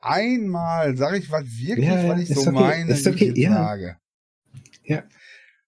einmal 0.00 0.96
sage 0.96 1.18
ich 1.18 1.30
was 1.30 1.44
wirklich, 1.44 1.86
Ja, 1.86 2.08
was 2.08 2.20
ich 2.20 2.28
so 2.34 2.40
okay, 2.42 2.50
meine, 2.50 2.92
ist 2.92 3.06
ich 3.06 3.14
okay, 3.14 3.26
jetzt 3.28 3.38
ja. 3.38 3.52
sage. 3.52 3.96
Ja. 4.84 5.02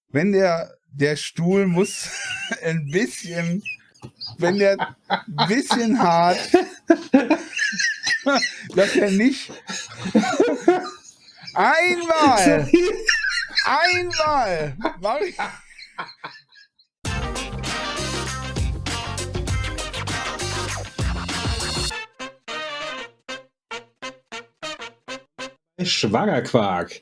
Wenn 0.09 0.33
der, 0.33 0.75
der 0.93 1.17
Stuhl 1.17 1.67
muss 1.67 2.11
ein 2.65 2.91
bisschen, 2.91 3.63
wenn 4.39 4.59
der 4.59 4.97
ein 5.09 5.49
bisschen 5.49 5.99
hart, 5.99 6.39
dass 8.75 8.97
er 8.97 9.11
nicht 9.11 9.53
einmal, 11.55 12.71
einmal, 13.65 14.77
mach 15.01 15.21
ich, 15.21 15.37
Schwagerquark 25.85 27.01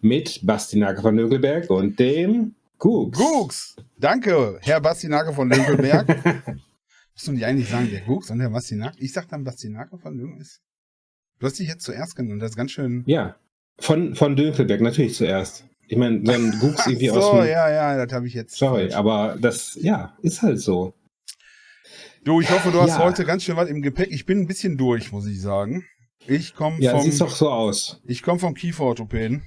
mit 0.00 0.40
Bastinake 0.42 1.00
von 1.02 1.14
Nögelberg 1.14 1.70
und 1.70 1.98
dem 1.98 2.54
Gugs. 2.78 3.18
Gux. 3.18 3.76
Danke, 3.98 4.58
Herr 4.62 4.80
Bastinake 4.80 5.32
von 5.32 5.48
Lönkelberg. 5.48 6.08
Musst 7.14 7.26
du 7.28 7.32
nicht 7.32 7.44
eigentlich 7.44 7.68
sagen, 7.68 7.88
der 7.90 8.00
Gux 8.00 8.30
und 8.30 8.38
der 8.40 8.50
Bastinake? 8.50 8.96
Ich 8.98 9.12
sag 9.12 9.28
dann 9.28 9.44
Bastinake 9.44 9.96
von 9.98 10.16
Lönkelberg. 10.16 10.48
Du 11.38 11.46
hast 11.46 11.58
dich 11.58 11.68
jetzt 11.68 11.84
zuerst 11.84 12.16
genannt, 12.16 12.42
das 12.42 12.50
ist 12.50 12.56
ganz 12.56 12.72
schön. 12.72 13.04
Ja, 13.06 13.36
von, 13.78 14.14
von 14.14 14.34
Dönkelberg 14.36 14.80
natürlich 14.80 15.14
zuerst. 15.14 15.64
Ich 15.88 15.96
meine, 15.96 16.22
so 16.24 16.32
ein 16.32 16.58
Gugs 16.60 16.86
irgendwie 16.86 17.08
so, 17.08 17.14
aus 17.20 17.30
dem... 17.42 17.48
ja, 17.50 17.70
ja, 17.70 18.04
das 18.04 18.12
habe 18.14 18.26
ich 18.26 18.34
jetzt. 18.34 18.56
Sorry, 18.56 18.82
falsch. 18.82 18.94
aber 18.94 19.36
das, 19.40 19.76
ja, 19.80 20.16
ist 20.22 20.42
halt 20.42 20.58
so. 20.60 20.94
Du, 22.24 22.40
ich 22.40 22.50
hoffe, 22.50 22.70
du 22.70 22.80
hast 22.80 22.90
Ja. 22.90 22.98
heute 23.00 23.24
ganz 23.24 23.42
schön 23.42 23.56
was 23.56 23.68
im 23.68 23.82
Gepäck. 23.82 24.10
Ich 24.12 24.26
bin 24.26 24.40
ein 24.40 24.46
bisschen 24.46 24.76
durch, 24.76 25.10
muss 25.12 25.26
ich 25.26 25.40
sagen. 25.40 25.84
Ich 26.26 26.54
komme 26.54 26.80
Ja, 26.80 26.92
vom, 26.98 27.02
sieht 27.10 27.20
doch 27.20 27.34
so 27.34 27.50
aus. 27.50 28.00
ich 28.04 28.22
komm 28.22 28.38
vom 28.38 28.54
Kieferorthopäden. 28.54 29.42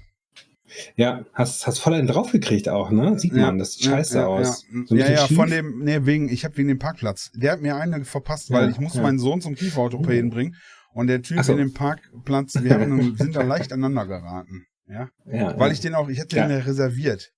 Ja, 0.96 1.24
hast, 1.34 1.68
hast 1.68 1.80
voll 1.80 1.94
einen 1.94 2.08
draufgekriegt 2.08 2.68
auch, 2.70 2.90
ne? 2.90 3.18
Sieht 3.20 3.34
man, 3.34 3.60
das 3.60 3.74
sieht 3.74 3.86
scheiße 3.86 4.18
ja, 4.18 4.28
aus. 4.28 4.66
Ja, 4.74 4.82
So 4.88 4.96
ja, 4.96 5.12
ja 5.12 5.28
schief. 5.28 5.38
von 5.38 5.50
dem, 5.50 5.80
nee, 5.84 6.00
wegen, 6.06 6.28
ich 6.28 6.44
habe 6.44 6.58
wegen 6.58 6.68
dem 6.68 6.80
Parkplatz. 6.80 7.32
Der 7.36 7.52
hat 7.54 7.62
mir 7.62 7.76
eine 7.78 8.04
verpasst, 8.04 8.50
weil 8.52 8.66
Ja, 8.66 8.70
ich 8.72 8.80
muss 8.80 8.96
ja. 8.96 9.02
meinen 9.04 9.20
Sohn 9.20 9.42
zum 9.42 9.56
Kieferorthopäden 9.56 10.32
bringen. 10.32 10.56
Und 10.94 11.08
der 11.08 11.22
Typ 11.22 11.42
so. 11.44 11.52
in 11.52 11.60
dem 11.60 11.74
Parkplatz, 11.74 12.56
wir 12.62 12.74
haben, 12.74 13.16
sind 13.18 13.36
da 13.36 13.44
leicht 13.44 13.72
aneinander 13.74 14.08
geraten. 14.08 14.66
Ja. 14.88 15.10
Ja, 15.26 15.58
Weil 15.60 15.68
ja. 15.68 15.74
ich 15.74 15.80
den 15.82 15.94
auch, 15.96 16.10
ich 16.10 16.20
hatte 16.20 16.36
Ja. 16.36 16.48
den 16.48 16.58
ja 16.58 16.64
reserviert. 16.64 17.32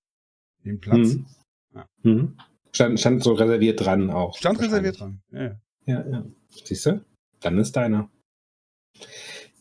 Den 0.64 0.80
Platz. 0.80 1.14
Mhm. 1.14 1.26
Ja. 1.74 1.86
Mhm. 2.02 2.36
Stand, 2.72 3.00
stand 3.00 3.22
so 3.22 3.32
reserviert 3.34 3.84
dran 3.84 4.10
auch. 4.10 4.36
Stand 4.36 4.60
reserviert 4.60 5.00
dran. 5.00 5.20
Ja. 5.30 5.60
Ja, 5.86 6.06
ja. 6.08 6.24
Siehst 6.64 6.86
du? 6.86 7.04
Dann 7.40 7.58
ist 7.58 7.72
deiner. 7.76 8.10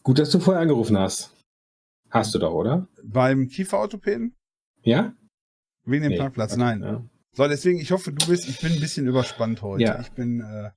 Gut, 0.07 0.19
dass 0.19 0.29
du 0.29 0.39
vorher 0.39 0.61
angerufen 0.61 0.97
hast. 0.97 1.33
Hast 2.09 2.33
du 2.33 2.39
doch, 2.39 2.53
oder? 2.53 2.87
Beim 3.03 3.49
Kieferorthopäden? 3.49 4.37
Ja? 4.81 5.13
Wegen 5.83 6.03
dem 6.03 6.13
Nee, 6.13 6.17
Parkplatz? 6.17 6.55
Nein. 6.55 6.81
Ja. 6.81 7.03
So, 7.33 7.45
deswegen, 7.49 7.77
ich 7.81 7.91
hoffe, 7.91 8.13
du 8.13 8.25
bist, 8.25 8.47
ich 8.47 8.61
bin 8.61 8.71
ein 8.71 8.79
bisschen 8.79 9.05
überspannt 9.05 9.61
heute. 9.61 9.83
Ja. 9.83 9.99
Ich 9.99 10.13
bin, 10.13 10.39
äh, 10.39 10.69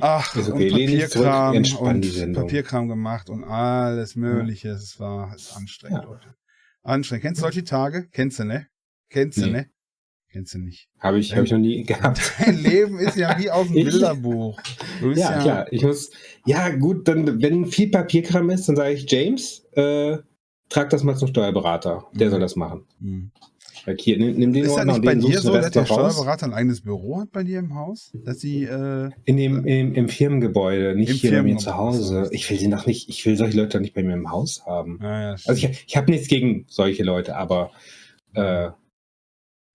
ach, 0.00 0.34
Ist 0.34 0.50
okay, 0.50 0.64
und 0.72 1.10
zurück, 1.12 1.28
Papierkram 1.30 1.62
die 1.62 2.22
und. 2.22 2.32
Papierkram 2.32 2.88
gemacht 2.88 3.30
und 3.30 3.44
alles 3.44 4.16
Mögliche. 4.16 4.70
Es 4.70 4.98
war 4.98 5.32
es 5.32 5.52
anstrengend 5.54 6.02
Ja. 6.02 6.08
heute. 6.08 6.34
Anstrengend. 6.82 7.22
Kennst 7.22 7.40
du 7.40 7.42
solche 7.42 7.62
Tage? 7.62 8.08
Kennst 8.10 8.40
du, 8.40 8.44
ne? 8.46 8.66
Kennst 9.10 9.38
du, 9.38 9.42
Nee. 9.46 9.52
ne? 9.52 9.70
Kennst 10.34 10.52
du 10.54 10.58
nicht. 10.58 10.88
Habe 10.98 11.20
ich, 11.20 11.36
hab 11.36 11.44
ich 11.44 11.52
noch 11.52 11.58
nie 11.58 11.84
gehabt. 11.84 12.20
Dein 12.44 12.60
Leben 12.60 12.98
ist 12.98 13.16
ja 13.16 13.38
wie 13.38 13.50
aus 13.50 13.68
dem 13.68 13.76
Ich- 13.78 13.84
Bilderbuch. 13.84 14.60
Bist 15.00 15.20
Ja, 15.20 15.40
klar. 15.40 15.66
Ich 15.72 15.82
muss. 15.84 16.10
Ja, 16.44 16.70
gut, 16.70 17.06
dann, 17.06 17.40
wenn 17.40 17.66
viel 17.66 17.88
Papierkram 17.88 18.50
ist, 18.50 18.68
dann 18.68 18.74
sage 18.74 18.94
ich, 18.94 19.08
James, 19.08 19.64
äh, 19.72 20.18
trag 20.68 20.90
das 20.90 21.04
mal 21.04 21.14
zum 21.16 21.28
Steuerberater. 21.28 22.06
Der 22.14 22.26
Mhm. 22.26 22.30
soll 22.32 22.40
das 22.40 22.56
machen. 22.56 22.82
Hm. 23.00 23.30
Sag, 23.86 24.00
hier, 24.00 24.18
nimm, 24.18 24.34
nimm 24.36 24.52
den 24.52 24.64
Ist 24.64 24.70
das 24.70 24.78
Ordner 24.78 24.92
nicht 24.94 24.98
und 25.00 25.04
bei 25.04 25.14
dir 25.14 25.40
so, 25.40 25.52
dass 25.52 25.70
der. 25.70 25.84
Steuerberater 25.86 26.46
ein 26.46 26.54
eigenes 26.54 26.80
Büro 26.80 27.20
hat 27.20 27.30
bei 27.30 27.44
dir 27.44 27.60
im 27.60 27.76
Haus? 27.76 28.10
Dass 28.24 28.40
sie, 28.40 28.64
äh, 28.64 29.10
In 29.24 29.36
dem, 29.36 29.64
im, 29.66 29.94
Im 29.94 30.08
Firmengebäude, 30.08 30.96
nicht 30.96 31.10
Im 31.10 31.16
hier 31.16 31.30
bei 31.32 31.42
mir 31.44 31.58
zu. 31.58 31.76
Hause. 31.76 32.28
Ich 32.32 32.50
will 32.50 32.58
sie 32.58 32.66
noch 32.68 32.86
nicht, 32.86 33.08
ich 33.08 33.24
will 33.24 33.36
solche 33.36 33.56
Leute 33.56 33.80
nicht 33.80 33.94
bei 33.94 34.02
mir 34.02 34.14
im 34.14 34.32
Haus 34.32 34.64
haben. 34.66 34.98
naja, 35.00 35.36
Also 35.46 35.52
ich, 35.52 35.84
ich 35.86 35.96
habe 35.96 36.10
nichts 36.10 36.26
gegen 36.26 36.64
solche 36.68 37.04
Leute, 37.04 37.36
aber 37.36 37.70
äh, 38.32 38.70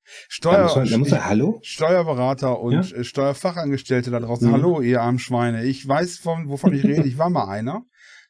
da 0.09 0.25
Steuer, 0.30 0.64
muss 0.64 0.75
man, 0.75 0.90
da 0.90 0.97
muss 0.97 1.09
man, 1.12 1.25
hallo? 1.25 1.59
Steuerberater 1.62 2.59
und 2.59 2.94
äh, 2.94 3.03
Steuerfachangestellte 3.03 4.12
da 4.12 4.20
draußen. 4.20 4.47
Mhm. 4.47 4.53
Hallo, 4.53 4.81
ihr 4.81 5.02
armen 5.02 5.20
Schweine. 5.20 5.66
Ich 5.66 5.88
weiß, 5.88 6.18
von, 6.18 6.50
wovon 6.50 6.74
ich 6.74 6.84
rede. 6.84 7.03
Ich 7.08 7.18
war 7.18 7.30
mal 7.30 7.47
einer. 7.47 7.84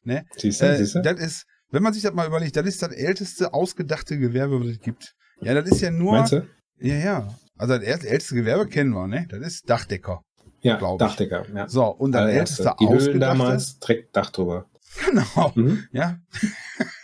Ne? 0.03 0.25
Siehst 0.37 0.61
du, 0.61 0.65
Äh, 0.65 0.77
siehst 0.77 0.95
du? 0.95 1.01
das 1.01 1.19
ist, 1.19 1.45
wenn 1.71 1.83
man 1.83 1.93
sich 1.93 2.03
das 2.03 2.13
mal 2.13 2.27
überlegt, 2.27 2.55
das 2.55 2.65
ist 2.65 2.81
das 2.81 2.91
älteste 2.91 3.53
ausgedachte 3.53 4.17
Gewerbe, 4.17 4.59
was 4.61 4.67
es 4.67 4.79
gibt. 4.79 5.15
Ja, 5.41 5.53
das 5.53 5.69
ist 5.69 5.81
ja 5.81 5.91
nur. 5.91 6.13
Meinst 6.13 6.31
du? 6.33 6.47
Ja, 6.79 6.95
ja. 6.95 7.27
Also 7.57 7.77
das 7.77 8.03
älteste 8.03 8.35
Gewerbe 8.35 8.67
kennen 8.67 8.91
wir, 8.91 9.07
ne? 9.07 9.25
Das 9.29 9.39
ist 9.39 9.69
Dachdecker. 9.69 10.21
Ja. 10.61 10.77
Dachdecker. 10.97 11.45
Ja. 11.53 11.67
So, 11.69 11.85
und 11.85 12.11
das 12.13 12.29
älteste 12.29 12.73
Die 12.79 12.85
Höhlen 12.85 12.97
ausgedachte. 12.97 13.19
damals, 13.19 13.79
direkt 13.79 14.15
Dach 14.15 14.29
drüber. 14.29 14.65
Genau. 15.05 15.51
Mhm. 15.55 15.83
Ja. 15.91 16.17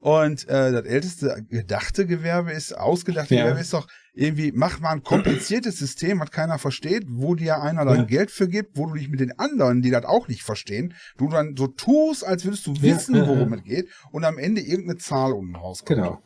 Und 0.00 0.48
äh, 0.48 0.70
das 0.70 0.84
älteste 0.84 1.44
gedachte 1.48 2.06
Gewerbe 2.06 2.52
ist, 2.52 2.72
ausgedachte 2.72 3.34
Ja. 3.34 3.42
Gewerbe 3.42 3.60
ist 3.60 3.72
doch 3.72 3.88
irgendwie, 4.12 4.52
mach 4.52 4.80
mal 4.80 4.90
ein 4.90 5.02
kompliziertes 5.02 5.78
System, 5.78 6.20
was 6.20 6.30
keiner 6.30 6.58
versteht, 6.58 7.04
wo 7.08 7.34
dir 7.34 7.60
einer 7.62 7.84
dann 7.84 7.96
Ja. 7.98 8.04
Geld 8.04 8.30
für 8.30 8.48
gibt, 8.48 8.76
wo 8.76 8.86
du 8.86 8.94
dich 8.94 9.08
mit 9.08 9.20
den 9.20 9.38
anderen, 9.38 9.82
die 9.82 9.90
das 9.90 10.04
auch 10.04 10.28
nicht 10.28 10.42
verstehen, 10.42 10.94
du 11.16 11.28
dann 11.28 11.56
so 11.56 11.66
tust, 11.68 12.24
als 12.24 12.44
würdest 12.44 12.66
du 12.66 12.80
wissen, 12.80 13.16
ja, 13.16 13.26
worum 13.26 13.52
es 13.52 13.62
geht 13.64 13.88
und 14.12 14.24
am 14.24 14.38
Ende 14.38 14.60
irgendeine 14.60 14.98
Zahl 14.98 15.32
unten 15.32 15.56
rauskommt. 15.56 15.98
Genau. 16.00 16.22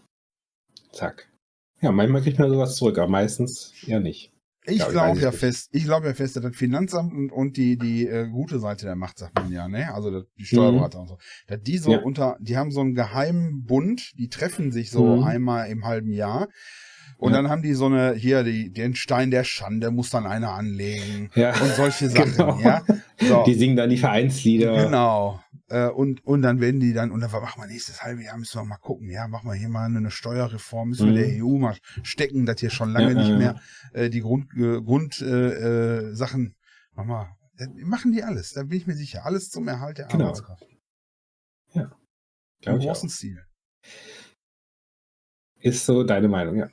Zack. 0.93 1.28
Ja, 1.81 1.93
manchmal 1.93 2.22
kriegt 2.22 2.38
man 2.38 2.50
sowas 2.50 2.77
zurück, 2.77 2.99
aber 2.99 3.09
meistens 3.09 3.72
ja 3.82 4.00
nicht. 4.00 4.31
Ich 4.65 4.87
glaube 4.89 5.19
ja 5.21 5.31
es 5.31 5.37
fest, 5.37 5.69
ich 5.73 5.84
glaube 5.84 6.06
ja 6.06 6.15
fest, 6.15 6.37
dass 6.37 6.43
das 6.45 6.55
Finanzamt 6.56 7.12
und, 7.12 7.31
und 7.33 7.56
die, 7.56 7.77
die 7.77 8.06
äh, 8.06 8.28
gute 8.28 8.61
Seite 8.61 8.87
der 8.87 8.95
Macht, 8.95 9.19
sagt 9.19 9.34
man 9.37 9.50
ja, 9.50 9.67
ne? 9.69 9.93
Also 9.93 10.11
das, 10.11 10.25
die 10.39 10.45
Steuerberater 10.45 11.00
und 11.00 11.09
so. 11.09 11.19
Dass 11.49 11.61
die 11.62 11.78
so 11.78 11.91
Mhm. 11.91 11.97
Ja. 11.97 12.03
unter, 12.03 12.37
die 12.41 12.56
haben 12.56 12.71
so 12.71 12.81
einen 12.81 12.95
geheimen 12.95 13.65
Bund, 13.65 14.12
die 14.19 14.28
treffen 14.28 14.71
sich 14.71 14.91
so 14.91 15.17
Mhm. 15.17 15.25
einmal 15.25 15.69
im 15.69 15.84
halben 15.84 16.12
Jahr. 16.12 16.49
Und 17.22 17.31
Ja. 17.33 17.37
dann 17.41 17.50
haben 17.50 17.62
die 17.62 17.75
so 17.75 17.87
eine, 17.87 18.15
hier, 18.15 18.43
die, 18.43 18.72
den 18.72 18.97
Stein 18.97 19.31
der 19.31 19.44
Schande 19.44 19.93
muss 19.93 20.10
dann 20.10 20.27
einer 20.27 20.55
anlegen. 20.55 21.31
Ja. 21.37 21.50
Und 21.60 21.72
solche 21.77 22.09
Sachen, 22.10 22.33
Genau. 22.33 22.59
ja. 22.59 22.83
So, 23.21 23.44
Die 23.44 23.55
singen 23.55 23.77
dann 23.77 23.91
die 23.91 23.97
Vereinslieder. 23.97 24.75
genau. 24.87 25.41
Äh, 25.69 25.87
und, 25.88 26.27
und 26.27 26.43
dann 26.43 26.61
werden 26.61 26.81
die 26.81 26.93
dann, 26.93 27.12
und 27.12 27.21
dann 27.21 27.31
machen 27.31 27.62
wir 27.62 27.69
nächstes 27.69 28.03
halbe 28.03 28.25
Jahr, 28.25 28.37
müssen 28.37 28.59
wir 28.61 28.65
mal 28.65 28.77
gucken, 28.78 29.09
ja, 29.09 29.28
machen 29.28 29.49
wir 29.49 29.55
hier 29.55 29.69
mal 29.69 29.84
eine 29.87 30.11
Steuerreform, 30.11 30.88
müssen 30.88 31.06
wir 31.06 31.12
Mhm. 31.12 31.34
der 31.37 31.44
EU 31.44 31.59
mal 31.59 31.77
stecken, 32.03 32.44
dass 32.44 32.59
hier 32.59 32.71
schon 32.71 32.91
lange 32.93 33.12
Ja, 33.12 33.15
nicht 33.15 33.28
ja, 33.31 33.38
mehr 33.38 33.61
äh, 33.93 34.11
die 34.11 34.21
Grund, 34.21 34.53
äh, 34.56 34.81
Grund 34.82 35.21
äh, 35.22 36.09
äh, 36.09 36.15
Sachen, 36.16 36.56
mach 36.94 37.05
mal, 37.05 37.28
machen 37.84 38.11
die 38.11 38.25
alles, 38.25 38.53
da 38.53 38.65
bin 38.65 38.78
ich 38.78 38.88
mir 38.88 38.97
sicher, 38.97 39.25
alles 39.25 39.49
zum 39.50 39.69
Erhalt 39.69 39.99
der 39.99 40.09
Genau. 40.09 40.25
Arbeitskraft. 40.25 40.66
Im 41.72 41.87
Glaub 42.62 42.78
ich 42.81 42.87
großen. 42.87 43.09
Stil. 43.09 43.38
Ist 45.61 45.87
so 45.87 46.03
deine 46.03 46.27
Meinung, 46.28 46.56
ja. 46.56 46.69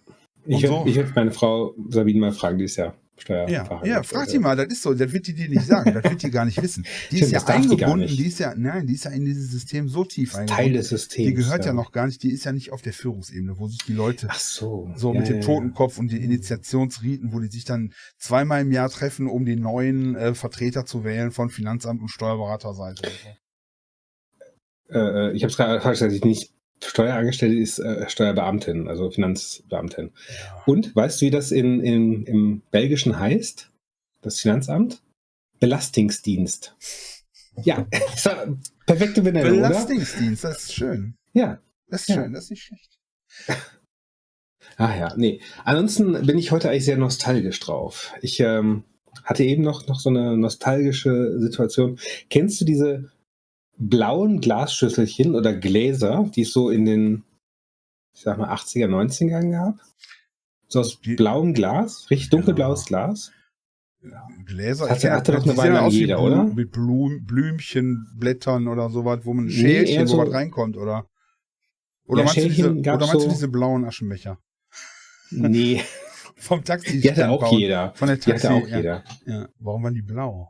Ich 0.51 0.55
Und 0.55 0.63
werde 0.63 0.75
so- 0.77 0.85
ich 0.87 0.95
werd 0.95 1.15
meine 1.15 1.31
Frau 1.31 1.75
Sabine 1.89 2.19
mal 2.21 2.31
fragen, 2.31 2.57
die 2.57 2.63
ist 2.65 2.75
ja 2.77 2.85
Ja, 2.85 2.93
Steuerfachangestellte. 3.21 3.87
ja, 3.89 4.01
frag 4.03 4.27
die 4.29 4.39
mal, 4.39 4.55
das 4.55 4.67
ist 4.69 4.81
so, 4.81 4.93
das 4.95 5.11
wird 5.13 5.27
die 5.27 5.33
dir 5.35 5.47
nicht 5.47 5.65
sagen, 5.67 5.93
das 5.93 6.03
wird 6.05 6.23
die 6.23 6.31
gar 6.31 6.45
nicht 6.45 6.59
wissen. 6.59 6.83
Die 7.11 7.17
Stimmt, 7.17 7.21
ist 7.21 7.31
ja 7.33 7.39
die 7.41 7.51
eingebunden, 7.51 7.99
nicht. 8.05 8.17
die 8.17 8.25
ist 8.25 8.39
ja, 8.39 8.55
nein, 8.57 8.87
die 8.87 8.93
ist 8.93 9.03
ja 9.05 9.11
in 9.11 9.25
dieses 9.25 9.51
System 9.51 9.87
so 9.89 10.05
tief 10.05 10.31
Teil 10.31 10.41
eingebunden. 10.41 10.73
des 10.73 10.89
Systems. 10.89 11.27
Die 11.27 11.33
gehört 11.35 11.65
ja 11.65 11.73
noch 11.73 11.91
gar 11.91 12.07
nicht, 12.07 12.23
die 12.23 12.31
ist 12.31 12.45
ja 12.45 12.51
nicht 12.51 12.71
auf 12.71 12.81
der 12.81 12.93
Führungsebene, 12.93 13.59
wo 13.59 13.67
sich 13.67 13.83
die 13.85 13.93
Leute 13.93 14.25
Ach 14.31 14.39
so. 14.39 14.89
So 14.95 15.13
ja, 15.13 15.19
mit 15.19 15.29
dem 15.29 15.35
ja, 15.35 15.41
Totenkopf 15.43 15.99
und 15.99 16.11
den 16.11 16.23
Initiationsriten, 16.23 17.31
wo 17.31 17.39
die 17.41 17.49
sich 17.49 17.65
dann 17.65 17.93
zweimal 18.17 18.61
im 18.63 18.71
Jahr 18.71 18.89
treffen, 18.89 19.27
um 19.27 19.45
die 19.45 19.55
neuen 19.57 20.15
äh, 20.15 20.33
Vertreter 20.33 20.85
zu 20.85 21.03
wählen 21.03 21.29
von 21.31 21.49
Finanzamt 21.51 22.01
und 22.01 22.07
Steuerberaterseite. 22.09 23.07
so. 24.89 24.97
Äh, 24.97 25.33
ich 25.33 25.43
habe 25.43 25.51
es 25.51 25.57
gerade 25.57 25.81
falsch 25.81 25.99
gesagt, 25.99 26.23
die 26.23 26.27
nicht 26.27 26.51
Steuerangestellte 26.83 27.57
ist 27.57 27.79
äh, 27.79 28.09
Steuerbeamtin, 28.09 28.87
also 28.87 29.09
Finanzbeamtin. 29.11 30.11
Und 30.65 30.95
weißt 30.95 31.21
du, 31.21 31.25
wie 31.25 31.31
das 31.31 31.51
in, 31.51 31.81
in, 31.81 32.23
im 32.25 32.61
Belgischen 32.71 33.19
heißt? 33.19 33.69
Das 34.21 34.39
Finanzamt? 34.39 35.01
Belastungsdienst. 35.59 36.75
Ja, 37.65 37.85
perfekte 38.85 39.21
Benennung, 39.21 39.59
oder? 39.59 39.67
Belastungsdienst, 39.67 40.45
das 40.45 40.63
ist 40.63 40.73
schön. 40.75 41.15
Ja. 41.33 41.59
Das 41.89 42.01
ist 42.01 42.07
Ja. 42.09 42.15
schön, 42.15 42.31
das 42.31 42.43
ist 42.45 42.49
nicht 42.51 42.63
schlecht. 42.63 42.99
Ah 44.77 44.95
ja, 44.95 45.13
nee. 45.17 45.41
Ansonsten 45.65 46.25
bin 46.25 46.37
ich 46.37 46.51
heute 46.51 46.69
eigentlich 46.69 46.85
sehr 46.85 46.95
nostalgisch 46.97 47.59
drauf. 47.59 48.13
Ich 48.21 48.39
ähm, 48.39 48.85
hatte 49.25 49.43
eben 49.43 49.61
noch, 49.61 49.87
noch 49.87 49.99
so 49.99 50.09
eine 50.09 50.37
nostalgische 50.37 51.37
Situation. 51.39 51.99
Kennst 52.29 52.61
du 52.61 52.65
diese 52.65 53.11
blauen 53.79 54.41
Glasschüsselchen 54.41 55.35
oder 55.35 55.53
Gläser, 55.55 56.29
die 56.35 56.41
es 56.41 56.51
so 56.51 56.69
in 56.69 56.85
den, 56.85 57.23
ich 58.13 58.21
sag 58.21 58.37
mal, 58.37 58.49
80er, 58.49 58.87
90ern 58.87 59.51
gab? 59.51 59.75
So 60.67 60.81
aus 60.81 60.99
Die- 61.01 61.15
blauem 61.15 61.53
Glas, 61.53 62.07
richtig 62.11 62.29
dunkelblaues 62.29 62.81
Ja. 62.89 63.05
Glas. 63.07 63.31
Gläser. 64.45 64.89
Hatte- 64.89 65.01
kenn 65.01 65.11
hatte 65.13 65.31
das- 65.31 65.41
doch 65.41 65.45
eine 65.45 65.53
die 65.53 65.57
Weile 65.57 65.73
lang 65.73 65.89
jeder, 65.89 66.21
oder? 66.21 66.43
Mit 66.45 66.71
Blum, 66.71 67.25
Blümchen, 67.25 68.07
Blättern 68.17 68.67
oder 68.67 68.89
sowas, 68.89 69.19
wo 69.23 69.33
man 69.33 69.45
ein 69.45 69.47
Nee, 69.47 69.53
Schälchen, 69.53 69.95
eher 69.95 70.07
so- 70.07 70.17
wo 70.17 70.21
was 70.25 70.33
reinkommt, 70.33 70.77
oder? 70.77 71.05
Oder 72.05 72.21
Ja, 72.21 72.25
meinst, 72.25 72.37
du 72.37 72.49
diese, 72.49 72.71
oder 72.71 72.97
meinst 72.97 73.13
du 73.13 73.19
so- 73.19 73.29
diese 73.29 73.47
blauen 73.49 73.85
Aschenbecher? 73.85 74.39
Nee, 75.31 75.81
Vom 76.37 76.63
Taxi. 76.63 77.01
die 77.01 77.11
hatte 77.11 77.29
auch 77.29 77.51
jeder. 77.51 77.93
Von 77.95 78.07
der 78.07 78.17
Die 78.17 78.21
Taxi. 78.31 78.47
hatte 78.47 78.55
auch 78.55 78.67
ja. 78.67 78.77
jeder. 78.77 79.03
Ja. 79.25 79.49
Warum 79.59 79.83
waren 79.83 79.93
die 79.93 80.01
blau? 80.01 80.49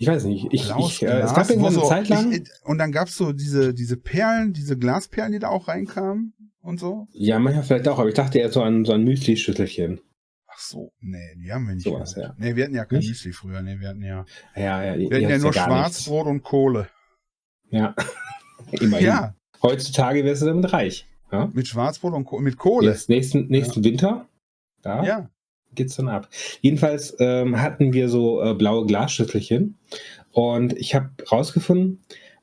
Ich 0.00 0.08
weiß 0.08 0.24
nicht. 0.24 0.46
Ich, 0.50 0.64
Blaues 0.64 0.92
ich, 0.94 1.02
äh, 1.02 1.20
es 1.20 1.34
gab 1.34 1.50
irgendwann 1.50 1.74
wo 1.74 1.78
eine 1.78 1.84
so- 1.84 1.88
Zeit 1.88 2.08
lang. 2.08 2.32
Ich, 2.32 2.42
und 2.64 2.78
dann 2.78 2.90
gab's 2.90 3.16
so 3.16 3.32
diese, 3.32 3.74
diese 3.74 3.98
Perlen, 3.98 4.54
diese 4.54 4.78
Glasperlen, 4.78 5.32
die 5.32 5.38
da 5.38 5.48
auch 5.48 5.68
reinkamen 5.68 6.32
und 6.62 6.80
so. 6.80 7.06
ja, 7.12 7.38
manchmal 7.38 7.64
vielleicht 7.64 7.86
auch, 7.86 7.98
aber 7.98 8.08
ich 8.08 8.14
dachte 8.14 8.38
eher 8.38 8.50
so 8.50 8.62
an 8.62 8.86
so 8.86 8.92
ein 8.94 9.04
Müsli-Schüsselchen. 9.04 10.00
Ach 10.48 10.58
so, 10.58 10.90
nee, 11.00 11.34
die 11.36 11.52
haben 11.52 11.66
wir 11.68 11.74
nicht. 11.74 11.84
Sowas, 11.84 12.14
ja. 12.16 12.34
Nee, 12.38 12.56
wir 12.56 12.64
hatten 12.64 12.74
ja 12.74 12.86
kein 12.86 13.00
Nicht? 13.00 13.10
Müsli 13.10 13.32
früher. 13.32 13.60
Nee, 13.60 13.78
wir 13.78 13.88
hatten 13.90 14.02
ja, 14.02 14.24
Ja, 14.56 14.82
ja, 14.82 14.98
wir 14.98 15.16
hatten 15.18 15.28
ja 15.30 15.38
nur 15.38 15.52
Schwarzbrot 15.52 16.26
und 16.26 16.42
Kohle. 16.42 16.88
Ja. 17.68 17.94
Immerhin. 18.72 19.06
Ja, 19.06 19.34
Heutzutage 19.62 20.24
wärst 20.24 20.40
du 20.40 20.46
damit 20.46 20.72
reich. 20.72 21.06
Ja? 21.30 21.50
mit 21.52 21.68
Schwarzbrot 21.68 22.14
und 22.14 22.24
Kohle, 22.24 22.42
mit 22.42 22.56
Kohle. 22.56 22.88
Jetzt 22.90 23.10
nächsten, 23.10 23.48
nächsten 23.48 23.84
Winter, 23.84 24.26
da 24.82 25.04
Ja. 25.04 25.30
Geht's 25.74 25.96
dann 25.96 26.08
ab. 26.08 26.28
Jedenfalls 26.60 27.16
ähm, 27.18 27.60
hatten 27.60 27.92
wir 27.92 28.08
so 28.08 28.42
äh, 28.42 28.54
blaue 28.54 28.86
Glasschüsselchen 28.86 29.78
und 30.32 30.72
ich 30.74 30.94
habe 30.94 31.10
rausgefunden, 31.30 32.00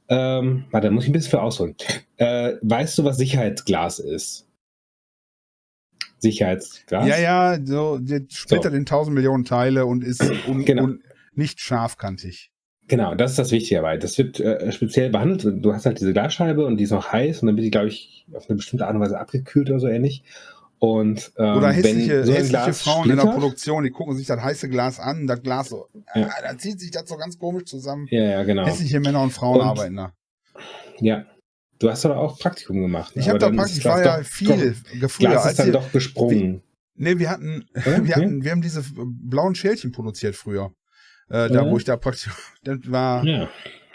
ähm, 0.10 0.66
warte, 0.72 0.88
da 0.88 0.92
muss 0.92 1.04
ich 1.04 1.10
ein 1.10 1.14
bisschen 1.14 1.32
für 1.32 1.42
ausholen. 1.42 1.76
Äh, 2.18 2.54
weißt 2.62 2.98
du, 2.98 3.04
was 3.04 3.18
Sicherheitsglas 3.18 4.00
ist? 4.00 4.48
Sicherheitsglas? 6.20 7.08
Ja, 7.08 7.20
ja, 7.20 7.58
so, 7.64 8.00
der 8.00 8.22
splittert 8.30 8.74
in 8.74 8.86
tausend 8.86 9.16
Millionen 9.16 9.46
Teile 9.46 9.86
und 9.86 10.04
ist 10.04 10.24
un, 10.48 10.66
Genau. 10.66 10.84
un, 10.84 11.04
nicht 11.36 11.60
scharfkantig. 11.60 12.52
Genau, 12.88 13.16
das 13.16 13.32
ist 13.32 13.40
das 13.40 13.52
Wichtige 13.52 13.82
dabei. 13.82 13.98
Das 13.98 14.18
wird 14.18 14.40
äh, 14.40 14.72
speziell 14.72 15.10
behandelt. 15.10 15.64
Du 15.64 15.74
hast 15.74 15.86
halt 15.86 16.00
diese 16.00 16.14
Glasscheibe 16.14 16.66
und 16.66 16.78
die 16.78 16.86
ist 16.86 16.92
noch 16.92 17.12
heiß 17.12 17.42
und 17.42 17.48
dann 17.48 17.58
wird 17.58 17.66
die, 17.66 17.72
glaube 17.72 17.90
ich, 17.90 18.26
auf 18.34 18.50
eine 18.50 18.56
bestimmte 18.56 18.88
Art 18.88 18.96
und 18.96 19.02
Weise 19.02 19.20
abgekühlt 19.20 19.70
oder 19.70 19.80
so 19.80 19.88
ähnlich. 19.88 20.24
Und 20.80 21.32
ähm, 21.38 21.58
Oder 21.58 21.72
hässliche, 21.72 22.24
so 22.24 22.34
hässliche 22.34 22.74
Frauen 22.74 23.10
in 23.10 23.16
der 23.16 23.26
splittert- 23.26 23.34
Produktion, 23.34 23.84
die 23.84 23.90
gucken 23.90 24.16
sich 24.16 24.28
das 24.28 24.40
heiße 24.42 24.70
Glas 24.70 25.00
an, 25.00 25.26
das 25.26 25.42
Glas 25.42 25.70
so, 25.70 25.88
Ja. 26.14 26.28
ah, 26.28 26.42
da 26.44 26.58
zieht 26.58 26.80
sich 26.80 26.92
das 26.92 27.10
so 27.10 27.18
ganz 27.18 27.40
komisch 27.40 27.66
zusammen. 27.66 28.08
Ja, 28.12 28.24
ja, 28.24 28.44
genau. 28.44 28.66
Hässliche 28.66 29.00
Männer 29.00 29.24
und 29.24 29.32
Frauen 29.32 29.60
Und- 29.62 29.66
arbeiten 29.68 29.96
da. 29.96 30.14
Ja. 31.00 31.26
Du 31.80 31.90
hast 31.90 32.06
aber 32.06 32.18
auch 32.18 32.40
Praktikum 32.40 32.82
gemacht. 32.82 33.12
Ich 33.16 33.28
habe 33.30 33.38
da 33.40 33.50
ist 33.50 33.78
ich 33.78 33.86
war 33.86 34.04
ja 34.04 34.18
doch- 34.18 34.26
viel 34.26 34.76
Doch, 35.00 35.10
früher, 35.12 35.30
Glas 35.30 35.44
als 35.46 35.52
ist 35.54 35.60
dann 35.60 35.72
doch 35.72 35.92
gesprungen. 35.92 36.64
Nee, 36.96 37.20
wir 37.20 37.30
hatten, 37.30 37.66
Oder? 37.76 38.04
wir 38.06 38.16
hatten, 38.16 38.44
wir 38.44 38.52
haben 38.52 38.62
diese 38.62 38.84
blauen 38.96 39.54
Schälchen 39.56 39.92
produziert 39.92 40.36
früher. 40.36 40.72
Äh, 41.30 41.50
da, 41.50 41.64
Ja. 41.66 41.70
wo 41.70 41.78
ich 41.78 41.84
da 41.84 41.98
praktisch, 41.98 42.30
das 42.64 42.78
war, 42.86 43.24
Ja, 43.26 43.50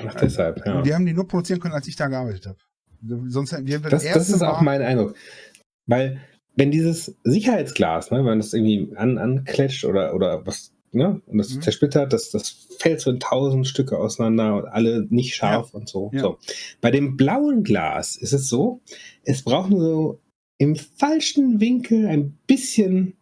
ach, 0.06 0.14
deshalb. 0.16 0.64
Ja. 0.66 0.82
die 0.82 0.94
haben 0.94 1.06
die 1.06 1.12
nur 1.12 1.26
produzieren 1.26 1.58
können, 1.60 1.74
als 1.74 1.86
ich 1.88 1.96
da 1.96 2.06
gearbeitet 2.08 2.46
habe. 2.46 2.58
Sonst 3.26 3.52
das, 3.52 4.04
Das, 4.04 4.28
ist 4.28 4.42
auch 4.42 4.60
mein 4.60 4.80
Eindruck. 4.82 5.16
Weil, 5.86 6.20
wenn 6.56 6.70
dieses 6.70 7.16
Sicherheitsglas, 7.24 8.10
ne, 8.10 8.18
wenn 8.18 8.24
man 8.24 8.38
das 8.38 8.52
irgendwie 8.52 8.94
an, 8.96 9.18
anklatscht 9.18 9.84
oder, 9.84 10.14
oder 10.14 10.44
was, 10.46 10.72
ne, 10.92 11.20
und 11.26 11.38
das 11.38 11.54
Mhm. 11.54 11.62
zersplittert, 11.62 12.12
das, 12.12 12.30
das 12.30 12.68
fällt 12.78 13.00
so 13.00 13.10
in 13.10 13.20
tausend 13.20 13.66
Stücke 13.66 13.98
auseinander 13.98 14.56
und 14.56 14.66
alle 14.66 15.06
nicht 15.08 15.34
scharf 15.34 15.72
und 15.74 15.88
so. 15.88 16.10
Ja. 16.12 16.20
so. 16.20 16.38
Bei 16.80 16.90
dem 16.90 17.16
blauen 17.16 17.62
Glas 17.64 18.16
ist 18.16 18.32
es 18.32 18.48
so, 18.48 18.80
es 19.24 19.42
braucht 19.42 19.70
nur 19.70 19.80
so 19.80 20.20
im 20.58 20.76
falschen 20.76 21.60
Winkel 21.60 22.06
ein 22.06 22.38
bisschen 22.46 23.14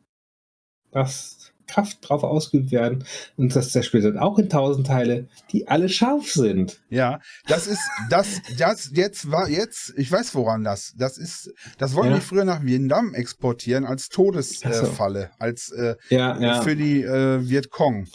was 0.92 1.39
Kraft 1.70 1.98
drauf 2.02 2.22
ausgeübt 2.24 2.70
werden 2.72 3.04
und 3.36 3.54
das 3.56 3.70
zersplittert 3.72 4.18
auch 4.18 4.38
in 4.38 4.48
tausend 4.48 4.86
Teile, 4.86 5.28
die 5.52 5.68
alle 5.68 5.88
scharf 5.88 6.30
sind. 6.30 6.80
Ja, 6.90 7.20
das 7.46 7.66
ist, 7.66 7.80
das, 8.10 8.40
das, 8.58 8.90
jetzt 8.92 9.30
war, 9.30 9.48
jetzt, 9.48 9.94
ich 9.96 10.10
weiß 10.10 10.34
woran 10.34 10.64
das, 10.64 10.94
das 10.98 11.16
ist, 11.18 11.52
das 11.78 11.94
wollten 11.94 12.10
Ja. 12.10 12.16
die 12.16 12.22
früher 12.22 12.44
nach 12.44 12.62
Vietnam 12.64 13.14
exportieren 13.14 13.84
als. 13.84 14.08
Todesfalle, 14.08 15.30
als, 15.38 15.70
äh, 15.70 15.96
Ja, 16.08 16.62
für 16.62 16.76
die, 16.76 17.02
äh, 17.02 17.48
Vietcong. 17.48 18.06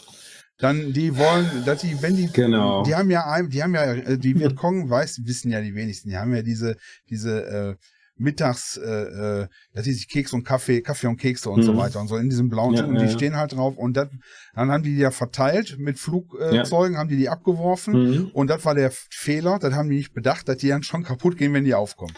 Dann, 0.58 0.92
die 0.92 1.16
wollen, 1.18 1.64
dass 1.66 1.82
die, 1.82 2.00
wenn 2.00 2.16
die, 2.16 2.28
Genau. 2.32 2.82
die 2.84 2.94
haben 2.94 3.10
ja, 3.10 3.42
die 3.42 3.62
haben 3.62 3.74
ja, 3.74 3.92
äh, 3.92 4.18
die 4.18 4.38
Vietcong 4.38 4.88
weiß, 4.88 5.20
wissen 5.24 5.50
ja 5.50 5.60
die 5.60 5.74
wenigsten, 5.74 6.08
die 6.10 6.16
haben 6.16 6.34
ja 6.34 6.42
diese, 6.42 6.76
diese, 7.10 7.44
äh, 7.46 7.74
Mittags, 8.18 8.76
äh, 8.78 9.42
äh, 9.42 9.46
dass 9.74 9.84
die 9.84 9.92
sich 9.92 10.08
Keks 10.08 10.32
und 10.32 10.42
Kaffee, 10.44 10.80
Kaffee 10.80 11.06
und 11.06 11.18
Kekse 11.18 11.50
und 11.50 11.62
so 11.62 11.72
Mhm. 11.74 11.76
weiter 11.78 12.00
und 12.00 12.08
so 12.08 12.16
in 12.16 12.30
diesem 12.30 12.48
blauen 12.48 12.74
Ja, 12.74 12.80
Tuch, 12.82 12.88
und 12.88 12.94
die 12.94 13.02
ja, 13.02 13.06
ja. 13.10 13.12
stehen 13.12 13.36
halt 13.36 13.52
drauf 13.52 13.76
und 13.76 13.94
das, 13.96 14.08
dann 14.54 14.70
haben 14.70 14.82
die 14.82 14.94
die 14.94 15.00
ja 15.00 15.10
verteilt 15.10 15.78
mit 15.78 15.98
Flugzeugen, 15.98 16.96
haben 16.96 17.08
die 17.08 17.16
die 17.18 17.28
abgeworfen 17.28 17.94
Mhm. 17.94 18.30
und 18.32 18.48
das 18.48 18.64
war 18.64 18.74
der 18.74 18.90
Fehler, 18.90 19.58
das 19.58 19.74
haben 19.74 19.90
die 19.90 19.96
nicht 19.96 20.14
bedacht, 20.14 20.48
dass 20.48 20.56
die 20.56 20.68
dann 20.68 20.82
schon 20.82 21.02
kaputt 21.02 21.36
gehen, 21.36 21.52
wenn 21.52 21.64
die 21.64 21.74
aufkommen. 21.74 22.14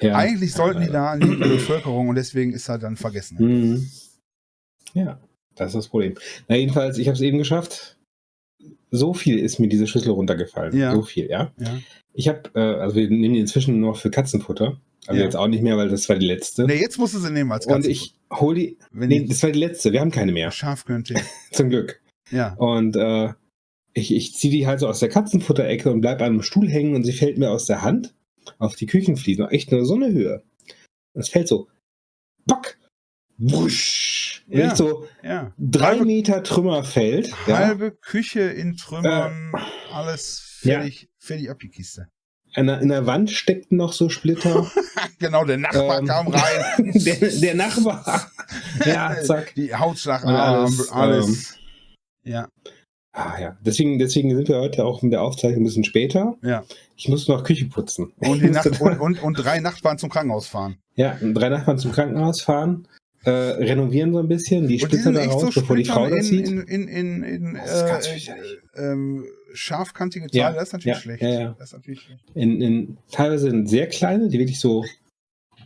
ja. 0.00 0.16
Eigentlich 0.16 0.52
sollten 0.52 0.80
die 0.80 0.90
da 0.90 1.10
an 1.12 1.20
die 1.20 1.36
Bevölkerung 1.36 2.08
und 2.08 2.16
deswegen 2.16 2.52
ist 2.52 2.68
er 2.68 2.78
dann 2.78 2.96
vergessen. 2.96 3.36
Mhm. 3.38 3.88
Ja, 4.94 5.20
das 5.54 5.68
ist 5.68 5.74
das 5.76 5.88
Problem. 5.88 6.14
Na, 6.48 6.56
jedenfalls, 6.56 6.98
ich 6.98 7.06
habe 7.08 7.14
es 7.16 7.20
eben 7.22 7.38
geschafft. 7.38 7.98
So 8.90 9.14
viel 9.14 9.38
ist 9.38 9.58
mir 9.58 9.68
diese 9.68 9.86
Schüssel 9.86 10.10
runtergefallen. 10.12 10.76
Ja. 10.76 10.92
So 10.94 11.02
viel, 11.02 11.28
ja. 11.28 11.52
Ja. 11.58 11.78
Ich 12.14 12.28
habe, 12.28 12.50
äh, 12.54 12.60
also 12.80 12.96
wir 12.96 13.08
nehmen 13.10 13.34
die 13.34 13.40
inzwischen 13.40 13.78
nur 13.80 13.94
für 13.94 14.10
Katzenfutter. 14.10 14.80
Aber 15.06 15.16
Ja. 15.18 15.24
jetzt 15.24 15.36
auch 15.36 15.48
nicht 15.48 15.62
mehr, 15.62 15.76
weil 15.76 15.88
das 15.88 16.08
war 16.08 16.16
die 16.16 16.26
letzte. 16.26 16.64
Nee, 16.66 16.80
jetzt 16.80 16.98
musst 16.98 17.14
du 17.14 17.18
sie 17.18 17.30
nehmen 17.30 17.52
als 17.52 17.66
Und 17.66 17.72
Katze. 17.74 17.90
ich 17.90 18.14
hole 18.32 18.58
die. 18.58 18.78
wenn 18.90 19.08
Nee, 19.08 19.24
das 19.26 19.42
war 19.42 19.50
die 19.50 19.58
letzte. 19.58 19.92
Wir 19.92 20.00
haben 20.00 20.10
keine 20.10 20.32
mehr. 20.32 20.50
Schafkönig. 20.50 21.14
Zum 21.52 21.70
Glück. 21.70 22.00
Ja. 22.30 22.54
Und 22.54 22.96
äh, 22.96 23.32
ich, 23.92 24.14
ich 24.14 24.34
ziehe 24.34 24.52
die 24.52 24.66
halt 24.66 24.80
so 24.80 24.88
aus 24.88 24.98
der 24.98 25.08
Katzenfutterecke 25.08 25.90
und 25.90 26.00
bleib 26.00 26.20
an 26.20 26.26
einem 26.26 26.42
Stuhl 26.42 26.68
hängen 26.68 26.94
und 26.94 27.04
sie 27.04 27.12
fällt 27.12 27.38
mir 27.38 27.50
aus 27.50 27.66
der 27.66 27.82
Hand 27.82 28.14
auf 28.58 28.74
die 28.76 28.86
Küchenfliesen. 28.86 29.48
Echt 29.48 29.70
nur 29.72 29.84
so 29.86 29.94
eine 29.94 30.10
Höhe. 30.12 30.42
Und 31.14 31.20
es 31.22 31.28
fällt 31.28 31.48
so. 31.48 31.68
Bock! 32.46 32.76
Wusch! 33.38 34.44
Und 34.48 34.58
Ja. 34.58 34.68
ich 34.68 34.74
so 34.74 35.06
Ja. 35.22 35.52
drei 35.58 35.86
Halbe- 35.96 36.04
Meter 36.06 36.42
Trümmerfeld. 36.42 37.32
Ja, 37.46 37.58
Halbe 37.58 37.92
Küche 37.92 38.40
in 38.40 38.76
Trümmern, 38.76 39.52
alles 39.92 40.60
Ja. 40.62 40.76
fertig, 40.80 41.08
fertig 41.18 41.50
ab 41.50 41.58
die 41.60 41.68
Kiste. 41.68 42.08
In, 42.56 42.66
der, 42.66 42.80
in 42.80 42.88
der 42.88 43.06
Wand 43.06 43.30
steckten 43.30 43.76
noch 43.78 43.92
so 43.92 44.08
Splitter. 44.08 44.70
Genau, 45.18 45.44
der 45.46 45.56
Nachbar 45.56 46.00
Ähm, 46.00 46.06
kam 46.06 46.28
rein. 46.28 46.90
der, 46.94 47.16
der 47.16 47.54
Nachbar. 47.54 48.30
ja, 48.84 49.16
zack. 49.22 49.54
Die 49.54 49.74
Hautschlag, 49.74 50.24
alles, 50.26 50.90
alles. 50.90 51.58
Ja, 52.22 52.48
Ah, 53.12 53.38
ja. 53.40 53.56
Deswegen, 53.64 53.98
deswegen 53.98 54.36
sind 54.36 54.48
wir 54.48 54.58
heute 54.58 54.84
auch 54.84 55.02
in 55.02 55.10
der 55.10 55.22
Aufzeichnung 55.22 55.62
ein 55.62 55.64
bisschen 55.64 55.84
später. 55.84 56.36
ja. 56.42 56.64
Ich 56.98 57.08
muss 57.08 57.28
noch 57.28 57.44
Küche 57.44 57.64
putzen. 57.66 58.12
Und, 58.18 58.42
die 58.42 58.50
Nacht 58.50 58.78
und, 58.78 59.00
und, 59.00 59.22
und 59.22 59.34
drei 59.34 59.60
Nachbarn 59.60 59.96
zum 59.98 60.10
Krankenhaus 60.10 60.46
fahren. 60.48 60.76
Ja, 60.96 61.16
drei 61.22 61.48
Nachbarn 61.48 61.78
zum 61.78 61.92
Krankenhaus 61.92 62.42
fahren, 62.42 62.86
äh, 63.24 63.30
renovieren 63.30 64.12
so 64.12 64.18
ein 64.18 64.28
bisschen, 64.28 64.68
die 64.68 64.78
Splitter 64.78 65.12
da 65.12 65.24
raus, 65.24 65.54
so 65.54 65.60
bevor 65.60 65.76
die 65.76 65.84
Frau 65.86 66.08
das 66.10 66.18
in, 66.18 66.24
sieht. 66.24 66.46
in, 66.48 66.60
in, 66.62 66.88
in, 66.88 67.22
in 67.22 67.54
Das 67.54 67.72
ist 67.82 67.86
ganz 67.86 68.06
äh, 68.06 68.10
fürchterlich. 68.10 68.58
ähm, 68.76 69.24
scharfkantige 69.56 70.28
Ja, 70.32 70.44
Teile, 70.46 70.56
das 70.56 70.68
ist 70.68 70.72
natürlich 70.74 70.96
ja, 70.96 71.00
schlecht. 71.02 71.22
ja, 71.22 71.28
ja. 71.28 71.56
Das 71.58 71.68
ist 71.68 71.72
natürlich 71.74 72.00
schlecht. 72.02 72.24
In, 72.34 72.60
in, 72.60 72.98
teilweise 73.10 73.48
in 73.48 73.66
sehr 73.66 73.88
kleine, 73.88 74.28
die 74.28 74.38
wirklich 74.38 74.60
so 74.60 74.84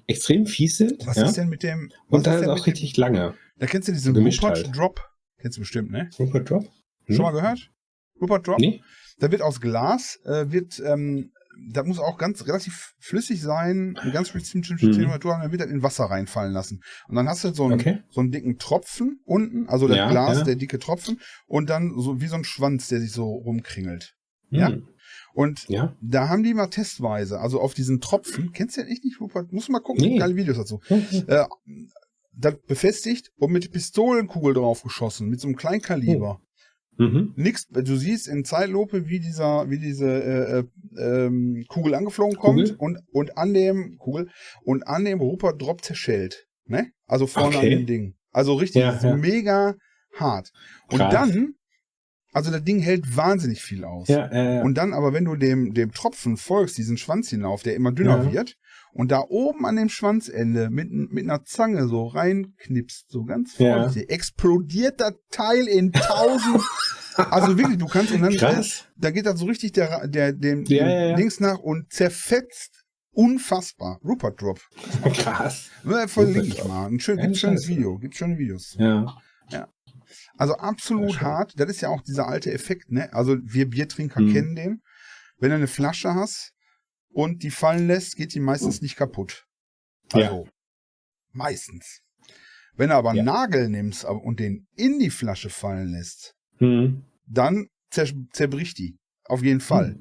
extrem 0.07 0.47
fies 0.47 0.77
sind. 0.79 1.07
Was 1.07 1.17
ja? 1.17 1.27
ist 1.27 1.37
denn 1.37 1.49
mit 1.49 1.63
dem? 1.63 1.91
Und 2.09 2.25
teilweise 2.25 2.45
denn 2.45 2.51
auch 2.51 2.57
mit 2.57 2.67
dem- 2.67 2.71
richtig 2.73 2.97
lange. 2.97 3.35
Da 3.59 3.67
kennst 3.67 3.89
du 3.89 3.93
diesen 3.93 4.17
Rupert 4.17 4.43
halt. 4.43 4.77
Drop? 4.77 5.01
Kennst 5.39 5.59
du 5.59 5.63
bestimmt, 5.63 5.91
ne? 5.91 6.09
Rupert 6.19 6.49
Drop? 6.49 6.65
Hm? 7.05 7.15
Schon 7.17 7.25
mal 7.25 7.33
gehört? 7.33 7.71
Rupert 8.21 8.47
Drop? 8.47 8.59
Nee? 8.59 8.83
Da 9.19 9.31
wird 9.31 9.43
aus 9.43 9.61
Glas, 9.61 10.19
äh, 10.25 10.51
wird, 10.51 10.81
ähm, 10.85 11.33
da 11.73 11.83
muss 11.85 11.99
auch 11.99 12.17
ganz 12.19 12.47
relativ 12.47 12.95
flüssig 12.99 13.41
sein, 13.43 13.97
eine 14.01 14.13
ganz 14.13 14.29
spezifische 14.29 14.75
Mhm. 14.87 14.93
Temperatur 14.93 15.35
haben, 15.35 15.43
dann 15.43 15.53
wird 15.53 15.61
das 15.63 15.69
in 15.71 15.83
Wasser 15.83 16.05
reinfallen 16.07 16.53
lassen. 16.53 16.81
Und 17.09 17.17
dann 17.17 17.29
hast 17.29 17.45
du 17.45 17.53
so 17.53 17.65
einen, 17.65 17.75
Okay. 17.75 18.03
so 18.11 18.21
einen 18.21 18.31
dicken 18.31 18.59
Tropfen 18.59 19.21
unten, 19.25 19.69
also 19.69 19.87
das 19.89 19.97
Ja, 19.97 20.11
Glas, 20.11 20.39
ja. 20.39 20.45
der 20.45 20.57
dicke 20.57 20.79
Tropfen, 20.79 21.21
und 21.47 21.71
dann 21.71 21.93
so 21.99 22.21
wie 22.21 22.27
so 22.27 22.37
ein 22.37 22.45
Schwanz, 22.45 22.89
der 22.89 23.01
sich 23.01 23.13
so 23.13 23.25
rumkringelt. 23.33 24.15
Ja. 24.51 24.69
Hm. 24.69 24.89
Und 25.35 25.69
Ja. 25.69 25.95
da 26.01 26.29
haben 26.29 26.43
die 26.43 26.55
mal 26.55 26.67
testweise, 26.69 27.41
also 27.41 27.61
auf 27.61 27.75
diesen 27.75 28.01
Tropfen, 28.01 28.53
kennst 28.53 28.77
du 28.77 28.81
ja 28.83 28.87
echt 28.89 29.05
nicht, 29.05 29.19
du 29.21 29.73
mal 29.73 29.81
gucken, 29.81 30.03
Nee. 30.05 30.19
geile 30.19 30.35
Videos 30.37 30.57
dazu. 30.57 30.81
Mhm. 30.89 31.05
Äh, 31.29 31.45
das 32.33 32.55
befestigt 32.67 33.33
und 33.37 33.53
mit 33.53 33.71
Pistolenkugel 33.73 34.55
drauf 34.55 34.83
geschossen, 34.83 35.29
mit 35.29 35.41
so 35.41 35.49
einem 35.49 35.57
Kleinkaliber. 35.57 36.41
Mhm. 37.01 37.33
Nix, 37.37 37.67
du 37.69 37.97
siehst 37.97 38.29
in 38.29 38.45
Zeitlupe, 38.45 39.09
wie 39.09 39.21
dieser, 39.21 39.71
wie 39.71 39.79
diese 39.79 40.07
äh, 40.07 40.59
äh, 40.59 41.25
ähm, 41.27 41.65
Kugel 41.69 41.95
angeflogen 41.95 42.37
kommt 42.37 42.61
Kugel? 42.61 42.77
und 42.79 42.99
und 43.13 43.39
an 43.39 43.55
dem 43.55 43.97
Kugel 43.99 44.29
und 44.65 44.87
an 44.87 45.05
dem 45.05 45.21
Rupert 45.21 45.61
Drop 45.63 45.83
zerschellt, 45.83 46.47
ne? 46.67 46.89
Also 47.07 47.27
vorne 47.27 47.57
Okay. 47.57 47.73
an 47.73 47.79
dem 47.79 47.87
Ding. 47.87 48.15
Also 48.33 48.55
richtig 48.55 48.83
Ja, 48.83 48.99
ja. 49.03 49.17
mega 49.17 49.75
hart. 50.19 50.51
Und 50.91 50.99
Krass. 50.99 51.13
dann 51.13 51.55
Also 52.33 52.53
das 52.53 52.63
Ding 52.63 52.79
hält 52.79 53.17
wahnsinnig 53.17 53.61
viel 53.61 53.83
aus. 53.85 54.07
Ja, 54.07 54.31
äh. 54.31 54.63
Und 54.63 54.75
dann 54.79 54.93
aber, 54.93 55.13
wenn 55.13 55.25
du 55.25 55.35
dem, 55.35 55.75
dem 55.75 55.91
Tropfen 55.91 56.37
folgst, 56.37 56.79
diesen 56.79 56.97
Schwanzhinauf, 56.97 57.65
der 57.65 57.75
immer 57.75 57.91
dünner 57.91 58.23
Ja. 58.25 58.33
wird, 58.33 58.57
und 58.93 59.11
da 59.11 59.21
oben 59.29 59.65
an 59.67 59.77
dem 59.77 59.89
Schwanzende 59.89 60.71
mit, 60.71 60.91
mit 60.91 61.25
einer 61.25 61.45
Zange 61.45 61.87
so 61.89 62.07
reinknipst, 62.07 63.11
so 63.11 63.25
ganz 63.25 63.59
Ja. 63.59 63.83
vorsichtig, 63.83 64.11
explodiert 64.11 65.01
das 65.01 65.15
Teil 65.31 65.67
in 65.69 65.93
tausend. 65.93 66.63
also 67.17 67.57
wirklich, 67.59 67.79
du 67.79 67.87
kannst, 67.87 68.13
und 68.13 68.23
dann, 68.23 68.35
Krass. 68.37 68.87
da 68.97 69.11
geht 69.11 69.27
das 69.27 69.39
so 69.39 69.47
richtig 69.47 69.73
der, 69.73 70.07
der, 70.09 70.33
dem, 70.33 70.65
Ja, 70.65 70.85
dem 70.85 70.89
ja, 70.89 71.07
ja. 71.11 71.17
Dings 71.17 71.41
nach 71.41 71.59
und 71.59 71.93
zerfetzt. 71.93 72.77
Unfassbar. 73.13 73.99
Rupert 74.05 74.41
Drop. 74.41 74.61
Krass. 75.15 75.69
Ja, 75.85 76.07
Verlinke 76.07 76.47
ich 76.47 76.65
mal. 76.65 76.87
Ein 76.87 77.01
schön, 77.01 77.19
gibt 77.19 77.37
schönes. 77.37 77.67
Video. 77.67 77.99
Gibt 77.99 78.15
schöne 78.15 78.39
Videos. 78.39 78.77
Ja. 78.79 79.17
Also 80.37 80.55
Sehr 80.55 80.63
absolut 80.63 81.13
schön. 81.13 81.21
hart. 81.21 81.53
Das 81.59 81.69
ist 81.69 81.81
ja 81.83 81.89
auch 81.89 82.03
dieser 82.03 82.29
alte 82.29 82.53
Effekt, 82.53 82.91
ne? 82.91 83.13
Also 83.13 83.37
wir 83.43 83.69
Biertrinker 83.69 84.21
Mhm. 84.21 84.33
kennen 84.33 84.55
den. 84.55 84.83
Wenn 85.39 85.51
du 85.51 85.57
eine 85.57 85.67
Flasche 85.67 86.15
hast 86.15 86.53
und 87.13 87.43
die 87.43 87.51
fallen 87.51 87.87
lässt, 87.87 88.17
geht 88.17 88.35
die 88.35 88.41
meistens 88.41 88.81
nicht 88.83 88.97
kaputt. 88.97 89.45
Ja. 90.15 90.29
Also 90.29 90.49
meistens. 91.33 92.01
Wenn 92.77 92.89
du 92.91 92.95
aber 92.97 93.11
einen 93.11 93.19
Ja. 93.19 93.25
Nagel 93.25 93.69
nimmst 93.69 94.05
und 94.05 94.41
den 94.41 94.67
in 94.77 94.99
die 94.99 95.11
Flasche 95.11 95.51
fallen 95.51 95.89
lässt, 95.93 96.35
Hm. 96.59 97.05
dann 97.27 97.69
zer 97.91 98.07
zerbricht 98.33 98.79
die. 98.79 98.97
Auf 99.25 99.43
jeden 99.43 99.61
Fall. 99.61 99.97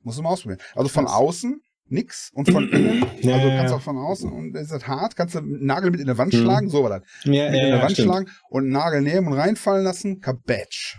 Muss 0.00 0.16
man 0.16 0.26
ausprobieren. 0.26 0.60
Also 0.74 0.88
von 0.88 1.04
Krass. 1.04 1.14
außen 1.14 1.60
nix 1.86 2.30
und 2.32 2.50
von 2.50 2.68
innen, 2.68 3.02
Ja, 3.22 3.34
also 3.34 3.48
ja, 3.48 3.56
kannst 3.58 3.70
ja. 3.72 3.76
auch 3.76 3.82
von 3.82 3.98
außen 3.98 4.32
und 4.32 4.56
ist 4.56 4.72
das 4.72 4.86
hart, 4.86 5.14
kannst 5.14 5.34
du 5.34 5.38
einen 5.40 5.64
Nagel 5.66 5.90
mit 5.90 6.00
in 6.00 6.06
der 6.06 6.16
Wand 6.18 6.32
Mhm. 6.32 6.38
schlagen, 6.38 6.68
so 6.70 6.82
war 6.82 6.98
das. 7.00 7.08
Ja, 7.24 7.30
Mit 7.30 7.34
ja, 7.34 7.46
in 7.46 7.52
der 7.52 7.68
ja, 7.68 7.82
Wand 7.82 7.92
stimmt. 7.92 8.06
schlagen 8.08 8.30
und 8.48 8.62
einen 8.64 8.72
Nagel 8.72 9.02
nehmen 9.02 9.26
und 9.28 9.34
reinfallen 9.34 9.84
lassen, 9.84 10.20
kabatsch. 10.20 10.96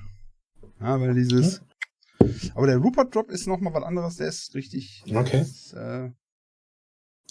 Ja, 0.80 1.00
weil 1.02 1.14
dieses. 1.16 1.62
Aber 2.56 2.68
der 2.68 2.78
Rupert 2.78 3.14
Drop 3.16 3.30
ist 3.30 3.48
nochmal 3.48 3.74
was 3.74 3.84
anderes, 3.84 4.16
der 4.18 4.28
ist 4.28 4.54
richtig. 4.56 5.04
Okay. 5.14 5.42
Ist, 5.42 5.74
äh, 5.74 6.10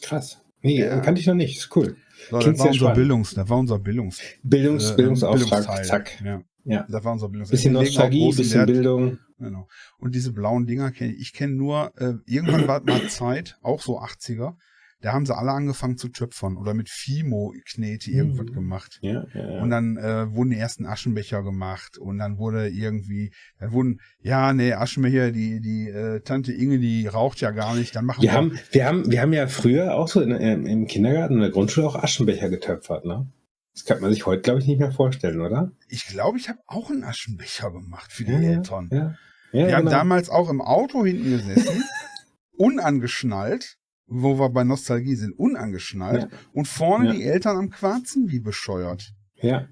Krass. 0.00 0.40
Nee, 0.62 0.80
Ja. 0.80 1.00
kannte 1.00 1.20
ich 1.20 1.26
noch 1.26 1.34
nicht. 1.34 1.58
Ist 1.58 1.74
cool. 1.76 1.96
so, 2.30 2.38
das 2.38 2.58
war 2.58 2.66
unser. 2.68 2.94
Bildungs, 2.94 3.34
das 3.34 3.48
war 3.48 3.58
unser 3.58 3.78
Bildungs, 3.78 4.20
Bildungs, 4.42 4.90
äh, 4.90 4.94
Bildungsauftrag, 4.96 5.60
Bildungsteil. 5.60 5.84
zack. 5.84 6.22
Ja. 6.24 6.42
Ja. 6.64 6.86
Das 6.88 7.04
war 7.04 7.12
unser 7.12 7.28
Bildungs. 7.28 7.50
Bisschen 7.50 7.72
Nostalgie, 7.72 8.28
bisschen 8.32 8.60
Wert- 8.60 8.66
Bildung. 8.68 9.18
Genau. 9.38 9.66
Und 9.98 10.14
diese 10.14 10.32
blauen 10.32 10.66
Dinger 10.66 10.92
kenne 10.92 11.12
ich. 11.14 11.20
Ich 11.20 11.32
kenne 11.32 11.54
nur, 11.54 11.92
äh, 12.00 12.14
irgendwann 12.26 12.68
war 12.68 12.80
mal 12.84 13.08
Zeit, 13.08 13.58
auch 13.62 13.82
so 13.82 13.98
80er, 13.98 14.56
da 15.02 15.12
haben 15.12 15.26
sie 15.26 15.36
alle 15.36 15.50
angefangen 15.50 15.96
zu 15.98 16.08
töpfern 16.08 16.56
oder 16.56 16.74
mit 16.74 16.88
Fimo-Knete 16.88 18.10
irgendwas 18.10 18.46
Mhm. 18.46 18.54
gemacht. 18.54 18.98
Ja, 19.02 19.26
ja, 19.34 19.50
ja. 19.50 19.62
Und 19.62 19.70
dann 19.70 19.96
äh, 19.96 20.32
wurden 20.34 20.50
die 20.50 20.56
ersten 20.56 20.86
Aschenbecher 20.86 21.42
gemacht 21.42 21.98
und 21.98 22.18
dann 22.18 22.38
wurde 22.38 22.68
irgendwie, 22.68 23.32
dann 23.58 23.72
wurden, 23.72 24.00
ja, 24.20 24.52
nee, 24.52 24.72
Aschenbecher, 24.72 25.32
die, 25.32 25.60
die 25.60 25.88
äh, 25.88 26.20
Tante 26.20 26.52
Inge, 26.52 26.78
die 26.78 27.06
raucht 27.08 27.40
ja 27.40 27.50
gar 27.50 27.74
nicht, 27.74 27.94
dann 27.96 28.06
machen 28.06 28.22
wir, 28.22 28.32
haben, 28.32 28.58
wir, 28.70 28.86
haben, 28.86 29.10
wir 29.10 29.20
haben 29.20 29.32
ja 29.32 29.48
früher 29.48 29.94
auch 29.94 30.08
so 30.08 30.20
in, 30.20 30.30
ähm, 30.30 30.66
im 30.66 30.86
Kindergarten, 30.86 31.34
in 31.34 31.40
der 31.40 31.50
Grundschule 31.50 31.86
auch 31.86 31.96
Aschenbecher 31.96 32.48
getöpfert, 32.48 33.04
ne? 33.04 33.26
Das 33.74 33.84
kann 33.86 34.00
man 34.00 34.12
sich 34.12 34.26
heute, 34.26 34.42
glaube 34.42 34.60
ich, 34.60 34.66
nicht 34.66 34.80
mehr 34.80 34.92
vorstellen, 34.92 35.40
oder? 35.40 35.72
Ich 35.88 36.06
glaube, 36.06 36.38
ich 36.38 36.48
habe 36.48 36.58
auch 36.66 36.90
einen 36.90 37.04
Aschenbecher 37.04 37.70
gemacht 37.70 38.12
für 38.12 38.24
die 38.24 38.32
Eltern. 38.32 38.88
Ja, 38.92 39.16
ja 39.52 39.66
wir 39.66 39.76
haben 39.76 39.86
genau. 39.86 39.96
damals 39.96 40.28
auch 40.28 40.50
im 40.50 40.60
Auto 40.60 41.04
hinten 41.04 41.30
gesessen, 41.30 41.82
unangeschnallt, 42.56 43.78
wo 44.14 44.38
wir 44.38 44.50
bei 44.50 44.64
Nostalgie 44.64 45.14
sind, 45.16 45.32
unangeschnallt 45.38 46.30
Ja. 46.30 46.38
und 46.52 46.66
vorne 46.68 47.06
Ja. 47.06 47.12
die 47.14 47.22
Eltern 47.24 47.56
am 47.56 47.70
Quarzen 47.70 48.30
wie 48.30 48.40
bescheuert. 48.40 49.12
ja. 49.36 49.68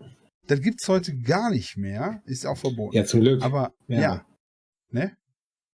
Das 0.46 0.60
gibt's 0.62 0.88
heute 0.88 1.16
gar 1.16 1.50
nicht 1.50 1.76
mehr, 1.76 2.22
ist 2.24 2.44
auch 2.44 2.56
verboten. 2.58 2.96
ja, 2.96 3.04
zum 3.04 3.20
Glück. 3.20 3.40
Aber 3.44 3.72
Ja. 3.86 4.00
ja, 4.00 4.26
ne? 4.90 5.16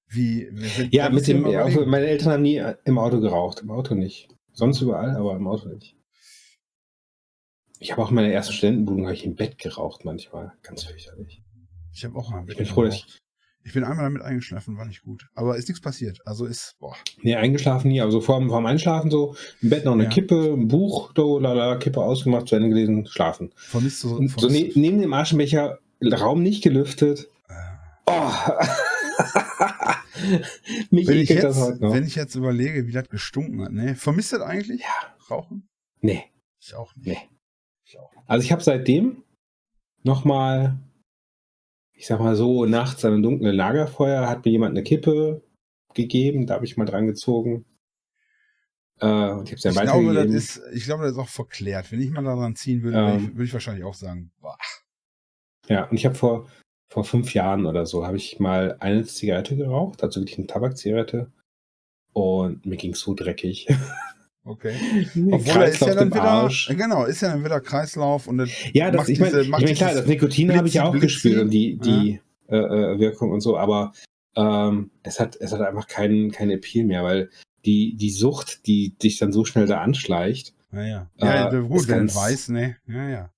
Wie, 0.10 0.50
ja, 0.92 1.10
mit 1.10 1.26
dem, 1.28 1.46
überlegen. 1.46 1.90
meine 1.90 2.08
Eltern 2.08 2.34
haben 2.34 2.42
nie 2.44 2.62
im 2.84 2.98
Auto 2.98 3.22
geraucht. 3.22 3.62
Im 3.62 3.72
Auto 3.72 3.96
nicht. 3.96 4.28
Sonst 4.52 4.82
überall, 4.82 5.16
aber 5.16 5.36
im 5.38 5.48
Auto 5.48 5.70
nicht. 5.70 5.96
Ich 7.80 7.92
habe 7.92 8.02
auch 8.04 8.10
in 8.10 8.16
meiner 8.16 8.28
ersten 8.30 8.52
Studentenbude 8.54 9.14
ich 9.14 9.26
im 9.26 9.36
Bett 9.36 9.58
geraucht 9.58 10.04
manchmal. 10.06 10.54
Ganz 10.62 10.84
fürchterlich. 10.84 11.42
Ich 11.94 12.04
habe 12.04 12.18
auch 12.18 12.30
mal 12.32 12.44
Ich 12.50 12.58
bin 12.58 12.66
froh, 12.66 12.84
dass 12.84 12.96
ich. 12.96 13.20
Ich 13.68 13.74
bin 13.74 13.84
einmal 13.84 14.06
damit 14.06 14.22
eingeschlafen, 14.22 14.78
war 14.78 14.86
nicht 14.86 15.02
gut. 15.02 15.28
Aber 15.34 15.58
ist 15.58 15.68
nichts 15.68 15.82
passiert. 15.82 16.20
Also 16.26 16.46
ist, 16.46 16.76
boah. 16.80 16.96
Nee, 17.24 17.36
eingeschlafen 17.36 17.88
nie, 17.90 18.00
aber 18.00 18.12
so 18.12 18.22
vorm, 18.22 18.48
vorm 18.50 18.66
Einschlafen 18.68 19.10
so, 19.10 19.36
im 19.62 19.72
Bett 19.72 19.86
noch 19.86 19.94
eine 19.94 20.04
Ja. 20.04 20.10
Kippe, 20.10 20.54
ein 20.54 20.68
Buch, 20.68 21.12
do, 21.14 21.40
lala, 21.40 21.76
Kippe 21.78 22.00
ausgemacht, 22.00 22.48
zu 22.48 22.56
Ende 22.56 22.70
gelesen, 22.70 23.08
schlafen. 23.08 23.52
Vermisst 23.56 24.04
du 24.04 24.16
Und 24.18 24.28
so 24.30 24.40
vermisst 24.48 24.76
ne, 24.78 24.82
neben 24.84 25.02
dem 25.02 25.14
Aschenbecher, 25.14 25.80
Raum 26.04 26.44
nicht 26.44 26.64
gelüftet. 26.64 27.28
Äh, 27.50 27.54
Oh. 28.08 28.32
Mich 30.92 31.08
wenn, 31.08 31.18
ich 31.18 31.30
jetzt, 31.30 31.58
heute 31.60 31.82
noch. 31.82 31.94
wenn 31.94 32.06
ich 32.06 32.16
jetzt 32.16 32.36
überlege, 32.36 32.88
wie 32.88 32.92
das 32.92 33.10
gestunken 33.10 33.64
hat, 33.64 33.72
ne? 33.72 33.96
Vermisst 33.96 34.34
du 34.34 34.38
das 34.38 34.48
eigentlich? 34.48 34.82
Ja. 34.82 35.16
Rauchen? 35.30 35.68
nee. 36.02 36.24
Ich 36.60 36.74
auch 36.76 36.96
nicht. 36.96 37.08
Nee. 37.08 37.18
Ich 37.84 38.00
auch. 38.00 38.12
nicht. 38.12 38.24
Also 38.28 38.44
ich 38.44 38.52
habe 38.52 38.64
seitdem 38.64 39.24
nochmal, 40.04 40.78
ich 41.96 42.08
sag 42.08 42.20
mal 42.20 42.36
so, 42.36 42.66
nachts 42.66 43.06
an 43.06 43.14
einem 43.14 43.24
dunklen 43.24 43.56
Lagerfeuer 43.56 44.28
hat 44.28 44.46
mir 44.46 44.52
jemand 44.52 44.72
eine 44.72 44.84
Kippe 44.84 45.42
gegeben, 45.94 46.46
da 46.46 46.56
habe 46.56 46.66
ich 46.66 46.78
mal 46.78 46.86
dran 46.86 47.08
gezogen. 47.08 47.66
Äh, 49.00 49.32
und 49.32 49.44
ich 49.50 49.52
habe 49.52 49.56
es 49.56 49.62
dann 49.62 49.74
Ich 49.74 49.82
glaube, 49.82 50.14
das 50.14 50.34
ist, 50.34 50.62
ich 50.74 50.84
glaube, 50.86 51.04
das 51.04 51.14
ist 51.14 51.18
auch 51.18 51.30
verklärt. 51.30 51.92
Wenn 51.92 52.02
ich 52.02 52.12
mal 52.12 52.24
daran 52.24 52.56
ziehen 52.56 52.84
würde, 52.84 52.98
Ähm. 52.98 53.06
würde, 53.06 53.24
ich, 53.24 53.32
würde 53.32 53.44
ich 53.46 53.54
wahrscheinlich 53.54 53.86
auch 53.86 53.94
sagen, 53.94 54.32
boah. 54.40 54.58
Ja, 55.68 55.86
und 55.86 55.96
ich 55.98 56.06
habe 56.06 56.16
vor, 56.16 56.48
vor 56.90 57.04
fünf 57.04 57.34
Jahren 57.34 57.66
oder 57.66 57.86
so, 57.86 58.06
habe 58.06 58.18
ich 58.18 58.40
mal 58.40 58.78
eine 58.80 59.04
Zigarette 59.04 59.56
geraucht, 59.56 60.04
also 60.04 60.22
wirklich 60.22 60.38
eine 60.38 60.48
Tabakzigarette. 60.48 61.32
Und 62.14 62.66
mir 62.66 62.78
ging 62.78 62.94
so 62.94 63.14
dreckig. 63.14 63.68
Okay. 64.46 64.76
Mir 65.16 65.34
Obwohl, 65.34 65.64
er 65.64 65.70
ist 65.70 65.82
ja 65.82 65.88
Kreislauf 65.88 65.96
dann 65.96 66.12
wieder, 66.12 66.22
Arsch. 66.24 66.68
genau, 66.78 67.06
ist 67.06 67.22
ja 67.22 67.30
dann 67.32 67.44
wieder 67.44 67.60
Kreislauf 67.62 68.28
und 68.28 68.38
das 68.38 68.50
Ja, 68.74 68.92
das, 68.92 69.10
ich 69.10 69.20
meine, 69.20 69.42
ich 69.42 69.50
mein, 69.50 69.66
klar, 69.74 69.94
das 69.94 70.06
Nikotin 70.06 70.56
habe 70.56 70.68
ich 70.68 70.76
ja 70.76 70.84
auch 70.86 70.92
Blitzi, 70.92 71.06
gespürt 71.08 71.42
und 71.42 71.50
die, 71.50 71.78
die 71.78 72.20
äh, 72.48 72.56
äh, 72.58 73.00
Wirkung 73.00 73.32
und 73.32 73.42
so, 73.42 73.58
aber 73.58 73.92
ähm, 74.36 74.92
es, 75.02 75.20
hat, 75.20 75.36
es 75.40 75.52
hat 75.52 75.62
einfach 75.62 75.88
keinen 75.88 76.32
kein 76.32 76.52
Appeal 76.52 76.86
mehr, 76.86 77.04
weil 77.04 77.30
die, 77.66 77.96
die 77.96 78.12
Sucht, 78.12 78.68
die 78.68 78.96
dich 78.98 79.18
dann 79.18 79.32
so 79.32 79.46
schnell 79.46 79.66
da 79.66 79.82
anschleicht, 79.82 80.54
Naja. 80.72 81.10
Ja, 81.18 81.52
Äh, 81.52 81.62
gut, 81.62 81.82
ist 81.82 81.88
wenn 81.88 81.98
ganz- 82.00 82.16
weiß, 82.16 82.50
ne? 82.50 82.76
Ja, 82.88 83.10
ja. 83.10 83.30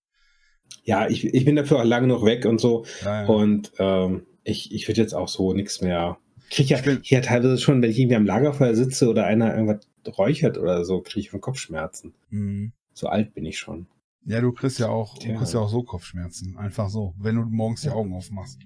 ja, 0.83 1.07
ich, 1.07 1.23
ich 1.25 1.45
bin 1.45 1.55
dafür 1.55 1.79
auch 1.79 1.85
lange 1.85 2.07
noch 2.07 2.25
weg 2.25 2.45
und 2.45 2.59
so 2.59 2.85
ja, 3.05 3.21
ja. 3.21 3.27
und 3.27 3.71
ähm, 3.79 4.23
ich, 4.43 4.73
ich 4.73 4.87
würde 4.89 4.99
jetzt 5.01 5.13
auch 5.13 5.29
so 5.29 5.53
nichts 5.53 5.79
mehr. 5.81 6.17
Krieg 6.49 6.69
ja, 6.69 6.77
Ich 6.79 6.83
bin- 6.83 6.99
ja 7.03 7.21
teilweise 7.21 7.57
schon, 7.57 7.81
wenn 7.81 7.91
ich 7.91 7.99
irgendwie 7.99 8.15
am 8.15 8.25
Lagerfeuer 8.25 8.75
sitze 8.75 9.09
oder 9.09 9.25
einer 9.25 9.53
irgendwas 9.53 9.85
räuchert 10.17 10.57
oder 10.57 10.83
so, 10.85 11.01
kriege 11.01 11.19
ich 11.21 11.29
von 11.29 11.41
Kopfschmerzen. 11.41 12.13
Mhm. 12.29 12.73
So 12.93 13.07
alt 13.07 13.33
bin 13.33 13.45
ich 13.45 13.57
schon. 13.59 13.87
Ja, 14.25 14.41
du 14.41 14.51
kriegst 14.51 14.79
ja 14.79 14.89
auch, 14.89 15.17
du 15.17 15.33
kriegst 15.35 15.53
ja 15.53 15.59
auch 15.61 15.69
so 15.69 15.83
Kopfschmerzen. 15.83 16.57
Einfach 16.57 16.89
so, 16.89 17.13
wenn 17.17 17.35
du 17.35 17.43
morgens 17.43 17.81
die 17.81 17.87
Ja. 17.87 17.93
Augen 17.93 18.13
aufmachst. 18.13 18.59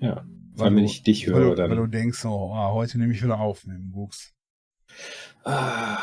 Ja. 0.00 0.16
Weil 0.16 0.56
Vor 0.56 0.64
allem, 0.66 0.76
wenn 0.76 0.84
du- 0.84 0.90
ich 0.90 1.02
dich 1.02 1.26
Weil 1.28 1.34
höre, 1.34 1.54
du, 1.56 1.62
weil 1.62 1.68
du 1.76 1.82
dann. 1.82 1.90
denkst, 1.92 2.18
so, 2.20 2.52
ah, 2.52 2.72
heute 2.72 2.98
nehme 2.98 3.12
ich 3.14 3.22
wieder 3.22 3.38
auf 3.38 3.66
mit 3.66 3.76
dem 3.76 3.92
Wuchs. 3.94 4.32
Ah, 5.44 5.98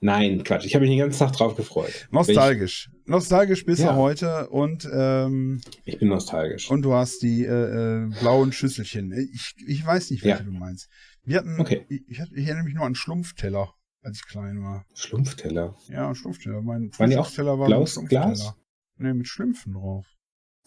nein, 0.00 0.44
Quatsch. 0.44 0.64
Ich 0.66 0.74
habe 0.74 0.84
mich 0.84 0.90
den 0.92 1.00
ganzen 1.00 1.18
Tag 1.18 1.32
drauf 1.32 1.56
gefreut. 1.56 2.06
Nostalgisch. 2.10 2.90
Nostalgisch 3.06 3.64
bist 3.66 3.82
Ja. 3.82 3.92
du 3.92 3.96
heute 3.98 4.48
und, 4.50 4.88
ähm, 4.92 5.60
Ich 5.84 5.98
bin 5.98 6.08
nostalgisch. 6.08 6.70
und 6.70 6.82
du 6.82 6.92
hast 6.94 7.22
die 7.22 7.44
äh, 7.44 8.04
äh, 8.04 8.10
blauen 8.20 8.52
Schüsselchen. 8.52 9.12
Ich, 9.12 9.54
ich 9.66 9.84
weiß 9.84 10.10
nicht, 10.10 10.22
welche 10.24 10.38
Ja. 10.38 10.44
du 10.44 10.52
meinst. 10.52 10.88
Wir 11.24 11.38
hatten, 11.38 11.58
Okay. 11.60 11.86
ich, 11.88 12.02
ich, 12.08 12.20
ich 12.20 12.46
erinnere 12.46 12.64
mich 12.64 12.74
nur 12.74 12.84
an 12.86 12.94
Schlumpfteller, 12.94 13.72
als 14.02 14.18
ich 14.18 14.26
klein 14.26 14.62
war. 14.62 14.84
Schlumpfteller. 14.94 15.76
Ja, 15.88 16.14
Schlumpfteller. 16.14 16.60
Mein 16.62 16.90
Waren 16.98 17.10
die 17.10 17.16
auch 17.16 17.36
war 17.38 17.66
blaues 17.66 17.96
ein 17.98 18.06
Glas? 18.06 18.54
Nee, 18.96 19.14
mit 19.14 19.26
Schlümpfen 19.28 19.72
drauf. 19.74 20.06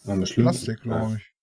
Ah, 0.04 0.12
eine 0.12 0.26
Schlumpf- 0.26 0.42
Plastik, 0.42 0.78
Ah. 0.80 0.82
glaube 0.82 1.16
ich. 1.16 1.34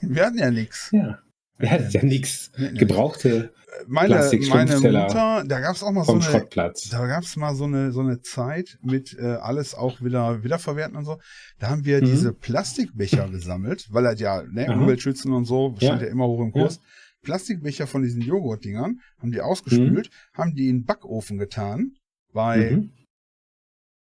Wir 0.00 0.26
hatten 0.26 0.38
ja 0.38 0.50
nichts. 0.50 0.90
Ja. 0.92 1.18
Er 1.58 1.70
hat 1.70 1.92
ja 1.92 2.02
nichts. 2.04 2.50
Gebrauchte 2.74 3.52
Meine, 3.86 4.14
Plastik- 4.14 4.48
meine 4.48 4.74
Mutter, 4.80 5.44
da 5.46 5.60
gab 5.60 5.74
es 5.76 5.82
auch 5.82 5.92
mal 5.92 6.04
so 6.04 6.12
eine, 6.12 6.22
Schrottplatz. 6.22 6.88
da 6.90 7.06
gab 7.06 7.22
es 7.24 7.36
mal 7.36 7.54
so 7.54 7.64
eine, 7.64 7.92
so 7.92 8.00
eine 8.00 8.20
Zeit 8.20 8.78
mit 8.82 9.16
äh, 9.18 9.22
alles 9.36 9.74
auch 9.74 10.00
wieder 10.02 10.42
wiederverwerten 10.44 10.96
und 10.96 11.04
so. 11.04 11.18
Da 11.58 11.70
haben 11.70 11.84
wir 11.84 12.00
Mhm. 12.00 12.06
diese 12.06 12.32
Plastikbecher 12.32 13.28
gesammelt, 13.28 13.86
weil 13.90 14.04
halt 14.06 14.20
ja, 14.20 14.42
ne. 14.42 14.66
Umweltschützen 14.72 15.32
und 15.32 15.44
so, 15.44 15.74
stand 15.76 16.00
ja, 16.02 16.06
Ja. 16.08 16.12
immer 16.12 16.26
hoch 16.26 16.40
im 16.40 16.52
Kurs. 16.52 16.80
Plastikbecher 17.24 17.86
von 17.88 18.02
diesen 18.02 18.20
Joghurtdingern, 18.22 19.00
haben 19.18 19.32
die 19.32 19.40
ausgespült, 19.40 20.10
haben 20.34 20.54
die 20.54 20.68
in 20.68 20.78
den 20.80 20.84
Backofen 20.84 21.38
getan, 21.38 21.94
bei, 22.32 22.70
Mhm. 22.76 22.90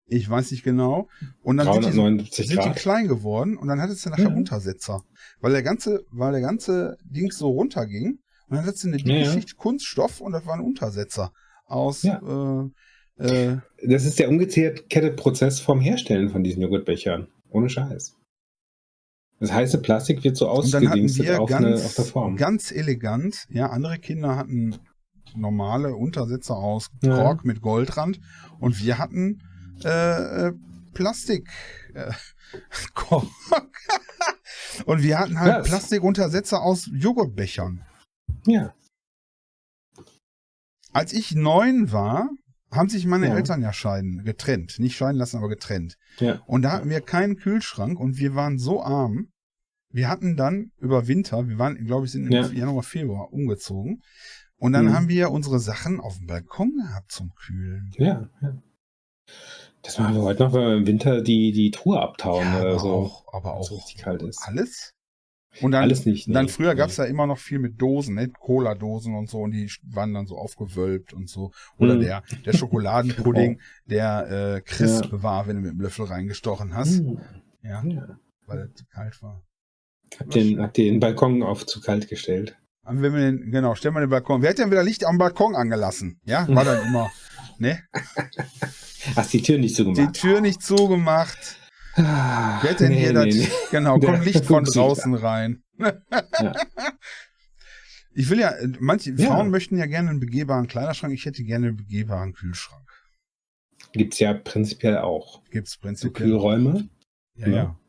ich 0.07 0.29
weiß 0.29 0.51
nicht 0.51 0.63
genau, 0.63 1.07
und 1.41 1.57
dann 1.57 1.67
sind 1.67 1.85
die, 1.85 1.91
so- 1.91 2.01
379 2.01 2.47
sind 2.47 2.65
die 2.65 2.71
klein 2.71 3.07
geworden 3.07 3.55
und 3.57 3.67
dann 3.69 3.79
hattest 3.81 4.05
du 4.05 4.09
nachher 4.09 4.29
Ja. 4.29 4.35
Untersetzer. 4.35 5.03
Weil 5.39 5.53
der 5.53 5.63
ganze, 5.63 6.03
weil 6.11 6.33
der 6.33 6.41
ganze 6.41 6.97
Ding 7.05 7.31
so 7.31 7.49
runterging 7.49 8.19
und 8.47 8.55
dann 8.57 8.65
hattest 8.65 8.83
du 8.83 8.89
eine 8.89 8.97
dicke 8.97 9.09
Ja, 9.11 9.17
ja. 9.25 9.31
Schicht 9.31 9.55
Kunststoff 9.55 10.19
und 10.19 10.33
das 10.33 10.45
war 10.45 10.55
ein 10.55 10.61
Untersetzer 10.61 11.31
aus 11.65 12.03
Ja. 12.03 12.69
äh, 13.19 13.23
äh, 13.25 13.57
Das 13.87 14.03
ist 14.05 14.19
der 14.19 14.29
umgekehrte 14.29 15.11
Prozess 15.13 15.59
vom 15.61 15.79
Herstellen 15.79 16.29
von 16.29 16.43
diesen 16.43 16.61
Joghurtbechern. 16.61 17.27
Ohne 17.49 17.69
Scheiß. 17.69 18.15
Das 19.41 19.51
heiße 19.51 19.79
Plastik 19.81 20.23
wird 20.23 20.37
so 20.37 20.45
wir 20.45 20.51
auf, 20.51 20.73
eine, 21.51 21.71
ganz, 21.71 21.85
auf 21.85 21.95
der 21.95 22.05
Form. 22.05 22.35
ganz 22.37 22.71
elegant, 22.71 23.47
ja, 23.49 23.71
andere 23.71 23.97
Kinder 23.99 24.35
hatten 24.37 24.77
normale 25.35 25.95
Untersätze 25.95 26.53
aus 26.53 26.89
Ja. 27.01 27.15
Kork 27.15 27.43
mit 27.43 27.59
Goldrand 27.61 28.19
und 28.59 28.81
wir 28.83 28.97
hatten 28.99 29.41
äh, 29.83 30.47
äh, 30.47 30.53
Plastik. 30.93 31.49
Äh, 31.93 32.11
Kork. 32.93 33.25
und 34.85 35.01
wir 35.01 35.17
hatten 35.19 35.39
halt 35.39 35.49
Ja, 35.53 35.59
es- 35.61 35.67
Plastikuntersätze 35.67 36.59
aus 36.59 36.89
Joghurtbechern. 36.93 37.81
Ja. 38.45 38.73
Als 40.93 41.13
ich 41.13 41.33
neun 41.35 41.91
war, 41.91 42.29
haben 42.71 42.89
sich 42.89 43.05
meine 43.05 43.27
Ja. 43.27 43.35
Eltern 43.35 43.61
ja 43.61 43.73
scheiden, 43.73 44.23
getrennt. 44.23 44.77
Nicht 44.79 44.95
scheiden 44.97 45.17
lassen, 45.17 45.37
aber 45.37 45.49
getrennt. 45.49 45.97
Ja. 46.19 46.41
Und 46.45 46.61
da 46.63 46.71
hatten 46.73 46.89
wir 46.89 47.01
keinen 47.01 47.37
Kühlschrank 47.37 47.99
und 47.99 48.17
wir 48.17 48.35
waren 48.35 48.59
so 48.59 48.83
arm. 48.83 49.30
Wir 49.93 50.09
hatten 50.09 50.37
dann 50.37 50.71
über 50.79 51.07
Winter, 51.07 51.47
wir 51.47 51.57
waren, 51.59 51.75
glaube 51.85 52.05
ich, 52.05 52.11
sind 52.11 52.25
im 52.25 52.31
Ja. 52.31 52.45
Januar, 52.47 52.83
Februar 52.83 53.31
umgezogen. 53.33 54.01
Und 54.57 54.73
dann 54.73 54.85
Mhm. 54.85 54.93
haben 54.93 55.09
wir 55.09 55.31
unsere 55.31 55.59
Sachen 55.59 55.99
auf 55.99 56.17
dem 56.17 56.27
Balkon 56.27 56.73
gehabt 56.77 57.11
zum 57.11 57.33
Kühlen. 57.35 57.91
Ja, 57.97 58.29
ja. 58.41 58.61
Das 59.81 59.97
machen 59.97 60.13
wir 60.15 60.21
heute 60.21 60.43
noch, 60.43 60.53
wenn 60.53 60.61
wir 60.61 60.77
im 60.77 60.87
Winter 60.87 61.21
die, 61.21 61.51
die 61.51 61.71
Truhe 61.71 61.99
abtauen 61.99 62.45
Ja, 62.45 62.59
oder 62.61 62.69
aber 62.71 62.79
so. 62.79 62.91
auch, 62.93 63.33
aber 63.33 63.55
auch 63.55 63.71
richtig 63.71 63.97
kalt 63.97 64.21
ist. 64.21 64.39
alles. 64.43 64.93
Und 65.59 65.71
dann, 65.71 65.83
Alles 65.83 66.05
nicht. 66.05 66.33
dann 66.33 66.45
nee, 66.45 66.51
früher 66.51 66.73
nee. 66.73 66.77
gab's 66.77 66.95
ja 66.95 67.03
immer 67.03 67.27
noch 67.27 67.37
viel 67.37 67.59
mit 67.59 67.81
Dosen, 67.81 68.15
ne? 68.15 68.29
Cola-Dosen 68.29 69.13
und 69.15 69.29
so, 69.29 69.39
und 69.39 69.51
die 69.51 69.69
waren 69.83 70.13
dann 70.13 70.25
so 70.25 70.37
aufgewölbt 70.37 71.11
und 71.11 71.27
so. 71.27 71.51
Oder 71.77 71.95
Mhm. 71.95 71.99
der, 72.01 72.23
der 72.45 72.53
Schokoladenpudding, 72.53 73.59
der 73.85 74.55
äh, 74.57 74.61
crisp 74.61 75.07
war, 75.11 75.47
wenn 75.47 75.57
du 75.57 75.61
mit 75.63 75.71
dem 75.71 75.81
Löffel 75.81 76.05
reingestochen 76.05 76.73
hast. 76.73 76.99
Hm, 76.99 77.19
Ja, 77.63 77.83
ja. 77.83 78.17
weil 78.45 78.59
er 78.59 78.73
zu 78.73 78.85
kalt 78.85 79.21
war. 79.21 79.43
Hab 80.19 80.29
den, 80.31 80.61
hab 80.61 80.73
den 80.73 80.99
Balkon 80.99 81.41
auf 81.43 81.65
zu 81.65 81.81
kalt 81.81 82.07
gestellt. 82.09 82.57
Wenn 82.83 83.01
wir 83.13 83.19
den, 83.21 83.51
genau, 83.51 83.75
stellen 83.75 83.93
wir 83.95 84.01
den 84.01 84.09
Balkon. 84.09 84.41
Wer 84.41 84.49
hat 84.49 84.57
denn 84.57 84.71
wieder 84.71 84.83
Licht 84.83 85.05
am 85.05 85.17
Balkon 85.17 85.55
angelassen? 85.55 86.19
Ja, 86.25 86.47
war 86.49 86.65
dann 86.65 86.85
immer, 86.87 87.11
ne? 87.59 87.79
Hast 89.15 89.33
die 89.33 89.41
Tür 89.41 89.57
nicht 89.57 89.77
Die 89.77 89.83
zugemacht? 89.83 90.13
Tür 90.15 90.41
nicht 90.41 90.61
zugemacht. 90.61 91.57
Ah, 91.95 92.59
Wer 92.61 92.71
hat 92.71 92.79
denn 92.79 92.89
nee, 92.89 92.99
hier 92.99 93.13
das? 93.13 93.25
nee, 93.25 93.33
nee. 93.41 93.47
Genau, 93.71 93.99
kommt 93.99 94.25
Licht 94.25 94.45
von 94.45 94.63
draußen 94.63 95.13
rein. 95.15 95.63
Ich 98.13 98.29
will 98.29 98.39
ja, 98.39 98.53
manche 98.79 99.11
Ja. 99.11 99.27
Frauen 99.27 99.49
möchten 99.51 99.77
ja 99.77 99.85
gerne 99.85 100.09
einen 100.09 100.19
begehbaren 100.19 100.67
Kleiderschrank. 100.67 101.13
Ich 101.13 101.25
hätte 101.25 101.43
gerne 101.43 101.67
einen 101.67 101.77
begehbaren 101.77 102.33
Kühlschrank. 102.33 102.85
Gibt's 103.93 104.19
ja 104.19 104.33
prinzipiell 104.33 104.97
auch. 104.97 105.41
Gibt's 105.49 105.73
So 105.73 105.79
prinzipiell. 105.79 106.27
Kühlräume. 106.29 106.89
Ja, 107.35 107.47
ja. 107.47 107.55
Ja. 107.55 107.79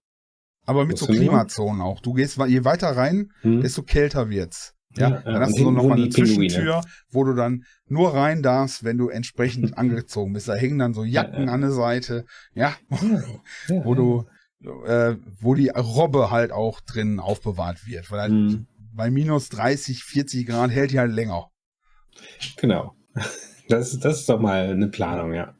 Aber 0.65 0.85
mit 0.87 0.97
so 0.99 1.09
Wusstest 1.09 1.19
du 1.21 1.23
Klimazonen 1.29 1.81
auch. 1.81 2.01
Du 2.01 2.13
gehst, 2.13 2.39
je 2.47 2.65
weiter 2.65 2.97
rein, 2.97 3.33
Hm. 3.43 3.61
desto 3.63 3.83
kälter 3.83 4.31
wird's. 4.31 4.75
Ja, 4.97 5.09
Ja, 5.09 5.21
dann 5.23 5.41
hast 5.43 5.59
du 5.59 5.63
so 5.65 5.71
nochmal 5.71 5.97
eine 5.99 6.09
Pinguine. 6.09 6.49
Zwischentür, 6.49 6.83
wo 7.11 7.25
du 7.25 7.35
dann 7.35 7.65
nur 7.89 8.15
rein 8.15 8.43
darfst, 8.43 8.85
wenn 8.85 8.99
du 8.99 9.09
entsprechend 9.09 9.77
angezogen 9.79 10.33
bist. 10.35 10.49
Da 10.49 10.55
hängen 10.55 10.79
dann 10.79 10.93
so 10.95 11.03
Jacken 11.05 11.47
Ja, 11.47 11.53
an 11.53 11.63
der 11.63 11.71
Seite, 11.73 12.27
ja, 12.55 12.75
Ja, 12.91 13.85
wo 13.85 13.95
du, 13.95 14.27
äh, 14.87 15.17
wo 15.41 15.55
die 15.55 15.69
Robbe 15.71 16.31
halt 16.31 16.53
auch 16.53 16.81
drin 16.81 17.19
aufbewahrt 17.21 17.87
wird. 17.87 18.11
Weil 18.11 18.21
halt 18.21 18.31
Hm. 18.33 18.67
bei 18.95 19.11
minus 19.11 19.49
30, 19.49 20.05
40 20.05 20.47
Grad 20.47 20.71
hält 20.71 20.93
die 20.93 20.99
halt 20.99 21.13
länger. 21.13 21.49
Genau. 22.59 22.95
Das, 23.69 23.99
das 23.99 24.21
ist 24.21 24.29
doch 24.29 24.39
mal 24.41 24.67
eine 24.69 24.89
Planung, 24.89 25.33
ja. 25.33 25.55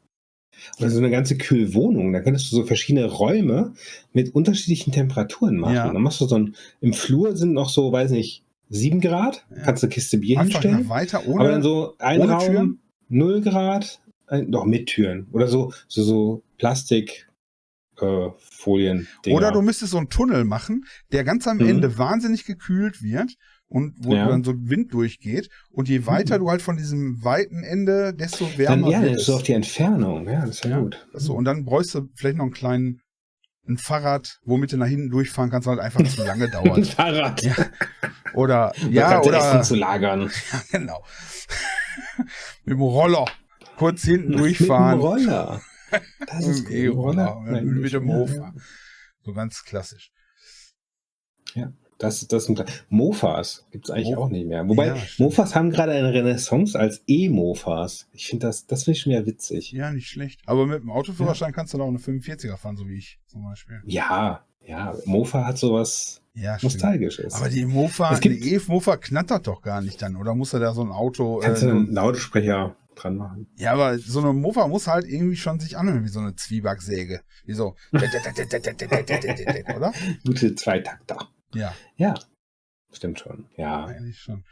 Oder 0.79 0.89
so 0.89 0.97
eine 0.99 1.09
ganze 1.11 1.37
Kühlwohnung. 1.37 2.13
Da 2.13 2.21
könntest 2.21 2.51
du 2.51 2.55
so 2.57 2.65
verschiedene 2.65 3.05
Räume 3.05 3.73
mit 4.13 4.33
unterschiedlichen 4.35 4.91
Temperaturen 4.93 5.57
machen. 5.57 5.75
Ja. 5.75 5.91
Dann 5.91 6.01
machst 6.01 6.21
du 6.21 6.25
so 6.25 6.35
ein, 6.37 6.55
im 6.81 6.93
Flur 6.93 7.35
sind 7.35 7.53
noch 7.53 7.69
so, 7.69 7.91
weiß 7.91 8.11
nicht, 8.11 8.43
sieben 8.69 9.01
Grad. 9.01 9.45
Ja. 9.49 9.63
Kannst 9.63 9.83
du 9.83 9.87
eine 9.87 9.93
Kiste 9.93 10.17
Bier 10.17 10.39
Einfach 10.39 10.61
hinstellen. 10.61 10.89
weiter 10.89 11.19
Aber 11.19 11.43
dann 11.43 11.53
ohne. 11.55 11.61
so 11.63 11.95
ein 11.99 12.21
ohne 12.21 12.31
Raum, 12.31 12.45
Türen? 12.45 12.79
null 13.09 13.41
Grad, 13.41 14.01
ein, 14.27 14.51
doch 14.51 14.65
mit 14.65 14.87
Türen. 14.87 15.27
Oder 15.31 15.47
so, 15.47 15.73
so, 15.87 16.01
so 16.03 16.43
Plastik, 16.57 17.27
äh, 18.01 18.29
Folien. 18.37 19.07
Oder 19.27 19.51
du 19.51 19.61
müsstest 19.61 19.91
so 19.91 19.97
einen 19.97 20.09
Tunnel 20.09 20.45
machen, 20.45 20.85
der 21.11 21.23
ganz 21.23 21.47
am 21.47 21.57
Mhm. 21.57 21.67
Ende 21.67 21.97
wahnsinnig 21.97 22.45
gekühlt 22.45 23.03
wird 23.03 23.33
und 23.67 23.95
wo 24.03 24.13
Ja. 24.13 24.27
dann 24.27 24.43
so 24.43 24.53
Wind 24.55 24.93
durchgeht. 24.93 25.49
Und 25.71 25.89
je 25.89 26.05
weiter 26.05 26.37
du 26.39 26.49
halt 26.49 26.61
von 26.61 26.77
diesem 26.77 27.23
weiten 27.23 27.63
Ende, 27.63 28.13
desto 28.13 28.45
dann, 28.45 28.57
wärmer 28.57 28.89
ja, 28.91 29.01
dann 29.01 29.09
ist 29.13 29.21
es. 29.21 29.25
so 29.27 29.35
auf 29.35 29.43
die 29.43 29.53
Entfernung. 29.53 30.27
Ja, 30.27 30.41
das 30.41 30.57
ist 30.57 30.63
ja, 30.65 30.71
Ja, 30.71 30.79
gut. 30.79 31.07
So, 31.13 31.33
und 31.33 31.45
dann 31.45 31.65
bräuchst 31.65 31.93
du 31.95 32.07
vielleicht 32.15 32.37
noch 32.37 32.45
einen 32.45 32.53
kleinen 32.53 32.99
ein 33.65 33.77
Fahrrad, 33.77 34.39
womit 34.43 34.73
du 34.73 34.77
nach 34.77 34.87
hinten 34.87 35.09
durchfahren 35.09 35.49
kannst, 35.49 35.67
weil 35.67 35.77
halt 35.77 35.85
einfach 35.85 36.03
zu 36.13 36.21
lange 36.25 36.45
Ein 36.51 36.51
dauert. 36.51 36.85
Fahrrad. 36.85 37.41
Ja. 37.43 37.55
Oder, 38.33 38.73
ja, 38.91 39.17
das 39.19 39.25
oder, 39.27 39.37
Essen 39.37 39.63
zu 39.63 39.75
lagern. 39.75 40.23
ja, 40.51 40.61
genau. 40.79 41.05
Mit 42.65 42.73
dem 42.75 42.81
Roller. 42.81 43.25
Kurz 43.77 44.01
hinten 44.03 44.31
Mit 44.31 44.39
dem 44.39 44.43
durchfahren. 44.43 44.99
Roller. 44.99 45.61
Das 46.27 46.45
ist 46.45 46.69
E-Roller. 46.69 47.39
Mit 47.39 47.63
dem 47.63 47.85
Ja, 47.85 47.99
Mofa. 48.01 48.53
So 49.23 49.31
ganz 49.33 49.63
klassisch. 49.63 50.11
Das, 52.03 52.27
das 52.27 52.45
sind 52.45 52.63
Mofas 52.89 53.65
gibt 53.71 53.85
es 53.85 53.91
eigentlich 53.91 54.15
Mo- 54.15 54.21
auch 54.23 54.29
nicht 54.29 54.47
mehr. 54.47 54.67
Wobei 54.67 54.87
Ja. 54.87 54.97
Mofas 55.17 55.55
haben 55.55 55.69
gerade 55.71 55.93
eine 55.93 56.13
Renaissance 56.13 56.77
als 56.79 57.01
E-Mofas. 57.07 58.07
Ich 58.13 58.27
finde 58.27 58.47
das, 58.47 58.67
das 58.67 58.83
finde 58.83 58.97
ich 58.97 59.01
schon 59.03 59.11
wieder 59.13 59.25
witzig. 59.25 59.71
Ja, 59.71 59.91
nicht 59.91 60.07
schlecht. 60.07 60.41
Aber 60.45 60.65
mit 60.67 60.81
dem 60.83 60.91
Autoführerschein 60.91 61.51
kannst 61.53 61.73
du 61.73 61.77
da 61.77 61.83
auch 61.83 61.87
eine 61.89 61.97
45er 61.99 62.57
fahren, 62.57 62.77
so 62.77 62.87
wie 62.87 62.97
ich 62.97 63.19
zum 63.27 63.43
Beispiel. 63.43 63.81
Ja, 63.85 64.43
ja, 64.65 64.93
Mofa 65.05 65.45
hat 65.45 65.57
sowas 65.57 66.21
Ja. 66.35 66.57
Nostalgisches. 66.61 67.33
Aber 67.33 67.49
die 67.49 67.65
Mofa, 67.65 68.13
Es 68.13 68.19
gibt- 68.21 68.43
die 68.43 68.53
E-Mofa 68.53 68.97
knattert 68.97 69.47
doch 69.47 69.61
gar 69.61 69.81
nicht 69.81 70.01
dann, 70.01 70.15
oder 70.15 70.35
muss 70.35 70.53
er 70.53 70.59
da 70.59 70.73
so 70.73 70.81
ein 70.83 70.91
Auto. 70.91 71.39
Kannst 71.39 71.63
du 71.63 71.67
äh, 71.67 71.71
einen 71.71 71.91
Lautsprecher 71.93 72.75
dran 72.95 73.17
machen? 73.17 73.47
ja, 73.57 73.73
aber 73.73 73.97
so 73.97 74.19
eine 74.19 74.33
Mofa 74.33 74.67
muss 74.67 74.87
halt 74.87 75.05
irgendwie 75.05 75.35
schon 75.35 75.59
sich 75.59 75.77
anhören 75.77 76.03
wie 76.03 76.09
so 76.09 76.19
eine 76.19 76.35
Zwiebacksäge. 76.35 77.21
Wie 77.45 77.53
so. 77.53 77.75
oder? 79.75 79.93
Gute 80.25 80.55
Zweitakter. 80.55 81.29
Ja, 81.53 81.73
Ja, 81.97 82.13
stimmt 82.91 83.19
schon. 83.19 83.45
Ja. 83.57 83.85
eigentlich 83.85 84.19
schon. 84.19 84.43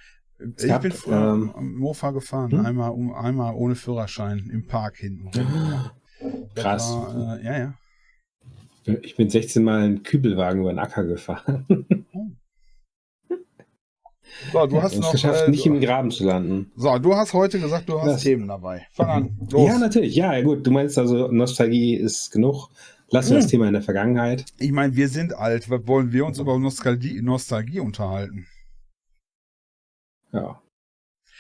Es 0.57 0.63
Ich 0.63 0.69
gab, 0.69 0.81
bin 0.81 0.91
früher 0.91 1.33
ähm, 1.33 1.51
am 1.55 1.75
Mofa 1.75 2.11
gefahren, 2.11 2.51
hm? 2.51 2.65
einmal, 2.65 2.89
um, 2.91 3.13
einmal 3.13 3.53
ohne 3.55 3.75
Führerschein 3.75 4.49
im 4.51 4.65
Park 4.67 4.97
hinten. 4.97 5.29
Krass. 6.55 6.89
War, 6.91 7.39
äh, 7.39 7.45
ja, 7.45 7.57
ja. 7.59 7.73
Ich 9.03 9.15
bin 9.15 9.29
16 9.29 9.63
Mal 9.63 9.81
einen 9.83 10.03
Kübelwagen 10.03 10.61
über 10.61 10.73
den 10.73 10.79
Acker 10.79 11.03
gefahren. 11.03 11.65
So, 14.51 14.65
du 14.65 14.81
hast 14.81 14.97
noch. 14.97 15.11
geschafft, 15.11 15.47
äh, 15.47 15.51
nicht 15.51 15.65
im 15.65 15.79
Graben 15.81 16.09
zu 16.09 16.25
landen. 16.25 16.71
so, 16.75 16.97
du 16.97 17.15
hast 17.15 17.33
heute 17.33 17.59
gesagt, 17.59 17.89
du 17.89 17.99
hast 17.99 18.07
Das- 18.07 18.21
Themen 18.23 18.47
dabei. 18.47 18.87
Fang 18.91 19.09
an. 19.09 19.37
Los. 19.51 19.67
Ja, 19.67 19.77
natürlich. 19.77 20.15
Ja, 20.15 20.33
ja, 20.33 20.41
gut. 20.41 20.65
Du 20.65 20.71
meinst 20.71 20.97
also, 20.97 21.27
Nostalgie 21.27 21.95
ist 21.95 22.31
genug. 22.31 22.69
Lass 23.12 23.26
uns 23.26 23.30
Hm. 23.32 23.41
das 23.41 23.47
Thema 23.47 23.67
in 23.67 23.74
der 23.74 23.82
Vergangenheit. 23.82 24.45
Ich 24.60 24.71
meine, 24.71 24.95
wir 24.95 25.10
sind 25.10 25.34
alt. 25.36 25.69
Was 25.69 25.86
wollen 25.88 26.12
wir 26.12 26.26
uns 26.26 26.39
über 26.39 26.58
Nostalgie, 26.58 27.21
Nostalgie 27.21 27.80
unterhalten? 27.80 28.47
Ja. 30.32 30.62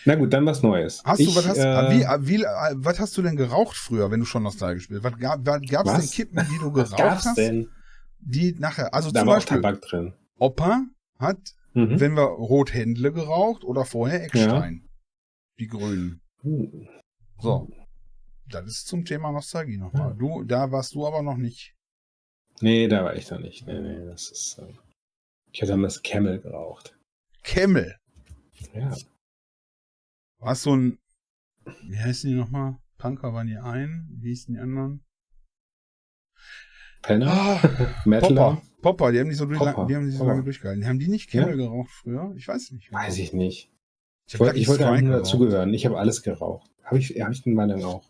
Na 0.05 0.15
gut, 0.15 0.33
dann 0.33 0.45
was 0.45 0.63
Neues. 0.63 1.01
Hast 1.05 1.19
du, 1.19 1.23
Ich, 1.23 1.35
was 1.35 1.47
hast, 1.47 1.57
äh, 1.59 1.91
wie, 1.91 2.27
wie, 2.27 2.43
äh, 2.43 2.47
was 2.75 2.99
hast 2.99 3.15
du 3.17 3.21
denn 3.21 3.35
geraucht 3.35 3.75
früher, 3.77 4.09
wenn 4.11 4.19
du 4.19 4.25
schon 4.25 4.43
nostalgisch 4.43 4.87
bist? 4.89 5.03
Was 5.03 5.17
gab 5.17 5.47
es 5.47 5.71
Was? 5.85 5.99
denn 6.01 6.09
Kippen, 6.09 6.47
die 6.51 6.57
du 6.57 6.73
was 6.73 6.89
geraucht 6.89 6.97
gab's 6.97 7.25
hast? 7.25 7.37
denn? 7.37 7.69
Die 8.19 8.53
nachher, 8.57 8.93
also 8.93 9.11
Da 9.11 9.19
zum 9.21 9.27
war 9.29 9.35
Beispiel, 9.35 9.61
Tabak 9.61 9.81
drin. 9.81 10.13
Opa 10.39 10.85
hat, 11.19 11.37
Mhm. 11.73 11.99
wenn 12.01 12.15
wir 12.17 12.23
Rothändle 12.23 13.13
geraucht 13.13 13.63
oder 13.63 13.85
vorher 13.85 14.23
Eckstein. 14.25 14.89
Die 15.57 15.67
grünen. 15.67 16.19
Uh, 16.43 16.67
So. 17.39 17.69
Das 18.51 18.65
ist 18.67 18.87
zum 18.87 19.05
Thema 19.05 19.31
Nostalgie 19.31 19.77
nochmal. 19.77 20.09
Ja. 20.09 20.13
Du, 20.13 20.43
da 20.43 20.71
warst 20.71 20.93
du 20.95 21.05
aber 21.05 21.21
noch 21.21 21.37
nicht. 21.37 21.75
Nee, 22.61 22.87
da 22.87 23.03
war 23.03 23.15
ich 23.15 23.29
noch 23.31 23.39
nicht. 23.39 23.65
Nee, 23.65 23.79
nee, 23.79 24.05
das 24.05 24.29
ist. 24.29 24.59
Äh, 24.59 24.73
ich 25.51 25.61
hatte 25.61 25.71
damals 25.71 26.01
Camel 26.03 26.39
geraucht. 26.39 26.97
Kemmel. 27.43 27.95
Ja. 28.73 28.95
Warst 30.39 30.65
du 30.65 30.75
ein, 30.75 30.99
wie 31.87 31.97
heißen 31.97 32.29
die 32.29 32.35
nochmal? 32.35 32.77
Punker 32.97 33.33
waren 33.33 33.47
die 33.47 33.57
einen, 33.57 34.07
wie 34.21 34.29
hießen 34.29 34.53
die 34.53 34.59
anderen? 34.59 35.03
Penner? 37.01 37.31
Ah, 37.31 37.95
Metaler? 38.05 38.35
Popper. 38.35 38.61
Popper, 38.81 39.11
die 39.11 39.19
haben 39.19 39.27
nicht 39.27 39.37
so, 39.37 39.45
durch, 39.45 39.59
Popper. 39.59 39.85
die 39.87 39.95
haben 39.95 40.05
nicht 40.05 40.17
so 40.17 40.25
lange 40.25 40.43
durchgehalten. 40.43 40.85
Haben 40.87 40.99
die 40.99 41.07
nicht 41.07 41.29
Camel 41.29 41.57
geraucht 41.57 41.89
früher? 41.89 42.33
Ich 42.35 42.47
weiß 42.47 42.71
nicht. 42.71 42.91
Weiß 42.91 43.17
ich 43.17 43.33
nicht. 43.33 43.71
Ich, 44.27 44.35
Ich 44.35 44.39
wollte, 44.39 44.57
ich 44.57 44.67
wollte 44.67 44.83
dazugehören. 45.09 45.73
Ich 45.73 45.85
habe 45.85 45.97
alles 45.97 46.21
geraucht. 46.21 46.69
Habe 46.83 46.99
ich, 46.99 47.09
hab 47.21 47.31
ich 47.31 47.41
den 47.43 47.53
Meinung 47.53 47.83
auch. 47.83 48.03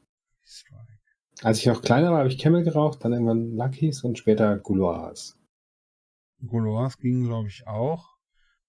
Strike. 0.44 1.00
Als 1.42 1.60
ich 1.60 1.66
noch 1.66 1.82
kleiner 1.82 2.12
war, 2.12 2.20
habe 2.20 2.30
ich 2.30 2.38
Camel 2.38 2.64
geraucht, 2.64 3.04
dann 3.04 3.14
irgendwann 3.14 3.56
Lucky's 3.56 4.04
und 4.04 4.18
später 4.18 4.58
Gouloirs. 4.60 5.38
Gaulois 6.48 6.98
ging, 7.00 7.24
glaube 7.24 7.48
ich, 7.48 7.68
auch. 7.68 8.10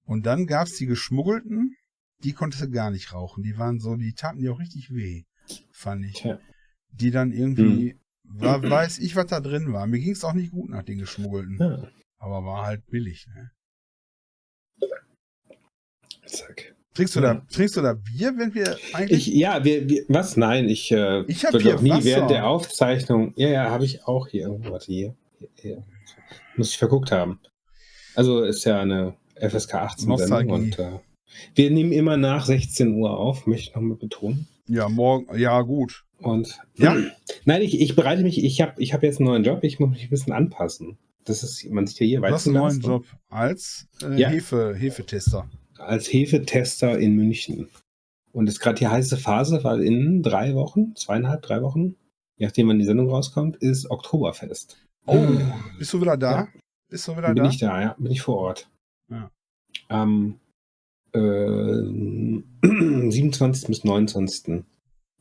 Und 0.04 0.26
dann 0.26 0.46
gab's 0.46 0.76
die 0.76 0.86
geschmuggelten, 0.86 1.76
die 2.24 2.32
konntest 2.32 2.62
du 2.62 2.70
gar 2.70 2.90
nicht 2.90 3.12
rauchen. 3.12 3.42
Die 3.42 3.58
waren 3.58 3.80
so, 3.80 3.96
die 3.96 4.14
taten 4.14 4.40
dir 4.40 4.52
auch 4.52 4.58
richtig 4.58 4.92
weh, 4.94 5.24
fand 5.70 6.04
ich. 6.04 6.14
Tja. 6.14 6.38
Die 6.90 7.10
dann 7.10 7.32
irgendwie, 7.32 7.98
war, 8.24 8.62
weiß 8.62 8.98
ich, 8.98 9.16
was 9.16 9.26
da 9.26 9.40
drin 9.40 9.72
war. 9.72 9.86
Mir 9.86 10.00
ging's 10.00 10.24
auch 10.24 10.34
nicht 10.34 10.52
gut 10.52 10.70
nach 10.70 10.82
den 10.82 10.98
geschmuggelten. 10.98 11.58
Ja. 11.58 11.88
Aber 12.18 12.44
war 12.44 12.66
halt 12.66 12.86
billig, 12.86 13.26
ne? 13.28 13.50
Zack. 16.26 16.71
Trinkst 16.94 17.16
du 17.16 17.20
da, 17.20 17.42
trinkst 17.50 17.76
du 17.76 17.80
da 17.80 17.94
Bier, 17.94 18.34
wenn 18.36 18.54
wir 18.54 18.76
eigentlich. 18.92 19.28
Ich, 19.28 19.34
ja, 19.34 19.64
wir, 19.64 19.88
wir, 19.88 20.04
was? 20.08 20.36
Nein, 20.36 20.68
ich, 20.68 20.92
äh, 20.92 21.22
Ich 21.26 21.46
auch 21.46 21.52
nie 21.80 21.90
Wasser. 21.90 22.04
während 22.04 22.30
der 22.30 22.46
Aufzeichnung. 22.46 23.32
Ja, 23.36 23.48
ja, 23.48 23.70
habe 23.70 23.84
ich 23.86 24.04
auch 24.04 24.28
hier 24.28 24.42
irgendwo. 24.42 24.72
Warte, 24.72 24.86
hier. 24.86 25.14
hier, 25.38 25.48
hier. 25.54 25.82
Muss 26.56 26.70
ich 26.70 26.78
verguckt 26.78 27.10
haben. 27.10 27.40
Also 28.14 28.42
ist 28.42 28.64
ja 28.64 28.80
eine 28.80 29.14
FSK 29.36 29.74
18 29.74 30.08
Nostalgie. 30.08 30.50
Sendung 30.50 30.50
und 30.64 30.78
äh, 30.78 30.98
wir 31.54 31.70
nehmen 31.70 31.92
immer 31.92 32.18
nach 32.18 32.44
16 32.44 32.94
Uhr 32.94 33.16
auf, 33.18 33.46
möchte 33.46 33.70
ich 33.70 33.74
nochmal 33.74 33.96
betonen. 33.96 34.46
ja, 34.68 34.88
morgen, 34.90 35.26
ja, 35.38 35.62
gut. 35.62 36.04
Und 36.18 36.58
Ja. 36.76 36.94
nein, 37.46 37.62
ich, 37.62 37.80
ich 37.80 37.96
bereite 37.96 38.22
mich, 38.22 38.44
ich 38.44 38.60
habe 38.60 38.74
ich 38.82 38.92
hab 38.92 39.02
jetzt 39.02 39.18
einen 39.18 39.28
neuen 39.28 39.44
Job, 39.44 39.60
ich 39.64 39.80
muss 39.80 39.88
mich 39.90 40.04
ein 40.04 40.10
bisschen 40.10 40.34
anpassen. 40.34 40.98
Das 41.24 41.42
ist, 41.42 41.64
man 41.70 41.86
sieht 41.86 42.00
ja 42.00 42.06
hier 42.06 42.20
Du 42.20 42.26
hast 42.26 42.46
einen 42.46 42.56
neuen 42.56 42.80
Job 42.80 43.06
als 43.30 43.86
äh, 44.02 44.20
Ja. 44.20 44.28
Hefe, 44.28 44.74
Hefetester. 44.76 45.48
Als 45.82 46.12
Hefetester 46.12 46.98
in 46.98 47.16
München. 47.16 47.68
Und 48.32 48.48
es 48.48 48.54
ist 48.54 48.60
gerade 48.60 48.78
die 48.78 48.88
heiße 48.88 49.16
Phase, 49.16 49.62
weil 49.62 49.82
in 49.82 50.22
drei 50.22 50.54
Wochen, 50.54 50.94
zweieinhalb, 50.96 51.42
drei 51.42 51.62
Wochen, 51.62 51.96
je 52.36 52.46
nachdem 52.46 52.68
wann 52.68 52.78
die 52.78 52.84
Sendung 52.84 53.10
rauskommt, 53.10 53.56
ist 53.56 53.90
Oktoberfest. 53.90 54.78
Oh, 55.06 55.26
bist 55.78 55.92
du 55.92 56.00
wieder 56.00 56.16
da? 56.16 56.32
Ja. 56.32 56.48
Bist 56.88 57.08
du 57.08 57.16
wieder 57.16 57.34
bin 57.34 57.44
da? 57.44 57.50
ich 57.50 57.58
da, 57.58 57.80
ja, 57.80 57.96
bin 57.98 58.12
ich 58.12 58.22
vor 58.22 58.38
Ort. 58.38 58.70
Ja. 59.10 59.30
Am 59.88 60.38
äh, 61.12 61.18
27. 63.10 63.66
bis 63.66 63.84
29. 63.84 64.64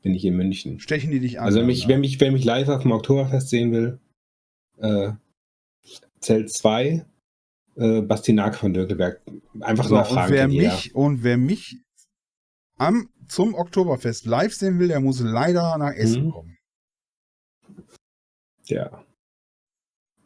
bin 0.01 0.13
ich 0.13 0.23
in 0.25 0.35
München. 0.35 0.79
Stechen 0.79 1.11
die 1.11 1.19
dich 1.19 1.39
an? 1.39 1.45
Also 1.45 1.59
wer 1.59 1.65
mich, 1.65 1.83
ne? 1.83 1.89
wer 1.89 1.97
mich, 1.97 2.19
wer 2.19 2.31
mich 2.31 2.45
live 2.45 2.69
auf 2.69 2.83
dem 2.83 2.91
Oktoberfest 2.91 3.49
sehen 3.49 3.71
will, 3.71 3.99
äh, 4.77 5.11
Zelt 6.19 6.51
2, 6.51 7.05
äh, 7.75 8.01
Bastinak 8.01 8.55
von 8.55 8.73
Dökelberg. 8.73 9.21
Einfach 9.59 9.85
so, 9.85 9.95
mal 9.95 10.01
und 10.01 10.07
fragen. 10.07 10.33
wer 10.33 10.47
mich 10.47 10.93
und 10.95 11.23
wer 11.23 11.37
mich 11.37 11.77
am 12.77 13.09
zum 13.27 13.53
Oktoberfest 13.53 14.25
live 14.25 14.53
sehen 14.53 14.79
will, 14.79 14.89
der 14.89 14.99
muss 14.99 15.19
leider 15.21 15.77
nach 15.77 15.93
Essen 15.93 16.25
Mhm. 16.25 16.31
kommen. 16.31 16.57
Ja. 18.65 19.03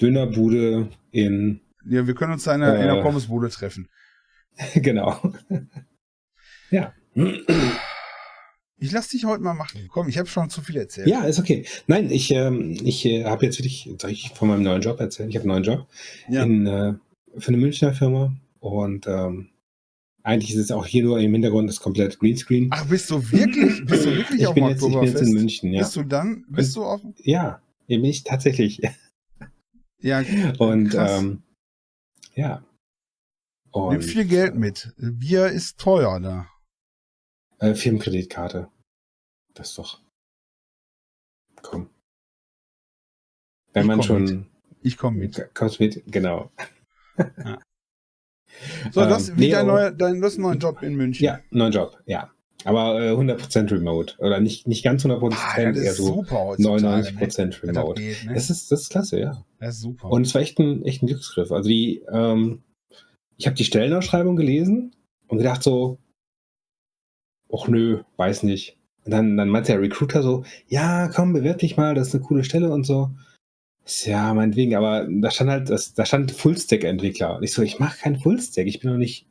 Dönerbude 0.01 0.89
in, 1.11 1.61
Ja, 1.87 2.05
wir 2.07 2.15
können 2.15 2.33
uns 2.33 2.43
da 2.43 2.55
in 2.55 2.61
der, 2.61 2.75
in 2.75 2.81
der 2.87 2.97
Äh. 2.97 3.01
Pommesbude 3.01 3.49
treffen. 3.49 3.89
genau. 4.75 5.33
ja. 6.71 6.93
Ich 8.77 8.91
lass 8.91 9.07
dich 9.09 9.25
heute 9.25 9.41
mal 9.43 9.53
machen. 9.53 9.87
Komm, 9.89 10.09
ich 10.09 10.17
habe 10.17 10.27
schon 10.27 10.49
zu 10.49 10.61
viel 10.61 10.77
erzählt. 10.77 11.07
Ja, 11.07 11.23
ist 11.23 11.39
okay. 11.39 11.65
Nein, 11.87 12.09
ich, 12.11 12.31
ähm, 12.31 12.71
ich 12.83 13.05
äh, 13.05 13.23
habe 13.25 13.45
jetzt 13.45 13.57
wirklich, 13.59 13.89
soll 13.99 14.11
ich 14.11 14.31
von 14.33 14.47
meinem 14.49 14.63
neuen 14.63 14.81
Job 14.81 14.99
erzählen? 14.99 15.29
Ich 15.29 15.35
habe 15.37 15.43
einen 15.49 15.61
neuen 15.61 15.63
Job 15.63 15.87
Ja. 16.27 16.43
in, 16.43 16.67
äh, 16.67 16.93
für 17.37 17.49
eine 17.49 17.57
Münchner 17.57 17.93
Firma 17.93 18.35
und 18.59 19.07
ähm, 19.07 19.49
eigentlich 20.23 20.51
ist 20.55 20.57
es 20.59 20.71
auch 20.71 20.85
hier 20.85 21.03
nur 21.03 21.19
im 21.19 21.33
Hintergrund 21.33 21.69
das 21.69 21.79
komplett 21.79 22.17
Greenscreen. 22.19 22.69
Ach, 22.71 22.85
bist 22.87 23.09
du 23.11 23.31
wirklich, 23.31 23.85
bist 23.85 24.05
du 24.05 24.15
wirklich 24.15 24.41
ich, 24.41 24.47
auf 24.47 24.55
bin 24.55 24.63
dem 24.63 24.69
jetzt, 24.71 24.83
ich 24.83 24.93
bin 24.93 25.03
jetzt 25.03 25.21
in 25.21 25.33
München, 25.33 25.71
ja. 25.73 25.81
Bist 25.81 25.95
du 25.95 26.03
dann, 26.03 26.45
bist 26.49 26.75
du 26.75 26.83
auf, 26.83 27.01
Ja, 27.19 27.61
hier 27.87 27.97
bin 28.01 28.09
ich 28.09 28.23
tatsächlich. 28.23 28.81
ja, 30.01 30.23
Und 30.57 30.89
krass. 30.89 31.21
ähm, 31.21 31.43
ja. 32.33 32.63
nimm 33.75 33.83
Und 33.83 34.01
viel 34.03 34.25
Geld 34.25 34.55
mit. 34.55 34.93
Bier 34.97 35.47
ist 35.47 35.77
teuer 35.79 36.19
da. 36.19 36.47
äh, 37.59 37.75
Firmenkreditkarte. 37.75 38.69
Das 39.53 39.69
ist 39.69 39.77
doch. 39.77 40.01
Komm. 41.61 41.89
Wenn 43.73 43.83
Ich 43.83 43.87
man 43.87 43.97
komm 43.99 44.07
schon. 44.07 44.45
Ich 44.81 44.97
komme 44.97 45.17
mit. 45.19 45.49
Kommst 45.53 45.79
mit, 45.79 46.03
genau. 46.07 46.51
So, 48.91 49.01
das, 49.01 49.29
Ähm, 49.29 49.35
wie 49.37 49.41
nee, 49.41 49.51
dein, 49.51 49.61
aber- 49.69 49.71
neuer, 49.73 49.91
dein, 49.91 50.23
einen 50.23 50.41
neuen 50.41 50.59
Job 50.59 50.81
in 50.81 50.95
München. 50.95 51.25
Ja, 51.25 51.39
neuen 51.51 51.73
Job, 51.73 52.01
ja. 52.05 52.31
Aber 52.63 52.99
äh, 53.01 53.11
100% 53.11 53.69
remote. 53.71 54.15
Oder 54.19 54.39
nicht, 54.39 54.65
nicht 54.67 54.83
ganz 54.83 55.03
100%, 55.05 55.33
Ah, 55.35 55.55
das 55.71 55.77
eher 55.77 55.91
ist 55.91 55.97
so 55.97 56.05
super 56.15 56.39
heutzutage. 56.45 57.09
99% 57.09 57.37
ne? 57.41 57.49
Das 57.49 57.63
remote. 57.63 58.01
geht, 58.01 58.25
ne? 58.25 58.33
Das 58.33 58.49
ist, 58.49 58.71
das 58.71 58.81
ist 58.83 58.89
klasse, 58.89 59.19
ja. 59.19 59.45
Das 59.59 59.75
ist 59.75 59.81
super. 59.81 60.09
Und 60.09 60.25
es 60.25 60.33
war 60.33 60.41
echt 60.41 60.57
ein, 60.59 60.83
echt 60.85 61.03
ein 61.03 61.07
Glücksgriff. 61.07 61.51
Also 61.51 61.67
die, 61.69 62.03
ähm, 62.11 62.63
ich 63.37 63.45
habe 63.45 63.55
die 63.57 63.65
Stellenausschreibung 63.65 64.35
gelesen 64.37 64.95
und 65.27 65.37
gedacht 65.37 65.61
so, 65.61 65.99
ach 67.53 67.67
nö, 67.67 68.03
weiß 68.17 68.43
nicht. 68.43 68.77
Und 69.03 69.11
dann, 69.11 69.37
dann 69.37 69.49
meinte 69.49 69.73
der 69.73 69.81
Recruiter 69.81 70.23
so, 70.23 70.43
ja, 70.67 71.09
komm, 71.09 71.33
bewirb 71.33 71.59
dich 71.59 71.77
mal, 71.77 71.93
das 71.93 72.07
ist 72.07 72.15
eine 72.15 72.23
coole 72.23 72.43
Stelle 72.43 72.71
und 72.71 72.85
so. 72.85 73.11
Ja, 74.05 74.33
meinetwegen, 74.33 74.75
aber 74.75 75.07
da 75.09 75.29
stand 75.31 75.49
halt, 75.51 75.69
das, 75.69 75.93
da 75.93 76.05
stand 76.05 76.31
Fullstack-Entwickler. 76.31 77.37
Und 77.37 77.43
ich 77.43 77.53
so, 77.53 77.61
ich 77.61 77.77
mache 77.79 77.99
keinen 77.99 78.19
Fullstack, 78.19 78.65
ich 78.67 78.79
bin 78.79 78.91
noch 78.91 78.97
nicht, 78.97 79.27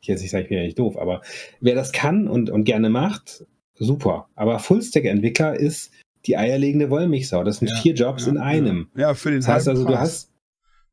ich 0.00 0.08
jetzt 0.08 0.22
nicht 0.22 0.30
sagen, 0.30 0.42
ich 0.44 0.48
bin 0.48 0.58
ja 0.58 0.64
nicht 0.64 0.78
doof, 0.78 0.96
aber 0.98 1.22
wer 1.60 1.74
das 1.74 1.92
kann 1.92 2.26
und, 2.28 2.50
und 2.50 2.64
gerne 2.64 2.90
macht, 2.90 3.44
super. 3.74 4.28
Aber 4.34 4.58
Fullstack-Entwickler 4.58 5.54
ist 5.58 5.92
die 6.26 6.36
eierlegende 6.36 6.90
Wollmilchsau. 6.90 7.44
Das 7.44 7.58
sind 7.58 7.68
Ja, 7.68 7.76
vier 7.76 7.94
Jobs 7.94 8.26
ja, 8.26 8.32
in 8.32 8.38
einem. 8.38 8.90
Ja, 8.96 9.14
für 9.14 9.30
den 9.30 9.40
Das 9.40 9.48
heißt 9.48 9.66
halben 9.68 9.78
also, 9.78 9.88
du 9.88 9.94
Preis. 9.94 10.00
hast 10.00 10.32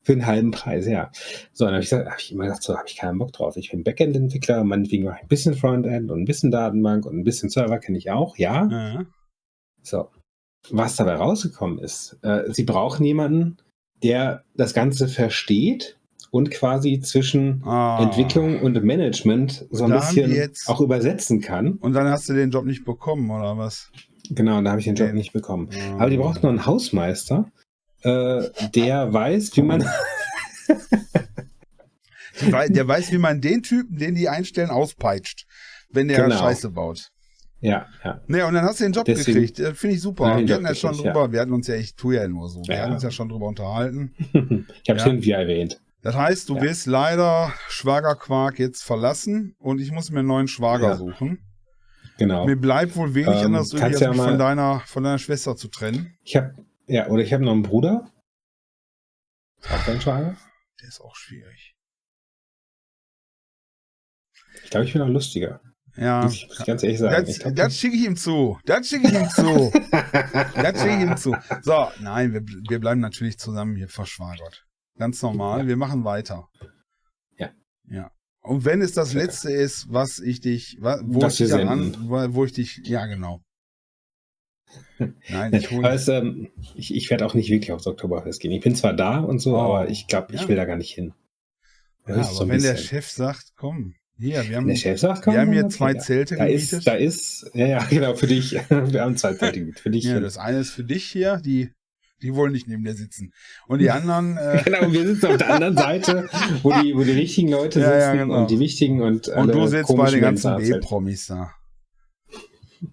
für 0.03 0.12
einen 0.12 0.25
halben 0.27 0.51
Preis, 0.51 0.86
ja. 0.86 1.10
So, 1.53 1.65
dann 1.65 1.73
habe 1.75 1.84
ich, 1.84 1.89
gesagt- 1.89 2.10
hab 2.12 2.19
ich 2.19 2.32
immer 2.32 2.43
gedacht, 2.43 2.62
so 2.62 2.75
habe 2.77 2.88
ich 2.88 2.97
keinen 2.97 3.17
Bock 3.17 3.32
drauf. 3.34 3.58
Ich 3.58 3.71
bin 3.71 3.84
Backend-Entwickler, 3.84 4.63
meinetwegen 4.63 5.06
mache 5.06 5.15
ich 5.17 5.23
ein 5.23 5.27
bisschen 5.29 5.56
Frontend 5.56 6.12
und 6.12 6.21
ein 6.21 6.25
bisschen 6.25 6.51
Datenbank 6.51 7.06
und 7.08 7.17
ein 7.17 7.23
bisschen 7.23 7.49
Server 7.49 7.79
kenne 7.79 7.97
ich 7.97 8.12
auch, 8.12 8.38
ja. 8.38 8.67
Ja. 8.69 9.06
So. 9.82 10.10
Was 10.69 10.95
dabei 10.95 11.15
rausgekommen 11.15 11.80
ist, 11.80 12.17
äh, 12.21 12.43
sie 12.52 12.63
brauchen 12.63 13.06
jemanden, 13.06 13.58
der 14.02 14.43
das 14.56 14.73
Ganze 14.73 15.08
versteht 15.08 15.97
und 16.32 16.52
quasi 16.52 16.99
zwischen 17.02 17.62
Ah. 17.65 18.02
Entwicklung 18.02 18.62
und 18.62 18.82
Management 18.84 19.65
so 19.71 19.84
ein 19.86 19.91
bisschen 19.91 20.32
jetzt- 20.32 20.67
auch 20.69 20.82
übersetzen 20.82 21.41
kann. 21.41 21.73
Und 21.73 21.93
dann 21.93 22.08
hast 22.08 22.28
du 22.30 22.34
den 22.34 22.49
Job 22.52 22.65
nicht 22.65 22.86
bekommen, 22.86 23.30
oder 23.30 23.58
was? 23.58 23.91
Genau, 24.30 24.62
da 24.62 24.69
habe 24.71 24.80
ich 24.80 24.86
den 24.86 24.95
Job 24.95 25.13
nicht 25.13 25.34
bekommen. 25.34 25.69
Ah. 25.73 25.95
Aber 26.02 26.10
die 26.10 26.17
braucht 26.17 26.43
noch 26.43 26.49
einen 26.49 26.65
Hausmeister, 26.65 27.52
äh, 28.02 28.43
der 28.73 29.12
weiß, 29.13 29.56
wie 29.58 29.62
man 29.63 29.86
Der 32.69 32.88
weiß, 32.88 33.12
wie 33.12 33.17
man 33.19 33.41
den 33.41 33.62
Typen, 33.63 33.97
den 33.97 34.15
die 34.15 34.28
einstellen, 34.28 34.69
auspeitscht, 34.69 35.45
wenn 35.89 36.08
der 36.08 36.23
Genau. 36.23 36.38
Scheiße 36.39 36.69
baut. 36.71 37.12
Ja, 37.63 37.88
ja. 38.04 38.21
Ne, 38.28 38.45
und 38.45 38.54
dann 38.56 38.65
hast 38.65 38.80
du 38.82 38.84
den 38.84 38.91
Job 38.91 39.06
Deswegen- 39.06 39.39
gekriegt. 39.39 39.60
Äh, 39.60 39.73
Finde 39.73 39.95
ich 39.95 40.02
super. 40.02 40.28
Ja, 40.28 40.38
den 40.38 40.47
wir 40.49 40.56
hatten 40.56 40.65
ja 40.65 40.76
schon 40.76 40.97
drüber, 40.97 41.32
wir 41.32 41.39
hatten 41.39 41.54
uns 41.54 41.67
ja, 41.67 41.76
ich 41.76 41.95
tue 41.95 42.15
ja 42.15 42.28
nur 42.28 42.49
so, 42.49 42.62
wir 42.67 42.76
Ja. 42.76 42.82
hatten 42.84 42.93
uns 42.93 43.04
ja 43.04 43.12
schon 43.12 43.30
drüber 43.30 43.47
unterhalten. 43.47 44.13
ich 44.84 44.89
habe 44.89 44.99
es 44.99 45.06
Ja. 45.06 45.08
irgendwie 45.08 45.32
erwähnt. 45.32 45.80
Das 46.02 46.15
heißt, 46.15 46.49
du 46.49 46.58
Ja. 46.58 46.62
wirst 46.63 46.86
leider 46.88 47.54
Schwagerquark 47.69 48.60
jetzt 48.60 48.84
verlassen 48.84 49.56
und 49.60 49.80
ich 49.80 49.91
muss 49.91 50.12
mir 50.12 50.19
einen 50.19 50.28
neuen 50.28 50.49
Schwager 50.49 50.89
Ja. 50.89 50.95
suchen. 50.97 51.39
Genau. 52.17 52.45
Mir 52.45 52.58
bleibt 52.58 52.95
wohl 52.97 53.13
wenig 53.15 53.39
Ähm, 53.39 53.45
anderes 53.45 53.69
übrig, 53.71 53.84
als 53.86 53.99
ja 54.02 54.10
mich 54.12 54.19
von 54.21 54.38
deiner, 54.38 54.82
von 54.82 55.04
deiner 55.04 55.17
Schwester 55.17 55.56
zu 55.56 55.69
trennen. 55.69 56.17
Ich 56.23 56.36
habe, 56.36 56.54
ja, 56.88 57.08
oder 57.08 57.23
ich 57.23 57.32
habe 57.34 57.45
noch 57.45 57.54
einen 57.54 57.63
Bruder. 57.63 58.12
Ist 59.62 59.71
auch 59.71 59.86
dein 59.86 60.02
Schwager. 60.02 60.36
Der 60.82 60.89
ist 60.89 60.99
auch 60.99 61.15
schwierig. 61.15 61.76
Ich 64.65 64.69
glaube, 64.69 64.86
ich 64.86 64.91
bin 64.93 65.02
noch 65.02 65.08
lustiger. 65.10 65.62
Ja. 65.95 66.23
Muss 66.23 66.36
ich, 66.36 66.65
ganz 66.65 66.84
ehrlich 66.84 66.99
sagen. 66.99 67.25
Das, 67.25 67.39
glaub, 67.39 67.56
das 67.56 67.77
schicke 67.77 67.95
ich 67.95 68.06
ihm 68.06 68.15
zu. 68.15 68.58
Das 68.65 68.88
schicke 68.88 69.08
ich 69.08 69.13
ihm 69.13 69.29
zu. 69.29 69.71
das 69.91 70.82
schicke 70.82 70.95
ich 70.97 71.01
ihm 71.03 71.17
zu. 71.17 71.36
So, 71.62 71.88
nein, 72.01 72.34
wir, 72.34 72.41
wir 72.69 72.79
bleiben 72.79 72.99
natürlich 72.99 73.38
zusammen 73.38 73.75
hier 73.75 73.88
verschwagert. 73.89 74.65
Ganz 74.97 75.21
normal. 75.21 75.62
Ja. 75.62 75.67
Wir 75.67 75.77
machen 75.77 76.03
weiter. 76.03 76.47
Ja. 77.38 77.51
Ja. 77.89 78.12
Und 78.41 78.65
wenn 78.65 78.82
es 78.82 78.93
das 78.93 79.13
letzte 79.13 79.51
ist, 79.51 79.86
was 79.89 80.19
ich 80.19 80.41
dich, 80.41 80.77
wo 80.82 81.21
Was 81.21 81.39
ich 81.39 81.51
dich 81.51 81.56
an, 81.56 81.95
wo, 82.10 82.43
ich 82.43 82.53
dich, 82.53 82.82
ja 82.84 83.06
genau. 83.06 83.41
Nein, 85.29 85.53
ich 85.53 85.69
hole. 85.71 85.88
es, 85.89 86.08
ähm, 86.08 86.49
ich, 86.75 86.93
ich 86.95 87.10
werde 87.10 87.25
auch 87.25 87.34
nicht 87.36 87.49
wirklich 87.51 87.71
aufs 87.71 87.86
Oktoberfest 87.88 88.39
gehen. 88.41 88.51
Ich 88.51 88.62
bin 88.63 88.75
zwar 88.75 88.93
da 88.93 89.19
und 89.19 89.39
so, 89.39 89.56
Oh, 89.56 89.62
aber 89.62 89.89
ich 89.89 90.08
glaube, 90.08 90.34
ich 90.34 90.41
ja. 90.41 90.47
will 90.47 90.56
da 90.56 90.65
gar 90.65 90.77
nicht 90.77 90.93
hin. 90.93 91.13
Ja, 92.08 92.15
Das 92.15 92.27
aber 92.29 92.36
so 92.36 92.47
wenn 92.49 92.62
der 92.62 92.71
bisschen- 92.73 92.88
Chef 92.88 93.10
sagt, 93.10 93.53
komm, 93.56 93.95
hier, 94.19 94.47
wir 94.47 94.58
haben, 94.58 94.67
der 94.67 94.76
Chef 94.76 94.99
sagt, 94.99 95.23
komm, 95.23 95.34
wir 95.34 95.41
haben 95.41 95.52
hier 95.52 95.67
zwei 95.69 95.93
ja. 95.93 95.99
Zelte 95.99 96.36
Da 96.36 96.45
gemietet. 96.45 96.73
ist, 96.73 96.88
da 96.88 96.93
ist, 96.93 97.49
ja, 97.54 97.67
ja, 97.67 97.84
genau, 97.89 98.13
für 98.15 98.28
dich. 98.28 98.54
Wir 98.69 99.02
haben 99.02 99.17
zwei 99.17 99.34
Zelte 99.34 99.60
gemietet. 99.60 99.82
Für 99.82 99.89
dich. 99.89 100.06
ja, 100.06 100.19
das 100.19 100.38
eine 100.38 100.60
ist 100.60 100.71
für 100.71 100.84
dich 100.84 101.06
hier, 101.06 101.38
die, 101.38 101.71
die 102.21 102.36
wollen 102.36 102.52
nicht 102.54 102.67
neben 102.67 102.84
dir 102.84 102.93
sitzen. 102.93 103.34
Und 103.67 103.80
die 103.80 103.89
anderen, 103.89 104.38
äh, 104.38 104.62
Genau, 104.63 104.91
wir 104.91 105.08
sitzen 105.08 105.26
auf 105.26 105.38
der 105.38 105.54
anderen 105.54 105.76
Seite, 105.76 106.30
wo 106.62 106.71
die, 106.71 106.95
wo 106.95 107.04
die 107.04 107.12
richtigen 107.12 107.49
Leute 107.49 107.80
Ja, 107.80 107.88
sitzen 107.88 107.99
ja, 107.99 108.15
genau. 108.23 108.41
und 108.41 108.52
die 108.52 108.60
wichtigen 108.60 109.02
und, 109.02 109.28
und 109.30 109.47
du 109.54 109.67
sitzt 109.67 109.95
bei 109.95 110.12
den 110.12 110.21
ganzen. 110.21 110.58
B-Promis 110.58 111.28
da. 111.28 111.52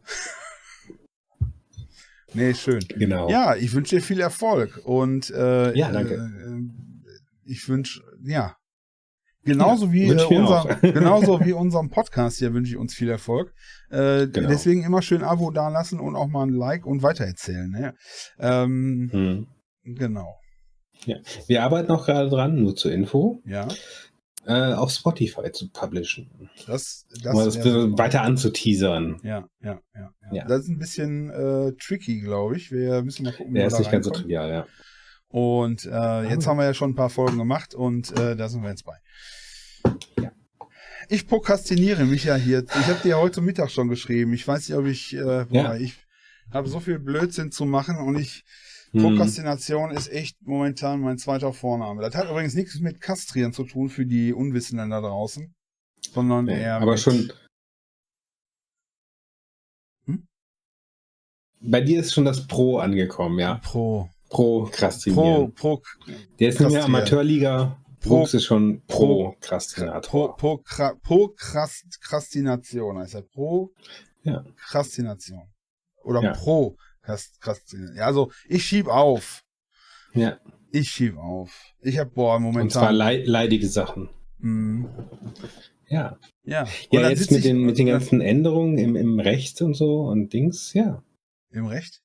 nee, 2.34 2.54
schön. 2.54 2.80
Genau. 2.96 3.28
Ja, 3.28 3.56
ich 3.56 3.72
wünsche 3.74 3.96
dir 3.96 4.02
viel 4.02 4.20
Erfolg 4.20 4.80
und 4.84 5.30
äh, 5.30 5.76
Ja, 5.76 5.92
danke. 5.92 6.14
Äh, 6.14 6.62
ich 7.44 7.68
wünsche, 7.68 8.00
ja, 8.24 8.56
genauso 9.44 9.92
wie 9.92 10.08
wünsch 10.08 10.30
äh, 10.30 10.34
unser, 10.36 10.64
genauso 10.82 11.44
wie 11.44 11.52
unserem 11.52 11.90
Podcast 11.90 12.38
hier 12.38 12.52
wünsche 12.54 12.72
ich 12.72 12.76
uns 12.78 12.94
viel 12.94 13.08
Erfolg. 13.10 13.52
Äh, 13.90 14.26
Genau. 14.28 14.48
Deswegen 14.48 14.82
immer 14.84 15.02
schön 15.02 15.22
Abo 15.22 15.50
dalassen 15.50 16.00
und 16.00 16.16
auch 16.16 16.28
mal 16.28 16.42
ein 16.46 16.50
Like 16.54 16.86
und 16.86 17.02
weitererzählen. 17.02 17.70
Ne? 17.70 17.94
Ähm, 18.38 19.08
Hm. 19.12 19.46
genau. 19.96 20.36
Ja. 21.06 21.16
Wir 21.46 21.62
arbeiten 21.62 21.90
auch 21.92 22.04
gerade 22.06 22.28
dran, 22.28 22.60
nur 22.62 22.76
zur 22.76 22.92
Info, 22.92 23.40
Ja, 23.46 23.66
äh, 24.46 24.72
auf 24.74 24.90
Spotify 24.90 25.50
zu 25.52 25.70
publishen. 25.70 26.30
das, 26.66 27.06
Das 27.22 27.34
um 27.34 27.44
das 27.44 27.98
weiter 27.98 28.22
anzuteasern. 28.22 29.18
Ja, 29.22 29.48
ja, 29.62 29.80
ja, 29.94 30.00
ja. 30.22 30.32
Ja. 30.32 30.44
Das 30.46 30.60
ist 30.64 30.68
ein 30.68 30.78
bisschen 30.78 31.30
äh, 31.30 31.72
tricky, 31.72 32.20
glaube 32.20 32.56
ich. 32.56 32.70
Wir 32.70 33.02
müssen 33.02 33.24
mal 33.24 33.32
gucken, 33.32 33.54
wie 33.54 33.58
Der 33.58 33.66
ist 33.66 33.74
da 33.74 33.78
nicht 33.80 33.90
ganz 33.92 34.04
so 34.06 34.10
trivial, 34.12 34.50
ja. 34.50 34.66
Und 35.30 35.84
äh, 35.86 36.22
jetzt 36.28 36.46
Ah. 36.46 36.50
haben 36.50 36.58
wir 36.58 36.64
ja 36.64 36.74
schon 36.74 36.90
ein 36.90 36.94
paar 36.96 37.08
Folgen 37.10 37.38
gemacht 37.38 37.74
und 37.74 38.10
äh, 38.18 38.34
da 38.36 38.48
sind 38.48 38.62
wir 38.62 38.70
jetzt 38.70 38.84
bei. 38.84 38.96
Ja. 40.20 40.32
Ich 41.08 41.26
prokrastiniere 41.28 42.04
mich 42.04 42.24
ja 42.24 42.34
hier. 42.34 42.64
Ich 42.64 42.86
habe 42.88 43.00
dir 43.02 43.16
heute 43.18 43.40
Mittag 43.40 43.70
schon 43.70 43.88
geschrieben. 43.88 44.32
Ich 44.34 44.46
weiß 44.46 44.68
nicht, 44.68 44.76
ob 44.76 44.86
ich, 44.86 45.14
äh, 45.14 45.44
boah, 45.44 45.46
Ja. 45.50 45.74
ich 45.76 45.94
habe 46.52 46.68
so 46.68 46.80
viel 46.80 46.98
Blödsinn 46.98 47.52
zu 47.52 47.64
machen 47.64 47.96
und 47.96 48.18
ich 48.18 48.44
Hm. 48.92 49.02
Prokrastination 49.02 49.92
ist 49.92 50.08
echt 50.10 50.36
momentan 50.42 51.00
mein 51.00 51.16
zweiter 51.16 51.52
Vorname. 51.52 52.02
Das 52.02 52.12
hat 52.16 52.28
übrigens 52.28 52.54
nichts 52.54 52.80
mit 52.80 53.00
Kastrieren 53.00 53.52
zu 53.52 53.62
tun 53.62 53.88
für 53.88 54.04
die 54.04 54.32
Unwissenden 54.32 54.90
da 54.90 55.00
draußen, 55.00 55.54
sondern 56.12 56.46
Nee, 56.46 56.60
eher 56.60 56.78
aber 56.80 56.96
schon. 56.96 57.32
Hm? 60.06 60.26
Bei 61.60 61.80
dir 61.80 62.00
ist 62.00 62.12
schon 62.14 62.24
das 62.24 62.48
Pro 62.48 62.78
angekommen, 62.78 63.38
ja. 63.38 63.60
pro 63.62 64.10
Pro 64.30 64.70
pro 65.14 65.48
pro 65.48 65.82
Der 66.38 66.48
ist 66.50 66.60
nicht 66.60 66.70
mehr 66.70 66.80
Kastrieren. 66.80 66.84
Amateurliga. 66.84 67.76
Pro- 68.00 68.08
Brooks 68.18 68.32
ist 68.34 68.44
schon 68.44 68.80
Pro- 68.86 69.34
Pro 69.38 70.28
Pro, 70.32 70.62
Prokrastination 71.02 72.98
heißt. 72.98 73.22
Ja. 74.22 74.44
Prokrastination. 74.56 75.42
Oder 76.04 76.22
Ja. 76.22 76.32
Prokrastination. 76.32 77.94
Ja, 77.96 78.06
also 78.06 78.30
ich 78.48 78.64
schieb 78.64 78.86
auf. 78.88 79.42
Ja. 80.14 80.38
Ich 80.72 80.90
schieb 80.90 81.16
auf. 81.18 81.52
Ich 81.80 81.98
hab 81.98 82.14
boah 82.14 82.36
Und 82.36 82.42
zwar 82.42 82.52
momentan. 82.52 82.94
lei 82.94 83.22
leidige 83.26 83.68
Sachen. 83.68 84.08
Mm, 84.38 84.84
Ja. 85.88 86.16
ja. 86.44 86.66
Ja, 86.92 87.10
jetzt 87.10 87.30
mit 87.32 87.44
den, 87.44 87.62
mit 87.64 87.76
den 87.78 87.86
ganzen 87.88 88.20
Änderungen 88.20 88.78
im, 88.78 88.94
im 88.96 89.18
Recht 89.20 89.60
und 89.60 89.74
so 89.74 90.02
und 90.02 90.32
Dings, 90.32 90.72
ja. 90.72 91.02
Im 91.50 91.66
Recht? 91.66 92.00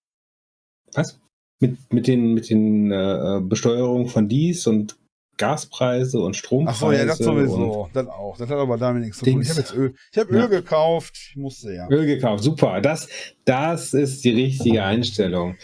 Was? 0.94 1.20
Mit, 1.60 1.78
mit 1.94 2.08
den, 2.08 2.34
mit 2.34 2.50
den 2.50 2.92
äh, 2.92 3.40
Besteuerungen 3.42 4.08
von 4.08 4.28
dies 4.28 4.68
und 4.68 4.98
Gaspreise 5.38 6.20
und 6.20 6.36
Ach 6.36 6.40
Strompreise. 6.40 6.80
so, 6.80 6.92
ja, 6.92 7.06
das 7.06 7.18
sowieso. 7.18 7.90
Das 7.94 8.08
auch. 8.08 8.38
Das 8.38 8.50
hat 8.50 8.58
aber 8.58 8.78
damit 8.78 9.04
nichts 9.04 9.20
zu 9.20 9.26
tun. 9.26 9.42
Ich 9.42 9.50
habe 9.50 9.60
jetzt 9.60 9.74
Öl. 9.76 9.94
Ich 10.12 10.18
habe 10.18 10.34
Ja. 10.36 10.44
Öl 10.44 10.50
gekauft. 10.50 11.18
Ich 11.32 11.36
musste 11.36 11.74
ja. 11.74 11.90
Öl 11.90 12.06
gekauft, 12.06 12.44
super. 12.44 12.80
Das, 12.82 13.08
das 13.46 13.94
ist 13.94 14.24
die 14.24 14.32
richtige 14.32 14.84
Einstellung. 14.84 15.56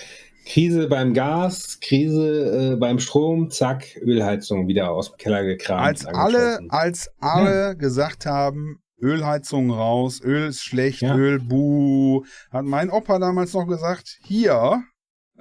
Krise 0.46 0.88
beim 0.88 1.14
Gas, 1.14 1.80
Krise 1.82 2.74
äh, 2.74 2.76
beim 2.76 3.00
Strom, 3.00 3.50
zack, 3.50 3.96
Ölheizung 4.02 4.68
wieder 4.68 4.92
aus 4.92 5.12
dem 5.12 5.18
Keller 5.18 5.44
gekramt. 5.44 5.82
Als 5.84 6.06
alle, 6.06 6.60
als 6.70 7.10
alle 7.20 7.78
gesagt 7.78 8.26
haben, 8.26 8.80
Ölheizung 9.00 9.72
raus, 9.72 10.20
Öl 10.24 10.48
ist 10.50 10.64
schlecht, 10.64 11.02
Ja. 11.02 11.16
Öl 11.16 11.40
buh, 11.40 12.24
hat 12.52 12.66
mein 12.66 12.90
Opa 12.90 13.20
damals 13.20 13.54
noch 13.54 13.68
gesagt, 13.68 14.20
hier, 14.24 14.82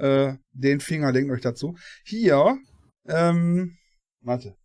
äh, 0.01 0.37
den 0.53 0.81
Finger, 0.81 1.13
denkt 1.13 1.31
euch 1.33 1.41
dazu, 1.43 1.77
hier, 2.05 2.59
ähm, 3.09 3.77
warte. 4.21 4.57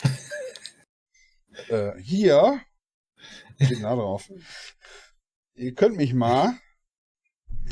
äh, 1.68 1.92
hier, 2.00 2.60
steht 3.60 3.82
da 3.82 3.94
drauf. 3.94 4.30
Ihr 5.54 5.74
könnt 5.74 5.96
mich 5.96 6.14
mal, 6.14 6.54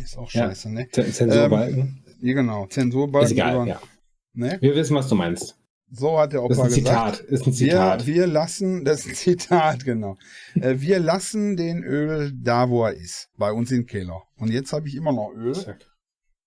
ist 0.02 0.16
auch 0.16 0.30
Ja. 0.32 0.48
scheiße, 0.48 0.70
ne? 0.70 0.88
Z- 0.90 1.14
Zensurbalken. 1.14 2.04
Ja, 2.20 2.34
genau, 2.34 2.64
ist 2.66 2.72
Zensurbalken. 2.74 3.32
egal, 3.32 3.54
über- 3.54 3.66
ja. 3.66 3.80
ne? 4.32 4.58
Wir 4.60 4.74
wissen, 4.74 4.94
was 4.96 5.08
du 5.08 5.14
meinst. 5.14 5.56
So 5.90 6.18
hat 6.18 6.32
der 6.34 6.40
Das 6.42 6.50
ist 6.50 6.58
Opa 6.58 6.68
ein 6.68 6.74
gesagt. 6.74 7.16
Zitat. 7.16 7.30
Ist 7.30 7.40
ein 7.46 7.46
Wir, 7.46 7.52
Zitat. 7.70 8.06
wir 8.06 8.26
lassen, 8.26 8.84
das 8.84 9.00
ist 9.00 9.08
ein 9.08 9.14
Zitat, 9.14 9.84
genau. 9.84 10.16
Äh, 10.54 10.76
wir 10.80 10.98
lassen 11.00 11.56
den 11.56 11.82
Öl 11.82 12.32
da, 12.34 12.68
wo 12.68 12.84
er 12.84 12.92
ist, 12.94 13.30
bei 13.38 13.50
uns 13.52 13.70
im 13.72 13.86
Keller. 13.86 14.22
Und 14.36 14.50
jetzt 14.52 14.72
habe 14.72 14.86
ich 14.88 14.94
immer 14.96 15.12
noch 15.12 15.32
Öl. 15.34 15.54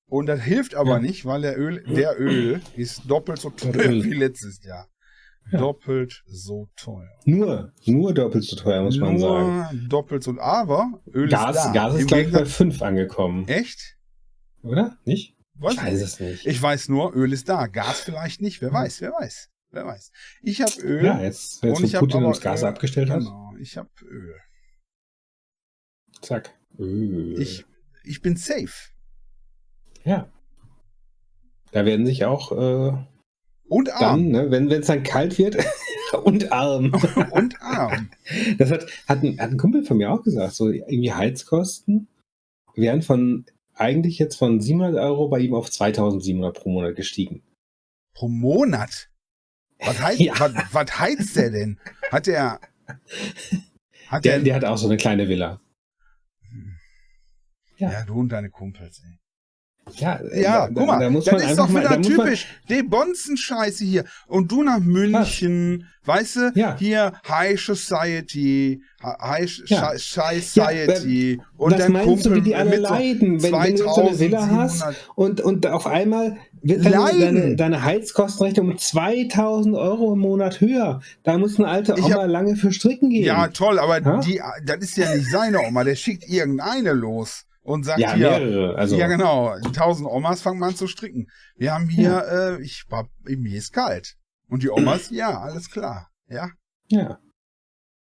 Und 0.08 0.26
das 0.28 0.42
hilft 0.42 0.76
aber 0.76 0.92
Ja. 0.96 1.00
nicht, 1.00 1.26
weil 1.26 1.42
der 1.42 1.58
Öl, 1.58 1.84
der 1.88 2.20
Öl 2.20 2.62
ist 2.76 3.10
doppelt 3.10 3.40
so 3.40 3.50
teuer 3.50 3.90
wie 4.04 4.14
letztes 4.14 4.64
Jahr. 4.64 4.88
Ja. 5.52 5.58
Doppelt 5.60 6.22
so 6.28 6.70
teuer. 6.76 7.10
Nur, 7.26 7.74
nur 7.86 8.14
doppelt 8.14 8.44
so 8.44 8.56
teuer, 8.56 8.84
muss 8.84 8.98
man 9.00 9.18
sagen. 9.18 9.56
Nur 9.72 9.88
doppelt 9.90 10.22
so, 10.24 10.38
aber 10.40 11.02
Öl 11.14 11.30
Gas, 11.30 11.56
ist 11.56 11.64
da. 11.66 11.72
Gas 11.74 11.94
ist 11.96 12.02
Im 12.02 12.08
gleich 12.08 12.26
bei 12.26 12.32
Gegensatz- 12.40 12.56
5 12.58 12.82
angekommen. 12.84 13.48
Echt? 13.48 13.98
Oder? 14.62 14.98
Nicht? 15.06 15.36
Weiß 15.62 15.74
ich 15.76 15.82
weiß 15.84 16.02
es 16.02 16.20
nicht. 16.20 16.46
Ich 16.48 16.62
weiß 16.62 16.90
nur, 16.90 17.16
Öl 17.16 17.32
ist 17.34 17.48
da. 17.50 17.68
Gas 17.68 18.02
vielleicht 18.02 18.42
nicht. 18.42 18.62
Wer 18.62 18.74
weiß, 18.74 19.02
wer 19.02 19.12
weiß, 19.12 19.50
wer 19.72 19.86
weiß. 19.86 20.12
Ich 20.42 20.62
habe 20.62 20.72
Öl. 20.82 21.06
ja, 21.06 21.22
jetzt, 21.22 21.64
jetzt 21.64 21.78
und 21.78 21.84
ich 21.86 21.94
Putin 21.94 22.24
uns 22.24 22.42
Gas 22.42 22.62
Öl- 22.64 22.68
abgestellt 22.70 23.10
hat. 23.10 23.20
Genau, 23.20 23.54
ich 23.60 23.78
habe 23.78 23.90
Öl. 24.04 24.36
Zack. 26.22 26.54
Öl. 26.78 27.40
Ich, 27.42 27.66
ich 28.04 28.22
bin 28.22 28.36
safe. 28.38 28.92
Ja. 30.04 30.32
Da 31.72 31.86
werden 31.86 32.06
sich 32.06 32.26
auch 32.26 32.52
äh, 32.52 33.06
Und 33.68 33.88
dann, 33.88 34.04
arm. 34.04 34.28
ne, 34.30 34.52
wenn 34.52 34.70
es 34.72 34.88
dann 34.88 35.04
kalt 35.04 35.38
wird 35.38 35.58
und 36.24 36.52
arm. 36.52 36.94
Und 37.32 37.62
arm. 37.62 38.10
Das 38.58 38.72
hat, 38.72 38.86
hat, 39.08 39.24
ein, 39.24 39.40
hat 39.40 39.52
ein 39.52 39.58
Kumpel 39.58 39.84
von 39.86 39.98
mir 39.98 40.12
auch 40.12 40.24
gesagt, 40.24 40.54
so 40.54 40.70
irgendwie 40.70 41.14
Heizkosten 41.14 42.08
wären 42.76 43.02
von 43.02 43.46
eigentlich 43.82 44.18
jetzt 44.20 44.36
von 44.36 44.62
700 44.62 44.96
Euro 45.04 45.28
bei 45.28 45.40
ihm 45.40 45.54
auf 45.54 45.70
2700 45.70 46.56
pro 46.56 46.70
Monat 46.70 46.96
gestiegen. 46.96 47.44
Pro 48.14 48.28
Monat. 48.30 49.10
Was 49.80 50.00
heizt, 50.02 50.20
Ja. 50.22 50.40
was, 50.40 50.54
was 50.72 51.00
heizt 51.00 51.36
der 51.36 51.50
denn? 51.50 51.80
Hat 52.12 52.28
der. 52.28 52.60
Hat 54.08 54.24
Der, 54.26 54.36
der. 54.36 54.40
der 54.44 54.56
hat 54.56 54.66
auch 54.66 54.78
so 54.78 54.88
eine 54.88 54.98
kleine 54.98 55.28
Villa. 55.28 55.60
ja, 57.78 58.04
du 58.06 58.20
und 58.20 58.30
deine 58.30 58.50
Kumpels, 58.50 59.02
ey. 59.04 59.18
Ja, 59.96 60.20
Ja, 60.34 60.68
da, 60.68 60.72
guck 60.74 60.88
mal, 60.88 61.00
da 61.00 61.10
muss 61.10 61.26
das 61.26 61.44
ist 61.44 61.58
doch 61.58 61.68
mal, 61.68 61.80
wieder 61.82 61.90
da 61.90 61.96
man, 61.96 62.04
typisch. 62.04 62.48
Die 62.70 62.84
Bonzen-Scheiße 62.84 63.84
hier. 63.84 64.06
Und 64.28 64.52
du 64.52 64.64
nach 64.64 64.80
München, 64.80 65.88
weißt 66.06 66.36
du, 66.38 66.52
Ja. 66.56 66.76
hier 66.80 67.14
High 67.28 67.60
Society, 67.60 68.82
High 69.04 69.50
Ja. 69.66 69.92
Society. 69.98 71.42
und 71.58 71.72
was 71.74 71.80
dein 71.80 71.92
meinst 71.94 72.08
du, 72.26 72.30
wie 72.30 72.34
Kumpel 72.36 72.42
die 72.42 72.56
alle 72.56 72.78
leiden, 72.78 73.42
wenn, 73.44 73.52
wenn 73.54 73.76
du 73.76 73.84
so 73.84 74.02
eine 74.08 74.20
Villa 74.20 74.48
hast 74.50 74.80
2700 74.80 74.96
und, 75.16 75.42
und 75.42 75.68
auf 75.68 75.88
einmal 75.88 76.38
wird 76.62 76.86
deine, 76.86 77.20
deine, 77.20 77.56
deine 77.56 77.84
Heizkostenrechnung 77.84 78.72
um 78.72 78.78
2000 78.78 79.76
Euro 79.76 80.14
im 80.14 80.20
Monat 80.20 80.62
höher. 80.62 81.02
Da 81.24 81.38
muss 81.38 81.58
eine 81.60 81.68
alte 81.68 81.96
Oma 81.98 82.10
hab- 82.22 82.28
lange 82.30 82.56
für 82.56 82.72
stricken 82.72 83.10
gehen. 83.10 83.26
Ja, 83.26 83.48
toll, 83.48 83.80
aber 83.80 84.00
Ja? 84.02 84.20
die, 84.20 84.40
das 84.66 84.78
ist 84.78 84.96
ja 84.98 85.14
nicht 85.14 85.30
seine 85.30 85.60
Oma. 85.68 85.84
Der 85.84 85.96
schickt 85.96 86.28
irgendeine 86.30 86.94
los 86.94 87.46
und 87.72 87.84
sagt 87.84 88.00
Ja, 88.00 88.14
hier, 88.14 88.30
mehrere. 88.30 88.76
Also, 88.76 88.98
ja 88.98 89.08
genau, 89.08 89.56
tausend 89.74 90.08
Omas 90.08 90.42
fangen 90.42 90.60
mal 90.60 90.70
an 90.70 90.76
zu 90.76 90.88
stricken. 90.88 91.28
Wir 91.56 91.74
haben 91.74 91.90
hier, 91.90 92.24
äh, 92.60 92.64
ich 92.64 92.86
hab, 92.92 93.08
mir 93.24 93.58
ist 93.58 93.74
kalt. 93.74 94.16
Und 94.48 94.64
die 94.64 94.70
Omas, 94.70 95.10
ja, 95.12 95.40
alles 95.40 95.70
klar. 95.70 96.10
Ja. 96.28 96.50
ja. 96.90 97.20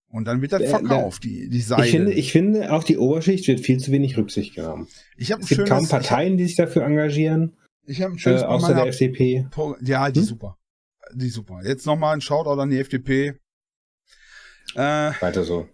Und 0.07 0.25
dann 0.25 0.41
wird 0.41 0.53
das 0.53 0.61
Äh, 0.61 0.67
verkauft, 0.67 1.23
die, 1.23 1.49
die 1.49 1.61
Seide. 1.61 1.85
Ich 1.85 1.91
finde, 1.91 2.11
ich 2.13 2.31
finde, 2.31 2.71
auf 2.71 2.83
die 2.83 2.97
Oberschicht 2.97 3.47
wird 3.47 3.61
viel 3.61 3.79
zu 3.79 3.91
wenig 3.91 4.15
Rücksicht 4.17 4.55
genommen. 4.55 4.87
ich 5.17 5.31
habe 5.31 5.41
ein 5.41 5.43
Es 5.43 5.49
gibt 5.49 5.67
kaum 5.67 5.87
Parteien, 5.87 6.37
die 6.37 6.45
sich 6.45 6.55
dafür 6.55 6.83
engagieren, 6.83 7.57
ich, 7.85 8.01
habe 8.01 8.13
ein 8.13 8.17
äh, 8.17 8.19
schönes 8.19 8.41
bei 8.41 8.47
außer 8.47 8.73
der 8.75 8.87
FDP. 8.87 9.47
Pro 9.51 9.75
Ja, 9.81 10.09
die 10.11 10.19
Hm? 10.19 10.25
super. 10.25 10.57
Die 11.13 11.29
super. 11.29 11.61
Jetzt 11.63 11.85
nochmal 11.85 12.13
ein 12.15 12.21
Shoutout 12.21 12.61
an 12.61 12.69
die 12.69 12.79
FDP. 12.79 13.33
Äh, 14.75 15.11
Weiter 15.19 15.43
so. 15.43 15.67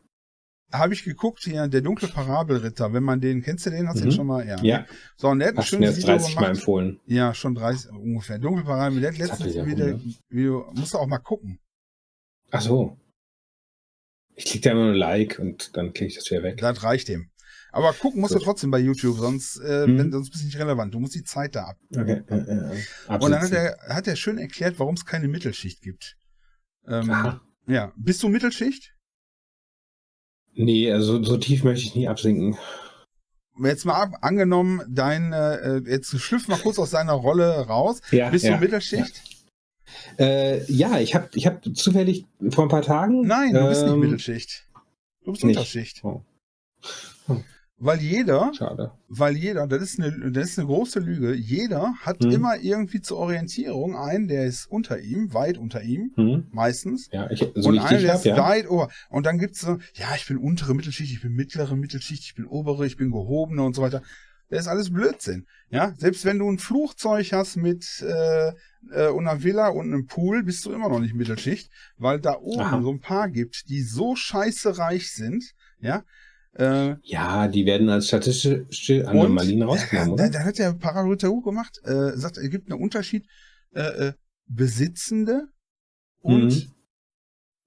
Habe 0.71 0.93
ich 0.93 1.03
geguckt 1.03 1.43
hier, 1.43 1.67
der 1.67 1.81
dunkle 1.81 2.07
Parabelritter, 2.07 2.93
wenn 2.93 3.03
man 3.03 3.19
den, 3.21 3.41
kennst 3.41 3.65
du 3.65 3.69
den? 3.71 3.87
Hast 3.87 3.97
du 3.99 4.01
Mhm. 4.05 4.09
den 4.09 4.15
schon 4.15 4.27
mal? 4.27 4.47
Ja. 4.47 4.61
Ja, 4.61 4.85
So, 5.17 5.29
und 5.29 5.39
der 5.39 5.49
hat 5.49 5.55
ein 5.55 5.61
du 5.61 5.67
schönes 5.67 5.97
Video 5.97 6.07
30 6.09 6.35
Mal 6.35 6.41
gemacht. 6.41 6.57
empfohlen. 6.57 6.99
Ja, 7.05 7.33
schon 7.33 7.55
30 7.55 7.91
ungefähr. 7.91 8.37
Dunkle 8.39 8.63
Parabel, 8.63 8.99
der 9.01 9.11
hat 9.11 9.17
letztens 9.17 9.53
wieder 9.53 9.65
wieder, 9.65 9.91
rum, 9.93 10.15
Video, 10.29 10.71
musst 10.75 10.93
du 10.93 10.97
auch 10.99 11.07
mal 11.07 11.17
gucken. 11.19 11.59
Ach 12.51 12.61
so. 12.61 12.97
Ich 14.35 14.45
klicke 14.45 14.69
da 14.69 14.71
immer 14.71 14.85
nur 14.85 14.95
Like 14.95 15.37
und 15.39 15.75
dann 15.75 15.93
klicke 15.93 16.07
ich 16.11 16.15
das 16.15 16.29
wieder 16.31 16.43
weg. 16.43 16.57
Das 16.59 16.83
reicht 16.83 17.07
dem. 17.09 17.29
Aber 17.71 17.93
gucken 17.93 18.21
musst 18.21 18.33
du 18.33 18.37
Gut. 18.39 18.45
trotzdem 18.45 18.71
bei 18.71 18.79
YouTube, 18.79 19.17
sonst, 19.17 19.57
äh, 19.59 19.85
wenn, 19.85 20.11
sonst 20.11 20.31
bist 20.31 20.41
du 20.43 20.47
nicht 20.47 20.57
relevant. 20.57 20.93
Du 20.93 20.99
musst 20.99 21.13
die 21.13 21.23
Zeit 21.23 21.55
da 21.55 21.65
ab. 21.65 21.77
Okay. 21.95 22.23
Äh, 22.27 22.35
äh, 22.35 22.83
Und 23.19 23.29
dann 23.31 23.41
hat 23.41 23.51
er, 23.51 23.77
hat 23.89 24.07
er 24.07 24.15
schön 24.15 24.37
erklärt, 24.39 24.79
warum 24.79 24.95
es 24.95 25.05
keine 25.05 25.27
Mittelschicht 25.27 25.81
gibt. 25.81 26.15
Ähm, 26.87 27.39
ja. 27.67 27.93
Bist 27.95 28.23
du 28.23 28.29
Mittelschicht? 28.29 28.95
Nee, 30.59 30.91
also 30.91 31.23
so 31.23 31.37
tief 31.37 31.63
möchte 31.63 31.85
ich 31.85 31.95
nie 31.95 32.09
absinken. 32.09 32.57
Jetzt 33.63 33.85
mal 33.85 33.93
ab, 33.93 34.17
angenommen, 34.19 34.81
dein, 34.89 35.31
äh, 35.31 35.77
jetzt 35.85 36.19
schlüpf 36.19 36.49
mal 36.49 36.59
kurz 36.59 36.77
aus 36.79 36.91
deiner 36.91 37.13
Rolle 37.13 37.65
raus. 37.67 38.01
Ja, 38.11 38.29
Bist 38.29 38.43
ja, 38.43 38.55
du 38.55 38.59
Mittelschicht? 38.59 39.21
Äh, 40.17 40.69
ja, 40.69 40.99
ich 40.99 41.15
habe 41.15 41.29
ich 41.33 41.47
hab 41.47 41.63
zufällig 41.75 42.25
vor 42.49 42.65
ein 42.65 42.69
paar 42.69 42.81
Tagen. 42.81 43.25
Nein, 43.25 43.53
du 43.53 43.67
bist 43.69 43.83
nicht 43.83 43.93
ähm, 43.93 43.99
Mittelschicht. 44.01 44.67
Du 45.23 45.31
bist 45.31 45.45
nicht. 45.45 45.57
Unterschicht. 45.57 46.03
Oh. 46.03 46.23
Weil 47.81 48.01
jeder, 48.01 48.51
Schade. 48.53 48.91
weil 49.07 49.37
jeder, 49.37 49.65
das 49.65 49.81
ist 49.81 49.99
eine, 49.99 50.31
das 50.31 50.49
ist 50.49 50.59
eine 50.59 50.67
große 50.67 50.99
Lüge, 50.99 51.33
jeder 51.33 51.93
hat 52.01 52.21
Hm. 52.23 52.31
immer 52.31 52.57
irgendwie 52.59 52.99
zur 53.01 53.17
Orientierung 53.17 53.95
einen, 53.95 54.27
der 54.27 54.45
ist 54.45 54.65
unter 54.65 54.99
ihm, 54.99 55.33
weit 55.33 55.57
unter 55.57 55.81
ihm, 55.81 56.11
Hm? 56.15 56.47
meistens. 56.51 57.09
Ja, 57.13 57.29
ich, 57.31 57.39
so 57.55 57.69
und 57.69 57.79
einer, 57.79 57.99
der 58.01 58.09
hab, 58.09 58.17
ist 58.17 58.25
ja. 58.25 58.37
weit 58.37 58.69
ober. 58.69 58.89
Und 59.09 59.25
dann 59.25 59.39
gibt's 59.39 59.61
so, 59.61 59.77
ja, 59.93 60.13
ich 60.15 60.27
bin 60.27 60.37
untere 60.37 60.75
Mittelschicht, 60.75 61.11
ich 61.13 61.21
bin 61.21 61.31
mittlere 61.33 61.75
Mittelschicht, 61.77 62.23
ich 62.23 62.35
bin 62.35 62.45
obere, 62.45 62.85
ich 62.85 62.97
bin 62.97 63.11
gehobene 63.11 63.63
und 63.63 63.75
so 63.75 63.81
weiter. 63.81 64.01
Das 64.49 64.61
ist 64.61 64.67
alles 64.67 64.91
Blödsinn. 64.91 65.45
Ja, 65.69 65.93
selbst 65.97 66.25
wenn 66.25 66.39
du 66.39 66.49
ein 66.51 66.57
Flugzeug 66.57 67.31
hast 67.33 67.55
mit 67.55 67.85
äh, 68.01 68.49
äh, 68.91 69.07
und 69.09 69.27
einer 69.27 69.43
Villa 69.43 69.67
und 69.69 69.93
einem 69.93 70.07
Pool, 70.07 70.43
bist 70.43 70.65
du 70.65 70.73
immer 70.73 70.89
noch 70.89 70.99
nicht 70.99 71.13
Mittelschicht, 71.13 71.71
weil 71.97 72.19
da 72.19 72.35
oben 72.41 72.61
Aha. 72.61 72.81
so 72.81 72.91
ein 72.91 72.99
paar 72.99 73.29
gibt, 73.29 73.69
die 73.69 73.83
so 73.83 74.15
scheiße 74.15 74.79
reich 74.79 75.11
sind, 75.11 75.53
ja. 75.79 76.03
Äh, 76.53 76.95
Ja, 77.03 77.47
die 77.47 77.65
werden 77.65 77.89
als 77.89 78.07
statistische 78.07 79.07
Anomalien 79.07 79.61
rausgenommen, 79.61 80.17
da, 80.17 80.23
oder? 80.25 80.31
da 80.31 80.43
hat 80.43 80.57
der 80.57 80.73
Paralutahu 80.73 81.41
gemacht, 81.41 81.79
äh, 81.83 82.11
sagt, 82.17 82.37
es 82.37 82.49
gibt 82.49 82.71
einen 82.71 82.81
Unterschied 82.81 83.27
äh, 83.73 83.81
äh, 84.07 84.13
Besitzende 84.47 85.47
und 86.21 86.51
Mhm. 86.51 86.73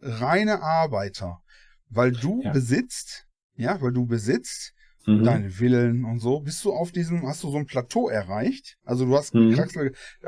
reine 0.00 0.62
Arbeiter. 0.62 1.40
Weil 1.88 2.12
du 2.12 2.42
Ja. 2.42 2.52
besitzt, 2.52 3.26
ja, 3.54 3.80
weil 3.80 3.92
du 3.92 4.06
besitzt 4.06 4.72
Mhm. 5.06 5.24
deine 5.24 5.50
Villen 5.50 6.04
und 6.04 6.20
so, 6.20 6.40
bist 6.40 6.64
du 6.64 6.72
auf 6.72 6.90
diesem, 6.90 7.26
hast 7.26 7.42
du 7.44 7.50
so 7.50 7.58
ein 7.58 7.66
Plateau 7.66 8.08
erreicht. 8.08 8.76
Also 8.84 9.04
du 9.04 9.16
hast 9.16 9.34
Mhm. 9.34 9.54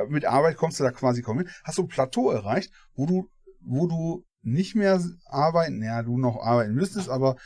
Mit 0.09 0.25
Arbeit 0.27 0.57
kommst 0.57 0.79
du 0.79 0.85
da 0.85 0.90
quasi 0.90 1.23
kaum 1.23 1.38
hin, 1.38 1.49
hast 1.64 1.79
du 1.79 1.83
ein 1.83 1.88
Plateau 1.88 2.31
erreicht, 2.31 2.71
wo 2.95 3.07
du, 3.07 3.29
wo 3.61 3.87
du 3.87 4.25
nicht 4.43 4.75
mehr 4.75 5.03
arbeiten, 5.27 5.83
ja, 5.83 6.03
du 6.03 6.19
noch 6.19 6.37
arbeiten 6.37 6.75
müsstest, 6.75 7.09
aber 7.09 7.37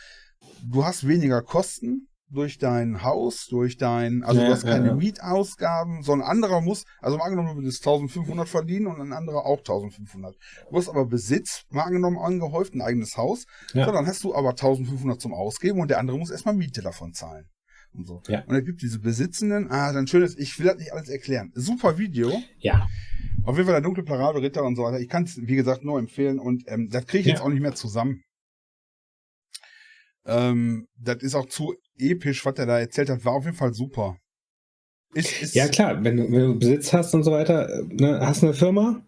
du 0.65 0.85
hast 0.85 1.07
weniger 1.07 1.43
Kosten 1.43 2.09
durch 2.31 2.59
dein 2.59 3.03
Haus, 3.03 3.47
durch 3.49 3.79
dein, 3.79 4.23
also 4.23 4.41
Ja, 4.41 4.49
du 4.49 4.53
hast 4.53 4.65
ja, 4.65 4.71
keine 4.73 4.89
ja. 4.89 4.95
Mietausgaben, 4.95 6.03
sondern 6.03 6.27
ein 6.29 6.31
anderer 6.33 6.61
muss, 6.61 6.85
also 7.01 7.17
mal 7.17 7.25
angenommen, 7.25 7.51
du 7.57 7.63
würdest 7.63 7.81
1500 7.87 8.47
verdienen 8.49 8.87
und 8.87 9.01
ein 9.01 9.13
anderer 9.15 9.47
auch 9.47 9.59
1500. 9.59 10.37
Du 10.71 10.77
hast 10.77 10.89
aber 10.91 11.07
Besitz, 11.07 11.63
mal 11.71 11.85
angenommen, 11.85 12.19
angehäuft, 12.19 12.75
ein 12.75 12.83
eigenes 12.83 13.17
Haus, 13.17 13.47
Ja. 13.73 13.87
so, 13.87 13.93
dann 13.93 14.07
hast 14.07 14.25
du 14.25 14.35
aber 14.35 14.51
1500 14.51 15.21
zum 15.21 15.33
Ausgeben 15.33 15.81
und 15.81 15.89
der 15.91 15.99
andere 16.01 16.19
muss 16.19 16.31
erstmal 16.31 16.55
Miete 16.55 16.83
davon 16.83 17.13
zahlen. 17.15 17.49
Und 17.95 18.07
so. 18.07 18.21
Ja. 18.29 18.45
Und 18.45 18.55
es 18.55 18.65
gibt 18.67 18.83
diese 18.83 18.99
Besitzenden, 18.99 19.71
ah, 19.71 19.93
dann 19.95 20.07
schönes, 20.07 20.37
ich 20.37 20.59
will 20.59 20.67
das 20.67 20.77
nicht 20.77 20.93
alles 20.93 21.09
erklären. 21.09 21.51
Super 21.55 21.97
Video. 21.97 22.31
Ja. 22.59 22.87
Auf 23.45 23.57
jeden 23.57 23.65
Fall 23.65 23.73
der 23.77 23.81
dunkle 23.81 24.05
Parabelritter 24.05 24.63
und 24.63 24.77
so 24.77 24.83
weiter. 24.83 25.01
Ich 25.01 25.09
kann 25.09 25.23
es, 25.25 25.39
wie 25.41 25.57
gesagt, 25.57 25.83
nur 25.83 25.99
empfehlen 25.99 26.39
und 26.39 26.65
ähm, 26.67 26.91
das 26.91 27.07
kriege 27.07 27.21
ich 27.23 27.27
jetzt 27.29 27.39
Ja. 27.39 27.45
auch 27.47 27.49
nicht 27.49 27.63
mehr 27.63 27.75
zusammen. 27.75 28.21
Ähm, 30.29 30.87
das 30.97 31.23
ist 31.23 31.35
auch 31.35 31.47
zu 31.47 31.75
episch, 31.97 32.45
was 32.45 32.55
er 32.59 32.67
da 32.67 32.79
erzählt 32.79 33.11
hat. 33.11 33.25
War 33.25 33.33
auf 33.33 33.45
jeden 33.45 33.57
Fall 33.57 33.75
super. 33.75 34.17
Ist, 35.15 35.43
ist, 35.43 35.55
Ja, 35.55 35.69
klar, 35.69 36.05
wenn 36.05 36.17
du, 36.19 36.25
wenn 36.25 36.41
du 36.41 36.59
Besitz 36.59 36.93
hast 36.93 37.15
und 37.15 37.25
so 37.25 37.33
weiter, 37.33 37.67
ne, 37.89 38.21
hast 38.21 38.45
eine 38.45 38.53
Firma 38.53 39.03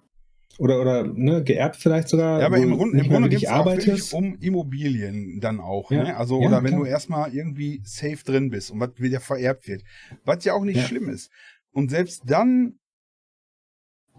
oder, 0.59 0.81
oder 0.81 1.05
ne, 1.07 1.45
geerbt 1.45 1.77
vielleicht 1.77 2.09
sogar, 2.09 2.41
Ja, 2.41 2.47
aber 2.47 2.57
im 2.57 2.71
nicht 2.71 2.81
im 2.81 3.09
Grunde 3.09 3.29
geht 3.29 3.43
es 3.89 4.13
um 4.13 4.37
Immobilien 4.41 5.41
dann 5.41 5.61
auch. 5.61 5.91
Ja. 5.91 6.05
Ne? 6.05 6.17
Also, 6.17 6.41
Ja, 6.41 6.49
oder 6.49 6.63
wenn 6.63 6.71
klar. 6.71 6.81
du 6.81 6.87
erstmal 6.87 7.35
irgendwie 7.35 7.83
safe 7.85 8.25
drin 8.25 8.49
bist 8.51 8.71
und 8.71 8.81
was 8.81 8.91
wieder 8.97 9.21
vererbt 9.21 9.69
wird. 9.69 9.83
Was 10.25 10.45
ja 10.45 10.55
auch 10.55 10.65
nicht 10.65 10.77
Ja. 10.79 10.85
schlimm 10.85 11.09
ist. 11.11 11.31
Und 11.73 11.91
selbst 11.91 12.23
dann 12.25 12.79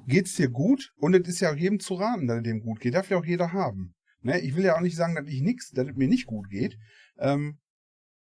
geht's 0.08 0.36
dir 0.36 0.50
gut 0.50 0.92
und 0.98 1.16
es 1.16 1.28
ist 1.28 1.42
ja 1.42 1.52
auch 1.52 1.56
jedem 1.56 1.80
zu 1.80 1.96
raten, 1.96 2.28
dass 2.28 2.38
es 2.38 2.44
dem 2.44 2.62
gut 2.62 2.80
geht. 2.80 2.94
Darf 2.94 3.10
ja 3.10 3.18
auch 3.18 3.26
jeder 3.26 3.54
haben. 3.54 3.94
Ne? 4.22 4.40
Ich 4.42 4.56
will 4.56 4.64
ja 4.64 4.76
auch 4.76 4.82
nicht 4.82 4.96
sagen, 4.96 5.16
dass 5.16 5.28
ich 5.28 5.42
nichts, 5.42 5.72
dass 5.72 5.88
es 5.88 5.96
mir 5.96 6.08
nicht 6.08 6.26
gut 6.26 6.50
geht. 6.50 6.78
Ähm, 7.18 7.58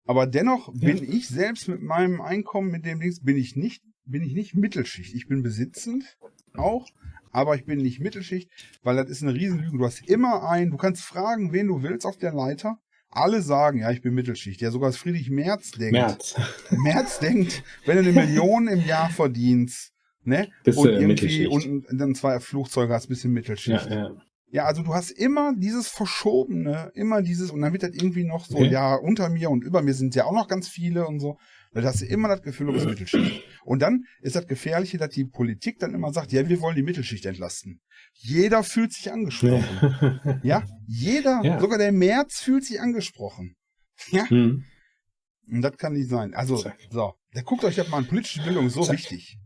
aber 0.06 0.28
dennoch 0.28 0.74
Ja. 0.74 0.92
bin 0.94 1.12
ich 1.12 1.28
selbst 1.28 1.68
mit 1.68 1.82
meinem 1.82 2.22
Einkommen, 2.22 2.72
mit 2.72 2.86
dem 2.86 3.00
Dings, 3.00 3.22
bin 3.24 3.38
ich 3.38 3.56
nicht, 3.56 3.84
bin 4.06 4.24
ich 4.24 4.34
nicht 4.34 4.56
Mittelschicht. 4.56 5.16
Ich 5.16 5.28
bin 5.28 5.42
besitzend 5.42 6.18
auch, 6.54 6.88
aber 7.32 7.56
ich 7.56 7.66
bin 7.66 7.80
nicht 7.80 8.00
Mittelschicht, 8.00 8.50
weil 8.84 8.96
das 8.96 9.10
ist 9.10 9.24
eine 9.24 9.34
Riesenlüge. 9.34 9.78
Du 9.78 9.86
hast 9.86 10.08
immer 10.08 10.48
einen, 10.48 10.72
du 10.72 10.78
kannst 10.78 11.02
fragen, 11.04 11.54
wen 11.54 11.68
du 11.68 11.82
willst 11.82 12.06
auf 12.06 12.18
der 12.18 12.34
Leiter. 12.34 12.78
Alle 13.10 13.42
sagen, 13.42 13.80
ja, 13.80 13.92
ich 13.92 14.02
bin 14.02 14.14
Mittelschicht. 14.14 14.62
Ja, 14.62 14.72
sogar 14.72 14.92
Friedrich 14.92 15.30
Merz 15.30 15.72
denkt. 15.72 15.94
März. 15.94 16.36
Merz 16.72 17.20
denkt, 17.20 17.64
wenn 17.86 17.96
du 17.96 18.10
eine 18.10 18.12
Million 18.12 18.68
im 18.68 18.86
Jahr 18.86 19.10
verdienst, 19.10 19.94
ne? 20.24 20.50
Bist 20.66 20.78
und 20.78 20.90
irgendwie 20.90 21.48
und 21.48 21.86
dann 21.92 22.14
zwei 22.14 22.40
Flugzeuge 22.42 22.94
hast, 22.94 23.08
bisschen 23.08 23.32
Mittelschicht. 23.32 23.90
Ja, 23.90 23.96
ja. 23.96 24.22
Ja, 24.52 24.66
also 24.66 24.84
du 24.84 24.94
hast 24.94 25.10
immer 25.12 25.54
dieses 25.56 25.88
Verschobene, 25.88 26.92
immer 26.94 27.22
dieses, 27.22 27.52
und 27.52 27.62
dann 27.62 27.74
wird 27.74 27.84
das 27.84 27.92
irgendwie 27.94 28.24
noch 28.24 28.46
so, 28.46 28.58
Okay. 28.58 28.70
ja, 28.70 28.96
unter 28.96 29.28
mir 29.30 29.50
und 29.50 29.64
über 29.64 29.82
mir 29.82 29.94
sind 29.94 30.16
ja 30.16 30.26
auch 30.26 30.32
noch 30.34 30.48
ganz 30.48 30.68
viele 30.68 31.08
und 31.08 31.20
so. 31.20 31.38
Da 31.74 31.84
hast 31.84 32.02
du 32.02 32.06
immer 32.06 32.30
das 32.30 32.42
Gefühl, 32.42 32.68
du 32.68 32.74
bist 32.74 32.86
Mittelschicht. 32.86 33.44
Und 33.66 33.82
dann 33.82 34.04
ist 34.22 34.38
das 34.38 34.48
Gefährliche, 34.48 34.98
dass 34.98 35.10
die 35.10 35.26
Politik 35.26 35.78
dann 35.80 35.94
immer 35.94 36.14
sagt, 36.14 36.32
ja, 36.32 36.48
wir 36.48 36.62
wollen 36.62 36.76
die 36.78 36.84
Mittelschicht 36.84 37.26
entlasten. 37.26 37.82
Jeder 38.14 38.64
fühlt 38.64 38.94
sich 38.94 39.12
angesprochen. 39.12 40.40
Ja, 40.42 40.64
jeder, 40.88 41.42
Ja. 41.44 41.60
sogar 41.60 41.78
der 41.78 41.92
März 41.92 42.40
fühlt 42.40 42.64
sich 42.64 42.80
angesprochen. 42.80 43.56
Ja, 44.10 44.30
Hm. 44.30 44.64
und 45.52 45.62
das 45.62 45.76
kann 45.78 45.94
nicht 45.94 46.10
sein. 46.10 46.34
Also, 46.34 46.56
Zack. 46.58 46.78
so, 46.92 47.14
da 47.34 47.42
guckt 47.42 47.66
euch 47.66 47.76
das 47.76 47.90
mal 47.90 47.98
an, 47.98 48.08
politische 48.08 48.42
Bildung 48.44 48.68
ist 48.68 48.74
so 48.76 48.84
Zack. 48.84 48.94
wichtig. 48.94 49.38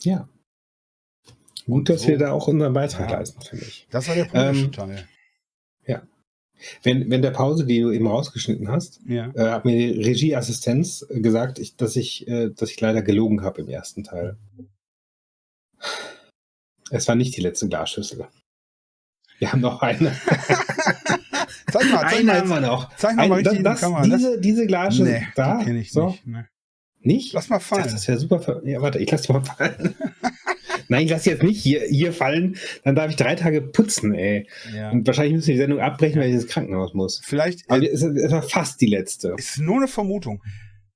Ja. 0.00 0.28
Gut, 1.66 1.88
dass 1.88 2.02
so. 2.02 2.08
wir 2.08 2.18
da 2.18 2.32
auch 2.32 2.46
unseren 2.48 2.72
Beitrag 2.72 3.10
Ja. 3.10 3.18
leisten, 3.18 3.40
finde 3.42 3.64
ich. 3.64 3.86
Das 3.90 4.08
war 4.08 4.14
der 4.14 4.24
politische 4.26 4.64
Ähm, 4.66 4.72
Teil. 4.72 5.08
Wenn, 6.82 7.10
wenn 7.10 7.20
der 7.20 7.32
Pause, 7.32 7.66
die 7.66 7.82
du 7.82 7.90
eben 7.90 8.06
rausgeschnitten 8.06 8.70
hast, 8.70 9.00
Ja. 9.06 9.30
äh, 9.34 9.50
hat 9.50 9.66
mir 9.66 9.76
die 9.76 10.02
Regieassistenz 10.02 11.06
gesagt, 11.10 11.58
ich, 11.58 11.76
dass, 11.76 11.96
ich, 11.96 12.26
äh, 12.28 12.48
dass 12.48 12.70
ich 12.70 12.80
leider 12.80 13.02
gelogen 13.02 13.42
habe 13.42 13.60
im 13.60 13.68
ersten 13.68 14.04
Teil. 14.04 14.38
Es 16.90 17.06
war 17.08 17.14
nicht 17.14 17.36
die 17.36 17.42
letzte 17.42 17.68
Glasschüssel. 17.68 18.26
Wir 19.38 19.52
haben 19.52 19.60
noch 19.60 19.82
eine. 19.82 20.16
Zeig 21.70 21.90
mal, 21.90 22.00
zeig 22.08 22.12
eine 22.14 22.24
mal, 22.24 22.38
haben 22.40 22.48
wir 22.48 22.60
noch. 22.60 22.96
zeig 22.96 23.16
mal, 23.16 23.30
Ein, 23.32 23.44
das, 23.44 23.62
das. 23.62 23.80
Das- 23.82 24.02
diese, 24.04 24.40
diese 24.40 24.66
Glasschüssel 24.66 25.12
nee, 25.20 25.26
da. 25.34 25.62
die 25.62 25.72
ich 25.72 25.92
so. 25.92 26.06
nicht. 26.08 26.26
Ne. 26.26 26.48
Nicht? 27.00 27.32
Lass 27.34 27.50
mal 27.50 27.60
fallen. 27.60 27.82
das 27.84 28.08
wäre 28.08 28.18
super. 28.18 28.40
Ver 28.40 28.62
ja, 28.64 28.80
warte, 28.80 28.98
ich 28.98 29.10
lasse 29.10 29.26
die 29.26 29.32
mal 29.34 29.44
fallen. 29.44 29.94
Nein, 30.88 31.04
ich 31.04 31.10
lasse 31.10 31.30
jetzt 31.30 31.42
nicht 31.42 31.60
hier, 31.62 31.82
hier 31.82 32.12
fallen. 32.12 32.56
Dann 32.84 32.94
darf 32.94 33.10
ich 33.10 33.16
drei 33.16 33.34
Tage 33.34 33.60
putzen, 33.62 34.14
ey. 34.14 34.48
Ja. 34.74 34.90
Und 34.90 35.06
wahrscheinlich 35.06 35.34
müssen 35.34 35.48
wir 35.48 35.54
die 35.54 35.60
Sendung 35.60 35.80
abbrechen, 35.80 36.20
weil 36.20 36.28
ich 36.28 36.34
ins 36.34 36.46
Krankenhaus 36.46 36.94
muss. 36.94 37.20
Vielleicht 37.24 37.68
Aber 37.70 37.82
äh, 37.82 37.86
es 37.88 38.02
es 38.02 38.30
war 38.32 38.42
fast 38.42 38.80
die 38.80 38.86
letzte. 38.86 39.34
ist 39.36 39.58
nur 39.58 39.76
eine 39.76 39.88
Vermutung, 39.88 40.42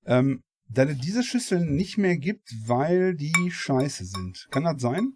ähm, 0.06 0.42
dass 0.68 0.88
es 0.90 0.98
diese 0.98 1.22
Schüsseln 1.22 1.74
nicht 1.74 1.98
mehr 1.98 2.16
gibt, 2.16 2.48
weil 2.66 3.14
die 3.14 3.32
scheiße 3.50 4.04
sind. 4.04 4.46
Kann 4.50 4.64
das 4.64 4.80
sein? 4.80 5.14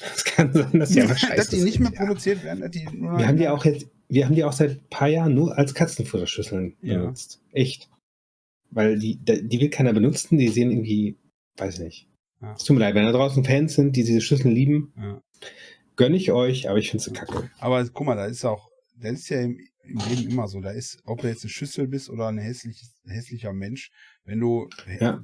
Es 0.00 0.24
kann 0.24 0.52
sein, 0.52 0.70
dass 0.78 0.90
die 0.90 1.00
einfach 1.02 1.18
scheiße 1.18 1.34
dass 1.36 1.48
die 1.48 1.56
nicht 1.62 1.80
mehr 1.80 1.88
sind, 1.88 1.98
ja. 1.98 2.06
produziert 2.06 2.44
werden. 2.44 2.60
Dass 2.60 2.70
die 2.70 2.86
Wir 2.86 3.26
haben 3.26 3.36
die 3.36 3.48
auch 3.48 3.64
jetzt, 3.64 3.88
wir 4.08 4.24
haben 4.24 4.34
die 4.36 4.44
auch 4.44 4.52
seit 4.52 4.70
ein 4.70 4.88
paar 4.90 5.08
Jahren 5.08 5.34
nur 5.34 5.58
als 5.58 5.74
Katzenfutterschüsseln 5.74 6.76
Ja. 6.82 6.98
benutzt. 7.00 7.40
Echt. 7.52 7.90
Weil 8.70 8.98
die, 8.98 9.16
die 9.16 9.60
will 9.60 9.70
keiner 9.70 9.92
benutzen, 9.92 10.38
die 10.38 10.48
sehen 10.48 10.70
irgendwie, 10.70 11.16
weiß 11.56 11.80
nicht. 11.80 12.06
Ja. 12.40 12.54
Es 12.54 12.64
tut 12.64 12.76
mir 12.76 12.80
leid, 12.80 12.94
wenn 12.94 13.04
da 13.04 13.12
draußen 13.12 13.44
Fans 13.44 13.74
sind, 13.74 13.96
die 13.96 14.04
diese 14.04 14.20
Schüsseln 14.20 14.54
lieben, 14.54 14.92
Ja. 14.96 15.20
gönne 15.96 16.16
ich 16.16 16.30
euch, 16.32 16.68
aber 16.68 16.78
ich 16.78 16.90
finde 16.90 17.04
sie 17.04 17.12
kacke. 17.12 17.50
Aber 17.58 17.84
guck 17.88 18.06
mal, 18.06 18.14
da 18.16 18.26
ist 18.26 18.44
auch, 18.44 18.68
das 18.96 19.12
ist 19.14 19.28
ja 19.30 19.40
im, 19.40 19.58
im 19.84 19.98
Leben 20.10 20.30
immer 20.30 20.46
so. 20.48 20.60
Da 20.60 20.70
ist, 20.70 20.98
ob 21.04 21.20
du 21.22 21.28
jetzt 21.28 21.42
eine 21.44 21.50
Schüssel 21.50 21.88
bist 21.88 22.10
oder 22.10 22.28
ein 22.28 22.38
hässlich, 22.38 22.82
hässlicher 23.06 23.52
Mensch, 23.52 23.90
wenn 24.24 24.38
du 24.38 24.68
Ja. 25.00 25.20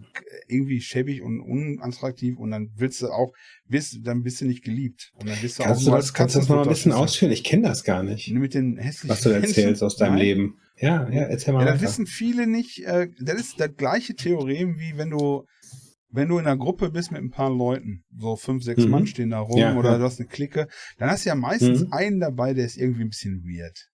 irgendwie 0.49 0.81
schäbig 0.81 1.23
und 1.23 1.41
unattraktiv 1.41 2.39
und 2.39 2.51
dann 2.51 2.71
willst 2.77 3.03
du 3.03 3.09
auch, 3.09 3.33
bist, 3.69 3.99
dann 4.05 4.23
bist 4.23 4.41
du 4.41 4.47
nicht 4.47 4.65
geliebt. 4.65 5.11
Und 5.15 5.29
dann 5.29 5.39
bist 5.41 5.59
du 5.59 5.65
Kannst 5.65 5.83
auch 5.83 5.85
du 5.93 5.97
das, 5.97 6.15
kannst 6.15 6.35
du 6.35 6.39
das 6.41 6.49
mal 6.49 6.63
ein 6.63 6.69
bisschen 6.69 6.93
ausführen? 6.93 7.31
Ich 7.31 7.45
kenne 7.45 7.65
das 7.69 7.85
gar 7.85 8.03
nicht, 8.03 8.31
Mit 8.33 8.55
den 8.55 8.77
hässlichen 8.79 9.11
was 9.11 9.21
du 9.21 9.29
da 9.29 9.35
Menschen? 9.41 9.51
erzählst 9.51 9.83
aus 9.83 9.97
deinem 9.97 10.13
Nein. 10.15 10.23
Leben. 10.23 10.59
Ja, 10.81 11.09
ja, 11.11 11.23
erzähl 11.25 11.53
mal 11.55 11.65
Ja, 11.65 11.73
das 11.73 11.83
wissen 11.83 12.07
viele 12.07 12.47
nicht. 12.49 12.85
Äh, 12.85 13.09
das 13.21 13.39
ist 13.41 13.61
das 13.61 13.71
gleiche 13.77 14.17
Theorem, 14.17 14.79
wie 14.79 14.97
wenn 14.97 15.11
du, 15.11 15.45
wenn 16.15 16.29
du 16.29 16.39
in 16.39 16.47
einer 16.47 16.57
Gruppe 16.57 16.91
bist 16.91 17.11
mit 17.13 17.21
ein 17.21 17.31
paar 17.31 17.51
Leuten, 17.51 18.05
so 18.17 18.37
fünf, 18.37 18.63
sechs 18.63 18.85
Mhm. 18.85 18.91
Mann 18.91 19.07
stehen 19.07 19.31
da 19.31 19.41
rum 19.41 19.59
Ja, 19.59 19.77
oder 19.77 19.93
ja. 19.93 19.99
du 19.99 20.05
hast 20.05 20.21
eine 20.21 20.29
Clique, 20.29 20.69
dann 20.99 21.11
hast 21.11 21.25
du 21.25 21.29
ja 21.31 21.35
meistens 21.35 21.81
Mhm. 21.87 21.93
einen 21.93 22.21
dabei, 22.21 22.55
der 22.55 22.65
ist 22.67 22.77
irgendwie 22.77 23.03
ein 23.03 23.09
bisschen 23.11 23.43
weird. 23.45 23.89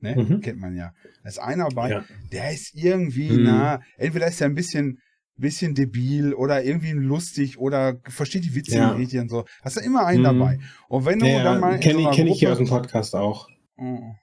Ne? 0.00 0.14
Mhm. 0.16 0.40
Kennt 0.40 0.60
man 0.60 0.76
ja. 0.76 0.92
Da 1.22 1.28
ist 1.28 1.38
einer 1.40 1.68
dabei, 1.68 1.90
Ja. 1.90 2.04
der 2.32 2.52
ist 2.52 2.74
irgendwie, 2.74 3.30
Mhm. 3.30 3.42
na, 3.44 3.80
entweder 3.96 4.26
ist 4.28 4.40
er 4.40 4.48
ein 4.48 4.54
bisschen, 4.54 4.98
bisschen 5.36 5.74
debil 5.74 6.34
oder 6.34 6.64
irgendwie 6.64 6.90
lustig 6.92 7.58
oder 7.58 7.98
versteht 8.08 8.44
die 8.44 8.54
Witze 8.56 8.76
Ja. 8.76 8.94
nicht 8.94 9.14
und 9.14 9.28
so. 9.28 9.44
Hast 9.62 9.76
du 9.76 9.80
immer 9.80 10.04
einen 10.06 10.20
Mhm. 10.20 10.24
dabei. 10.24 10.58
Und 10.88 11.04
wenn 11.04 11.20
du 11.20 11.26
dann 11.26 11.60
mal 11.60 11.74
in 11.74 11.80
kenne 11.80 12.02
so 12.02 12.10
ich, 12.10 12.16
kenn 12.16 12.26
ich 12.26 12.38
hier 12.40 12.50
aus 12.52 12.58
Gruppe, 12.58 12.70
dem 12.70 12.76
Podcast 12.82 13.14
auch. 13.14 13.48
Mhm. 13.76 14.14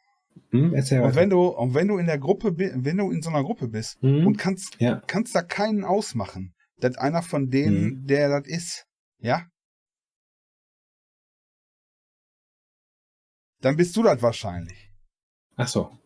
Hm, 0.51 0.73
und 0.73 1.15
wenn 1.15 1.29
du, 1.29 1.47
und 1.47 1.73
wenn 1.73 1.87
du 1.87 1.97
in 1.97 2.05
der 2.05 2.17
Gruppe, 2.19 2.55
wenn 2.57 2.97
du 2.97 3.09
in 3.11 3.21
so 3.21 3.29
einer 3.29 3.43
Gruppe 3.43 3.67
bist 3.69 3.97
Hm? 4.01 4.27
und 4.27 4.37
kannst 4.37 4.75
ja. 4.79 5.01
kannst 5.07 5.33
da 5.35 5.41
keinen 5.41 5.83
ausmachen, 5.85 6.53
dass 6.77 6.97
einer 6.97 7.21
von 7.21 7.49
denen, 7.49 7.83
Mhm. 8.01 8.07
der 8.07 8.29
das 8.29 8.47
ist, 8.47 8.85
ja? 9.19 9.47
Dann 13.61 13.77
bist 13.77 13.95
du 13.97 14.03
das 14.03 14.21
wahrscheinlich. 14.21 14.91
Ach 15.55 15.67
so. 15.67 15.97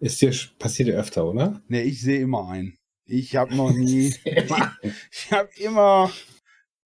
Ist 0.00 0.20
dir 0.20 0.32
passiert 0.58 0.88
dir 0.88 0.98
öfter, 0.98 1.24
oder? 1.24 1.62
Ne, 1.68 1.82
ich 1.82 2.00
sehe 2.02 2.20
immer 2.20 2.48
ein. 2.48 2.76
Ich 3.06 3.36
habe 3.36 3.54
noch 3.54 3.70
nie. 3.74 4.14
ich 4.24 4.50
habe 5.32 5.48
immer. 5.56 6.10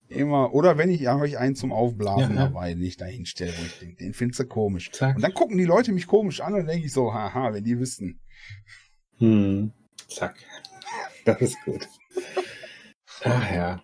Immer. 0.08 0.54
Oder 0.54 0.78
wenn 0.78 0.90
ich, 0.90 1.06
habe 1.06 1.26
ich 1.26 1.36
einen 1.36 1.56
zum 1.56 1.72
Aufblasen 1.72 2.36
Ja, 2.36 2.42
ja. 2.42 2.48
dabei, 2.48 2.74
den 2.74 2.82
ich 2.84 2.96
da 2.96 3.06
hinstelle, 3.06 3.52
wo 3.58 3.62
ich 3.66 3.78
denke, 3.80 3.96
den 3.96 4.14
findest 4.14 4.38
du 4.40 4.46
komisch. 4.46 4.90
Zack. 4.92 5.16
Und 5.16 5.22
dann 5.22 5.34
gucken 5.34 5.58
die 5.58 5.64
Leute 5.64 5.90
mich 5.92 6.06
komisch 6.06 6.40
an 6.40 6.54
und 6.54 6.66
denke 6.66 6.86
ich 6.86 6.92
so, 6.92 7.12
haha, 7.12 7.52
wenn 7.52 7.64
die 7.64 7.78
wüssten. 7.78 8.20
Hm. 9.18 9.72
Zack. 10.08 10.36
Das 11.24 11.40
ist 11.40 11.56
gut. 11.64 11.88
Ach 13.24 13.52
ja. 13.52 13.82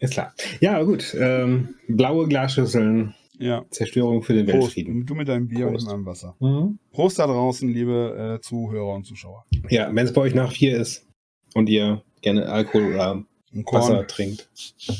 Ist 0.00 0.12
klar. 0.12 0.32
Ja, 0.60 0.82
gut. 0.82 1.14
Ähm, 1.18 1.74
blaue 1.88 2.28
Glasschüsseln, 2.28 3.14
Ja. 3.38 3.64
Zerstörung 3.70 4.22
für 4.22 4.34
den 4.34 4.46
Prost. 4.46 4.62
Weltfrieden. 4.76 5.06
Du 5.06 5.14
mit 5.14 5.28
deinem 5.28 5.48
Bier 5.48 5.66
und 5.66 5.72
Prost. 5.74 5.86
mit 5.86 5.92
meinem 5.94 6.06
Wasser. 6.06 6.36
Mhm. 6.38 6.78
Prost 6.92 7.18
da 7.18 7.26
draußen, 7.26 7.68
liebe 7.68 8.36
äh, 8.38 8.40
Zuhörer 8.40 8.94
und 8.94 9.04
Zuschauer. 9.04 9.44
Ja, 9.70 9.92
wenn 9.94 10.06
es 10.06 10.12
bei 10.12 10.20
euch 10.20 10.34
nach 10.34 10.52
vier 10.52 10.76
ist 10.78 11.06
und 11.54 11.68
ihr 11.68 12.02
gerne 12.20 12.48
Alkohol 12.48 12.94
oder 12.94 13.12
Und. 13.52 13.72
Wasser 13.72 14.06
trinkt. 14.06 14.48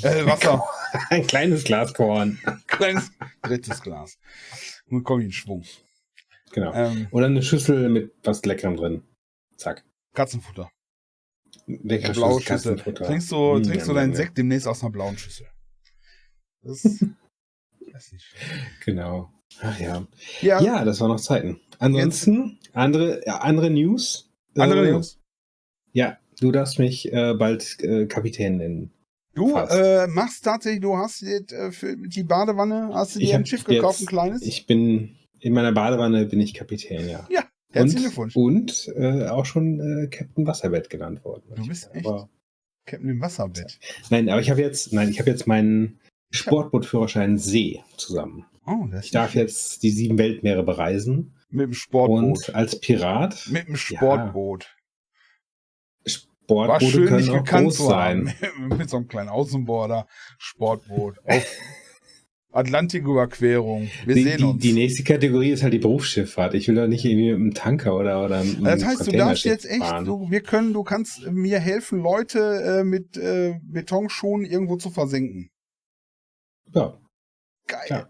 Äh, 0.02 0.24
Wasser. 0.26 0.64
Ein 1.10 1.26
kleines 1.26 1.64
Glas 1.64 1.94
Korn. 1.94 2.38
Kleines 2.66 3.12
drittes 3.42 3.82
Glas. 3.82 4.18
Nun 4.88 5.04
komm 5.04 5.20
ich 5.20 5.26
in 5.26 5.32
Schwung. 5.32 5.62
Genau. 6.52 6.72
Ähm, 6.72 7.08
Oder 7.10 7.26
eine 7.26 7.42
Schüssel 7.42 7.88
mit 7.90 8.12
was 8.24 8.42
Leckerem 8.44 8.76
drin. 8.76 9.02
Zack. 9.56 9.84
Katzenfutter. 10.14 10.70
Leckere 11.66 12.12
Blaue 12.12 12.40
Schüssel. 12.40 12.76
Trinkst 12.76 13.30
du, 13.32 13.58
Mm, 13.58 13.62
trinkst 13.62 13.88
du 13.88 13.94
deinen. 13.94 14.14
Sekt 14.14 14.38
demnächst 14.38 14.66
aus 14.66 14.82
einer 14.82 14.90
blauen 14.90 15.18
Schüssel. 15.18 15.46
Das 16.62 16.82
weiß 17.92 18.12
nicht. 18.12 18.26
Genau. 18.84 19.30
Ach 19.60 19.78
ja. 19.80 20.06
Ja, 20.40 20.60
Ja, 20.60 20.84
das 20.84 21.00
waren 21.00 21.08
noch 21.10 21.20
Zeiten. 21.20 21.60
Ansonsten, 21.78 22.58
andere, 22.72 23.22
ja, 23.26 23.38
andere 23.38 23.70
News. 23.70 24.30
andere 24.56 24.88
Äh, 24.88 24.92
News. 24.92 25.18
Ja, 25.92 26.18
du 26.40 26.52
darfst 26.52 26.78
mich 26.78 27.12
äh, 27.12 27.34
bald 27.34 27.78
äh, 27.82 28.06
Kapitän 28.06 28.56
nennen. 28.58 28.92
Du 29.34 29.56
äh, 29.56 30.06
machst 30.08 30.44
tatsächlich, 30.44 30.80
du 30.80 30.96
hast 30.96 31.20
jetzt, 31.22 31.52
äh, 31.52 31.70
für 31.70 31.96
die 31.96 32.24
Badewanne, 32.24 32.90
hast 32.92 33.14
du 33.16 33.20
Ich 33.20 33.30
dir 33.30 33.36
ein 33.36 33.46
Schiff 33.46 33.64
gekauft, 33.64 34.00
jetzt- 34.00 34.08
ein 34.08 34.10
kleines? 34.10 34.42
Ich 34.42 34.66
bin 34.66 35.16
in 35.40 35.52
meiner 35.52 35.70
Badewanne 35.72 36.26
bin 36.26 36.40
ich 36.40 36.54
Kapitän, 36.54 37.08
ja. 37.08 37.26
ja, 37.30 37.44
herzlichen 37.72 37.98
und, 37.98 38.02
Glückwunsch. 38.04 38.36
Und 38.36 38.92
äh, 38.96 39.26
auch 39.26 39.46
schon 39.46 39.80
äh, 39.80 40.06
Captain 40.08 40.46
Wasserbett 40.46 40.90
genannt 40.90 41.24
worden. 41.24 41.42
Du 41.54 41.66
bist 41.66 41.90
echt 41.94 42.06
Aber, 42.06 42.28
Captain 42.86 43.08
im 43.10 43.20
Wasserbett. 43.20 43.78
nein, 44.10 44.28
aber 44.28 44.40
ich 44.40 44.50
habe 44.50 44.60
jetzt, 44.60 44.92
nein, 44.92 45.08
ich 45.08 45.18
habe 45.20 45.30
jetzt 45.30 45.46
meinen 45.46 46.00
Sportbootführerschein 46.30 47.38
See 47.38 47.82
zusammen. 47.96 48.46
Oh, 48.66 48.86
das 48.90 49.06
Ich 49.06 49.10
darf 49.12 49.34
jetzt 49.34 49.82
die 49.82 49.90
sieben 49.90 50.18
Weltmeere 50.18 50.62
bereisen 50.62 51.34
mit 51.50 51.66
dem 51.66 51.72
Sportboot. 51.72 52.18
und 52.48 52.54
als 52.54 52.78
Pirat 52.80 53.48
mit 53.50 53.66
dem 53.68 53.76
Sportboot. 53.76 54.74
War 56.48 56.80
Sportboote 56.80 56.90
schön, 56.90 57.06
können 57.08 57.18
dich 57.18 57.30
auch 57.30 57.44
groß 57.44 57.78
sein. 57.78 58.34
mit 58.58 58.88
so 58.88 58.96
einem 58.98 59.08
kleinen 59.08 59.28
Außenborder, 59.28 60.06
Sportboot. 60.38 61.18
Auf 61.26 61.46
Atlantiküberquerung. 62.52 63.90
Wir 64.06 64.14
Die, 64.14 64.22
sehen 64.22 64.44
uns. 64.44 64.62
die 64.62 64.72
nächste 64.72 65.04
Kategorie 65.04 65.50
ist 65.50 65.62
halt 65.62 65.74
die 65.74 65.78
Berufsschifffahrt. 65.78 66.54
Ich 66.54 66.66
will 66.68 66.74
doch 66.76 66.86
nicht 66.86 67.04
irgendwie 67.04 67.32
mit 67.32 67.36
einem 67.36 67.54
Tanker 67.54 67.96
oder, 67.96 68.24
oder 68.24 68.38
einem 68.38 68.64
das 68.64 68.84
heißt, 68.84 69.06
du 69.06 69.12
darfst 69.12 69.44
jetzt 69.44 69.66
echt, 69.66 70.06
du, 70.06 70.30
wir 70.30 70.40
können, 70.40 70.72
du 70.72 70.82
kannst 70.82 71.30
mir 71.30 71.60
helfen, 71.60 72.00
Leute 72.00 72.80
äh, 72.80 72.84
mit 72.84 73.16
äh, 73.16 73.60
Betonschuhen 73.62 74.44
irgendwo 74.44 74.76
zu 74.76 74.90
versenken. 74.90 75.50
Ja, 76.74 76.98
Geil. 77.68 77.86
Klar. 77.86 78.08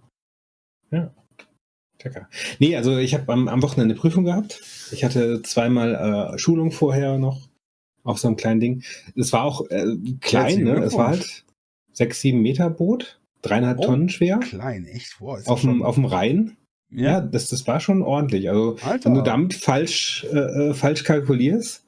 Ja. 0.91 1.15
Lecker. 2.03 2.29
Nee, 2.61 2.77
also 2.77 2.97
ich 2.97 3.13
habe 3.13 3.31
am, 3.33 3.49
am 3.49 3.63
Wochenende 3.63 3.93
eine 3.93 4.01
Prüfung 4.01 4.25
gehabt. 4.25 4.63
Ich 4.93 5.05
hatte 5.05 5.43
zweimal 5.43 6.33
äh, 6.35 6.39
Schulung 6.39 6.71
vorher 6.71 7.19
noch 7.19 7.49
auf 8.05 8.19
so 8.19 8.29
einem 8.29 8.37
kleinen 8.37 8.61
Ding. 8.61 8.85
Es 9.17 9.33
war 9.33 9.45
auch 9.45 9.69
äh, 9.69 9.85
klein, 10.21 10.63
ne? 10.63 10.77
Es 10.77 10.95
war 10.95 11.09
halt 11.09 11.45
sechs, 11.93 12.21
sieben 12.21 12.41
Meter 12.41 12.71
Boot, 12.71 13.18
dreieinhalb 13.43 13.79
Oh, 13.81 13.85
Tonnen 13.87 14.09
schwer, 14.09 14.39
Klein, 14.39 14.85
echt. 14.87 15.17
Ist 15.39 15.49
auf 15.49 15.61
dem, 15.61 15.71
schon- 15.71 15.83
auf 15.83 15.95
dem 15.95 16.05
Rhein. 16.05 16.57
Ja, 16.91 17.05
ja, 17.13 17.21
das, 17.21 17.49
das 17.49 17.67
war 17.67 17.81
schon 17.81 18.03
ordentlich. 18.03 18.49
Also 18.49 18.77
Alter. 18.83 19.05
wenn 19.11 19.15
du 19.15 19.23
damit 19.23 19.53
falsch, 19.55 20.27
äh, 20.33 20.39
äh, 20.71 20.75
falsch 20.75 21.05
kalkulierst, 21.05 21.85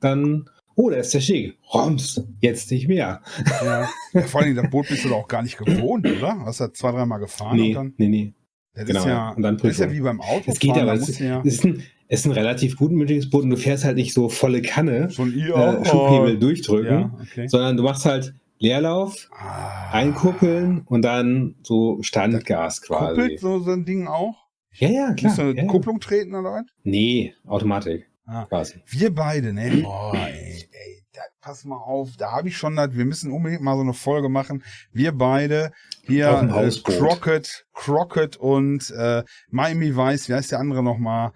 dann, 0.00 0.48
oh, 0.76 0.90
da 0.90 0.96
ist 0.96 1.12
der 1.12 1.20
Steg. 1.20 1.58
Roms, 1.72 2.22
jetzt 2.40 2.70
nicht 2.70 2.86
mehr. 2.86 3.20
ja. 3.64 3.88
ja. 4.12 4.22
Vor 4.22 4.42
allem, 4.42 4.54
das 4.54 4.70
Boot 4.70 4.88
bist 4.88 5.04
du 5.04 5.08
doch 5.08 5.16
auch 5.16 5.28
gar 5.28 5.42
nicht 5.42 5.58
gewohnt, 5.58 6.06
oder? 6.06 6.38
Hast 6.44 6.60
du 6.60 6.72
zwei, 6.72 6.92
dreimal 6.92 7.18
gefahren 7.18 7.56
nee, 7.56 7.68
und 7.70 7.74
dann. 7.74 7.94
nee, 7.96 8.08
nee. 8.08 8.32
Das 8.74 8.86
genau, 8.86 9.00
ist 9.00 9.06
ja, 9.06 9.30
und 9.30 9.42
dann 9.42 9.56
das 9.56 9.70
ist 9.72 9.80
ja 9.80 9.90
wie 9.92 10.00
beim 10.00 10.20
Auto. 10.20 10.50
Es 10.50 10.58
geht 10.58 10.76
aber, 10.76 10.94
es 10.94 11.08
ist, 11.08 11.20
ja 11.20 11.40
ist, 11.42 11.64
ein, 11.64 11.82
es 12.08 12.20
ist 12.20 12.26
ein 12.26 12.32
relativ 12.32 12.76
gutmütiges 12.76 13.30
Boot 13.30 13.44
und 13.44 13.50
du 13.50 13.56
fährst 13.56 13.84
halt 13.84 13.96
nicht 13.96 14.12
so 14.12 14.28
volle 14.28 14.62
Kanne 14.62 15.10
so 15.10 15.22
ein 15.22 15.32
äh, 15.36 15.84
Schubhebel 15.84 16.38
durchdrücken, 16.38 16.90
Ja, 17.00 17.18
okay. 17.20 17.46
sondern 17.48 17.76
du 17.76 17.82
machst 17.84 18.04
halt 18.04 18.34
Leerlauf, 18.64 19.28
Ah. 19.32 19.90
einkuppeln 19.92 20.82
und 20.86 21.02
dann 21.02 21.56
so 21.62 21.98
Standgas 22.02 22.80
quasi. 22.80 23.14
Kuppelt 23.20 23.40
so, 23.40 23.58
so 23.60 23.72
ein 23.72 23.84
Ding 23.84 24.06
auch? 24.08 24.34
Ja, 24.72 24.88
ja, 24.88 25.12
klar. 25.12 25.30
Musst 25.30 25.38
du 25.38 25.42
eine 25.42 25.54
ja. 25.56 25.66
Kupplung 25.66 26.00
treten 26.00 26.34
oder 26.34 26.50
was? 26.54 26.64
Nee, 26.82 27.34
Automatik 27.46 28.06
Ah. 28.26 28.46
quasi. 28.46 28.80
Wir 28.86 29.14
beide, 29.14 29.52
ne? 29.52 29.82
Boah, 29.82 30.14
ey, 30.16 30.66
ey, 30.72 31.02
da, 31.12 31.20
pass 31.42 31.64
mal 31.66 31.76
auf, 31.76 32.16
da 32.16 32.32
habe 32.32 32.48
ich 32.48 32.56
schon, 32.56 32.74
das, 32.74 32.96
wir 32.96 33.04
müssen 33.04 33.30
unbedingt 33.30 33.60
mal 33.60 33.74
so 33.76 33.82
eine 33.82 33.92
Folge 33.92 34.30
machen. 34.30 34.64
Wir 34.92 35.12
beide, 35.12 35.70
hier 36.06 36.28
äh. 36.30 36.70
Crockett, 36.82 37.66
Crockett 37.74 38.38
und 38.38 38.90
äh, 38.96 39.22
Miami 39.50 39.94
Vice, 39.94 40.30
wie 40.30 40.34
heißt 40.34 40.52
der 40.52 40.58
andere 40.60 40.82
nochmal? 40.82 41.32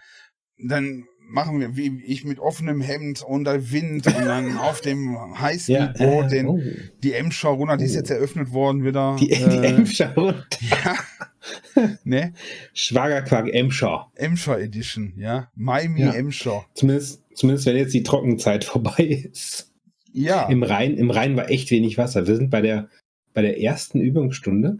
Dann 0.56 1.04
machen 1.28 1.60
wir, 1.60 1.76
wie 1.76 2.02
ich 2.06 2.24
mit 2.24 2.38
offenem 2.38 2.80
Hemd 2.80 3.22
unter 3.22 3.70
Wind 3.70 4.06
und 4.06 4.24
dann 4.24 4.56
auf 4.58 4.80
dem 4.80 5.40
Highspeedboot 5.40 6.26
äh, 6.26 6.28
den, 6.28 6.46
oh. 6.48 6.60
die 7.02 7.12
Emscher 7.12 7.50
runter, 7.50 7.76
die 7.76 7.84
ist 7.84 7.94
Oh. 7.94 7.98
jetzt 7.98 8.10
eröffnet 8.10 8.52
worden 8.52 8.84
wieder. 8.84 9.16
Die, 9.20 9.28
die 9.28 9.34
äh, 9.34 9.74
Emscher 9.74 10.14
runter. 10.14 10.44
Ja. 10.60 11.88
ne? 12.04 12.32
Schwagerquark 12.72 13.48
Emscher. 13.52 14.10
Emscher 14.14 14.58
Edition, 14.58 15.12
ja. 15.16 15.48
Miami 15.54 16.00
Ja. 16.00 16.12
Emscher. 16.12 16.64
Zumindest, 16.74 17.22
zumindest 17.34 17.66
wenn 17.66 17.76
jetzt 17.76 17.94
die 17.94 18.02
Trockenzeit 18.02 18.64
vorbei 18.64 19.28
ist. 19.30 19.70
Ja. 20.12 20.48
Im 20.48 20.62
Rhein, 20.62 20.96
Im 20.96 21.10
Rhein 21.10 21.36
war 21.36 21.50
echt 21.50 21.70
wenig 21.70 21.98
Wasser. 21.98 22.26
Wir 22.26 22.36
sind 22.36 22.50
bei 22.50 22.60
der, 22.62 22.88
bei 23.34 23.42
der 23.42 23.60
ersten 23.60 24.00
Übungsstunde, 24.00 24.78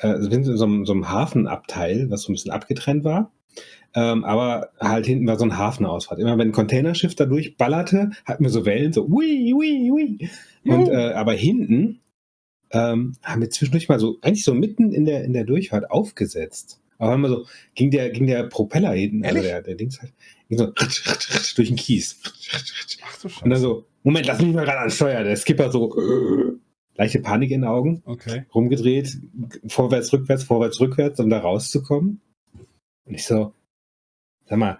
äh, 0.00 0.08
wir 0.08 0.22
sind 0.22 0.46
in 0.46 0.56
so 0.56 0.84
so 0.84 0.92
einem 0.92 1.08
Hafenabteil, 1.08 2.10
was 2.10 2.22
so 2.22 2.32
ein 2.32 2.34
bisschen 2.34 2.50
abgetrennt 2.50 3.04
war. 3.04 3.30
Ähm, 3.94 4.24
aber 4.24 4.70
halt 4.80 5.06
hinten 5.06 5.26
war 5.26 5.38
so 5.38 5.44
ein 5.44 5.58
Hafenausfahrt. 5.58 6.20
Immer 6.20 6.38
wenn 6.38 6.48
ein 6.48 6.52
Containerschiff 6.52 7.14
da 7.14 7.26
durchballerte, 7.26 8.10
hatten 8.24 8.44
wir 8.44 8.50
so 8.50 8.64
Wellen, 8.64 8.92
so 8.92 9.06
ui, 9.06 9.52
ui, 9.52 9.90
ui. 9.90 10.30
Und, 10.64 10.86
Juhu. 10.86 10.90
äh, 10.92 11.12
aber 11.14 11.32
hinten 11.32 12.00
ähm, 12.70 13.14
haben 13.22 13.40
wir 13.40 13.50
zwischendurch 13.50 13.88
mal 13.88 13.98
so, 13.98 14.18
eigentlich 14.22 14.44
so 14.44 14.54
mitten 14.54 14.92
in 14.92 15.04
der, 15.04 15.24
in 15.24 15.32
der 15.32 15.44
Durchfahrt 15.44 15.90
aufgesetzt. 15.90 16.80
Aber 16.98 17.12
haben 17.12 17.22
wir 17.22 17.28
so, 17.30 17.46
ging 17.74 17.90
der, 17.90 18.10
ging 18.10 18.26
der 18.26 18.44
Propeller 18.44 18.92
hinten, 18.92 19.24
also 19.24 19.36
Ehrlich? 19.38 19.50
der, 19.50 19.62
der 19.62 19.74
Dings 19.74 20.00
halt, 20.00 20.12
ging 20.48 20.58
so 20.58 20.66
durch 21.56 21.68
den 21.68 21.76
Kies. 21.76 22.20
Ach 22.22 22.34
Scheiße. 22.36 23.44
Und 23.44 23.50
dann 23.50 23.58
so, 23.60 23.86
Moment, 24.02 24.26
lass 24.26 24.40
mich 24.40 24.54
mal 24.54 24.64
gerade 24.64 24.80
an 24.80 24.90
Steuer. 24.90 25.24
Der 25.24 25.36
Skipper 25.36 25.72
so, 25.72 25.96
äh, 25.98 26.52
leichte 26.96 27.20
Panik 27.20 27.50
in 27.50 27.62
den 27.62 27.68
Augen, 27.70 28.02
Okay. 28.04 28.44
rumgedreht, 28.54 29.18
vorwärts, 29.66 30.12
rückwärts, 30.12 30.44
vorwärts, 30.44 30.80
rückwärts, 30.80 31.18
um 31.20 31.30
da 31.30 31.38
rauszukommen. 31.38 32.20
Und 33.06 33.14
ich 33.14 33.24
so, 33.24 33.54
sag 34.50 34.58
mal, 34.58 34.78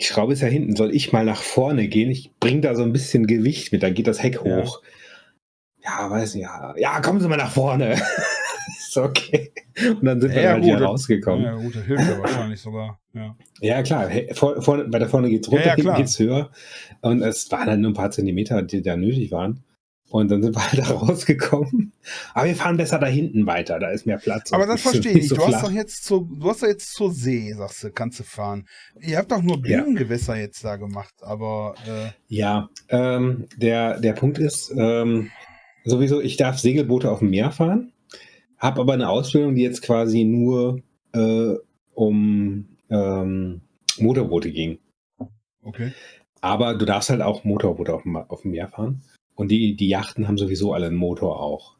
die 0.00 0.04
Schraube 0.06 0.32
ist 0.32 0.40
ja 0.40 0.48
hinten, 0.48 0.76
soll 0.76 0.94
ich 0.94 1.12
mal 1.12 1.24
nach 1.26 1.42
vorne 1.42 1.86
gehen? 1.88 2.10
Ich 2.10 2.32
bring 2.40 2.62
da 2.62 2.74
so 2.74 2.82
ein 2.82 2.92
bisschen 2.92 3.26
Gewicht 3.26 3.70
mit, 3.72 3.82
dann 3.82 3.92
geht 3.92 4.06
das 4.06 4.22
Heck 4.22 4.40
Ja. 4.44 4.62
hoch. 4.62 4.80
Ja, 5.84 6.10
weiß 6.10 6.34
nicht, 6.34 6.44
ja, 6.44 6.74
ja, 6.78 7.00
kommen 7.00 7.20
Sie 7.20 7.28
mal 7.28 7.36
nach 7.36 7.50
vorne. 7.52 7.94
ist 8.78 8.96
okay. 8.96 9.52
Und 9.78 10.04
dann 10.04 10.20
sind 10.20 10.34
wir 10.34 10.42
Ja, 10.42 10.50
halt 10.52 10.62
gut, 10.62 10.70
hier 10.70 10.82
rausgekommen. 10.82 11.44
Ja, 11.44 11.54
gut, 11.54 11.74
das 11.74 11.84
hilft 11.84 12.04
ja 12.04 12.18
wahrscheinlich 12.18 12.60
sogar. 12.60 12.98
Ja. 13.14 13.36
Ja, 13.60 13.82
klar. 13.82 14.08
He- 14.08 14.28
Vor, 14.34 14.60
vorne, 14.62 14.92
weiter 14.92 15.08
vorne 15.08 15.30
geht's 15.30 15.48
runter, 15.50 15.62
Ja, 15.64 15.70
ja, 15.70 15.74
hinten 15.76 15.94
geht's 15.96 16.18
höher. 16.18 16.50
Und 17.00 17.22
es 17.22 17.50
waren 17.50 17.66
dann 17.66 17.80
nur 17.80 17.90
ein 17.92 17.94
paar 17.94 18.10
Zentimeter, 18.10 18.62
die 18.62 18.82
da 18.82 18.96
nötig 18.96 19.30
waren. 19.32 19.64
Und 20.10 20.28
dann 20.30 20.42
sind 20.42 20.56
wir 20.56 20.72
halt 20.72 20.78
da 20.90 20.92
rausgekommen. 20.94 21.92
Aber 22.34 22.46
wir 22.46 22.56
fahren 22.56 22.76
besser 22.76 22.98
da 22.98 23.06
hinten 23.06 23.46
weiter, 23.46 23.78
da 23.78 23.90
ist 23.90 24.06
mehr 24.06 24.18
Platz. 24.18 24.52
Aber 24.52 24.66
das 24.66 24.74
nicht 24.76 24.82
so- 24.84 24.90
verstehe 24.90 25.12
ich 25.12 25.16
nicht. 25.18 25.28
so 25.28 25.36
Du 25.36 25.46
hast 25.46 25.62
doch 25.64 25.70
jetzt 25.70 26.04
zur, 26.04 26.28
du 26.28 26.50
hast 26.50 26.62
doch 26.62 26.68
jetzt 26.68 26.92
zur 26.94 27.12
See, 27.12 27.52
sagst 27.52 27.84
du, 27.84 27.90
kannst 27.92 28.18
du 28.18 28.24
fahren. 28.24 28.66
Ihr 29.00 29.18
habt 29.18 29.30
doch 29.30 29.40
nur 29.40 29.56
Ja. 29.66 29.82
Binnengewässer 29.82 30.36
jetzt 30.36 30.64
da 30.64 30.76
gemacht, 30.76 31.14
aber 31.22 31.74
äh, 31.86 32.10
Ja, 32.26 32.68
ähm, 32.88 33.46
der, 33.56 34.00
der 34.00 34.12
Punkt 34.14 34.38
ist, 34.38 34.72
ähm, 34.76 35.30
sowieso, 35.84 36.20
ich 36.20 36.36
darf 36.36 36.58
Segelboote 36.58 37.10
auf 37.10 37.20
dem 37.20 37.30
Meer 37.30 37.52
fahren, 37.52 37.92
habe 38.58 38.80
aber 38.80 38.94
eine 38.94 39.08
Ausbildung, 39.08 39.54
die 39.54 39.62
jetzt 39.62 39.82
quasi 39.82 40.24
nur 40.24 40.80
äh, 41.12 41.54
um 41.94 42.66
ähm, 42.90 43.60
Motorboote 43.98 44.50
ging. 44.50 44.78
okay. 45.62 45.92
Aber 46.42 46.74
du 46.74 46.86
darfst 46.86 47.10
halt 47.10 47.20
auch 47.20 47.44
Motorboote 47.44 47.92
auf 47.92 48.02
dem, 48.04 48.16
auf 48.16 48.42
dem 48.42 48.52
Meer 48.52 48.68
fahren. 48.68 49.02
Und 49.40 49.50
die, 49.50 49.74
die 49.74 49.88
Yachten 49.88 50.28
haben 50.28 50.36
sowieso 50.36 50.74
alle 50.74 50.86
einen 50.88 50.96
Motor 50.96 51.40
auch. 51.40 51.76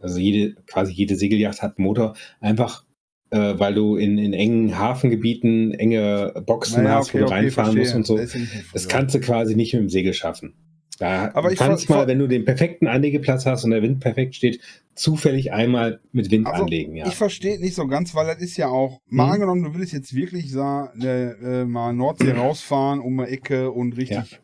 Also 0.00 0.18
jede, 0.18 0.54
quasi 0.66 0.92
jede 0.92 1.16
Segelyacht 1.16 1.62
hat 1.62 1.78
einen 1.78 1.86
Motor. 1.86 2.14
Einfach, 2.40 2.84
äh, 3.30 3.54
weil 3.58 3.72
du 3.74 3.96
in, 3.96 4.18
in 4.18 4.34
engen 4.34 4.78
Hafengebieten 4.78 5.72
enge 5.72 6.42
Boxen 6.46 6.84
Naja, 6.84 6.96
hast, 6.98 7.14
wo 7.14 7.18
du 7.18 7.24
reinfahren 7.30 7.76
musst 7.78 7.94
und 7.94 8.06
so. 8.06 8.18
Ja 8.18 8.26
Das 8.74 8.86
kannst 8.88 9.14
du 9.14 9.20
quasi 9.20 9.54
nicht 9.56 9.72
mit 9.72 9.82
dem 9.82 9.88
Segel 9.88 10.12
schaffen. 10.12 10.54
Da 10.98 11.30
Aber 11.32 11.50
ich 11.50 11.58
kannst 11.58 11.86
ver- 11.86 11.94
mal, 12.00 12.06
wenn 12.06 12.18
du 12.18 12.26
den 12.26 12.44
perfekten 12.44 12.86
Anlegeplatz 12.86 13.46
hast 13.46 13.64
und 13.64 13.70
der 13.70 13.80
Wind 13.82 14.00
perfekt 14.00 14.34
steht, 14.34 14.60
zufällig 14.94 15.52
einmal 15.52 16.00
mit 16.12 16.30
Wind 16.30 16.46
Also, 16.46 16.64
anlegen, 16.64 16.96
ja. 16.96 17.06
Ich 17.06 17.16
verstehe 17.16 17.58
nicht 17.58 17.74
so 17.74 17.86
ganz, 17.86 18.14
weil 18.14 18.26
das 18.26 18.42
ist 18.42 18.58
ja 18.58 18.68
auch, 18.68 19.00
mal 19.06 19.24
Mhm. 19.28 19.32
angenommen, 19.32 19.62
du 19.64 19.74
willst 19.74 19.94
jetzt 19.94 20.14
wirklich 20.14 20.50
sa, 20.52 20.92
äh, 21.00 21.62
äh, 21.62 21.64
mal 21.64 21.94
Nordsee 21.94 22.32
rausfahren 22.36 23.00
um 23.00 23.18
eine 23.20 23.30
Ecke 23.30 23.70
und 23.70 23.96
richtig. 23.96 24.40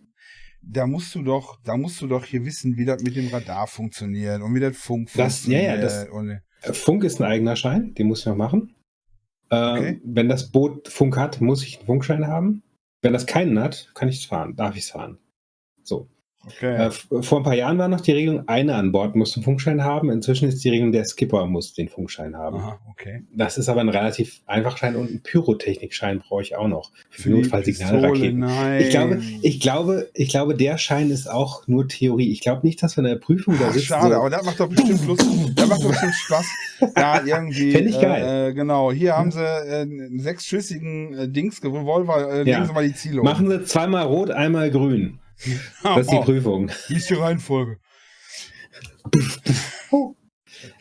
Da 0.68 0.86
musst 0.86 1.14
du 1.14 1.22
doch, 1.22 1.60
da 1.62 1.76
musst 1.76 2.00
du 2.00 2.06
doch 2.08 2.24
hier 2.24 2.44
wissen, 2.44 2.76
wie 2.76 2.84
das 2.84 3.00
mit 3.02 3.14
dem 3.14 3.28
Radar 3.28 3.66
funktioniert 3.68 4.42
und 4.42 4.54
wie 4.54 4.60
das 4.60 4.76
Funk 4.76 5.10
Das- 5.14 5.46
ja, 5.46 5.58
ja, 5.60 5.70
funktioniert. 5.76 5.82
das- 5.84 6.08
und, 6.08 6.30
äh, 6.62 6.72
Funk 6.72 7.04
ist 7.04 7.20
ein 7.20 7.24
eigener 7.24 7.54
Schein, 7.56 7.94
den 7.94 8.08
muss 8.08 8.20
ich 8.20 8.26
noch 8.26 8.36
machen. 8.36 8.74
Äh, 9.50 9.56
Okay. 9.56 10.00
Wenn 10.04 10.28
das 10.28 10.50
Boot 10.50 10.88
Funk 10.88 11.16
hat, 11.16 11.40
muss 11.40 11.62
ich 11.62 11.78
einen 11.78 11.86
Funkschein 11.86 12.26
haben. 12.26 12.62
Wenn 13.00 13.12
das 13.12 13.26
keinen 13.26 13.60
hat, 13.60 13.92
kann 13.94 14.08
ich 14.08 14.18
es 14.18 14.24
fahren, 14.24 14.56
darf 14.56 14.74
ich 14.74 14.82
es 14.82 14.90
fahren. 14.90 15.18
So. 15.84 16.08
Okay. 16.46 16.88
Äh, 16.88 17.22
vor 17.22 17.40
ein 17.40 17.44
paar 17.44 17.54
Jahren 17.54 17.78
war 17.78 17.88
noch 17.88 18.00
die 18.00 18.12
Regelung, 18.12 18.48
eine 18.48 18.74
an 18.74 18.92
Bord 18.92 19.16
muss 19.16 19.36
einen 19.36 19.44
Funkschein 19.44 19.82
haben. 19.84 20.10
Inzwischen 20.10 20.48
ist 20.48 20.64
die 20.64 20.70
Regelung, 20.70 20.92
der 20.92 21.04
Skipper 21.04 21.46
muss 21.46 21.74
den 21.74 21.88
Funkschein 21.88 22.36
haben. 22.36 22.58
Aha, 22.58 22.78
okay. 22.90 23.22
Das 23.34 23.58
ist 23.58 23.68
aber 23.68 23.80
ein 23.80 23.88
relativ 23.88 24.40
einfacher 24.46 24.76
Schein 24.78 24.96
und 24.96 25.08
einen 25.08 25.22
Pyrotechnikschein 25.22 26.20
brauche 26.20 26.42
ich 26.42 26.56
auch 26.56 26.68
noch. 26.68 26.90
Für, 27.10 27.30
Notfallsignalraketen. 27.30 28.44
Ich 28.78 28.90
glaube, 28.90 29.22
ich 29.42 29.60
glaube, 29.60 30.08
ich 30.14 30.28
glaube, 30.28 30.54
der 30.54 30.78
Schein 30.78 31.10
ist 31.10 31.30
auch 31.30 31.66
nur 31.66 31.88
Theorie. 31.88 32.30
Ich 32.30 32.40
glaube 32.40 32.66
nicht, 32.66 32.82
dass 32.82 32.96
wir 32.96 33.04
in 33.04 33.10
der 33.10 33.16
Prüfung 33.16 33.58
da 33.58 33.70
sitzen. 33.72 33.86
schade, 33.86 34.14
so, 34.14 34.20
aber 34.20 34.30
das 34.30 34.44
macht 34.44 34.60
doch 34.60 34.68
bestimmt 34.68 35.06
Lust. 35.06 35.26
Das 35.54 35.68
macht 35.68 35.82
doch 35.82 35.88
bestimmt 35.88 36.14
Spaß. 36.14 36.46
Ja, 36.96 37.22
irgendwie. 37.24 37.72
Fänd 37.72 37.88
ich 37.88 37.98
äh, 37.98 38.02
geil. 38.02 38.48
Äh, 38.50 38.54
genau, 38.54 38.92
hier 38.92 39.16
haben 39.16 39.30
sie 39.30 39.40
äh, 39.40 39.82
einen 39.82 40.18
sechsschüssigen 40.20 41.14
äh, 41.14 41.28
Dings 41.28 41.62
Revolver. 41.62 42.32
Äh, 42.32 42.48
Ja. 42.48 42.64
Sie 42.64 42.72
mal 42.72 42.86
die 42.86 42.94
Ziele. 42.94 43.22
machen 43.22 43.48
sie 43.50 43.64
zweimal 43.64 44.04
rot, 44.04 44.30
einmal 44.30 44.70
grün. 44.70 45.18
Das 45.82 46.00
ist 46.06 46.10
die 46.12 46.16
Prüfung. 46.20 46.70
wie 46.88 46.94
ist 46.96 47.10
die 47.10 47.14
Reihenfolge? 47.14 47.78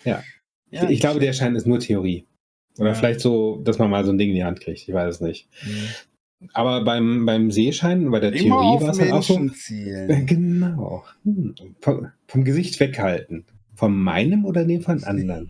Ja. 0.04 0.24
Ja, 0.72 0.90
ich 0.90 1.00
glaube, 1.00 1.20
der 1.20 1.34
Schein 1.34 1.56
ist 1.56 1.68
nur 1.68 1.80
Theorie. 1.80 2.28
Oder 2.78 2.90
Ja. 2.90 2.94
vielleicht 2.96 3.22
so, 3.22 3.62
dass 3.64 3.78
man 3.80 3.90
mal 3.90 4.04
so 4.06 4.12
ein 4.12 4.18
Ding 4.18 4.30
in 4.30 4.36
die 4.36 4.44
Hand 4.44 4.60
kriegt. 4.60 4.88
Ich 4.88 4.94
weiß 4.94 5.16
es 5.16 5.22
nicht. 5.22 5.48
Mhm. 5.64 6.50
Aber 6.54 6.84
beim, 6.84 7.26
beim 7.26 7.50
Seeschein, 7.52 8.12
bei 8.12 8.20
der 8.20 8.34
Immer 8.34 8.40
Theorie 8.62 8.84
war 8.84 8.90
es 8.90 9.00
halt 9.00 9.12
auch 9.14 9.24
so. 9.24 9.48
Zielen. 9.50 10.26
Genau. 10.26 11.06
Hm. 11.24 11.56
Vom, 11.82 12.08
vom 12.28 12.44
Gesicht 12.44 12.80
weghalten. 12.80 13.46
Von 13.76 13.96
meinem 13.98 14.46
oder 14.46 14.66
dem 14.66 14.82
von 14.82 15.04
anderen? 15.04 15.50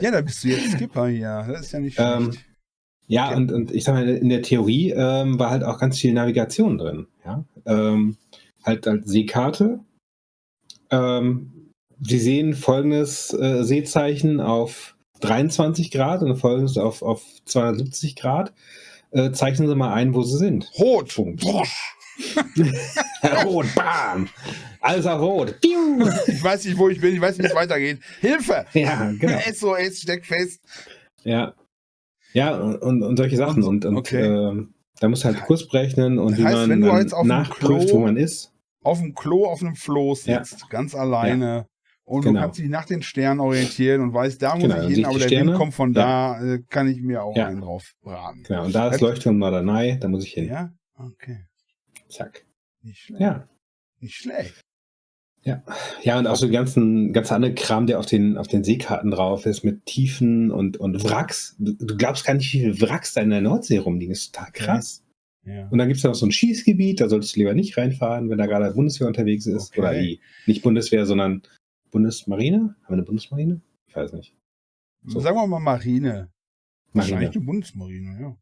Ja, 0.00 0.10
da 0.10 0.20
bist 0.20 0.42
du 0.42 0.48
jetzt 0.48 0.72
Skipper 0.72 1.06
hier. 1.08 1.44
Das 1.48 1.60
ist 1.62 1.72
ja 1.72 1.78
nicht 1.80 1.94
schlecht. 1.94 2.10
Ähm, 2.20 2.30
Ja, 3.08 3.28
Okay. 3.28 3.36
und, 3.36 3.52
und 3.52 3.70
ich 3.72 3.84
sag 3.84 3.94
mal, 3.94 4.08
in 4.08 4.28
der 4.28 4.42
Theorie 4.42 4.90
ähm, 4.90 5.38
war 5.38 5.50
halt 5.50 5.64
auch 5.64 5.78
ganz 5.78 5.98
viel 5.98 6.12
Navigation 6.12 6.78
drin. 6.78 7.06
Ja? 7.24 7.44
Ähm, 7.66 8.16
halt 8.64 8.86
als 8.86 9.06
Seekarte. 9.06 9.80
Ähm, 10.90 11.48
Sie 12.04 12.18
sehen 12.18 12.54
folgendes 12.54 13.32
äh, 13.32 13.62
Seezeichen 13.62 14.40
auf 14.40 14.96
23 15.20 15.92
Grad 15.92 16.22
und 16.22 16.36
folgendes 16.36 16.76
auf, 16.76 17.02
auf 17.02 17.22
270 17.44 18.16
Grad. 18.16 18.52
Äh, 19.12 19.30
zeichnen 19.32 19.68
Sie 19.68 19.74
mal 19.76 19.92
ein, 19.92 20.14
wo 20.14 20.22
Sie 20.22 20.38
sind. 20.38 20.70
Rot. 20.78 21.14
Punkt. 21.14 21.44
Rot, 23.44 23.66
bam! 23.74 24.28
Alles 24.80 25.06
auf 25.06 25.20
Rot. 25.20 25.60
Piu! 25.60 26.08
Ich 26.26 26.42
weiß 26.42 26.64
nicht, 26.64 26.76
wo 26.76 26.88
ich 26.88 27.00
bin. 27.00 27.14
Ich 27.14 27.20
weiß 27.20 27.38
nicht, 27.38 27.44
wie 27.44 27.50
es 27.50 27.54
weitergeht. 27.54 28.00
Hilfe! 28.20 28.66
Ja, 28.74 29.12
genau. 29.18 29.38
SOS 29.52 30.00
steckt 30.00 30.26
fest. 30.26 30.60
Ja. 31.24 31.54
Ja, 32.32 32.56
und, 32.58 33.02
und 33.02 33.16
solche 33.16 33.36
Sachen. 33.36 33.62
Und, 33.62 33.84
und 33.84 33.96
Okay. 33.96 34.22
ähm, 34.26 34.74
da 35.00 35.08
musst 35.08 35.24
du 35.24 35.28
halt 35.28 35.40
Kurs 35.44 35.66
berechnen 35.68 36.18
und 36.18 36.32
Das 36.32 36.38
wie 36.38 36.44
heißt, 36.44 36.56
man 36.56 36.70
wenn 36.70 36.80
du 36.80 36.96
jetzt 36.96 37.12
auf 37.12 37.26
nachprüft, 37.26 37.88
Klo- 37.88 37.92
wo 37.94 37.98
man 38.00 38.16
ist. 38.16 38.52
Auf 38.82 38.98
dem 39.00 39.14
Klo, 39.14 39.46
auf 39.46 39.62
einem 39.62 39.74
Floß 39.76 40.26
Ja. 40.26 40.44
sitzt. 40.44 40.68
Ganz 40.70 40.94
alleine. 40.94 41.66
Und 42.04 42.22
Genau. 42.22 42.40
du 42.40 42.44
kannst 42.46 42.58
dich 42.58 42.68
nach 42.68 42.84
den 42.84 43.00
Sternen 43.02 43.38
orientieren 43.40 44.00
und 44.02 44.12
weißt, 44.12 44.42
da 44.42 44.54
muss 44.56 44.64
Genau, 44.64 44.88
ich 44.88 44.96
hin, 44.96 45.04
aber 45.04 45.18
der 45.20 45.30
Wind 45.30 45.54
kommt 45.54 45.72
von 45.72 45.92
da, 45.94 46.42
äh, 46.42 46.58
kann 46.68 46.88
ich 46.88 47.00
mir 47.00 47.22
auch 47.22 47.36
Ja. 47.36 47.46
einen 47.46 47.60
drauf 47.60 47.92
braten. 48.02 48.42
Genau, 48.42 48.64
und 48.64 48.74
da 48.74 48.88
ist 48.88 49.00
Leuchtturm 49.00 49.38
Norderney, 49.38 49.98
da 50.00 50.08
muss 50.08 50.24
ich 50.24 50.32
hin. 50.32 50.46
Ja? 50.48 50.72
Okay. 50.98 51.46
Zack. 52.08 52.44
Nicht 52.82 52.98
schlecht. 52.98 53.20
Ja. 53.20 53.48
Nicht 54.00 54.14
schlecht. 54.16 54.60
Ja, 55.44 56.18
und 56.18 56.26
auch 56.26 56.36
so 56.36 56.46
die 56.46 56.52
ganzen, 56.52 57.12
ganz 57.12 57.32
andere 57.32 57.54
Kram, 57.54 57.86
der 57.86 57.98
auf 57.98 58.06
den, 58.06 58.38
auf 58.38 58.46
den 58.46 58.62
Seekarten 58.62 59.10
drauf 59.10 59.44
ist, 59.44 59.64
mit 59.64 59.86
Tiefen 59.86 60.50
und, 60.50 60.76
und 60.76 61.02
Wracks. 61.04 61.56
Du 61.58 61.96
glaubst 61.96 62.24
gar 62.24 62.34
nicht, 62.34 62.52
wie 62.52 62.60
viele 62.60 62.80
Wracks 62.80 63.14
da 63.14 63.22
in 63.22 63.30
der 63.30 63.40
Nordsee 63.40 63.78
rumliegen. 63.78 64.12
Das 64.12 64.20
ist 64.20 64.34
total 64.34 64.52
krass. 64.52 65.02
Ja. 65.44 65.68
Und 65.68 65.78
dann 65.78 65.88
gibt 65.88 65.96
es 65.96 66.02
da 66.02 66.08
noch 66.08 66.14
so 66.14 66.26
ein 66.26 66.32
Schießgebiet, 66.32 67.00
da 67.00 67.08
solltest 67.08 67.34
du 67.34 67.40
lieber 67.40 67.54
nicht 67.54 67.76
reinfahren, 67.76 68.30
wenn 68.30 68.38
da 68.38 68.46
gerade 68.46 68.72
Bundeswehr 68.72 69.08
unterwegs 69.08 69.46
ist. 69.46 69.70
Okay. 69.70 69.80
Oder 69.80 70.00
die, 70.00 70.20
nicht 70.46 70.62
Bundeswehr, 70.62 71.06
sondern 71.06 71.42
Bundesmarine? 71.90 72.76
Haben 72.82 72.88
wir 72.88 72.92
eine 72.92 73.02
Bundesmarine? 73.02 73.60
Ich 73.88 73.96
weiß 73.96 74.12
nicht. 74.12 74.34
So. 75.04 75.18
Sagen 75.18 75.36
wir 75.36 75.46
mal 75.48 75.58
Marine. 75.58 76.30
Wahrscheinlich 76.92 77.28
Marine. 77.28 77.30
die 77.30 77.38
Bundesmarine, 77.40 78.18
ja. 78.20 78.36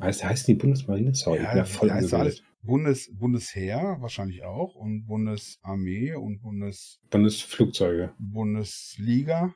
Heißt, 0.00 0.24
heißt 0.24 0.48
die 0.48 0.54
Bundesmarine? 0.54 1.14
Sorry, 1.14 1.38
Ja, 1.38 1.44
ich 1.44 1.48
bin 1.48 1.58
ja 1.58 1.64
voll 1.64 1.90
heißt 1.90 2.14
alles. 2.14 2.42
Bundes, 2.62 3.10
Bundesheer 3.12 3.96
wahrscheinlich 4.00 4.44
auch 4.44 4.74
und 4.74 5.06
Bundesarmee 5.06 6.14
und 6.14 6.42
Bundes, 6.42 7.00
Bundesflugzeuge. 7.10 8.12
Bundesliga. 8.18 9.54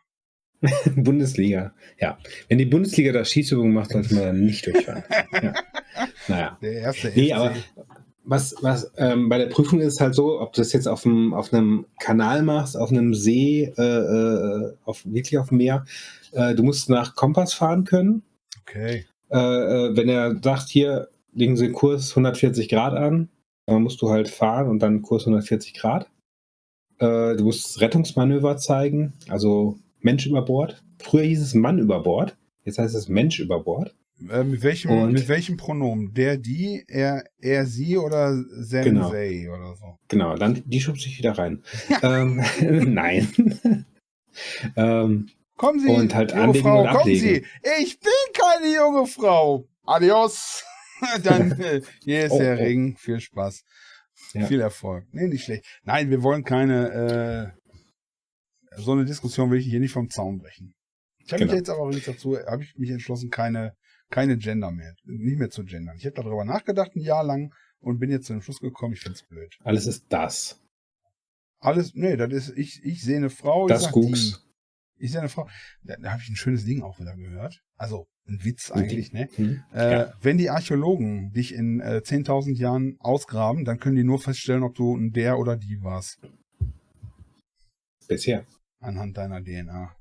Bundesliga. 0.97 1.75
Ja. 1.99 2.19
Wenn 2.49 2.59
die 2.59 2.65
Bundesliga 2.65 3.13
da 3.13 3.25
Schießübungen 3.25 3.75
macht, 3.75 3.91
sollte 3.91 4.15
man 4.15 4.25
dann 4.25 4.45
nicht 4.45 4.67
durchfahren. 4.67 5.05
ja. 5.43 5.55
Naja. 6.29 6.59
Der 6.63 6.73
erste 6.73 7.13
Nee, 7.15 7.29
FC. 7.29 7.35
aber 7.35 7.55
was, 8.25 8.55
was 8.63 8.91
ähm, 8.97 9.29
bei 9.29 9.37
der 9.37 9.47
Prüfung 9.47 9.81
ist 9.81 9.95
es 9.95 10.01
halt 10.01 10.15
so, 10.15 10.41
ob 10.41 10.55
du 10.55 10.63
das 10.63 10.73
jetzt 10.73 10.89
auf, 10.89 11.03
dem, 11.03 11.35
auf 11.35 11.53
einem 11.53 11.87
Kanal 12.01 12.43
machst, 12.43 12.77
auf 12.77 12.91
einem 12.91 13.15
See, 13.15 13.73
äh, 13.77 13.83
äh, 13.83 14.73
auf, 14.85 15.05
wirklich 15.05 15.39
auf 15.39 15.49
dem 15.51 15.59
Meer, 15.59 15.85
äh, 16.33 16.55
du 16.55 16.63
musst 16.63 16.89
nach 16.89 17.15
Kompass 17.15 17.53
fahren 17.53 17.85
können. 17.85 18.23
Okay. 18.63 19.05
Äh, 19.31 19.37
äh, 19.39 19.97
wenn 19.97 20.09
er 20.09 20.37
sagt, 20.43 20.69
hier 20.69 21.09
legen 21.35 21.57
Sie 21.57 21.71
Kurs 21.73 22.11
140 22.11 22.69
Grad 22.69 22.95
an, 22.95 23.29
dann 23.67 23.83
musst 23.83 24.01
du 24.03 24.11
halt 24.11 24.29
fahren 24.29 24.69
und 24.69 24.81
dann 24.81 25.03
Kurs 25.03 25.23
140 25.27 25.75
Grad. 25.75 26.11
Äh, 26.99 27.37
du 27.37 27.45
musst 27.45 27.81
Rettungsmanöver 27.81 28.57
zeigen, 28.57 29.15
also 29.29 29.79
Mensch 30.01 30.27
über 30.27 30.43
Bord. 30.45 30.83
Früher 31.03 31.25
hieß 31.25 31.41
es 31.43 31.55
Mann 31.55 31.79
über 31.79 32.03
Bord, 32.03 32.37
jetzt 32.65 32.79
heißt 32.79 32.95
es 32.95 33.09
Mensch 33.09 33.41
über 33.41 33.61
Bord. 33.61 33.95
Äh, 34.31 34.45
mit, 34.45 34.63
welchem, 34.63 34.91
Und- 34.93 35.13
mit 35.13 35.29
welchem 35.29 35.57
Pronomen? 35.57 36.15
Der, 36.15 36.37
die, 36.37 36.85
er, 36.87 37.25
er, 37.41 37.67
sie 37.67 37.97
oder 37.99 38.33
Genau. 38.35 39.09
sensei 39.09 39.49
oder 39.51 39.75
so? 39.75 39.99
Genau, 40.09 40.37
dann 40.37 40.63
die 40.65 40.81
schubst 40.81 41.05
dich 41.05 41.19
wieder 41.19 41.37
rein. 41.37 41.63
ähm, 42.03 42.41
nein. 42.95 43.29
ähm, 44.77 45.29
Kommen 45.57 45.79
Sie, 45.79 45.89
Und 45.89 46.15
halt 46.15 46.33
junge 46.35 46.55
Frau, 46.55 46.85
kommen. 46.85 47.15
Sie. 47.15 47.45
Ich 47.81 48.01
bin 48.01 48.13
keine 48.33 48.75
junge 48.75 49.07
Frau. 49.07 49.67
Adios. 49.87 50.65
Dann, 51.23 51.53
äh, 51.61 51.83
hier 52.03 52.25
ist 52.27 52.33
Oh, 52.33 52.39
der 52.39 52.55
oh. 52.59 52.63
Ring. 52.63 52.97
Viel 52.97 53.21
Spaß. 53.21 53.65
Ja. 54.33 54.47
Viel 54.47 54.61
Erfolg. 54.61 55.07
Nee, 55.13 55.27
nicht 55.29 55.45
schlecht. 55.45 55.65
Nein, 55.83 56.11
wir 56.11 56.23
wollen 56.23 56.45
keine, 56.45 57.55
äh, 57.57 58.81
so 58.81 58.93
eine 58.93 59.05
Diskussion 59.05 59.51
will 59.51 59.59
ich 59.59 59.67
hier 59.67 59.81
nicht 59.81 59.93
vom 59.93 60.09
Zaun 60.11 60.39
brechen. 60.39 60.75
Ich 61.19 61.33
habe 61.33 61.41
Genau. 61.41 61.53
mich 61.53 61.59
jetzt 61.61 61.71
aber 61.71 61.85
übrigens 61.87 62.05
dazu, 62.07 62.37
habe 62.39 62.63
ich 62.63 62.77
mich 62.77 62.91
entschlossen, 62.91 63.31
keine, 63.31 63.75
keine 64.11 64.37
Gender 64.37 64.71
mehr, 64.71 64.95
nicht 65.05 65.39
mehr 65.39 65.51
zu 65.51 65.65
gendern. 65.65 65.97
Ich 65.97 66.05
habe 66.07 66.15
darüber 66.15 66.45
nachgedacht 66.45 66.95
ein 66.95 67.01
Jahr 67.01 67.25
lang 67.25 67.53
und 67.81 67.99
bin 67.99 68.11
jetzt 68.11 68.27
zu 68.27 68.33
dem 68.35 68.43
Schluss 68.43 68.61
gekommen, 68.61 68.95
ich 68.95 69.01
find's 69.01 69.23
blöd. 69.27 69.55
alles 69.65 69.87
ist 69.87 70.07
das. 70.11 70.61
Alles, 71.61 71.93
nee, 71.95 72.17
das 72.17 72.33
ist, 72.33 72.53
ich, 72.59 72.81
ich 72.85 73.03
sehe 73.03 73.17
eine 73.17 73.31
Frau, 73.31 73.67
Das 73.67 73.85
sag 73.85 73.93
Ich 74.99 75.11
sehe 75.13 75.21
eine 75.21 75.29
Frau. 75.29 75.49
Da, 75.83 75.97
da 75.97 76.13
habe 76.13 76.23
ich 76.23 76.29
ein 76.29 76.37
schönes 76.37 76.65
Ding 76.65 76.83
auch 76.83 76.99
wieder 76.99 77.17
gehört. 77.17 77.63
Also 77.77 78.07
ein 78.27 78.45
Witz 78.45 78.71
eigentlich, 78.71 79.13
ne? 79.13 79.29
Hm? 79.37 79.63
Äh, 79.73 79.93
Ja. 79.93 80.13
Wenn 80.23 80.39
die 80.39 80.51
Archäologen 80.51 81.33
dich 81.33 81.53
in 81.55 81.81
äh, 81.81 82.01
10.000 82.05 82.57
Jahren 82.57 82.97
ausgraben, 83.01 83.65
dann 83.65 83.79
können 83.79 83.97
die 83.97 84.05
nur 84.05 84.19
feststellen, 84.19 84.63
ob 84.63 84.75
du 84.75 84.97
ein 84.97 85.13
der 85.13 85.39
oder 85.39 85.57
die 85.57 85.83
warst. 85.83 86.21
Bisher. 88.09 88.47
Anhand 88.81 89.17
deiner 89.17 89.43
DNA. 89.43 89.95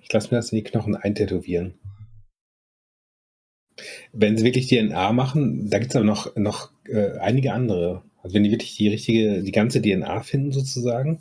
Ich 0.00 0.12
lasse 0.12 0.28
mir 0.30 0.38
das 0.38 0.50
in 0.52 0.56
die 0.56 0.64
Knochen 0.64 0.96
eintätowieren. 0.96 1.74
Wenn 4.12 4.36
sie 4.36 4.44
wirklich 4.44 4.66
DNA 4.68 5.12
machen, 5.12 5.70
da 5.70 5.78
gibt 5.78 5.92
es 5.92 5.96
aber 5.96 6.04
noch, 6.04 6.36
noch 6.36 6.72
äh, 6.84 7.18
einige 7.18 7.52
andere. 7.52 8.04
Also 8.22 8.34
wenn 8.34 8.42
die 8.42 8.50
wirklich 8.50 8.76
die 8.76 8.88
richtige, 8.88 9.42
die 9.42 9.52
ganze 9.52 9.80
DNA 9.80 10.22
finden 10.22 10.52
sozusagen, 10.52 11.20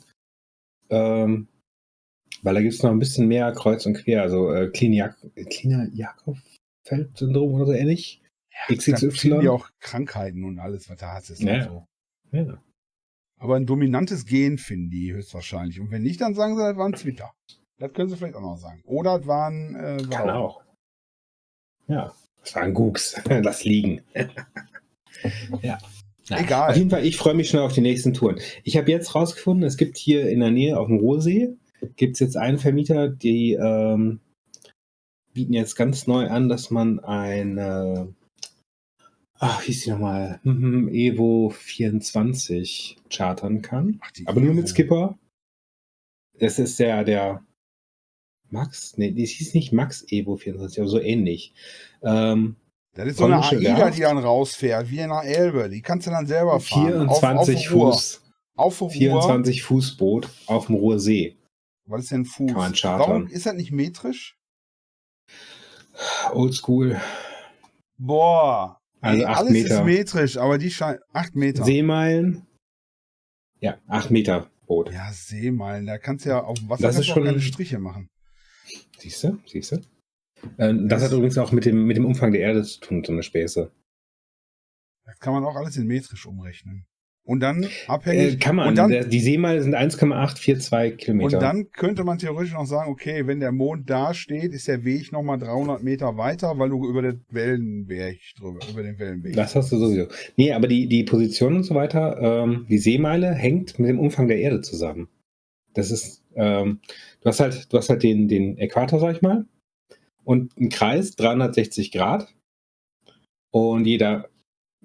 ähm, 0.89 1.47
weil 2.43 2.53
da 2.55 2.61
gibt 2.61 2.73
es 2.73 2.83
noch 2.83 2.91
ein 2.91 2.99
bisschen 2.99 3.27
mehr 3.27 3.51
kreuz 3.53 3.85
und 3.85 3.93
quer, 3.95 4.21
also 4.21 4.53
äh, 4.53 4.67
Klinia-Jakob-Feld-Syndrom 4.69 7.53
oder 7.53 7.65
so 7.67 7.73
ähnlich. 7.73 8.21
Finden 8.67 8.81
XXY. 9.09 9.39
die 9.41 9.47
auch 9.49 9.69
Krankheiten 9.79 10.43
und 10.43 10.59
alles, 10.59 10.89
was 10.89 10.97
da 10.97 11.13
hast. 11.13 11.29
Ist 11.29 11.41
Ja. 11.41 11.63
so. 11.63 11.85
Ja. 12.31 12.61
Aber 13.37 13.55
ein 13.55 13.65
dominantes 13.65 14.25
Gen 14.25 14.57
finden 14.57 14.89
die 14.89 15.13
höchstwahrscheinlich. 15.13 15.79
Und 15.79 15.91
wenn 15.91 16.03
nicht, 16.03 16.19
dann 16.19 16.33
sagen 16.35 16.57
sie, 16.57 16.61
das 16.63 16.75
war 16.75 16.85
ein 16.87 16.91
Twitter. 16.93 17.31
Das 17.77 17.93
können 17.93 18.09
sie 18.09 18.17
vielleicht 18.17 18.35
auch 18.35 18.41
noch 18.41 18.57
sagen. 18.57 18.81
Oder 18.85 19.19
es 19.21 19.27
waren 19.27 19.75
äh, 19.75 19.97
Kann 20.09 20.27
Wallauch. 20.27 20.57
auch. 20.57 20.61
Ja, 21.87 22.13
das 22.43 22.55
war 22.55 22.63
ein 22.63 22.73
Gugs. 22.73 23.15
Lass 23.29 23.63
liegen. 23.63 24.01
ja. 25.61 25.77
Na, 26.29 26.39
Egal. 26.41 26.71
Auf 26.71 26.75
jeden 26.77 26.89
Fall, 26.89 27.05
ich 27.05 27.15
freue 27.17 27.33
mich 27.33 27.49
schon 27.49 27.59
auf 27.61 27.71
die 27.73 27.81
nächsten 27.81 28.13
Touren. 28.13 28.39
Ich 28.63 28.75
habe 28.77 28.91
jetzt 28.91 29.15
rausgefunden, 29.15 29.65
es 29.65 29.77
gibt 29.77 29.97
hier 29.97 30.29
in 30.29 30.41
der 30.41 30.51
Nähe 30.51 30.77
auf 30.77 30.87
dem 30.87 30.97
Ruhrsee, 30.97 31.55
gibt 31.95 32.13
es 32.15 32.19
jetzt 32.19 32.37
einen 32.37 32.57
Vermieter, 32.57 33.07
die 33.09 33.53
ähm, 33.53 34.19
bieten 35.33 35.53
jetzt 35.53 35.75
ganz 35.75 36.07
neu 36.07 36.27
an, 36.27 36.49
dass 36.49 36.69
man 36.71 36.99
eine, 36.99 38.13
ach, 39.37 39.65
wie 39.67 39.71
ist 39.71 39.85
die 39.85 39.91
nochmal, 39.91 40.39
Mhm, 40.43 40.89
Evo 40.89 41.49
24 41.49 42.97
chartern 43.09 43.61
kann. 43.61 43.99
Ach, 44.01 44.11
Aber 44.25 44.41
nur 44.41 44.53
mit. 44.53 44.67
Skipper. 44.69 45.17
Das 46.39 46.57
ist 46.59 46.79
der, 46.79 47.03
der 47.03 47.43
Max, 48.49 48.97
nee, 48.97 49.11
das 49.11 49.29
hieß 49.31 49.53
nicht 49.53 49.71
Max 49.73 50.05
Evo 50.09 50.35
24, 50.37 50.79
aber 50.79 50.89
so 50.89 50.99
ähnlich. 50.99 51.53
Ähm, 52.01 52.55
Das 52.95 53.07
ist 53.07 53.17
so 53.17 53.25
eine 53.25 53.41
AIDA, 53.43 53.91
die 53.91 54.01
dann 54.01 54.17
rausfährt, 54.17 54.89
wie 54.89 54.97
in 54.99 55.11
einer 55.11 55.23
Elbe. 55.23 55.69
Die 55.69 55.81
kannst 55.81 56.07
du 56.07 56.11
dann 56.11 56.25
selber 56.25 56.59
fahren. 56.59 56.87
24 57.09 57.67
auf, 57.67 57.73
auf 57.73 57.73
Ruhr. 57.75 57.93
Fuß, 57.93 58.21
Auf 58.55 58.81
Ruhr. 58.81 58.89
24 58.89 59.61
Fußboot 59.63 60.29
auf 60.47 60.65
dem 60.65 60.75
Ruhrsee. 60.75 61.35
Was 61.89 62.03
ist 62.03 62.11
denn 62.11 62.25
Fuß? 62.25 62.47
Kann 62.51 62.55
man 62.57 62.73
chartern. 62.73 62.99
Warum 63.09 63.27
ist 63.27 63.45
das 63.45 63.53
nicht 63.55 63.71
metrisch? 63.71 64.37
Oldschool. 66.33 66.99
Boah. 67.97 68.79
Also 69.01 69.19
Ey, 69.21 69.25
acht 69.25 69.37
alles 69.39 69.51
Meter. 69.53 69.75
ist 69.79 69.85
metrisch, 69.85 70.37
aber 70.37 70.57
die 70.57 70.71
scheint. 70.71 70.99
8 71.13 71.35
Meter. 71.35 71.63
Seemeilen. 71.63 72.45
Ja, 73.59 73.77
8 73.87 74.11
Meter 74.11 74.49
Boot. 74.67 74.91
ja, 74.91 75.11
Seemeilen. 75.11 75.85
Da 75.85 75.97
kannst 75.97 76.25
du 76.25 76.29
ja 76.29 76.43
auf 76.43 76.59
dem 76.59 76.69
Wasser 76.69 76.83
Das 76.83 76.97
ist 76.99 77.07
schon- 77.07 77.23
keine 77.25 77.41
Striche 77.41 77.79
machen. 77.79 78.07
Siehst 78.99 79.23
du? 79.23 79.39
Siehst 79.45 79.71
du? 79.71 79.81
Ähm, 80.57 80.87
das 80.87 81.01
Das- 81.01 81.03
hat 81.11 81.17
übrigens 81.17 81.37
auch 81.37 81.51
mit 81.51 81.65
dem, 81.65 81.85
mit 81.85 81.97
dem 81.97 82.05
Umfang 82.05 82.31
der 82.31 82.41
Erde 82.41 82.63
zu 82.63 82.79
tun, 82.81 83.03
so 83.03 83.11
eine 83.11 83.23
Späße. 83.23 83.71
Das 85.05 85.19
kann 85.19 85.33
man 85.33 85.43
auch 85.43 85.55
alles 85.55 85.75
in 85.77 85.87
metrisch 85.87 86.25
umrechnen. 86.25 86.85
Und 87.29 87.41
dann 87.41 87.67
abhängig. 87.85 88.33
Äh, 88.33 88.37
kann 88.37 88.55
man. 88.55 88.69
Und 88.69 88.75
dann, 88.75 88.89
der, 88.89 89.05
die 89.05 89.19
Seemeilen 89.19 89.61
sind 89.61 89.75
1,842 89.75 90.91
und 90.93 90.97
Kilometer. 90.97 91.37
dann 91.37 91.69
könnte 91.69 92.03
man 92.03 92.17
theoretisch 92.17 92.53
noch 92.53 92.65
sagen, 92.65 92.89
okay, 92.91 93.27
wenn 93.27 93.39
der 93.39 93.51
Mond 93.51 93.87
da 93.87 94.15
steht, 94.15 94.51
ist 94.51 94.67
der 94.67 94.83
Weg 94.83 95.11
nochmal 95.11 95.37
300 95.37 95.83
Meter 95.83 96.17
weiter, 96.17 96.57
weil 96.57 96.69
du 96.69 96.89
über 96.89 97.03
den 97.03 97.23
Wellenberg 97.29 98.17
drüber, 98.35 98.57
über 98.67 98.81
den 98.81 98.97
Wellenweg. 98.97 99.35
Das 99.35 99.55
hast 99.55 99.71
du 99.71 99.77
sowieso. 99.77 100.07
Nee, 100.37 100.53
aber 100.53 100.67
die, 100.67 100.87
die 100.87 101.03
Position 101.03 101.57
und 101.57 101.63
so 101.65 101.75
weiter, 101.75 102.17
ähm, 102.19 102.65
die 102.67 102.79
Seemeile 102.79 103.31
hängt 103.31 103.77
mit 103.77 103.89
dem 103.89 103.99
Umfang 103.99 104.27
der 104.27 104.39
Erde 104.39 104.61
zusammen. 104.61 105.07
Das 105.75 105.91
ist, 105.91 106.23
ähm, 106.33 106.79
du 107.21 107.29
hast 107.29 107.41
halt, 107.41 107.71
du 107.71 107.77
hast 107.77 107.89
halt 107.89 108.01
den, 108.01 108.27
den 108.27 108.57
Äquator, 108.57 108.99
sag 108.99 109.15
ich 109.15 109.21
mal, 109.21 109.45
und 110.23 110.57
einen 110.57 110.69
Kreis, 110.69 111.15
360 111.15 111.91
Grad. 111.91 112.33
Und 113.51 113.85
jeder, 113.85 114.29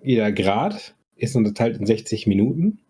jeder 0.03 0.31
Grad 0.31 0.95
ist 1.17 1.37
unterteilt 1.37 1.79
in 1.79 1.87
60 1.87 2.27
Minuten. 2.27 2.81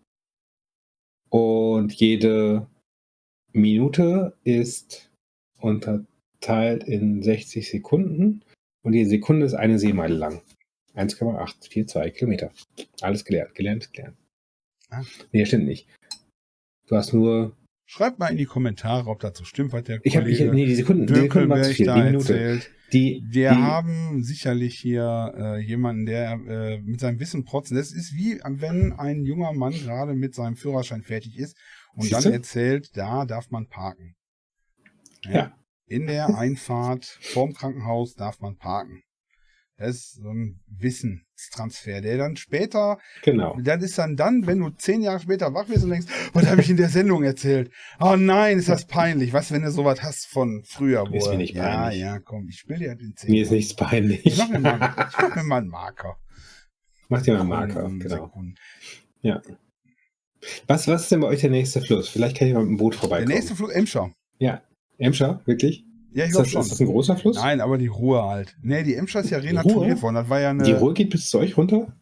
Und 1.29 1.93
jede 1.93 2.67
Minute 3.51 4.37
ist 4.43 5.11
unterteilt 5.59 6.83
in 6.83 7.23
60 7.23 7.69
Sekunden. 7.69 8.43
Und 8.83 8.93
jede 8.93 9.09
Sekunde 9.09 9.45
ist 9.45 9.53
eine 9.53 9.79
Seemeile 9.79 10.15
lang. 10.15 10.41
1,842 10.93 12.13
Kilometer. 12.13 12.51
Alles 13.01 13.25
gelernt, 13.25 13.55
gelernt, 13.55 13.91
gelernt. 13.93 14.17
Ah. 14.89 15.03
Nee, 15.31 15.45
stimmt 15.45 15.65
nicht. 15.65 15.87
Du 16.87 16.95
hast 16.95 17.13
nur. 17.13 17.55
Schreibt 17.87 18.17
mal 18.17 18.27
in 18.31 18.37
die 18.37 18.45
Kommentare, 18.45 19.07
ob 19.09 19.21
so 19.35 19.43
stimmt, 19.43 19.71
was 19.71 19.83
der 19.83 19.99
Ich 20.03 20.13
Kollege 20.13 20.51
nee, 20.51 20.65
die 20.65 20.75
Sekunden, 20.75 21.05
die 21.05 21.13
Sekunden 21.15 21.49
waren 21.49 21.63
zu 21.63 21.73
viel. 21.73 21.85
da 21.85 21.95
Die 21.95 22.01
Minute. 22.03 22.33
erzählt. 22.39 22.71
Die, 22.93 23.23
Wir 23.27 23.51
die, 23.51 23.55
haben 23.57 24.23
sicherlich 24.23 24.79
hier 24.79 25.33
äh, 25.37 25.59
jemanden, 25.59 26.05
der 26.05 26.31
äh, 26.33 26.81
mit 26.81 26.99
seinem 26.99 27.19
Wissen 27.19 27.43
protzen. 27.45 27.75
Das 27.77 27.91
ist 27.91 28.13
wie, 28.15 28.39
wenn 28.43 28.93
ein 28.93 29.23
junger 29.23 29.53
Mann 29.53 29.73
gerade 29.73 30.13
mit 30.13 30.33
seinem 30.33 30.55
Führerschein 30.55 31.03
fertig 31.03 31.37
ist 31.37 31.57
und 31.93 32.11
dann 32.11 32.21
Siehste? 32.21 32.33
erzählt, 32.35 32.89
da 32.97 33.25
darf 33.25 33.49
man 33.51 33.67
parken. 33.67 34.15
Ja. 35.23 35.55
In 35.87 36.07
der 36.07 36.35
Einfahrt 36.35 37.05
vorm 37.21 37.53
Krankenhaus 37.53 38.15
darf 38.15 38.39
man 38.39 38.57
parken. 38.57 39.03
Das 39.77 39.89
ist 39.89 40.13
so 40.21 40.29
ein 40.29 40.61
Wissenstransfer, 40.67 41.99
der 41.99 42.17
dann 42.17 42.37
später, 42.37 42.97
Genau. 43.23 43.57
das 43.61 43.83
ist 43.83 43.97
dann 43.97 44.15
dann, 44.15 44.47
wenn 44.47 44.59
du 44.59 44.69
zehn 44.69 45.01
Jahre 45.01 45.19
später 45.19 45.53
wach 45.53 45.67
wirst 45.67 45.83
und 45.83 45.89
denkst, 45.89 46.07
was 46.31 46.47
habe 46.47 46.61
ich 46.61 46.69
in 46.69 46.77
der 46.77 46.87
Sendung 46.87 47.23
erzählt? 47.23 47.69
Oh 47.99 48.15
nein, 48.15 48.57
ist 48.57 48.69
das 48.69 48.85
peinlich. 48.85 49.33
Was, 49.33 49.51
wenn 49.51 49.63
du 49.63 49.71
sowas 49.71 50.01
hast 50.01 50.27
von 50.27 50.63
früher? 50.65 51.03
Wo 51.09 51.15
Ist 51.17 51.27
mir 51.29 51.37
nicht 51.37 51.55
ja, 51.55 51.63
peinlich. 51.77 51.99
ja, 51.99 52.19
komm, 52.19 52.47
ich 52.47 52.59
spiele 52.59 52.79
dir 52.79 52.95
den 52.95 53.13
zehn 53.17 53.31
Mir 53.31 53.43
ist 53.43 53.51
nichts 53.51 53.75
peinlich. 53.75 54.25
Ich 54.25 54.37
mach 54.37 54.47
mir 54.49 54.59
mal, 54.59 54.75
ich 55.09 55.17
mach 55.19 55.35
mir 55.35 55.43
mal 55.43 55.57
einen 55.57 55.67
Marker. 55.67 56.15
Mach 57.09 57.21
dir 57.21 57.33
mal 57.33 57.41
einen 57.41 57.49
Marker. 57.49 57.83
Genau. 57.89 58.25
Sekunden. 58.25 58.55
Was, 60.67 60.87
was 60.87 61.03
ist 61.03 61.11
denn 61.11 61.19
bei 61.21 61.27
euch 61.27 61.41
der 61.41 61.49
nächste 61.51 61.81
Fluss? 61.81 62.07
Vielleicht 62.09 62.37
kann 62.37 62.47
ich 62.47 62.53
mal 62.53 62.61
mit 62.61 62.69
dem 62.69 62.77
Boot 62.77 62.93
Der 62.93 62.99
vorbeikommen. 63.01 63.33
nächste 63.33 63.55
Flug, 63.55 63.71
Emscher. 63.73 64.11
Emscher, 64.97 65.41
wirklich? 65.45 65.83
Ja, 66.15 66.23
ich 66.23 66.29
Ist 66.29 66.35
glaube 66.35 66.43
das, 66.45 66.51
schon. 66.53 66.61
ist 66.61 66.71
das 66.71 66.79
ein 66.79 66.87
großer 66.87 67.17
Fluss? 67.17 67.35
Nein, 67.35 67.59
aber 67.59 67.77
die 67.77 67.87
Ruhe 67.87 68.23
halt. 68.23 68.55
Nee, 68.61 68.83
die 68.83 68.95
Emscher 68.95 69.19
ist 69.19 69.31
ja 69.31 69.37
renaturiert 69.39 69.97
Ruhr? 69.97 70.01
worden. 70.03 70.15
Das 70.15 70.29
war 70.29 70.39
ja 70.39 70.51
eine. 70.51 70.63
Die 70.63 70.71
Ruhr 70.71 70.93
geht 70.93 71.09
bis 71.09 71.29
zu 71.29 71.39
euch 71.39 71.57
runter? 71.57 71.93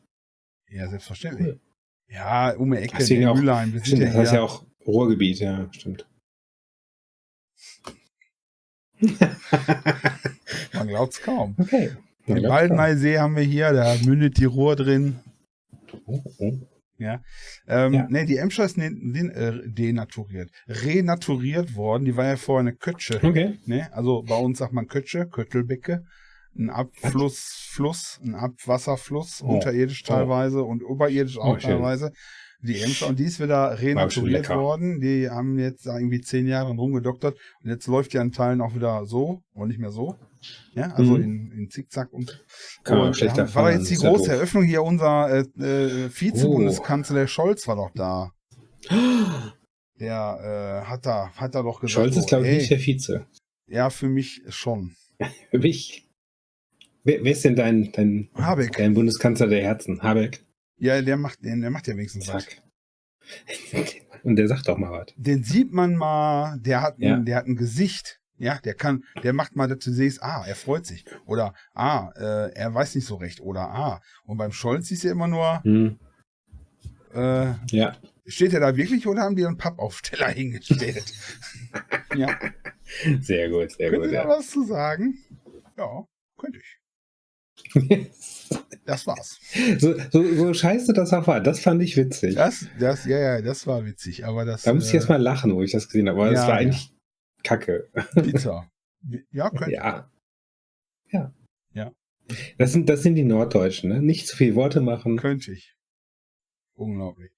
Ja, 0.70 0.88
selbstverständlich. 0.88 1.60
Ja, 2.08 2.52
um 2.56 2.70
die 2.72 2.78
Ecke, 2.78 2.96
Deswegen 3.00 3.24
in 3.24 3.28
auch- 3.28 3.36
Stimmt, 3.38 4.02
ja 4.02 4.14
das 4.14 4.30
hier. 4.30 4.40
ja 4.40 4.46
auch 4.46 4.64
Ruhrgebiet, 4.86 5.40
ja, 5.40 5.68
stimmt. 5.72 6.08
Man 10.74 10.88
glaubt 10.88 11.14
es 11.14 11.22
kaum. 11.22 11.56
okay. 11.60 11.92
Den 12.28 12.38
Ja, 12.38 12.50
Baldeneysee 12.50 13.18
haben 13.20 13.36
wir 13.36 13.44
hier, 13.44 13.74
da 13.74 13.96
mündet 14.06 14.38
die 14.38 14.46
Ruhr 14.46 14.76
drin. 14.76 15.20
Oh, 16.06 16.22
oh. 16.38 16.54
Ähm, 17.00 17.94
Ja. 17.94 18.08
Nee, 18.10 18.26
die 18.26 18.38
Emscher 18.38 18.66
ist 18.66 18.78
ne, 18.78 18.90
den, 18.92 19.30
äh, 19.32 19.60
denaturiert. 19.68 20.50
Renaturiert 20.68 21.76
worden. 21.76 22.06
Die 22.06 22.16
war 22.16 22.26
ja 22.26 22.38
vorher 22.38 22.62
eine 22.62 22.74
Kötsche. 22.76 23.20
Okay. 23.22 23.60
Ne? 23.66 23.88
Also 23.94 24.24
bei 24.24 24.36
uns 24.38 24.60
sagt 24.60 24.74
man 24.74 24.88
Kötsche, 24.88 25.28
Köttelbecke. 25.28 26.04
Ein 26.56 26.70
Abflussfluss, 26.70 28.20
ein 28.24 28.36
Abwasserfluss, 28.36 29.42
Oh. 29.44 29.48
unterirdisch 29.56 30.04
Oh. 30.06 30.14
teilweise 30.14 30.64
und 30.64 30.84
oberirdisch 30.84 31.38
auch 31.38 31.56
Oh, 31.56 31.60
schön. 31.60 31.72
teilweise. 31.72 32.12
Die 32.66 32.80
Emscher 32.80 33.08
und 33.08 33.20
die 33.20 33.26
ist 33.26 33.40
wieder 33.42 33.78
renaturiert 33.80 34.48
worden. 34.50 35.02
Die 35.02 35.30
haben 35.30 35.60
jetzt 35.60 35.86
da 35.86 35.98
irgendwie 35.98 36.22
zehn 36.22 36.48
Jahre 36.48 36.72
rumgedoktert 36.72 37.38
und 37.62 37.70
jetzt 37.70 37.88
läuft 37.88 38.14
die 38.14 38.20
an 38.20 38.32
Teilen 38.32 38.62
auch 38.62 38.74
wieder 38.74 39.06
so 39.06 39.42
und 39.54 39.68
nicht 39.68 39.80
mehr 39.80 39.92
so. 39.92 40.16
Ja, 40.74 40.92
also 40.94 41.18
Mhm. 41.18 41.24
in, 41.24 41.52
in 41.52 41.70
Zickzack 41.70 42.12
und 42.14 42.44
Kann 42.84 42.98
man 42.98 43.08
und 43.08 43.18
schlechter 43.18 43.46
ja, 43.46 43.56
war 43.56 43.72
jetzt 43.72 43.90
die 43.90 43.96
ja 43.96 44.10
große 44.10 44.26
doof. 44.30 44.34
Eröffnung 44.34 44.64
hier. 44.64 44.84
Unser 44.84 45.30
äh, 45.60 45.64
äh, 45.64 46.10
Vize-Bundeskanzler 46.10 47.28
Scholz 47.28 47.68
war 47.68 47.76
doch 47.76 47.92
da. 47.96 48.32
Der 50.00 50.82
äh, 50.84 50.88
hat 50.88 51.06
da 51.06 51.30
hat 51.36 51.56
da 51.56 51.62
doch 51.64 51.80
gesagt, 51.80 51.92
Scholz 51.94 52.18
ist, 52.18 52.28
glaube 52.28 52.48
ich, 52.48 52.58
nicht 52.58 52.72
der 52.72 52.80
Vize. 52.80 53.26
ja 53.68 53.90
für 53.90 54.10
mich 54.10 54.42
schon. 54.50 54.96
Für 55.52 55.60
mich. 55.60 56.10
Wer, 57.06 57.24
wer 57.24 57.32
ist 57.34 57.44
denn 57.46 57.56
dein, 57.56 57.92
dein, 57.94 58.30
Habeck. 58.36 58.78
dein 58.78 58.94
Bundeskanzler 58.94 59.48
der 59.48 59.62
Herzen? 59.62 60.02
Habeck. 60.02 60.44
Ja, 60.84 61.02
der 61.02 61.18
macht 61.18 61.44
den, 61.44 61.62
der 61.62 61.70
macht 61.72 61.88
ja 61.88 61.96
wenigstens 61.96 62.28
was. 62.28 62.46
Zack. 63.72 64.02
Und 64.24 64.36
der 64.36 64.48
sagt 64.50 64.68
doch 64.68 64.78
mal 64.78 64.92
was. 64.92 65.14
Den 65.16 65.44
sieht 65.44 65.72
man 65.72 65.96
mal, 65.96 66.58
der 66.60 66.82
hat, 66.82 66.96
Ja. 67.00 67.16
ein, 67.16 67.26
der 67.26 67.38
hat 67.38 67.46
ein 67.46 67.56
Gesicht. 67.56 68.20
Ja, 68.38 68.58
der 68.60 68.74
kann, 68.74 69.04
der 69.24 69.32
macht 69.32 69.56
mal, 69.56 69.68
dass 69.68 69.80
du 69.80 69.92
siehst, 69.92 70.22
ah, 70.22 70.44
er 70.46 70.56
freut 70.56 70.86
sich. 70.86 71.06
Oder, 71.26 71.54
ah, 71.74 72.10
äh, 72.18 72.52
er 72.54 72.74
weiß 72.74 72.96
nicht 72.96 73.06
so 73.06 73.16
recht. 73.16 73.40
Oder, 73.40 73.62
ah. 73.70 74.02
Und 74.26 74.38
beim 74.38 74.52
Scholz 74.52 74.88
siehst 74.88 75.04
du 75.06 75.10
immer 75.10 75.28
nur, 75.28 75.62
Hm. 75.64 75.98
äh, 77.14 77.54
Ja. 77.72 77.96
steht 78.26 78.54
er 78.54 78.60
da 78.60 78.76
wirklich 78.76 79.08
oder 79.08 79.22
haben 79.22 79.36
die 79.38 79.46
einen 79.46 79.58
Pappaufsteller 79.58 80.28
hingestellt? 80.42 81.14
ja. 82.16 82.38
Sehr 83.22 83.50
gut, 83.50 83.72
sehr 83.72 83.90
Können 83.90 84.02
gut. 84.02 84.10
Sie 84.10 84.16
da 84.16 84.24
Ja. 84.24 84.30
was 84.30 84.50
zu 84.50 84.64
sagen? 84.66 85.18
Ja, 85.78 86.06
könnte 86.38 86.58
ich. 86.60 86.78
Das 88.86 89.08
war's. 89.08 89.40
so, 89.80 89.96
so, 90.12 90.36
so 90.36 90.54
scheiße 90.54 90.92
das 90.94 91.14
auch 91.14 91.26
war, 91.26 91.40
das 91.40 91.62
fand 91.62 91.82
ich 91.82 91.96
witzig. 91.96 92.36
Das, 92.36 92.68
das, 92.80 93.06
ja, 93.06 93.18
ja, 93.18 93.42
das 93.42 93.66
war 93.66 93.86
witzig. 93.86 94.26
Aber 94.26 94.44
das. 94.44 94.64
da 94.64 94.74
muss 94.74 94.88
ich 94.88 94.94
äh, 94.94 94.98
jetzt 94.98 95.08
mal 95.10 95.22
lachen, 95.22 95.56
wo 95.56 95.64
ich 95.64 95.72
das 95.72 95.88
gesehen 95.88 96.10
habe. 96.10 96.20
Aber 96.22 96.30
das 96.32 96.42
ja, 96.42 96.48
war 96.50 96.56
ja. 96.56 96.68
eigentlich 96.68 96.94
kacke. 97.44 97.90
Bitter. 98.16 98.70
Ja, 99.32 99.50
könnte. 99.50 99.74
Ja. 99.74 100.10
Ja. 101.12 101.34
Ja. 101.74 101.92
Das 102.58 102.74
sind, 102.74 102.90
das 102.90 103.04
sind 103.04 103.16
die 103.16 103.24
Norddeutschen, 103.24 103.90
ne? 103.90 104.02
Nicht 104.02 104.28
zu 104.28 104.36
viel 104.36 104.54
Worte 104.56 104.82
machen. 104.82 105.18
Könnte 105.18 105.54
ich. 105.54 105.76
Unglaublich. 106.76 107.32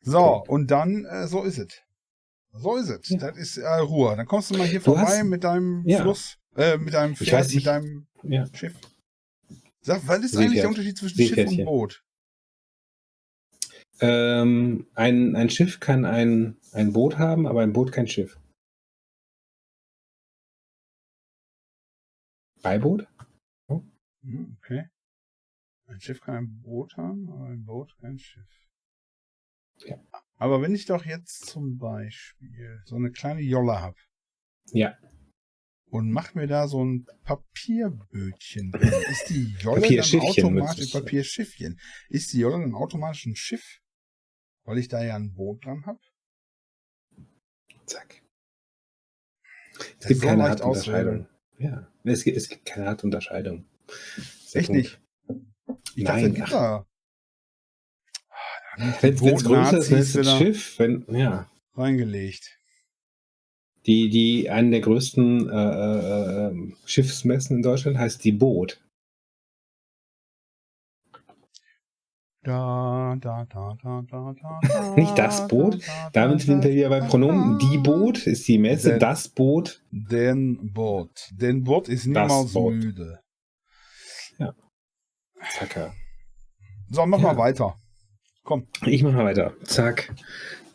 So, 0.00 0.44
und 0.46 0.70
dann, 0.70 1.04
äh, 1.06 1.26
so 1.26 1.42
ist 1.42 1.58
es. 1.58 1.82
So 2.52 2.76
ist 2.76 2.88
es. 2.88 3.08
Ja. 3.08 3.18
Das 3.18 3.36
ist 3.36 3.56
äh, 3.56 3.66
Ruhe. 3.66 4.14
Dann 4.16 4.26
kommst 4.26 4.50
du 4.50 4.56
mal 4.56 4.66
hier 4.66 4.78
Du 4.78 4.84
vorbei 4.84 5.02
hast- 5.02 5.24
mit 5.24 5.42
deinem 5.42 5.82
Ja. 5.86 6.02
Fluss, 6.02 6.38
äh, 6.56 6.78
mit 6.78 6.94
deinem 6.94 7.16
Pferd, 7.16 7.52
mit 7.52 7.66
deinem 7.66 8.06
Ja. 8.22 8.46
Schiff. 8.54 8.74
Sag, 9.84 10.06
was 10.08 10.24
ist 10.24 10.36
eigentlich 10.36 10.60
der 10.60 10.70
Unterschied 10.70 10.96
zwischen 10.96 11.26
Schiff 11.26 11.50
und. 11.50 11.64
Boot? 11.66 12.02
Ähm, 14.00 14.86
ein, 14.94 15.36
ein 15.36 15.50
Schiff 15.50 15.78
kann 15.78 16.06
ein, 16.06 16.56
ein 16.72 16.92
Boot 16.94 17.18
haben, 17.18 17.46
aber 17.46 17.62
ein 17.62 17.74
Boot 17.74 17.92
kein 17.92 18.06
Schiff. 18.06 18.40
Beiboot? 22.62 23.06
Hm, 23.68 24.56
Okay. 24.62 24.88
Ein 25.86 26.00
Schiff 26.00 26.22
kann 26.22 26.36
ein 26.36 26.62
Boot 26.62 26.96
haben, 26.96 27.28
aber 27.30 27.44
ein 27.44 27.66
Boot 27.66 27.94
kein 28.00 28.18
Schiff. 28.18 28.48
Ja. 29.84 30.02
Aber 30.36 30.62
wenn 30.62 30.74
ich 30.74 30.86
doch 30.86 31.04
jetzt 31.04 31.44
zum 31.44 31.76
Beispiel 31.76 32.80
so 32.86 32.96
eine 32.96 33.10
kleine 33.10 33.42
Jolle 33.42 33.80
habe 33.80 33.98
Ja. 34.72 34.96
Und 35.94 36.10
mach 36.10 36.34
mir 36.34 36.48
da 36.48 36.66
so 36.66 36.84
ein 36.84 37.06
Papierbötchen 37.22 38.72
ist 39.10 39.28
die 39.28 39.54
Jolle 39.60 39.82
dann 39.82 40.20
automatisch 40.20 40.90
Papierschiffchen? 40.90 41.78
Ist 42.08 42.32
die 42.32 42.40
Jolle 42.40 42.58
dann 42.62 42.74
automatisch 42.74 43.26
ein 43.26 43.36
Schiff? 43.36 43.78
Weil 44.64 44.78
ich 44.78 44.88
da 44.88 45.04
ja 45.04 45.14
ein 45.14 45.34
Boot 45.34 45.64
dran 45.64 45.86
habe? 45.86 46.00
Zack. 47.86 48.22
Es 50.00 50.08
gibt 50.08 50.22
keine 50.22 50.38
leicht 50.38 50.62
harte 50.62 50.64
Unterscheidung. 50.64 51.28
Ja. 51.58 51.86
Es 52.02 52.24
gibt, 52.24 52.36
es 52.38 52.48
gibt 52.48 52.64
keine 52.64 52.86
harte 52.86 53.06
Unterscheidung. 53.06 53.68
Das 53.86 54.26
ist 54.26 54.54
der 54.54 54.60
Echt 54.62 54.70
Punkt. 54.70 54.82
nicht? 54.82 55.00
Ich 55.94 56.02
Nein, 56.02 56.22
dachte, 56.24 56.32
gibt 56.32 56.52
da 56.52 56.86
Wenn 59.00 59.14
es 59.14 59.44
größer 59.44 59.78
ist, 59.78 59.92
ist 59.92 60.16
ein 60.16 60.38
Schiff. 60.38 60.76
Wenn, 60.80 61.04
ja. 61.14 61.48
reingelegt. 61.76 62.58
Die, 63.86 64.08
die, 64.08 64.48
einen 64.50 64.70
der 64.70 64.80
größten 64.80 65.48
äh, 65.48 65.52
äh, 65.52 66.46
äh, 66.48 66.72
Schiffsmessen 66.86 67.56
in 67.58 67.62
Deutschland 67.62 67.98
heißt 67.98 68.24
die 68.24 68.32
Boot. 68.32 68.80
Da, 72.42 73.16
da, 73.20 73.46
da, 73.46 73.76
da, 73.82 74.02
da, 74.10 74.34
da, 74.38 74.94
Nicht 74.96 75.16
das 75.16 75.48
Boot. 75.48 75.74
da, 75.74 75.78
da, 75.78 76.10
Damit 76.12 76.40
da, 76.40 76.44
sind 76.44 76.62
wir 76.64 76.72
wieder 76.74 76.88
bei 76.90 77.00
da, 77.00 77.06
Pronomen. 77.06 77.58
Die 77.58 77.78
Boot 77.78 78.26
ist 78.26 78.46
die 78.48 78.58
Messe, 78.58 78.90
Der- 78.90 78.98
das 78.98 79.28
Boot. 79.28 79.82
Den 79.90 80.72
Boot. 80.72 81.10
Den 81.32 81.64
Boot 81.64 81.88
ist 81.88 82.04
niemals 82.06 82.52
Boot. 82.52 82.74
müde. 82.74 83.20
Zacker. 85.58 85.92
So, 86.90 87.04
mach 87.06 87.18
Ja. 87.18 87.32
mal 87.32 87.36
weiter. 87.38 87.76
Komm. 88.44 88.66
Ich 88.86 89.02
mache 89.02 89.14
mal 89.14 89.24
weiter. 89.24 89.54
Zack. 89.64 90.14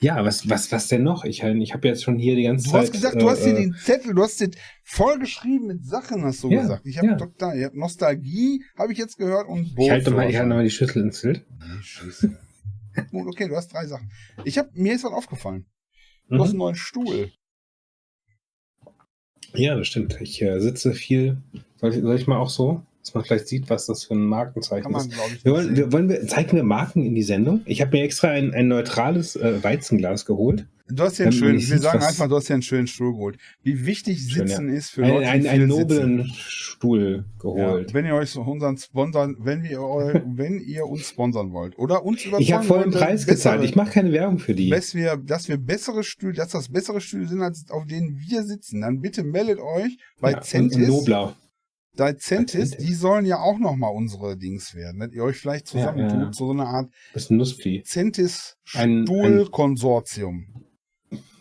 Ja, 0.01 0.23
was, 0.25 0.49
was, 0.49 0.71
was 0.71 0.87
denn 0.87 1.03
noch? 1.03 1.23
Ich, 1.25 1.43
ich 1.43 1.73
habe 1.73 1.87
jetzt 1.87 2.03
schon 2.03 2.17
hier 2.17 2.35
die 2.35 2.43
ganze 2.43 2.65
Du 2.65 2.71
Zeit. 2.71 2.81
hast 2.83 2.91
gesagt, 2.91 3.21
du 3.21 3.29
hast 3.29 3.41
äh, 3.41 3.45
hier 3.45 3.53
den 3.55 3.73
Zettel, 3.75 4.13
du 4.15 4.23
hast 4.23 4.39
den 4.41 4.51
vollgeschrieben 4.83 5.67
mit 5.67 5.85
Sachen, 5.85 6.23
hast 6.23 6.41
du 6.43 6.49
Ja, 6.49 6.61
gesagt. 6.61 6.85
Ich 6.85 6.97
habe 6.97 7.07
ja. 7.09 7.15
Doktor, 7.15 7.53
ich 7.53 7.63
hab 7.65 7.73
Nostalgie, 7.75 8.63
habe 8.77 8.91
ich 8.93 8.97
jetzt 8.97 9.17
gehört, 9.17 9.47
und 9.47 9.73
Ich 9.77 9.91
halte 9.91 10.09
mal, 10.11 10.29
ich 10.29 10.35
halte 10.37 10.49
mal 10.49 10.63
die 10.63 10.69
Schüssel 10.69 11.03
ins 11.03 11.21
Bild. 11.21 11.45
Gut, 13.11 13.27
okay, 13.27 13.47
du 13.47 13.55
hast 13.55 13.71
drei 13.73 13.85
Sachen. 13.85 14.09
Ich 14.45 14.57
hab, 14.57 14.73
mir 14.75 14.93
ist 14.93 15.03
was 15.03 15.11
aufgefallen. 15.11 15.65
Du 16.29 16.35
hast 16.39 16.49
einen 16.49 16.53
Mhm. 16.53 16.59
neuen 16.59 16.75
Stuhl. 16.75 17.31
Ja, 19.53 19.75
das 19.75 19.87
stimmt. 19.87 20.17
Ich 20.21 20.41
äh, 20.41 20.59
sitze 20.59 20.93
viel. 20.93 21.37
Soll 21.77 21.93
ich, 21.93 22.01
soll 22.01 22.15
ich 22.15 22.27
mal 22.27 22.37
auch 22.37 22.49
so, 22.49 22.83
dass 23.09 23.15
man 23.15 23.23
vielleicht 23.25 23.47
sieht, 23.47 23.69
was 23.69 23.85
das 23.85 24.03
für 24.05 24.13
ein 24.13 24.25
Markenzeichen 24.25 24.83
Kann 24.83 24.91
man, 24.93 25.07
ist? 25.07 25.13
ich, 25.37 25.45
Wir 25.45 25.51
wollen, 25.51 25.75
wir, 25.75 25.91
wollen 25.91 26.09
wir, 26.09 26.25
zeigen 26.27 26.55
wir 26.55 26.63
Marken 26.63 27.03
in 27.05 27.15
die 27.15 27.23
Sendung? 27.23 27.61
Ich 27.65 27.81
habe 27.81 27.97
mir 27.97 28.03
extra 28.03 28.29
ein, 28.29 28.53
ein 28.53 28.67
neutrales 28.67 29.35
äh, 29.35 29.63
Weizenglas 29.63 30.25
geholt. 30.25 30.67
Du 30.91 31.03
hast 31.03 31.19
ja 31.19 31.25
einen 31.25 31.33
schönen, 31.33 31.59
wir 31.59 31.77
sagen 31.79 32.01
einfach, 32.03 32.27
du 32.27 32.35
hast 32.35 32.47
ja 32.47 32.55
einen 32.55 32.63
schönen 32.63 32.87
Stuhl 32.87 33.11
geholt. 33.11 33.37
Wie 33.61 33.85
wichtig 33.85 34.17
Schön, 34.27 34.47
Sitzen 34.47 34.69
ist 34.69 34.89
für 34.89 35.03
Ein, 35.03 35.13
Leute, 35.13 35.27
ein, 35.29 35.41
die 35.41 35.49
einen 35.49 35.67
noblen 35.67 36.17
sitzen. 36.23 36.33
Stuhl 36.35 37.25
geholt. 37.37 37.89
Ja, 37.89 37.93
wenn 37.93 38.05
ihr 38.07 38.15
euch 38.15 38.31
so 38.31 38.41
unseren 38.41 38.75
sponsern, 38.77 39.35
wenn 39.39 39.61
wir 39.61 39.77
wenn 40.35 40.59
ihr 40.59 40.85
uns 40.87 41.07
sponsern 41.09 41.51
wollt 41.53 41.77
oder 41.77 42.03
uns 42.03 42.21
überzeugen 42.25 42.41
ich 42.43 42.53
habe 42.53 42.67
wollt, 42.69 42.91
Preis 42.91 43.21
bessere- 43.27 43.35
gezahlt. 43.35 43.63
Ich 43.65 43.75
mache 43.75 43.91
keine 43.91 44.11
Werbung 44.11 44.39
für 44.39 44.55
die. 44.55 44.69
dass 44.71 44.95
wir, 44.95 45.17
dass 45.17 45.47
wir 45.47 45.57
bessere 45.57 46.03
Stühle, 46.03 46.33
dass 46.33 46.49
das 46.53 46.69
bessere 46.69 47.01
Stühle 47.01 47.27
sind, 47.27 47.41
als 47.43 47.65
auf 47.69 47.85
denen 47.85 48.19
wir 48.27 48.41
sitzen, 48.43 48.81
dann 48.81 48.99
bitte 48.99 49.23
meldet 49.23 49.59
euch 49.59 49.95
bei 50.19 50.31
Ja, 50.31 50.41
Centis. 50.41 50.87
nobler. 50.87 51.35
Bei 51.97 52.13
Centis, 52.13 52.69
Centis. 52.71 52.85
die 52.87 52.93
sollen 52.93 53.25
ja 53.25 53.39
auch 53.39 53.57
noch 53.59 53.75
mal 53.75 53.89
unsere 53.89 54.37
Dings 54.37 54.73
werden, 54.75 54.99
dass 54.99 55.11
ihr 55.11 55.23
euch 55.23 55.37
vielleicht 55.37 55.67
zusammentut, 55.67 56.17
Ja, 56.19 56.23
ja. 56.27 56.33
so 56.33 56.51
eine 56.51 56.65
Art 56.65 56.89
Bisschen 57.13 57.37
Nussfli. 57.37 57.83
Centis 57.83 58.55
Ein- 58.73 58.99
ein- 59.01 59.05
Stuhlkonsortium. 59.05 60.45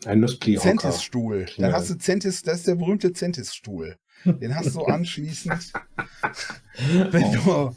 Ein 0.07 0.21
Nussfli-Hocker. 0.21 0.69
Centis 0.69 1.03
Stuhl. 1.03 1.47
Dann 1.59 1.73
hast 1.73 1.91
du 1.91 1.99
Centis, 1.99 2.43
das 2.43 2.59
ist 2.59 2.67
der 2.67 2.75
berühmte 2.77 3.13
Centis 3.13 3.55
Stuhl. 3.55 3.97
Den 4.25 4.55
hast 4.55 4.75
du 4.75 4.81
anschließend, 4.85 5.73
wenn 7.11 7.33
du 7.33 7.77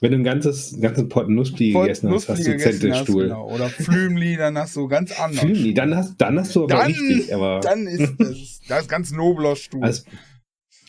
Wenn 0.00 0.12
du 0.12 0.18
ein 0.18 0.24
ganzes, 0.24 0.78
ganzen 0.80 1.08
Pot 1.08 1.28
Nussfli 1.30 1.72
voll 1.72 1.84
gegessen 1.86 2.10
hast, 2.10 2.28
hast 2.28 2.46
du 2.46 2.56
Zentelstuhl. 2.58 3.24
genau. 3.24 3.50
Oder 3.50 3.68
Flümli, 3.70 4.36
dann 4.36 4.58
hast 4.58 4.76
du 4.76 4.86
ganz 4.88 5.18
anders. 5.18 5.40
Flümli, 5.40 5.72
dann 5.72 5.94
hast, 5.96 6.16
dann 6.18 6.38
hast 6.38 6.54
du 6.54 6.64
aber 6.64 6.68
Dann- 6.76 6.86
richtig, 6.92 7.34
aber. 7.34 7.60
Dann 7.60 7.86
ist 7.86 8.14
das, 8.18 8.60
das 8.68 8.80
ist 8.82 8.88
ganz 8.88 9.12
nobler 9.12 9.56
Stuhl. 9.56 9.82
also, 9.82 10.02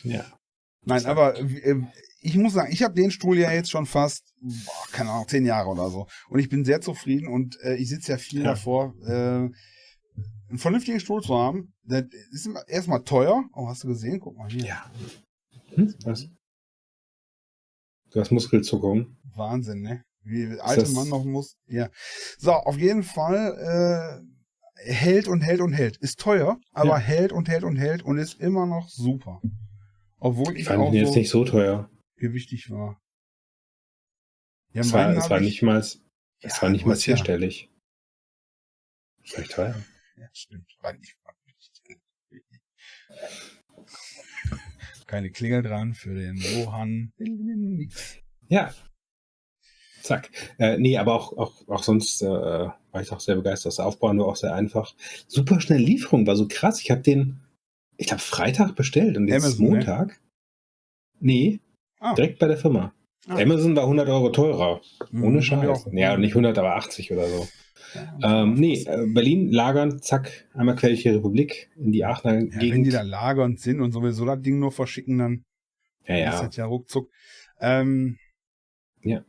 ja. 0.04 0.24
Nein, 0.84 1.04
aber 1.06 1.38
äh, 1.38 1.76
ich 2.20 2.36
muss 2.36 2.54
sagen, 2.54 2.72
ich 2.72 2.82
habe 2.82 2.94
den 2.94 3.10
Stuhl 3.10 3.38
ja 3.38 3.52
jetzt 3.52 3.70
schon 3.70 3.86
fast, 3.86 4.32
boah, 4.40 4.86
keine 4.92 5.10
Ahnung, 5.10 5.28
zehn 5.28 5.44
Jahre 5.44 5.68
oder 5.68 5.90
so. 5.90 6.06
Und 6.28 6.38
ich 6.38 6.48
bin 6.48 6.64
sehr 6.64 6.80
zufrieden 6.80 7.28
und 7.28 7.58
äh, 7.62 7.74
ich 7.76 7.88
sitze 7.88 8.12
ja 8.12 8.18
viel 8.18 8.40
Ja. 8.40 8.50
davor, 8.50 8.94
äh, 9.06 9.48
einen 10.48 10.58
vernünftigen 10.58 10.98
Stuhl 11.00 11.20
zu 11.22 11.36
haben. 11.36 11.74
Das 11.84 12.04
ist 12.32 12.48
erstmal 12.68 13.02
teuer. 13.04 13.44
Oh, 13.52 13.68
hast 13.68 13.84
du 13.84 13.88
gesehen? 13.88 14.18
Guck 14.20 14.36
mal 14.36 14.48
hier. 14.50 14.64
Ja. 14.64 14.90
Hm? 15.74 15.94
Was? 16.04 16.26
Du 18.10 18.20
hast 18.20 18.30
Muskelzuckung. 18.32 19.16
Wahnsinn, 19.34 19.82
ne? 19.82 20.02
Wie 20.22 20.46
der 20.48 20.64
alte 20.64 20.82
das- 20.82 20.92
Mann 20.92 21.08
noch 21.08 21.24
muss. 21.24 21.56
Ja. 21.66 21.88
So, 22.38 22.52
auf 22.52 22.78
jeden 22.78 23.02
Fall 23.02 24.22
äh, 24.86 24.90
hält 24.92 25.28
und 25.28 25.42
hält 25.42 25.60
und 25.60 25.72
hält. 25.72 25.98
Ist 25.98 26.18
teuer, 26.18 26.58
aber 26.72 26.90
Ja. 26.90 26.98
hält 26.98 27.32
und 27.32 27.48
hält 27.48 27.64
und 27.64 27.76
hält 27.76 28.02
und 28.02 28.18
ist 28.18 28.40
immer 28.40 28.64
noch 28.66 28.88
super. 28.88 29.40
Obwohl 30.20 30.56
ich 30.56 30.64
fand 30.64 30.80
auch 30.80 30.92
jetzt 30.92 31.12
so 31.12 31.18
nicht 31.18 31.30
so 31.30 31.44
teuer. 31.44 31.90
gewichtig 32.16 32.70
war. 32.70 33.00
Ja, 34.72 34.80
Es 34.82 34.92
war, 34.92 35.10
es 35.16 35.30
war 35.30 35.38
ich- 35.40 35.44
nicht 35.46 35.62
mal, 35.62 35.78
es 35.78 36.00
Ja, 36.40 36.50
war 36.62 36.70
nicht 36.70 36.84
mal 36.86 36.94
ja- 36.94 37.00
vierstellig. 37.00 37.70
Das 39.22 39.32
ist 39.32 39.38
echt 39.38 39.52
teuer. 39.52 39.74
Ja, 40.16 40.28
stimmt. 40.32 40.76
War 40.80 40.92
nicht- 40.94 41.16
nicht- 41.46 41.98
Keine 45.06 45.30
Klingel 45.30 45.62
dran 45.62 45.94
für 45.94 46.14
den 46.14 46.36
Johann. 46.36 47.12
Ja. 48.48 48.74
Zack. 50.02 50.30
Äh, 50.58 50.76
nee, 50.78 50.96
aber 50.98 51.14
auch, 51.14 51.32
auch, 51.36 51.66
auch 51.68 51.82
sonst 51.82 52.22
äh, 52.22 52.26
war 52.26 53.00
ich 53.00 53.10
auch 53.10 53.20
sehr 53.20 53.36
begeistert. 53.36 53.72
Das 53.72 53.80
Aufbauen 53.80 54.18
war 54.18 54.26
auch 54.26 54.36
sehr 54.36 54.54
einfach. 54.54 54.94
Super 55.26 55.60
schnell 55.60 55.80
Lieferung, 55.80 56.26
war 56.26 56.36
so 56.36 56.46
krass. 56.48 56.80
Ich 56.82 56.90
habe 56.90 57.00
den, 57.02 57.40
ich 57.98 58.06
glaube, 58.06 58.22
Freitag 58.22 58.74
bestellt 58.76 59.16
und 59.18 59.28
jetzt 59.28 59.44
ist 59.44 59.58
Amazon, 59.58 59.64
ne? 59.66 59.70
Montag. 59.76 60.20
Nee, 61.20 61.60
Ah. 62.00 62.14
direkt 62.14 62.38
bei 62.38 62.46
der 62.46 62.56
Firma. 62.56 62.94
Ah. 63.26 63.36
Amazon 63.38 63.74
war 63.76 63.84
100 63.84 64.08
Euro 64.08 64.30
teurer. 64.30 64.80
Mhm, 65.10 65.24
Ohne 65.24 65.42
Scheiß. 65.42 65.88
Ja, 65.92 66.16
nicht 66.16 66.32
100, 66.34 66.56
aber 66.58 66.76
80 66.76 67.12
oder 67.12 67.26
so. 67.28 67.46
Ja, 68.20 68.42
Ähm, 68.42 68.54
nee, 68.54 68.82
äh, 68.84 69.06
Berlin 69.12 69.50
lagern, 69.50 70.00
zack, 70.00 70.46
einmal 70.54 70.76
quer 70.76 70.90
durch 70.90 71.02
die 71.02 71.08
Republik 71.08 71.70
in 71.76 71.90
die 71.92 72.04
Aachener 72.04 72.34
ja, 72.34 72.40
wenn 72.40 72.58
Gegend. 72.58 72.86
die 72.86 72.90
da 72.90 73.02
lagernd 73.02 73.58
sind 73.60 73.80
und 73.80 73.92
sowieso 73.92 74.24
das 74.26 74.40
Ding 74.42 74.58
nur 74.58 74.72
verschicken, 74.72 75.18
dann 75.18 75.44
ja, 76.06 76.14
ist 76.16 76.40
ja. 76.40 76.46
das 76.46 76.56
ja 76.56 76.66
ruckzuck. 76.66 77.10
Ähm, 77.60 78.18
Ja. 79.02 79.24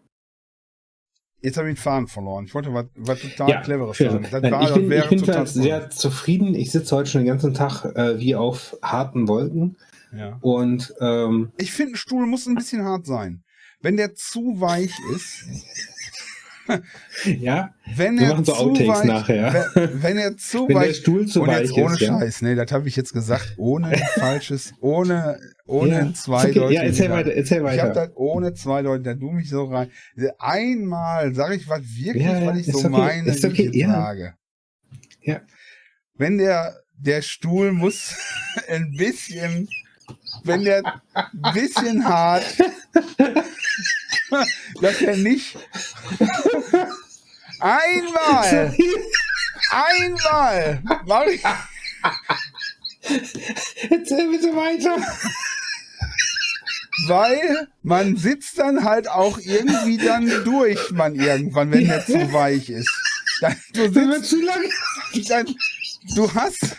Jetzt 1.42 1.58
habe 1.58 1.70
ich 1.70 1.76
den 1.76 1.82
Faden 1.82 2.08
verloren. 2.08 2.46
Ich 2.46 2.54
wollte 2.54 2.74
was, 2.74 2.86
was 2.96 3.22
total 3.22 3.50
Ja, 3.50 3.62
Cleveres 3.62 3.98
sagen. 3.98 4.28
Das 4.30 4.42
Nein, 4.42 4.52
war, 4.52 4.62
ich 4.62 4.68
das 4.70 4.78
bin, 4.78 4.90
wäre 4.90 5.04
ich 5.06 5.10
bin 5.10 5.20
total 5.20 5.48
sehr 5.48 5.90
zufrieden. 5.90 6.54
Ich 6.54 6.72
sitze 6.72 6.96
heute 6.96 7.10
schon 7.10 7.22
den 7.22 7.28
ganzen 7.28 7.54
Tag 7.54 7.86
äh, 7.96 8.20
wie 8.20 8.36
auf 8.36 8.78
harten 8.82 9.28
Wolken. 9.28 9.78
cool. 10.12 10.20
Ja. 10.20 10.38
Und 10.42 10.94
ähm, 11.00 11.52
Ich 11.58 11.72
finde, 11.72 11.94
ein 11.94 11.96
Stuhl 11.98 12.26
muss 12.26 12.46
ein 12.48 12.56
bisschen 12.56 12.84
hart 12.84 13.06
sein. 13.06 13.44
Wenn 13.82 13.96
der 13.96 14.16
zu 14.16 14.60
weich 14.60 14.92
ist, 15.16 15.46
ja, 17.26 17.74
wenn 17.96 18.18
Wir 18.18 18.24
er 18.28 18.30
machen 18.34 18.46
so 18.46 18.54
zu 18.54 18.58
Outtakes 18.60 19.00
weich, 19.00 19.04
nachher. 19.06 19.66
Wenn, 19.74 20.04
wenn 20.04 20.18
er 20.18 20.38
zu 20.38 20.62
wenn 20.62 20.68
der 20.68 20.76
weich 20.78 20.96
Stuhl 20.98 21.28
zu 21.28 21.42
und 21.42 21.48
weich 21.50 21.62
jetzt 21.70 21.78
ohne 21.78 21.94
ist. 21.94 22.02
Ja. 22.02 22.20
Scheiß, 22.20 22.42
ne, 22.44 22.56
das 22.56 22.72
habe 22.72 22.88
ich 22.88 22.96
jetzt 22.96 23.14
gesagt, 23.14 23.54
ohne 23.58 23.98
falsches, 24.16 24.74
ohne, 24.82 25.40
ohne 25.66 25.90
Ja. 25.92 26.14
zwei 26.14 26.50
Ist 26.50 26.58
okay. 26.58 26.74
Ja, 26.74 26.82
erzähl 26.84 27.10
weiter, 27.10 27.34
erzähl 27.34 27.58
Ich 27.58 27.80
habe 27.80 27.90
weiter. 27.90 28.08
das 28.08 28.12
ohne 28.16 28.54
zwei 28.54 28.82
Leute, 28.82 29.04
da 29.04 29.14
du 29.14 29.32
mich 29.32 29.50
so 29.50 29.66
rein. 29.66 29.90
Einmal 30.40 31.34
sage 31.36 31.56
ich 31.56 31.68
was 31.68 31.82
wirklich, 31.82 32.24
Ja, 32.24 32.40
ja, 32.40 32.46
was 32.48 32.60
ich 32.60 32.68
ist 32.68 32.74
so 32.74 32.88
okay, 32.88 32.90
meine, 32.90 33.30
ist 33.30 33.46
okay, 33.46 33.70
ich 33.72 33.76
ja. 33.82 33.92
sage. 33.92 34.34
Ja. 35.22 35.42
Wenn 36.16 36.38
der, 36.38 36.76
der 36.98 37.22
Stuhl 37.22 37.72
muss 37.72 38.16
ein 38.70 38.92
bisschen, 38.98 39.68
wenn 40.44 40.64
der 40.64 41.02
ein 41.14 41.54
bisschen 41.54 42.08
hart, 42.08 42.44
dass 44.82 45.02
er 45.02 45.18
nicht 45.18 45.58
einmal, 47.60 48.76
einmal, 49.72 50.84
mach 51.06 51.26
ich, 51.26 51.44
Erzähl 53.90 54.30
bitte 54.30 54.56
weiter. 54.56 54.98
weil 57.08 57.68
man 57.82 58.18
sitzt 58.18 58.60
dann 58.60 58.84
halt 58.84 59.10
auch 59.10 59.40
irgendwie 59.40 59.98
dann 59.98 60.28
durch, 60.44 60.92
man 60.92 61.16
irgendwann, 61.16 61.72
wenn 61.72 61.88
der 61.88 62.06
zu 62.06 62.34
weich 62.34 62.70
ist. 62.70 62.92
Dann, 63.42 63.56
du 63.74 63.94
sitzt, 63.94 64.24
zu 64.24 64.42
lange. 64.42 64.70
dann, 65.30 65.56
du 66.16 66.34
hast, 66.34 66.76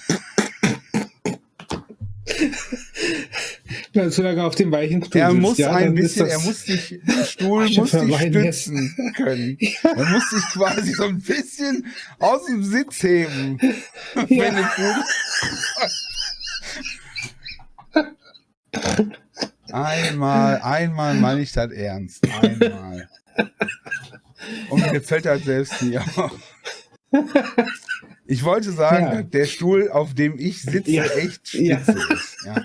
Du 3.93 4.01
wenn 4.01 4.05
du 4.05 4.11
zu 4.11 4.23
lange 4.23 4.45
auf 4.45 4.55
dem 4.55 4.71
weichen 4.73 5.05
Stuhl 5.05 5.21
Er 5.21 5.31
sitzt, 5.31 5.41
muss 5.41 5.59
ja, 5.59 5.73
ein 5.73 5.95
bisschen, 5.95 6.27
er 6.27 6.39
muss 6.41 6.65
der 6.65 7.25
Stuhl 7.25 7.65
hab 7.69 7.77
muss 7.77 7.91
dich 7.91 8.01
verweint 8.01 8.35
jetzt. 8.35 8.63
stützen 8.63 9.15
können. 9.17 9.59
Er 9.83 10.05
muss 10.11 10.31
dich 10.31 10.45
quasi 10.53 10.93
so 10.93 11.05
ein 11.05 11.21
bisschen 11.21 11.87
aus 12.19 12.47
dem 12.47 12.63
Sitz 12.65 13.03
heben. 13.03 13.59
Ja. 14.29 14.67
Einmal, 19.73 20.61
einmal 20.63 21.15
meine 21.15 21.41
ich 21.43 21.53
das 21.53 21.71
ernst. 21.71 22.27
Einmal. 22.43 23.09
Und 24.71 24.91
mir 24.93 25.01
fällt 25.01 25.27
das 25.27 25.43
selbst 25.45 25.83
nie 25.83 25.99
auf. 25.99 26.33
Ich 28.27 28.45
wollte 28.45 28.73
sagen, 28.73 29.05
Ja. 29.05 29.23
der 29.23 29.47
Stuhl, 29.47 29.91
auf 29.91 30.15
dem 30.15 30.39
ich 30.39 30.63
sitze, 30.63 31.15
echt 31.17 31.49
spitze 31.49 31.93
ist. 32.13 32.37
Ja. 32.47 32.65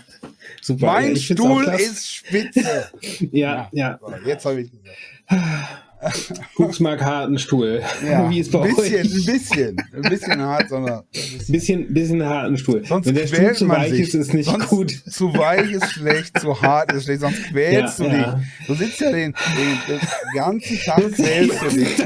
Super. 0.66 0.86
Mein 0.88 1.14
auch 1.14 1.18
Stuhl 1.18 1.64
ist 1.78 2.12
spitze. 2.16 2.90
Ja, 3.32 3.70
ja. 3.72 4.00
So, 4.02 4.12
jetzt 4.28 4.46
habe 4.46 4.62
ich 4.62 4.72
gesagt. 4.72 4.98
Gucksmark 6.56 7.02
harten 7.04 7.38
Stuhl. 7.38 7.84
Ja, 8.04 8.28
Wie 8.30 8.40
ist 8.40 8.52
bei 8.52 8.62
ein 8.64 8.76
bisschen, 8.76 8.96
euch? 8.96 9.14
ein 9.14 9.26
bisschen, 9.26 9.78
ein 9.94 10.02
bisschen 10.10 10.42
hart, 10.42 10.70
sondern 10.70 11.04
Bisschen, 11.48 11.94
bisschen 11.94 12.24
harten 12.26 12.58
Stuhl. 12.58 12.84
sonst 12.84 13.06
Wenn 13.06 13.14
der 13.16 13.28
Stuhl 13.28 13.54
zu 13.54 13.66
man 13.66 13.78
weich 13.78 13.92
sich. 13.92 14.00
ist, 14.02 14.14
ist 14.16 14.34
nicht 14.34 14.50
sonst 14.50 14.68
gut. 14.68 14.92
Zu 14.92 15.34
weich 15.36 15.72
ist 15.72 15.92
schlecht, 15.92 16.40
zu 16.40 16.60
hart 16.60 16.92
ist 16.94 17.04
schlecht, 17.06 17.22
sonst 17.22 17.44
quälst 17.52 18.00
Ja, 18.00 18.06
du 18.06 18.12
ja. 18.12 18.32
dich. 18.34 18.68
Du 18.68 18.74
sitzt 18.74 19.00
ja 19.02 19.12
den, 19.12 19.34
den, 19.58 19.80
den 19.88 20.00
ganzen 20.34 20.80
Tag 20.80 20.98
quälst 21.14 21.62
du 21.62 21.70
dich. 21.70 21.98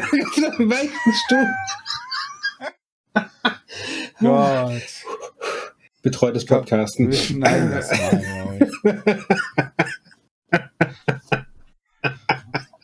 weichen 0.70 1.14
Stuhl. 1.26 1.48
Gott. 4.20 4.82
Betreutes 6.10 6.44
Podcasten. 6.44 7.14
Schneiden 7.14 7.70
das 7.70 7.92
ich. 7.92 8.00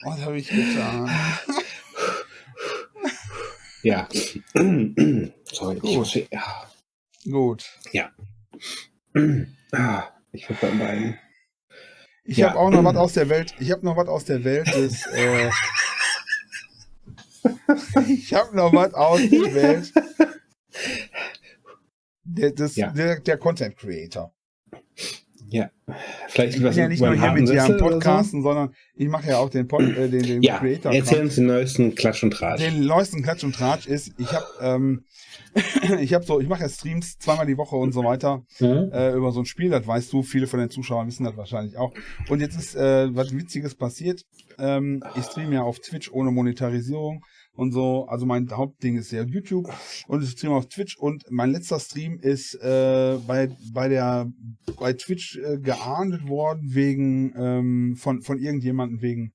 Was 0.04 0.22
habe 0.22 0.38
ich 0.38 0.48
getan? 0.48 1.10
Ja. 3.82 4.08
Sorry. 5.52 5.80
Ich 5.84 5.96
muss, 5.98 6.14
ja. 6.16 6.70
Gut. 7.30 7.66
Ah, 9.72 10.04
ich 10.32 10.48
hab 10.50 10.62
beim 10.62 10.78
Bein. 10.80 11.20
Ich 12.26 12.38
Ja. 12.38 12.50
habe 12.50 12.60
auch 12.60 12.70
noch 12.70 12.84
was 12.84 12.96
aus 13.04 13.14
der 13.14 13.30
Welt. 13.30 13.56
Ich 13.60 13.72
habe 13.72 13.84
noch 13.86 13.98
was 13.98 14.08
aus 14.08 14.26
der 14.26 14.44
Welt 14.44 14.68
des. 14.68 15.06
Äh, 15.08 15.50
ich 18.08 18.34
habe 18.36 18.56
noch 18.56 18.72
was 18.74 18.94
aus 18.94 19.20
der 19.22 19.54
Welt 19.56 19.94
der, 22.26 22.52
des, 22.52 22.76
Ja. 22.76 22.92
der, 22.92 23.20
der 23.22 23.38
Content 23.38 23.78
Creator. 23.78 24.32
Vielleicht 26.28 26.58
Ich 26.58 26.64
bin 26.64 26.74
ja 26.74 26.88
nicht 26.88 27.00
nur 27.02 27.14
hier 27.14 27.32
mit 27.32 27.48
dir 27.48 27.64
am 27.64 27.78
Podcasten, 27.78 28.42
sondern 28.42 28.74
ich 28.96 29.08
mache 29.08 29.28
ja 29.30 29.38
auch 29.38 29.50
den, 29.50 29.68
Pod, 29.68 29.82
äh, 29.84 30.10
den, 30.10 30.24
den 30.24 30.42
So? 30.42 30.48
Ja, 30.48 30.58
Creator. 30.58 30.92
erzähl 30.94 31.22
uns 31.22 31.36
den 31.36 31.46
neuesten 31.46 31.94
Klatsch 31.94 32.24
und 32.24 32.32
Tratsch. 32.32 32.62
Den 32.62 32.86
neuesten 32.86 33.22
Klatsch 33.22 33.44
und 33.44 33.54
Tratsch 33.56 33.86
ist, 33.86 34.12
ich 34.18 34.34
habe 34.34 34.46
ähm, 34.60 35.06
ich 36.02 36.14
habe 36.14 36.26
so, 36.26 36.40
ich 36.42 36.48
mache 36.48 36.64
ja 36.64 36.70
Streams 36.70 37.18
zweimal 37.20 37.46
die 37.46 37.58
Woche 37.58 37.76
und 37.76 37.94
so 37.94 38.04
weiter 38.04 38.44
Mhm. 38.60 38.90
äh, 38.92 39.14
über 39.14 39.32
so 39.32 39.40
ein 39.42 39.46
Spiel, 39.46 39.70
das 39.70 39.86
weißt 39.86 40.12
du, 40.12 40.24
viele 40.24 40.48
von 40.48 40.60
den 40.60 40.70
Zuschauern 40.72 41.08
wissen 41.08 41.24
das 41.26 41.38
wahrscheinlich 41.38 41.78
auch. 41.78 41.94
Und 42.28 42.42
jetzt 42.42 42.58
ist 42.58 42.76
äh, 42.76 43.16
was 43.16 43.32
Witziges 43.32 43.76
passiert. 43.76 44.24
Ähm, 44.58 45.04
ich 45.16 45.26
streame 45.26 45.56
ja 45.56 45.62
auf 45.62 45.80
Twitch 45.80 46.12
ohne 46.12 46.32
Monetarisierung 46.32 47.24
und 47.56 47.72
so. 47.72 48.06
Also 48.08 48.26
mein 48.26 48.50
Hauptding 48.52 48.98
ist 48.98 49.12
ja 49.12 49.24
YouTube 49.24 49.72
und 50.08 50.24
ich 50.24 50.32
streame 50.32 50.56
auf 50.56 50.68
Twitch 50.68 50.98
und 50.98 51.24
mein 51.30 51.52
letzter 51.52 51.80
Stream 51.80 52.20
ist 52.20 52.56
äh, 52.56 53.18
bei 53.26 53.50
bei 53.74 53.88
der 53.88 54.32
bei 54.78 54.94
Twitch 54.94 55.38
äh, 55.38 55.58
geahndet 55.58 56.28
worden 56.28 56.74
wegen 56.74 57.34
ähm, 57.38 57.96
von 57.98 58.22
von 58.22 58.38
irgendjemandem 58.38 59.02
wegen 59.02 59.34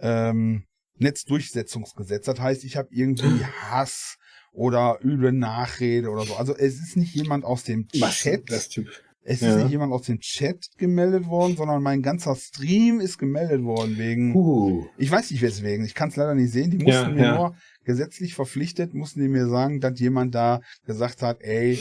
ähm, 0.00 0.64
Netzdurchsetzungsgesetz. 0.96 2.26
Das 2.26 2.40
heißt, 2.40 2.64
ich 2.64 2.76
habe 2.76 2.88
irgendwie 2.90 3.44
Hass 3.70 4.16
oder 4.52 4.98
üble 5.02 5.32
Nachrede 5.32 6.08
oder 6.10 6.24
so. 6.24 6.34
Also 6.34 6.54
es 6.56 6.80
ist 6.80 6.96
nicht 6.96 7.14
jemand 7.14 7.44
aus 7.44 7.64
dem 7.64 7.86
Was? 7.98 8.16
Chat. 8.16 8.50
Das 8.50 8.68
Typ. 8.68 8.88
Es 9.30 9.42
Ja. 9.42 9.50
ist 9.50 9.62
nicht 9.62 9.72
jemand 9.72 9.92
aus 9.92 10.06
dem 10.06 10.20
Chat 10.20 10.68
gemeldet 10.78 11.26
worden, 11.26 11.54
sondern 11.54 11.82
mein 11.82 12.00
ganzer 12.00 12.34
Stream 12.34 12.98
ist 12.98 13.18
gemeldet 13.18 13.62
worden 13.62 13.98
wegen. 13.98 14.34
Uh. 14.34 14.86
Ich 14.96 15.10
weiß 15.10 15.30
nicht 15.30 15.42
weswegen. 15.42 15.84
Ich 15.84 15.94
kann 15.94 16.08
es 16.08 16.16
leider 16.16 16.34
nicht 16.34 16.50
sehen. 16.50 16.70
Die 16.70 16.78
mussten 16.78 16.90
Ja, 16.90 17.08
mir 17.10 17.22
ja. 17.22 17.36
nur 17.36 17.56
gesetzlich 17.84 18.34
verpflichtet, 18.34 18.94
mussten 18.94 19.20
die 19.20 19.28
mir 19.28 19.46
sagen, 19.48 19.80
dass 19.80 20.00
jemand 20.00 20.34
da 20.34 20.62
gesagt 20.86 21.20
hat, 21.20 21.42
ey, 21.42 21.78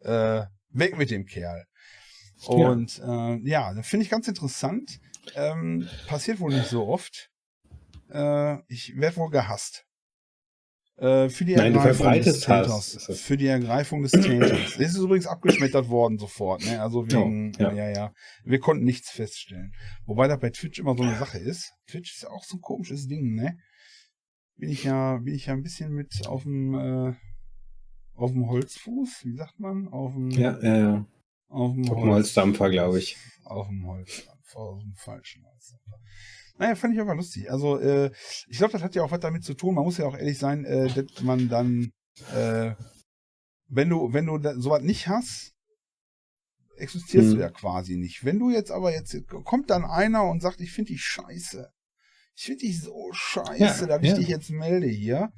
äh, 0.00 0.42
weg 0.68 0.98
mit 0.98 1.10
dem 1.10 1.24
Kerl. 1.24 1.64
Und 2.46 2.98
ja, 2.98 3.34
äh, 3.36 3.40
ja 3.42 3.74
das 3.74 3.86
finde 3.86 4.04
ich 4.04 4.10
ganz 4.10 4.28
interessant. 4.28 4.98
Ähm, 5.34 5.88
passiert 6.08 6.40
wohl 6.40 6.52
nicht 6.52 6.68
so 6.68 6.86
oft. 6.86 7.30
Äh, 8.10 8.58
ich 8.68 8.92
werde 8.98 9.16
wohl 9.16 9.30
gehasst. 9.30 9.86
Äh, 11.02 11.28
für 11.30 11.44
die 11.44 11.56
Nein, 11.56 11.74
Ergreifung 11.74 12.12
des 12.12 12.48
Hass. 12.48 12.92
Täters. 12.92 13.20
Für 13.20 13.36
die 13.36 13.46
Ergreifung 13.46 14.02
des 14.02 14.12
Täters. 14.12 14.52
Das 14.78 14.90
ist 14.92 14.98
übrigens 14.98 15.26
abgeschmettert 15.26 15.88
worden 15.88 16.16
sofort. 16.18 16.64
Ne? 16.64 16.80
Also 16.80 17.06
wegen, 17.10 17.52
Ja, 17.58 17.72
ja. 17.72 17.88
ja. 17.88 17.90
ja, 17.90 18.12
Wir 18.44 18.60
konnten 18.60 18.84
nichts 18.84 19.10
feststellen. 19.10 19.72
Wobei 20.06 20.28
das 20.28 20.38
bei 20.38 20.50
Twitch 20.50 20.78
immer 20.78 20.96
so 20.96 21.02
eine 21.02 21.18
Sache 21.18 21.38
ist. 21.38 21.72
Twitch 21.88 22.14
ist 22.14 22.22
ja 22.22 22.30
auch 22.30 22.44
so 22.44 22.56
ein 22.56 22.60
komisches 22.60 23.08
Ding, 23.08 23.34
ne? 23.34 23.58
Bin 24.56 24.70
ich 24.70 24.84
ja, 24.84 25.16
bin 25.18 25.34
ich 25.34 25.46
ja 25.46 25.54
ein 25.54 25.62
bisschen 25.62 25.92
mit 25.92 26.28
auf 26.28 26.44
dem, 26.44 26.74
äh, 26.74 27.14
auf 28.14 28.30
dem 28.30 28.48
Holzfuß, 28.48 29.24
wie 29.24 29.34
sagt 29.34 29.58
man? 29.58 29.88
Auf 29.88 30.12
dem, 30.12 30.30
Ja, 30.30 30.56
ja, 30.62 30.76
ja. 30.78 31.06
auf 31.48 31.74
dem 31.74 31.90
Holzdampfer, 31.90 32.70
glaube 32.70 33.00
ich. 33.00 33.16
auf 33.44 33.66
dem 33.66 33.84
Holz, 33.88 34.28
auf 34.54 34.78
dem 34.80 34.94
falschen 34.94 35.44
Holz. 35.44 35.74
Naja, 36.62 36.76
fand 36.76 36.94
ich 36.94 37.00
aber 37.00 37.16
lustig. 37.16 37.50
Also, 37.50 37.80
äh, 37.80 38.12
ich 38.46 38.56
glaube, 38.58 38.72
das 38.72 38.82
hat 38.82 38.94
ja 38.94 39.02
auch 39.02 39.10
was 39.10 39.18
damit 39.18 39.42
zu 39.42 39.54
tun. 39.54 39.74
Man 39.74 39.82
muss 39.82 39.98
ja 39.98 40.06
auch 40.06 40.16
ehrlich 40.16 40.38
sein, 40.38 40.64
äh, 40.64 40.86
dass 40.88 41.20
man 41.22 41.48
dann, 41.48 41.90
äh, 42.36 42.74
wenn 43.68 43.88
du, 43.88 44.12
wenn 44.12 44.26
du 44.26 44.38
da, 44.38 44.54
sowas 44.54 44.82
nicht 44.82 45.08
hast, 45.08 45.54
existierst 46.76 47.30
Hm. 47.30 47.34
du 47.34 47.40
ja 47.40 47.50
quasi 47.50 47.96
nicht. 47.96 48.24
Wenn 48.24 48.38
du 48.38 48.50
jetzt 48.50 48.70
aber 48.70 48.92
jetzt, 48.92 49.16
kommt 49.44 49.70
dann 49.70 49.84
einer 49.84 50.22
und 50.22 50.40
sagt, 50.40 50.60
ich 50.60 50.70
finde 50.70 50.92
dich 50.92 51.02
scheiße. 51.02 51.68
Ich 52.36 52.44
finde 52.44 52.60
dich 52.60 52.80
so 52.80 53.10
scheiße, 53.12 53.58
Ja, 53.58 53.86
dass 53.86 54.02
ich 54.02 54.10
ja. 54.10 54.14
dich 54.14 54.28
jetzt 54.28 54.50
melde 54.50 54.86
hier. 54.86 55.32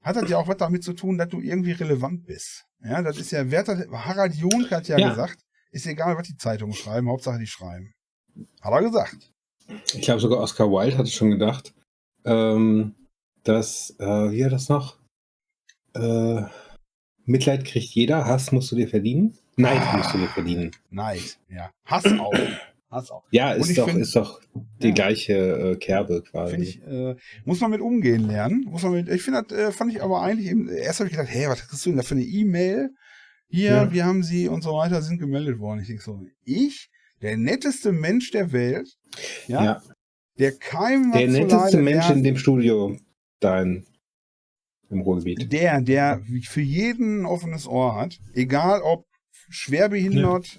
Hat 0.00 0.14
das 0.14 0.30
ja 0.30 0.38
auch 0.38 0.46
was 0.46 0.58
damit 0.58 0.84
zu 0.84 0.92
tun, 0.92 1.18
dass 1.18 1.28
du 1.28 1.40
irgendwie 1.40 1.72
relevant 1.72 2.24
bist. 2.24 2.64
Ja, 2.84 3.02
das 3.02 3.16
ist 3.18 3.32
ja, 3.32 3.50
wer 3.50 3.60
hat 3.60 3.68
das, 3.68 3.86
Harald 3.90 4.34
Junk 4.36 4.70
hat 4.70 4.86
ja, 4.86 4.96
Ja. 4.96 5.08
gesagt, 5.10 5.40
ist 5.72 5.86
egal, 5.86 6.16
was 6.16 6.28
die 6.28 6.36
Zeitungen 6.36 6.74
schreiben, 6.74 7.08
Hauptsache 7.08 7.38
die 7.40 7.46
schreiben. 7.48 7.92
Hat 8.60 8.72
er 8.72 8.82
gesagt. 8.82 9.32
Ich 9.94 10.02
glaube 10.02 10.20
sogar 10.20 10.40
Oscar 10.40 10.70
Wilde 10.70 10.96
hatte 10.98 11.10
schon 11.10 11.30
gedacht, 11.30 11.74
ähm, 12.24 12.94
dass, 13.44 13.94
äh, 13.98 14.04
wie 14.30 14.42
war 14.42 14.50
das 14.50 14.68
noch? 14.68 14.98
Äh, 15.94 16.42
Mitleid 17.24 17.64
kriegt 17.64 17.90
jeder, 17.94 18.26
Hass 18.26 18.52
musst 18.52 18.72
du 18.72 18.76
dir 18.76 18.88
verdienen. 18.88 19.36
Neid 19.56 19.80
Ah. 19.82 19.96
musst 19.96 20.14
du 20.14 20.18
dir 20.18 20.28
verdienen. 20.28 20.70
Neid, 20.90 21.38
ja. 21.48 21.70
Hass 21.86 22.04
auch. 22.18 22.32
Hass 22.90 23.10
auch. 23.10 23.22
Ja, 23.30 23.52
ist 23.52 23.76
doch, 23.78 23.88
find- 23.88 24.00
ist 24.00 24.16
doch 24.16 24.40
die 24.82 24.88
Ja. 24.88 24.94
gleiche 24.94 25.32
äh, 25.34 25.76
Kerbe 25.76 26.22
quasi. 26.22 26.56
Ich, 26.56 26.82
äh, 26.82 27.16
muss 27.44 27.60
man 27.60 27.70
mit 27.70 27.80
umgehen 27.80 28.26
lernen. 28.26 28.64
Muss 28.68 28.82
man 28.82 28.92
mit, 28.92 29.08
ich 29.08 29.22
finde, 29.22 29.44
das 29.48 29.56
äh, 29.58 29.72
fand 29.72 29.92
ich 29.92 30.02
aber 30.02 30.22
eigentlich, 30.22 30.48
eben, 30.50 30.68
erst 30.68 31.00
habe 31.00 31.08
ich 31.10 31.16
gedacht, 31.16 31.32
hey, 31.32 31.48
was 31.48 31.66
kriegst 31.66 31.84
du 31.86 31.90
denn 31.90 31.96
da 31.98 32.02
für 32.02 32.14
eine 32.14 32.24
E-Mail? 32.24 32.90
Hier, 33.48 33.70
Ja. 33.70 33.92
wir 33.92 34.04
haben 34.06 34.22
sie 34.22 34.48
und 34.48 34.62
so 34.62 34.72
weiter, 34.74 35.00
sind 35.02 35.18
gemeldet 35.18 35.58
worden. 35.58 35.80
Ich 35.80 35.86
denke 35.88 36.02
so, 36.02 36.20
ich, 36.44 36.90
der 37.22 37.36
netteste 37.36 37.92
Mensch 37.92 38.30
der 38.32 38.52
Welt, 38.52 38.88
ja, 39.46 39.64
ja. 39.64 39.82
der 40.38 40.52
keinem 40.58 41.12
was 41.12 41.18
Der 41.18 41.28
netteste 41.28 41.78
Mensch 41.78 42.10
in 42.10 42.22
dem 42.22 42.36
Studio 42.36 42.96
da 43.40 43.62
in, 43.62 43.86
im 44.90 45.00
Ruhrgebiet. 45.00 45.52
der, 45.52 45.80
der 45.80 46.22
für 46.42 46.60
jeden 46.60 47.22
ein 47.22 47.26
offenes 47.26 47.66
Ohr 47.66 47.94
hat, 47.94 48.18
egal 48.34 48.82
ob 48.82 49.06
schwerbehindert 49.48 50.58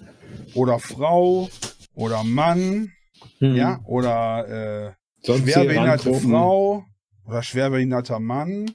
oder 0.54 0.78
Frau 0.78 1.48
oder 1.94 2.24
Mann, 2.24 2.90
Hm. 3.38 3.56
ja, 3.56 3.80
oder 3.86 4.96
äh, 5.24 5.32
schwerbehinderte. 5.38 6.12
Frau 6.14 6.84
oder 7.26 7.42
schwerbehinderter 7.42 8.20
Mann 8.20 8.70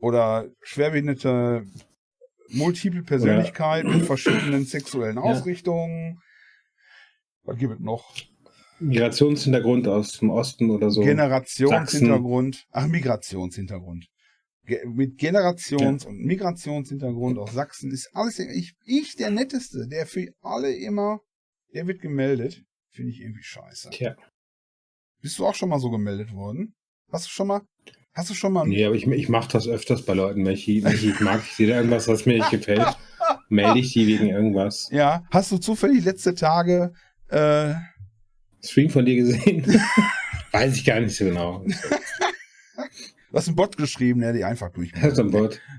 oder 0.00 0.48
schwerbehinderte 0.62 1.64
multiple 2.50 3.02
Persönlichkeit 3.02 3.84
mit 3.84 4.02
verschiedenen 4.06 4.64
sexuellen 4.64 5.18
Ausrichtungen. 5.18 6.20
Was 7.44 7.58
gibt 7.58 7.74
es 7.74 7.80
noch? 7.80 8.14
Migrationshintergrund 8.80 9.86
aus 9.86 10.18
dem 10.18 10.30
Osten 10.30 10.70
oder 10.70 10.90
so. 10.90 11.02
Generationshintergrund. 11.02 12.66
Ach, 12.70 12.86
Migrationshintergrund. 12.86 14.06
Ge 14.66 14.84
mit 14.86 15.18
Generations- 15.18 16.06
und 16.06 16.18
Migrationshintergrund 16.24 17.38
aus 17.38 17.52
Sachsen 17.52 17.90
ist 17.90 18.10
alles. 18.14 18.38
Ich, 18.38 18.74
ich, 18.84 19.14
der 19.16 19.30
Netteste, 19.30 19.86
der 19.88 20.06
für 20.06 20.26
alle 20.40 20.74
immer, 20.74 21.20
der 21.74 21.86
wird 21.86 22.00
gemeldet. 22.00 22.62
Finde 22.90 23.10
ich 23.10 23.20
irgendwie 23.20 23.42
scheiße. 23.42 23.90
Tja. 23.90 24.16
Bist 25.20 25.38
du 25.38 25.46
auch 25.46 25.54
schon 25.54 25.68
mal 25.68 25.80
so 25.80 25.90
gemeldet 25.90 26.32
worden? 26.32 26.74
Hast 27.10 27.26
du 27.26 27.30
schon 27.30 27.48
mal? 27.48 27.62
Hast 28.14 28.30
du 28.30 28.34
schon 28.34 28.52
mal? 28.52 28.66
Nee, 28.66 28.84
aber 28.84 28.94
ich, 28.94 29.06
ich 29.06 29.28
mache 29.28 29.50
das 29.50 29.66
öfters 29.66 30.04
bei 30.04 30.14
Leuten. 30.14 30.44
Wenn 30.46 30.54
ich, 30.54 30.66
wenn 30.66 30.94
ich 30.94 31.20
mag, 31.20 31.42
ich 31.44 31.52
sehe 31.52 31.68
da 31.68 31.76
irgendwas, 31.76 32.06
was 32.08 32.26
mir 32.26 32.38
nicht 32.38 32.50
gefällt, 32.50 32.86
melde 33.48 33.80
ich 33.80 33.92
die 33.92 34.06
wegen 34.06 34.28
irgendwas. 34.28 34.88
Ja. 34.92 35.24
Hast 35.30 35.50
du 35.52 35.58
zufällig 35.58 36.04
letzte 36.04 36.34
Tage 36.34 36.92
Äh, 37.28 37.74
Stream 38.62 38.90
von 38.90 39.04
dir 39.04 39.16
gesehen? 39.16 39.64
Weiß 40.52 40.76
ich 40.76 40.84
gar 40.84 41.00
nicht 41.00 41.16
so 41.16 41.24
genau. 41.24 41.64
du 41.66 41.72
hast 43.36 43.48
einen 43.48 43.56
Bot 43.56 43.76
geschrieben, 43.76 44.20
der 44.20 44.32
die 44.32 44.44
einfach 44.44 44.70
durch. 44.72 44.92
Das 44.92 45.12
ist 45.14 45.18
ein 45.18 45.30
Bot. 45.30 45.60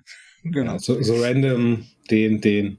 Genau. 0.47 0.73
Ja, 0.73 0.79
so, 0.79 1.01
so 1.01 1.15
random, 1.23 1.87
den, 2.11 2.39
den. 2.39 2.77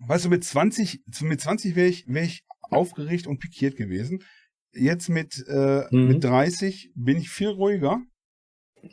Weißt 0.00 0.24
du, 0.24 0.28
mit 0.28 0.42
20, 0.42 1.04
mit 1.20 1.40
20 1.40 1.76
wäre 1.76 1.86
ich, 1.86 2.04
wär 2.08 2.24
ich 2.24 2.42
aufgeregt 2.62 3.28
und 3.28 3.38
pikiert 3.38 3.76
gewesen. 3.76 4.24
Jetzt 4.72 5.08
mit, 5.08 5.44
äh, 5.46 5.84
Mhm. 5.92 6.08
mit 6.08 6.24
30 6.24 6.90
bin 6.96 7.18
ich 7.18 7.30
viel 7.30 7.46
ruhiger 7.50 8.00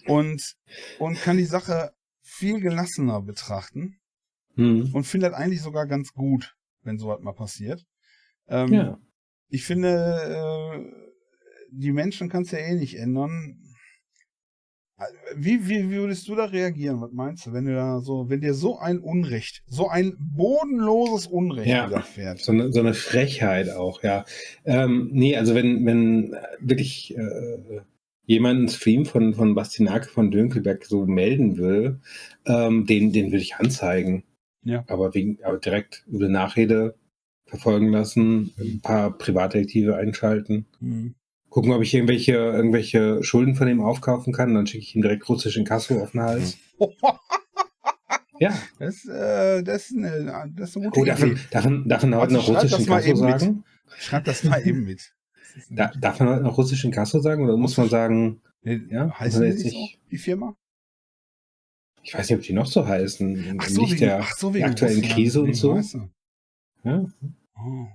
und, 0.05 0.43
und 0.99 1.19
kann 1.23 1.37
die 1.37 1.45
Sache 1.45 1.91
viel 2.21 2.59
gelassener 2.59 3.19
betrachten 3.23 3.97
Hm. 4.53 4.93
und 4.93 5.05
finde 5.05 5.31
das 5.31 5.35
eigentlich 5.39 5.63
sogar 5.63 5.87
ganz 5.87 6.13
gut, 6.13 6.53
wenn 6.83 6.99
sowas 6.99 7.19
mal 7.21 7.33
passiert. 7.33 7.83
Ähm, 8.47 8.73
Ja. 8.73 8.99
Ich 9.49 9.63
finde, 9.63 9.87
äh, 9.89 10.79
die 11.71 11.91
Menschen 11.91 12.27
kannst 12.29 12.51
du 12.51 12.57
ja 12.57 12.63
eh 12.63 12.75
nicht 12.75 12.95
ändern. 12.95 13.57
Wie, 15.35 15.69
wie, 15.69 15.91
wie 15.91 15.95
würdest 15.95 16.27
du 16.27 16.33
da 16.33 16.45
reagieren? 16.45 16.99
Was 17.01 17.11
meinst 17.11 17.45
du, 17.45 17.53
wenn 17.53 17.65
du 17.65 17.75
da 17.75 18.01
so, 18.01 18.29
wenn 18.29 18.41
dir 18.41 18.55
so 18.55 18.79
ein 18.79 18.97
Unrecht, 18.97 19.61
so 19.67 19.87
ein 19.89 20.15
bodenloses 20.17 21.27
Unrecht 21.27 21.67
Ja. 21.67 21.87
widerfährt? 21.87 22.39
So 22.39 22.51
eine, 22.51 22.71
so 22.73 22.79
eine 22.79 22.95
Frechheit 22.95 23.69
auch, 23.69 24.01
ja. 24.01 24.25
Ähm, 24.65 25.09
nee, 25.13 25.37
also 25.37 25.53
wenn, 25.53 25.85
wenn 25.85 26.35
wirklich 26.59 27.15
äh, 27.15 27.81
jemand 28.25 28.57
einen 28.57 28.69
Stream 28.69 29.05
von, 29.05 29.35
von 29.35 29.53
Bastinake 29.53 30.09
von 30.09 30.31
Dönkelberg 30.31 30.83
so 30.85 31.05
melden 31.05 31.57
will, 31.57 31.99
ähm, 32.47 32.87
den, 32.87 33.13
den 33.13 33.27
würde 33.27 33.43
ich 33.43 33.55
anzeigen. 33.57 34.23
Ja. 34.63 34.83
Aber, 34.87 35.13
wegen, 35.13 35.37
aber 35.43 35.59
direkt 35.59 36.05
über 36.07 36.27
Nachrede 36.27 36.95
verfolgen 37.47 37.89
lassen, 37.91 38.53
ein 38.59 38.81
paar 38.81 39.17
Privatdetektive 39.17 39.95
einschalten, 39.95 40.65
Hm. 40.79 41.15
gucken, 41.49 41.71
ob 41.71 41.81
ich 41.81 41.93
irgendwelche, 41.93 42.33
irgendwelche 42.33 43.23
Schulden 43.23 43.55
von 43.55 43.67
ihm 43.67 43.81
aufkaufen 43.81 44.33
kann, 44.33 44.53
dann 44.53 44.67
schicke 44.67 44.83
ich 44.83 44.95
ihm 44.95 45.01
direkt 45.01 45.27
russisch 45.29 45.57
in 45.57 45.65
Kasso 45.65 45.99
auf 46.01 46.11
den 46.11 46.21
Hals. 46.21 46.57
Ja. 48.39 48.55
Das, 48.77 49.03
äh, 49.05 49.63
das, 49.63 49.89
ist 49.89 49.97
eine, 49.97 50.51
das 50.55 50.69
ist 50.69 50.77
eine 50.77 50.85
gute 50.89 50.99
Oh, 50.99 51.05
darf 51.05 51.19
man, 51.19 51.31
Idee. 51.31 51.39
darf 51.49 51.65
man, 51.65 51.89
darf 51.89 52.03
man 52.03 52.15
heute 52.15 52.33
noch 52.33 52.43
schreib 52.45 52.55
russisch 52.57 52.71
das 52.71 52.79
in 52.81 52.89
mal 52.89 52.95
Kasso 53.01 53.09
eben 53.09 53.25
mit. 53.25 53.39
sagen? 53.39 53.63
Schreib 53.97 54.23
das 54.25 54.43
mal 54.43 54.67
eben 54.67 54.83
mit. 54.85 55.13
Da, 55.71 55.91
darf 55.99 56.19
man 56.19 56.29
heute 56.29 56.43
noch 56.43 56.55
russisch 56.55 56.85
in 56.85 56.91
Kasso 56.91 57.19
sagen 57.19 57.43
oder 57.43 57.57
muss 57.57 57.77
man 57.77 57.89
sagen, 57.89 58.41
Nee, 58.61 58.81
ja, 58.91 59.09
heißen 59.11 59.41
also 59.41 59.43
jetzt 59.43 59.63
nicht 59.65 59.73
so, 59.75 59.99
die 60.11 60.17
Firma? 60.19 60.55
ich 62.03 62.13
weiß 62.13 62.29
nicht, 62.29 62.37
ob 62.37 62.43
die 62.45 62.53
noch 62.53 62.67
so 62.67 62.85
heißen, 62.87 63.57
Ach 63.59 63.67
so, 63.69 63.81
wegen, 63.81 63.97
der 63.97 64.19
ach 64.19 64.35
so, 64.37 64.53
wegen 64.53 64.65
aktuellen 64.65 64.97
Russland, 64.99 65.15
Krise 65.15 65.41
und 65.41 65.53
so? 65.55 65.73
weißt 65.75 65.93
du. 65.95 66.09
Oh. 67.55 67.87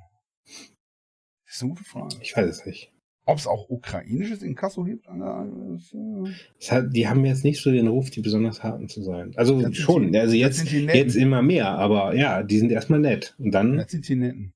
Das 1.46 1.56
ist 1.56 1.62
eine 1.62 1.70
gute 1.70 1.84
Frage. 1.84 2.16
ich 2.20 2.36
weiß 2.36 2.48
es 2.48 2.66
nicht. 2.66 2.92
Ob 3.24 3.38
es 3.38 3.46
auch 3.46 3.70
ukrainisches 3.70 4.42
Inkasso 4.42 4.82
gibt? 4.84 5.06
hat, 5.06 6.86
die 6.96 7.06
haben 7.08 7.24
jetzt 7.24 7.44
nicht 7.44 7.62
so 7.62 7.70
den 7.70 7.86
Ruf, 7.86 8.10
die 8.10 8.20
besonders 8.20 8.64
harten 8.64 8.88
zu 8.88 9.00
sein. 9.02 9.32
Also 9.36 9.60
Das 9.62 9.76
schon, 9.76 10.10
die- 10.12 10.18
also 10.18 10.34
jetzt, 10.34 10.64
jetzt 10.72 11.14
immer 11.14 11.40
mehr, 11.42 11.68
aber 11.68 12.16
ja, 12.16 12.42
die 12.42 12.58
sind 12.58 12.72
erstmal 12.72 12.98
nett 12.98 13.36
und 13.38 13.52
dann 13.52 13.76
Das 13.76 13.92
sind 13.92 14.08
die 14.08 14.16
netten. 14.16 14.52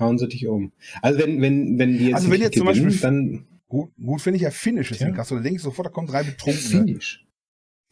hauen 0.00 0.18
sie 0.18 0.26
dich 0.26 0.48
um. 0.48 0.72
Also 1.00 1.20
wenn, 1.20 1.40
wenn, 1.40 1.78
wenn 1.78 1.96
die 1.96 2.06
jetzt 2.06 2.14
Also 2.16 2.30
wenn 2.32 2.40
jetzt 2.40 2.58
zum 2.58 2.66
gewinnen, 2.66 2.86
Beispiel- 2.86 3.00
dann 3.02 3.44
Gut, 3.68 3.90
gut 4.02 4.22
finde 4.22 4.36
ich 4.38 4.42
ja 4.42 4.50
finnisches 4.50 4.98
Ja. 4.98 5.08
Inkasso. 5.08 5.36
Da 5.36 5.42
denke 5.42 5.56
ich 5.56 5.62
sofort, 5.62 5.86
da 5.86 5.90
kommen 5.90 6.08
drei 6.08 6.22
Betrunkene. 6.24 6.58
Finish. 6.86 7.26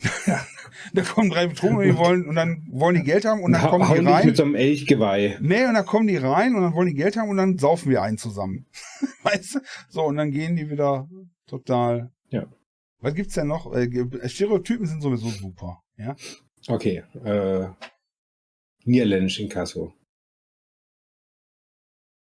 Da 0.93 1.03
kommen 1.03 1.31
drei 1.31 1.47
Betrunkene, 1.47 1.93
die 1.93 1.97
wollen, 1.99 2.27
und 2.29 2.35
dann 2.35 2.67
wollen 2.71 2.97
die 2.97 3.03
Geld 3.03 3.25
haben 3.25 3.43
und 3.43 3.53
dann 3.53 3.63
hau- 3.63 3.71
kommen 3.79 4.01
die 4.01 4.07
rein. 4.11 4.27
mit 4.27 4.37
so 4.37 4.43
einem 4.45 4.55
Elchgeweih. 4.55 5.39
Nee, 5.41 5.65
und 5.67 5.75
dann 5.75 5.87
kommen 5.87 6.07
die 6.07 6.17
rein 6.17 6.55
und 6.55 6.63
dann 6.63 6.75
wollen 6.75 6.89
die 6.89 6.95
Geld 6.95 7.17
haben 7.17 7.29
und 7.29 7.37
dann 7.37 7.59
saufen 7.59 7.91
wir 7.91 8.03
einen 8.03 8.19
zusammen. 8.19 8.67
weißt 9.23 9.57
du? 9.57 9.61
So, 9.89 10.05
und 10.05 10.17
dann 10.17 10.31
gehen 10.31 10.57
die 10.57 10.71
wieder 10.71 11.09
total. 11.47 12.13
Ja. 12.31 12.47
Was 13.01 13.15
gibt's 13.15 13.35
denn 13.35 13.47
noch? 13.49 13.73
Äh, 13.75 14.29
Stereotypen 14.29 14.87
sind 14.87 15.03
sowieso 15.03 15.29
super. 15.29 15.83
Ja. 15.97 16.17
Okay, 16.69 17.05
äh, 17.25 17.69
Niederländisch 18.85 19.39
in 19.41 19.49
Kasso. 19.49 19.93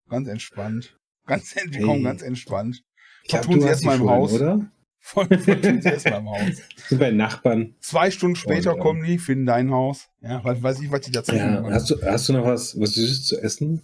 Ganz 0.09 0.29
entspannt. 0.29 0.97
Ganz, 1.27 1.55
die 1.55 1.61
Hey. 1.79 1.83
kommen 1.85 2.03
ganz 2.03 2.23
entspannt. 2.23 2.83
Ich 3.23 3.29
glaub, 3.31 3.47
du 3.47 3.61
sie 3.61 3.67
erstmal 3.69 3.97
im 4.01 4.09
Haus. 4.09 4.33
oder? 4.33 4.71
Voll 5.03 5.27
erstmal 5.31 6.21
im 6.21 6.29
Haus. 6.31 6.57
Sind 6.89 6.99
bei 6.99 7.11
Nachbarn. 7.11 7.75
Zwei 7.81 8.11
Stunden 8.11 8.37
später 8.37 8.73
Und, 8.73 8.77
ähm, 8.77 8.83
kommen 8.83 9.03
die, 9.05 9.19
finden 9.19 9.47
dein 9.47 9.71
Haus. 9.71 10.09
Ja, 10.21 10.43
weiß 10.45 10.81
ich, 10.81 10.91
was 10.93 11.01
die 11.01 11.11
dazu 11.11 11.35
Ja, 11.35 11.65
hast 11.71 11.91
du, 11.91 11.97
hast 12.03 12.29
du 12.29 12.35
noch 12.35 12.45
was, 12.45 12.79
was 12.79 12.95
Süßes 12.95 13.27
zu 13.27 13.41
essen? 13.41 13.83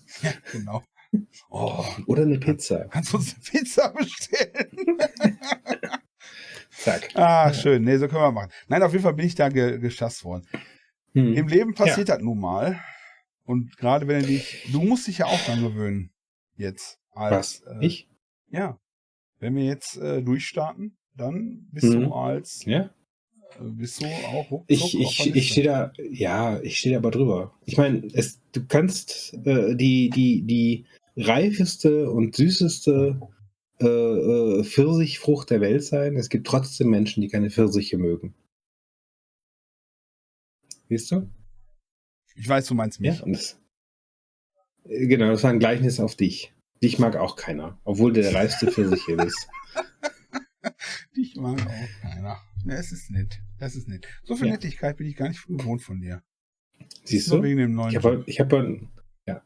Genau. 0.53 0.83
Oh, 1.49 1.85
Oder 2.07 2.23
eine 2.23 2.39
Pizza? 2.39 2.87
kannst 2.91 3.13
du 3.13 3.17
uns 3.17 3.35
eine 3.35 3.43
Pizza 3.43 3.89
bestellen? 3.91 4.99
Zack. 6.71 7.09
Ah, 7.15 7.53
schön. 7.55 7.83
Nee, 7.85 7.97
so 7.97 8.07
können 8.09 8.21
wir 8.23 8.33
machen. 8.33 8.51
Nein, 8.69 8.83
auf 8.83 8.93
jeden 8.93 9.03
Fall 9.03 9.15
bin 9.15 9.27
ich 9.27 9.35
da 9.35 9.49
ge 9.49 9.79
geschasst 9.79 10.25
worden. 10.25 10.47
Hm. 11.15 11.33
Im 11.35 11.49
Leben 11.49 11.75
passiert 11.75 12.09
das 12.11 12.21
nun 12.21 12.39
mal. 12.39 12.79
Und 13.45 13.77
gerade 13.79 14.07
wenn 14.09 14.21
du 14.21 14.27
dich, 14.27 14.69
du 14.73 14.83
musst 14.83 15.07
dich 15.07 15.19
ja 15.19 15.27
auch 15.27 15.41
dran 15.47 15.63
gewöhnen. 15.63 16.11
Jetzt. 16.57 16.99
Als, 17.13 17.63
Was? 17.67 17.77
Äh, 17.81 17.87
Ich? 17.87 18.09
Ja. 18.51 18.79
Wenn 19.39 19.55
wir 19.55 19.65
jetzt 19.65 19.97
äh, 19.97 20.23
durchstarten, 20.23 20.97
dann 21.17 21.67
bist 21.73 21.87
Mhm. 21.93 22.01
du 22.03 22.13
als, 22.13 22.65
Ja. 22.65 22.91
äh, 23.59 23.63
bist 23.63 24.03
du 24.03 24.07
auch 24.07 24.51
ruckzuck 24.51 24.65
Ich, 24.69 24.99
ich, 24.99 25.35
ich 25.37 25.51
stehe 25.53 25.67
da, 25.67 25.93
ja, 26.11 26.61
ich 26.61 26.79
stehe 26.79 26.95
da 26.95 26.99
aber 26.99 27.11
drüber. 27.11 27.55
Ich 27.65 27.77
meine, 27.77 28.07
es, 28.13 28.41
du 28.53 28.65
kannst 28.67 29.35
äh, 29.45 29.75
die, 29.75 30.11
die, 30.11 30.43
die 30.43 30.87
reifeste 31.17 32.11
und 32.11 32.35
süßeste 32.37 33.21
äh, 33.81 33.87
äh, 33.87 34.65
Pfirsichfrucht 34.65 35.51
der 35.51 35.61
Welt 35.61 35.85
sein. 35.85 36.17
Es 36.17 36.29
gibt 36.29 36.47
trotzdem 36.47 36.89
Menschen, 36.91 37.21
die 37.23 37.29
keine 37.29 37.51
Pfirsiche 37.51 37.99
mögen. 37.99 38.35
Siehst 40.89 41.11
du? 41.11 41.29
Ich 42.37 42.49
weiß, 42.49 42.67
du 42.67 42.75
meinst 42.75 43.01
mich. 43.01 43.19
Ja. 43.19 43.25
Das, 43.27 43.59
äh, 44.85 45.07
genau, 45.07 45.29
das 45.31 45.43
war 45.43 45.51
ein 45.51 45.59
Gleichnis 45.59 46.01
auf 46.01 46.15
dich. 46.15 46.53
Dich 46.83 46.99
mag 46.99 47.17
auch 47.17 47.37
keiner, 47.37 47.79
obwohl 47.85 48.13
du 48.13 48.21
der 48.21 48.35
reifste 48.35 48.71
Pfirsich 48.71 49.03
hier 49.07 49.17
bist. 49.17 49.49
Dich 51.17 51.35
mag 51.37 51.59
auch 51.67 52.01
keiner. 52.03 52.37
Ja, 52.67 52.75
es 52.75 52.93
ist 52.93 53.11
nett. 53.11 53.39
Das 53.59 53.75
ist 53.75 53.89
nett. 53.89 54.07
So 54.25 54.37
viel 54.37 54.47
Ja. 54.47 54.53
Nettigkeit 54.53 54.97
bin 54.97 55.07
ich 55.07 55.17
gar 55.17 55.29
nicht 55.29 55.47
gewohnt 55.47 55.83
von 55.83 56.01
dir. 56.01 56.23
Siehst 57.05 57.29
Nur 57.29 57.39
du? 57.39 57.45
wegen 57.45 57.59
dem 57.59 57.73
neuen 57.73 57.91
Ich 57.91 57.97
habe, 57.97 58.23
ich 58.27 58.39
habe, 58.41 58.81
ja. 59.27 59.43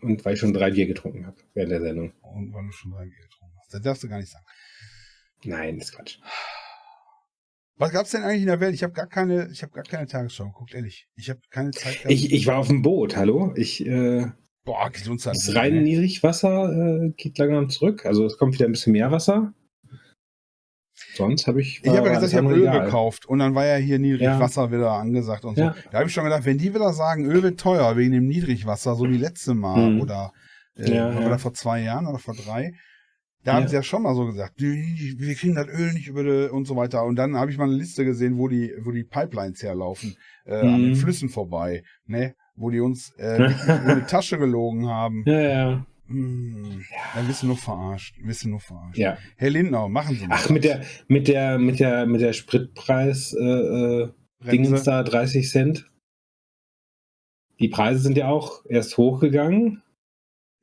Und 0.00 0.24
weil 0.24 0.34
ich 0.34 0.40
schon 0.40 0.54
drei 0.54 0.70
Bier 0.70 0.86
getrunken 0.86 1.26
habe 1.26 1.36
während 1.52 1.72
der 1.72 1.80
Sendung. 1.82 2.12
Und 2.22 2.52
weil 2.52 2.64
du 2.66 2.72
schon 2.72 2.92
drei 2.92 3.04
Bier 3.04 3.22
getrunken 3.22 3.54
hast. 3.60 3.74
Das 3.74 3.82
darfst 3.82 4.02
du 4.02 4.08
gar 4.08 4.18
nicht 4.18 4.30
sagen. 4.30 4.44
Nein, 5.44 5.78
ist 5.78 5.92
Quatsch. 5.92 6.18
Was 7.76 7.90
gab's 7.90 8.12
denn 8.12 8.22
eigentlich 8.22 8.42
in 8.42 8.46
der 8.46 8.60
Welt? 8.60 8.74
Ich 8.74 8.82
habe 8.84 8.92
gar 8.92 9.08
keine, 9.08 9.48
ich 9.50 9.62
habe 9.62 9.72
gar 9.72 9.82
keine 9.84 10.06
Tagesschau 10.06 10.46
geguckt, 10.46 10.74
ehrlich. 10.74 11.08
Ich 11.16 11.28
habe 11.28 11.40
keine 11.50 11.72
Zeit 11.72 11.96
gehabt. 11.96 12.12
Ich, 12.12 12.32
ich 12.32 12.46
war 12.46 12.58
auf 12.58 12.68
dem 12.68 12.82
Boot, 12.82 13.16
hallo. 13.16 13.52
Ich, 13.56 13.84
äh, 13.84 14.26
Boah, 14.64 14.90
geht 14.90 15.08
uns 15.08 15.26
halt 15.26 15.36
das 15.36 15.54
reine 15.54 15.76
ne? 15.76 15.82
Niedrigwasser 15.82 16.70
äh, 16.72 17.10
geht 17.16 17.36
langsam 17.36 17.68
zurück. 17.68 18.06
Also 18.06 18.24
es 18.24 18.38
kommt 18.38 18.54
wieder 18.54 18.64
ein 18.64 18.72
bisschen 18.72 18.92
mehr 18.92 19.10
Wasser. 19.10 19.52
Sonst 21.16 21.46
habe 21.46 21.60
ich. 21.60 21.80
Ich 21.82 21.88
habe 21.96 22.08
ja 22.08 22.14
gesagt, 22.14 22.32
ich 22.32 22.38
habe 22.38 22.52
Öl 22.52 22.62
egal. 22.62 22.84
gekauft 22.84 23.26
und 23.26 23.38
dann 23.38 23.54
war 23.54 23.64
ja 23.66 23.76
hier 23.76 23.98
Niedrigwasser 23.98 24.70
wieder 24.72 24.92
angesagt 24.92 25.44
und 25.44 25.56
so. 25.56 25.62
Ja. 25.62 25.74
Da 25.90 25.98
habe 25.98 26.08
ich 26.08 26.14
schon 26.14 26.24
gedacht, 26.24 26.44
wenn 26.44 26.58
die 26.58 26.74
wieder 26.74 26.92
sagen, 26.92 27.24
Öl 27.26 27.42
wird 27.42 27.58
teuer 27.60 27.96
wegen 27.96 28.12
dem 28.12 28.26
Niedrigwasser, 28.26 28.94
so 28.96 29.08
wie 29.08 29.16
letzte 29.18 29.54
Mal 29.54 29.90
Mhm. 29.92 30.00
oder 30.00 30.32
äh, 30.76 30.90
Ja, 30.94 31.12
ja. 31.20 31.28
das 31.28 31.42
vor 31.42 31.54
zwei 31.54 31.80
Jahren 31.82 32.06
oder 32.06 32.18
vor 32.18 32.34
drei, 32.34 32.72
da 33.44 33.52
Ja. 33.52 33.58
haben 33.58 33.68
sie 33.68 33.74
ja 33.76 33.82
schon 33.82 34.02
mal 34.02 34.14
so 34.14 34.26
gesagt, 34.26 34.54
wir 34.58 35.34
kriegen 35.34 35.54
das 35.54 35.68
Öl 35.68 35.92
nicht 35.92 36.08
über 36.08 36.24
die, 36.24 36.50
und 36.50 36.66
so 36.66 36.74
weiter. 36.76 37.04
Und 37.04 37.16
dann 37.16 37.36
habe 37.36 37.50
ich 37.50 37.58
mal 37.58 37.64
eine 37.64 37.74
Liste 37.74 38.04
gesehen, 38.04 38.38
wo 38.38 38.48
die, 38.48 38.72
wo 38.82 38.90
die 38.90 39.04
Pipelines 39.04 39.62
herlaufen, 39.62 40.16
äh, 40.46 40.54
an 40.56 40.82
den 40.82 40.90
Mhm. 40.90 40.94
Flüssen 40.96 41.28
vorbei, 41.28 41.82
ne? 42.06 42.34
Wo 42.56 42.70
die 42.70 42.80
uns 42.80 43.12
äh, 43.18 43.36
in 43.94 44.00
die 44.00 44.06
Tasche 44.06 44.38
gelogen 44.38 44.88
haben. 44.88 45.22
Ja, 45.26 45.40
ja. 45.40 45.86
Hm, 46.14 46.84
Dann 47.14 47.26
bist 47.26 47.42
du 47.42 47.46
nur 47.48 47.56
verarscht. 47.56 48.16
Bist 48.24 48.44
du 48.44 48.48
nur 48.50 48.60
verarscht. 48.60 48.98
ja. 48.98 49.18
Herr 49.36 49.50
Lindau, 49.50 49.88
machen 49.88 50.16
Sie 50.16 50.26
mal. 50.26 50.36
Ach, 50.38 50.48
mit 50.50 50.64
der, 50.64 50.82
mit 51.08 51.28
der, 51.28 51.58
mit 51.58 51.80
der, 51.80 52.06
mit 52.06 52.20
der 52.20 52.32
Spritpreis 52.32 53.34
äh, 53.38 53.42
äh, 53.44 54.08
Dingens 54.50 54.82
da 54.84 55.02
30 55.02 55.48
Cent. 55.50 55.90
Die 57.60 57.68
Preise 57.68 58.00
sind 58.00 58.16
ja 58.16 58.28
auch 58.28 58.64
erst 58.68 58.96
hochgegangen 58.98 59.82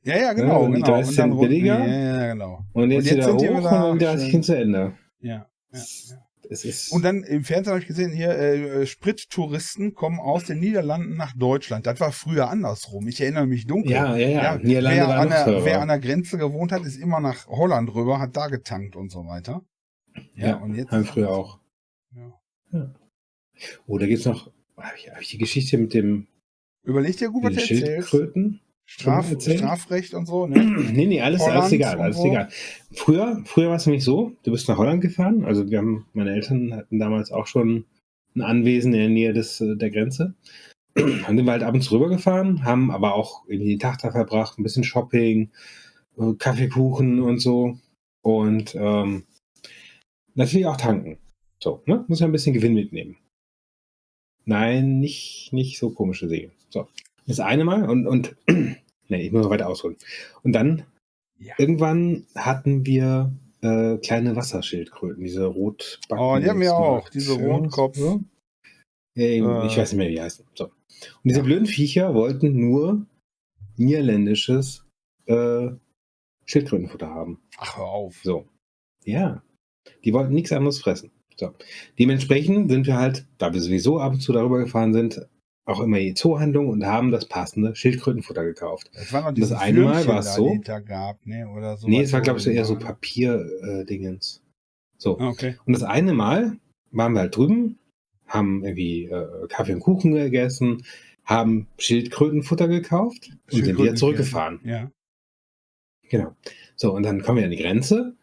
Ja, 0.04 0.16
ja, 0.18 0.32
genau. 0.34 0.48
Ja, 0.48 0.56
und 0.66 0.72
die 0.74 0.82
genau. 0.82 0.96
30 0.96 1.14
Cent 1.16 1.40
billiger? 1.40 1.78
Ja, 1.86 2.20
ja, 2.26 2.32
genau. 2.32 2.64
und 2.72 2.90
jetzt, 2.90 2.98
Und 2.98 3.04
jetzt 3.06 3.10
wieder 3.16 3.24
sind 3.24 3.40
die 3.40 3.48
hoch 3.48 3.58
wieder 3.58 3.90
und 3.90 4.02
dann 4.02 4.14
wieder 4.14 4.18
schön- 4.18 4.30
hin 4.30 4.42
zu 4.42 4.56
Ende. 4.56 4.94
Ja. 5.20 5.50
ja, 5.72 5.78
ja. 6.10 6.21
Es 6.52 6.64
ist, 6.64 6.92
Und 6.92 7.02
dann 7.02 7.22
im 7.22 7.44
Fernsehen 7.44 7.72
habe 7.72 7.80
ich 7.80 7.86
gesehen, 7.86 8.12
hier 8.12 8.30
äh, 8.30 8.86
Sprittouristen 8.86 9.94
kommen 9.94 10.20
aus 10.20 10.44
den 10.44 10.60
Niederlanden 10.60 11.16
nach 11.16 11.34
Deutschland. 11.34 11.86
Das 11.86 11.98
war 12.00 12.12
früher 12.12 12.50
andersrum. 12.50 13.08
Ich 13.08 13.20
erinnere 13.20 13.46
mich 13.46 13.66
dunkel. 13.66 13.92
ja, 13.92 14.16
ja, 14.16 14.28
ja. 14.28 14.42
Ja, 14.42 14.58
Niederlande 14.58 15.06
wer, 15.08 15.18
an 15.18 15.28
der, 15.30 15.64
wer 15.64 15.80
an 15.80 15.88
der 15.88 15.98
Grenze 15.98 16.36
gewohnt 16.36 16.72
hat, 16.72 16.84
ist 16.84 16.96
immer 16.96 17.20
nach 17.20 17.46
Holland 17.46 17.94
rüber, 17.94 18.18
hat 18.18 18.36
da 18.36 18.48
getankt 18.48 18.96
und 18.96 19.10
so 19.10 19.26
weiter. 19.26 19.62
Ja, 20.34 20.48
ja, 20.48 20.56
und 20.56 20.74
jetzt. 20.74 20.90
haben 20.90 21.06
früher 21.06 21.30
auch. 21.30 21.58
Ja. 22.14 22.94
Oh, 23.86 23.96
da 23.96 24.06
gibt's 24.06 24.26
noch, 24.26 24.52
habe 24.76 24.96
ich, 24.96 25.10
hab 25.10 25.20
ich 25.22 25.28
die 25.28 25.38
Geschichte 25.38 25.78
mit 25.78 25.94
dem 25.94 26.26
Überleg 26.84 27.16
dir 27.16 27.30
gut, 27.30 27.44
was 27.44 27.54
du 27.54 27.60
erzählst. 27.60 28.14
Straf? 28.84 29.32
Strafrecht 29.40 30.14
und 30.14 30.26
so, 30.26 30.46
ne? 30.46 30.60
Nee, 30.92 31.06
nee, 31.06 31.20
alles, 31.20 31.40
Holland 31.42 31.58
alles 31.60 31.72
egal, 31.72 32.00
alles 32.00 32.16
so. 32.16 32.26
egal. 32.26 32.48
Früher, 32.92 33.42
früher 33.44 33.68
war 33.68 33.76
es 33.76 33.86
nämlich 33.86 34.04
so, 34.04 34.32
du 34.42 34.50
bist 34.50 34.68
nach 34.68 34.76
Holland 34.76 35.00
gefahren, 35.00 35.44
also 35.44 35.70
wir 35.70 35.78
haben, 35.78 36.06
meine 36.12 36.32
Eltern 36.32 36.74
hatten 36.74 36.98
damals 36.98 37.32
auch 37.32 37.46
schon 37.46 37.86
ein 38.34 38.42
Anwesen 38.42 38.92
in 38.92 39.00
der 39.00 39.08
Nähe 39.08 39.32
des, 39.32 39.60
äh, 39.60 39.76
der 39.76 39.90
Grenze. 39.90 40.34
Dann 40.94 41.36
sind 41.36 41.44
wir 41.44 41.52
halt 41.52 41.62
ab 41.62 41.74
und 41.74 41.82
zu 41.82 41.94
rübergefahren, 41.94 42.64
haben 42.64 42.90
aber 42.90 43.14
auch 43.14 43.44
irgendwie 43.48 43.70
den 43.70 43.78
Tag 43.78 43.98
da 44.02 44.10
verbracht, 44.10 44.58
ein 44.58 44.62
bisschen 44.62 44.84
Shopping, 44.84 45.50
äh, 46.18 46.34
Kaffeekuchen 46.38 47.20
und 47.20 47.38
so. 47.38 47.78
Und 48.22 48.74
ähm, 48.74 49.24
natürlich 50.34 50.66
auch 50.66 50.76
tanken. 50.76 51.18
So, 51.62 51.82
ne? 51.86 52.04
Muss 52.08 52.20
ja 52.20 52.26
ein 52.26 52.32
bisschen 52.32 52.54
Gewinn 52.54 52.74
mitnehmen. 52.74 53.16
Nein, 54.44 54.98
nicht, 54.98 55.50
nicht 55.52 55.78
so 55.78 55.90
komische 55.90 56.26
Dinge. 56.26 56.50
So. 56.68 56.88
Das 57.26 57.40
eine 57.40 57.64
Mal 57.64 57.88
und, 57.88 58.06
und 58.06 58.36
nee, 58.48 59.22
ich 59.26 59.32
muss 59.32 59.42
noch 59.44 59.50
weiter 59.50 59.68
ausholen. 59.68 59.96
Und 60.42 60.52
dann 60.52 60.84
Ja. 61.38 61.54
irgendwann 61.58 62.26
hatten 62.34 62.84
wir 62.86 63.32
äh, 63.62 63.96
kleine 63.98 64.34
Wasserschildkröten, 64.36 65.22
diese 65.22 65.44
Rotbacken. 65.46 66.24
Oh, 66.24 66.38
die 66.38 66.48
haben 66.48 66.60
wir 66.60 66.74
auch, 66.74 67.08
diese 67.08 67.38
Ja, 67.38 67.46
Rotkopf. 67.46 67.96
Ja. 67.98 68.18
Äh, 69.16 69.36
ich 69.36 69.42
Äh. 69.42 69.80
weiß 69.80 69.92
nicht 69.92 69.98
mehr, 69.98 70.08
wie 70.08 70.14
die 70.14 70.22
heißen. 70.22 70.44
So. 70.54 70.64
Und 70.66 70.72
diese 71.24 71.42
blöden 71.42 71.66
Viecher 71.66 72.14
wollten 72.14 72.58
nur 72.58 73.06
niederländisches 73.76 74.84
äh, 75.26 75.68
Schildkrötenfutter 76.46 77.08
haben. 77.08 77.40
Ach, 77.58 77.76
hör 77.78 77.84
auf. 77.86 78.20
So. 78.22 78.46
Ja. 79.04 79.42
Die 80.04 80.12
wollten 80.12 80.34
nichts 80.34 80.52
anderes 80.52 80.80
fressen. 80.80 81.10
So. 81.36 81.54
Dementsprechend 81.98 82.70
sind 82.70 82.86
wir 82.86 82.96
halt, 82.98 83.26
da 83.38 83.52
wir 83.52 83.60
sowieso 83.60 83.98
ab 83.98 84.12
und 84.14 84.20
zu 84.20 84.32
darüber 84.32 84.58
gefahren 84.58 84.92
sind, 84.92 85.26
auch 85.64 85.80
immer 85.80 85.98
die 85.98 86.14
Zoohandlung 86.14 86.68
und 86.68 86.84
haben 86.84 87.10
das 87.12 87.26
passende 87.26 87.74
Schildkrötenfutter 87.76 88.44
gekauft. 88.44 88.90
Das 88.94 89.12
war 89.12 89.22
noch 89.30 89.38
Das 89.38 89.52
eine 89.52 89.80
Mal 89.82 90.06
war 90.06 90.18
es 90.20 90.34
so. 90.34 90.58
gab, 90.86 91.24
ne? 91.26 91.48
Oder 91.48 91.76
so. 91.76 91.88
nee, 91.88 92.00
es 92.02 92.12
war, 92.12 92.20
glaube 92.20 92.38
ich, 92.38 92.44
so 92.44 92.50
eher 92.50 92.64
so 92.64 92.76
Papier-Dingens. 92.76 94.42
so. 94.98 95.18
Ah, 95.18 95.28
Okay. 95.28 95.56
Und 95.64 95.72
das 95.74 95.82
eine 95.82 96.12
Mal 96.14 96.56
waren 96.90 97.12
wir 97.14 97.20
halt 97.20 97.36
drüben, 97.36 97.78
haben 98.26 98.64
irgendwie 98.64 99.04
äh, 99.04 99.46
Kaffee 99.48 99.74
und 99.74 99.80
Kuchen 99.80 100.12
gegessen, 100.14 100.84
haben 101.24 101.68
Schildkrötenfutter 101.78 102.66
gekauft 102.68 103.30
und 103.30 103.50
sind 103.52 103.64
wieder 103.66 103.74
Schildkröten- 103.92 103.96
zurückgefahren. 103.96 104.60
Ja. 104.64 104.90
Genau. 106.08 106.34
So, 106.76 106.92
und 106.94 107.04
dann 107.04 107.22
kommen 107.22 107.38
wir 107.38 107.44
an 107.44 107.50
die 107.52 107.56
Grenze. 107.62 108.16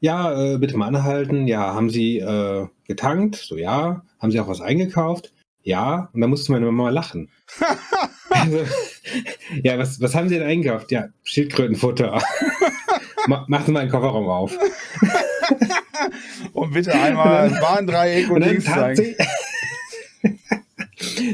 Ja, 0.00 0.54
äh, 0.54 0.58
bitte 0.58 0.76
mal 0.76 0.86
anhalten. 0.88 1.48
Ja, 1.48 1.74
haben 1.74 1.88
Sie 1.90 2.18
äh, 2.18 2.66
getankt? 2.84 3.36
So, 3.36 3.56
ja. 3.56 4.04
Haben 4.18 4.30
Sie 4.30 4.38
auch 4.40 4.48
was 4.48 4.60
eingekauft? 4.60 5.32
Ja. 5.66 6.08
Und 6.12 6.20
dann 6.20 6.30
musste 6.30 6.52
meine 6.52 6.66
Mama 6.66 6.90
lachen. 6.90 7.28
also, 8.30 8.64
ja, 9.64 9.76
was, 9.78 10.00
was 10.00 10.14
haben 10.14 10.28
Sie 10.28 10.38
denn 10.38 10.46
eingekauft? 10.46 10.92
Ja, 10.92 11.08
Schildkrötenfutter. 11.24 12.22
Ma 13.26 13.44
machen 13.48 13.66
Sie 13.66 13.72
mal 13.72 13.80
den 13.80 13.90
Kofferraum 13.90 14.28
auf. 14.28 14.56
Und 16.52 16.72
bitte 16.72 16.94
einmal 16.94 17.48
ein 17.48 17.60
Warndreieck 17.60 18.30
und 18.30 18.36
Und 18.36 18.44
links 18.44 18.64
zeigen. 18.64 19.16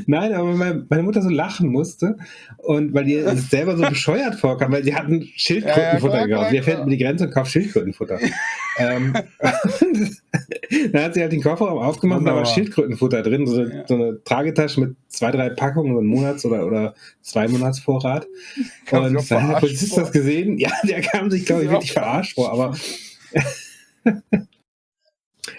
Nein, 0.07 0.33
aber 0.33 0.55
meine, 0.55 1.03
Mutter 1.03 1.23
so 1.23 1.29
lachen 1.29 1.69
musste 1.69 2.17
und 2.59 2.95
weil 2.95 3.09
ihr 3.09 3.37
selber 3.37 3.77
so 3.77 3.83
bescheuert 3.89 4.37
vorkam, 4.37 4.73
weil 4.73 4.85
sie 4.85 4.95
hatten 4.95 5.29
Schildkrötenfutter 5.37 6.15
Ja, 6.15 6.21
ja, 6.21 6.27
gekauft. 6.27 6.53
Wir 6.53 6.63
fährt 6.63 6.81
über 6.81 6.91
die 6.91 6.99
Grenze 6.99 7.25
und 7.27 7.33
kauft 7.33 7.51
Schildkrötenfutter. 7.51 8.19
ähm, 8.79 9.15
dann 10.93 11.03
hat 11.03 11.15
sie 11.15 11.21
halt 11.21 11.33
den 11.33 11.43
Kofferraum 11.43 11.79
aufgemacht 11.79 12.21
und 12.21 12.27
da 12.27 12.35
war. 12.35 12.45
Schildkrötenfutter 12.47 13.23
drin, 13.23 13.47
so, 13.47 13.63
Ja. 13.63 13.87
so 13.87 13.95
eine 13.95 14.23
Tragetasche 14.25 14.81
mit 14.81 14.97
zwei, 15.09 15.31
drei 15.31 15.51
Packungen, 15.51 15.95
so 15.95 16.01
ein 16.01 16.07
Monats- 16.07 16.45
oder, 16.45 16.67
oder 16.67 16.95
zwei. 17.21 17.47
Kam 17.47 17.57
auch 17.57 19.07
Und 19.09 19.31
dann 19.31 19.43
hat 19.43 19.55
der 19.55 19.61
Polizist 19.61 19.97
das 19.97 20.13
gesehen. 20.13 20.59
Ja, 20.59 20.71
der 20.89 21.01
kam 21.01 21.31
sich, 21.31 21.45
glaube 21.47 21.65
ich, 21.65 21.71
wirklich 21.71 21.93
verarscht 21.93 22.35
vor, 22.35 22.53
aber. 22.53 22.75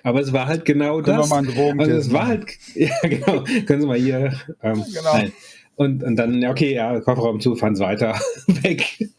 Aber 0.03 0.19
es 0.21 0.31
war 0.33 0.45
halt 0.47 0.65
genau 0.65 1.01
Können 1.01 1.17
wir 1.17 1.21
das. 1.21 1.29
mal 1.29 1.37
einen 1.39 1.47
Drogentest 1.47 1.91
Also 1.91 2.07
es 2.07 2.13
war 2.13 2.27
halt, 2.27 2.45
ja 2.75 2.95
genau, 3.01 3.43
können 3.65 3.81
Sie 3.81 3.87
mal 3.87 3.97
hier, 3.97 4.33
ähm, 4.61 4.83
Genau. 4.93 5.13
nein. 5.13 5.31
Und, 5.75 6.03
und 6.03 6.15
dann, 6.17 6.45
okay, 6.45 6.75
ja, 6.75 6.99
Kofferraum 6.99 7.39
zu, 7.39 7.55
fahren 7.55 7.75
Sie 7.75 7.83
weiter, 7.83 8.13
weg. 8.47 9.09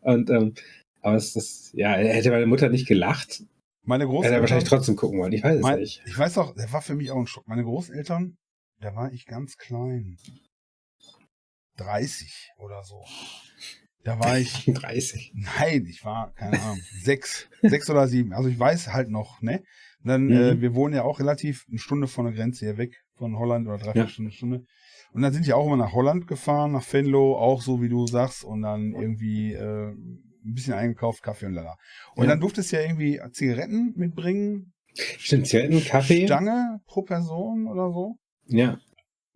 und, 0.00 0.30
ähm, 0.30 0.54
aber 1.02 1.16
es, 1.16 1.34
das, 1.34 1.70
ja, 1.74 1.92
hätte 1.92 2.30
meine 2.30 2.46
Mutter 2.46 2.68
nicht 2.70 2.86
gelacht, 2.88 3.42
Meine 3.82 4.04
hätte 4.04 4.12
er 4.12 4.16
Großeltern. 4.16 4.40
wahrscheinlich 4.40 4.68
trotzdem 4.68 4.96
gucken 4.96 5.18
wollen, 5.20 5.32
ich 5.32 5.42
weiß 5.44 5.56
es 5.56 5.62
Mein, 5.62 5.78
nicht. 5.80 6.02
ich 6.06 6.16
weiß 6.18 6.38
auch, 6.38 6.54
der 6.54 6.72
war 6.72 6.80
für 6.82 6.94
mich 6.94 7.10
auch 7.10 7.18
ein 7.18 7.26
Schock. 7.26 7.46
Meine 7.48 7.64
Großeltern, 7.64 8.36
da 8.80 8.94
war 8.96 9.12
ich 9.12 9.26
ganz 9.26 9.56
klein. 9.58 10.16
30 11.76 12.52
oder 12.58 12.82
so. 12.84 13.02
Da 14.04 14.18
war 14.18 14.38
ich, 14.38 14.64
30. 14.74 15.32
nein, 15.34 15.86
ich 15.88 16.04
war, 16.04 16.32
keine 16.34 16.58
Ahnung, 16.60 16.80
sechs, 17.02 17.48
sechs 17.62 17.88
oder 17.90 18.08
sieben. 18.08 18.32
Also 18.32 18.48
ich 18.48 18.58
weiß 18.58 18.92
halt 18.92 19.10
noch, 19.10 19.40
ne? 19.42 19.62
Und 20.02 20.08
dann, 20.08 20.24
Mhm. 20.28 20.32
äh, 20.32 20.60
wir 20.60 20.74
wohnen 20.74 20.94
ja 20.94 21.02
auch 21.04 21.20
relativ 21.20 21.66
eine 21.68 21.78
Stunde 21.78 22.06
von 22.06 22.24
der 22.24 22.34
Grenze 22.34 22.64
hier 22.64 22.78
weg, 22.78 22.94
von 23.16 23.38
Holland 23.38 23.66
oder 23.68 23.76
drei, 23.76 23.92
vier 23.92 24.02
Ja. 24.02 24.08
Stunden, 24.08 24.32
Stunde. 24.32 24.64
Und 25.12 25.22
dann 25.22 25.32
sind 25.32 25.44
die 25.46 25.52
auch 25.52 25.66
immer 25.66 25.76
nach 25.76 25.92
Holland 25.92 26.26
gefahren, 26.26 26.72
nach 26.72 26.90
Venlo, 26.90 27.36
auch 27.36 27.60
so 27.62 27.82
wie 27.82 27.88
du 27.88 28.06
sagst, 28.06 28.44
und 28.44 28.62
dann 28.62 28.92
irgendwie 28.94 29.52
äh, 29.52 29.90
ein 29.90 30.54
bisschen 30.54 30.72
eingekauft, 30.72 31.22
Kaffee 31.22 31.46
und 31.46 31.52
lala. 31.54 31.76
Und 32.14 32.24
Ja. 32.24 32.30
dann 32.30 32.40
durftest 32.40 32.72
du 32.72 32.76
ja 32.76 32.82
irgendwie 32.82 33.20
Zigaretten 33.32 33.92
mitbringen, 33.96 34.72
Stimmt, 35.18 35.46
Zigaretten, 35.46 35.84
Kaffee. 35.84 36.24
Stange 36.26 36.80
pro 36.86 37.02
Person 37.02 37.66
oder 37.66 37.92
so. 37.92 38.16
Ja. 38.46 38.78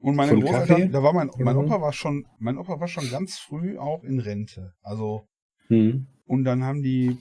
Und 0.04 0.16
meine 0.16 0.38
Großeltern, 0.38 0.92
da 0.92 1.02
war 1.02 1.14
mein, 1.14 1.30
mein 1.38 1.56
Mhm. 1.56 1.64
Opa 1.64 1.80
war 1.80 1.94
schon, 1.94 2.26
mein 2.38 2.58
Opa 2.58 2.78
war 2.78 2.88
schon 2.88 3.08
ganz 3.10 3.38
früh 3.38 3.78
auch 3.78 4.04
in 4.04 4.18
Rente. 4.20 4.74
Also, 4.82 5.26
Hm. 5.68 6.06
und 6.26 6.44
dann 6.44 6.62
haben 6.62 6.82
die, 6.82 7.16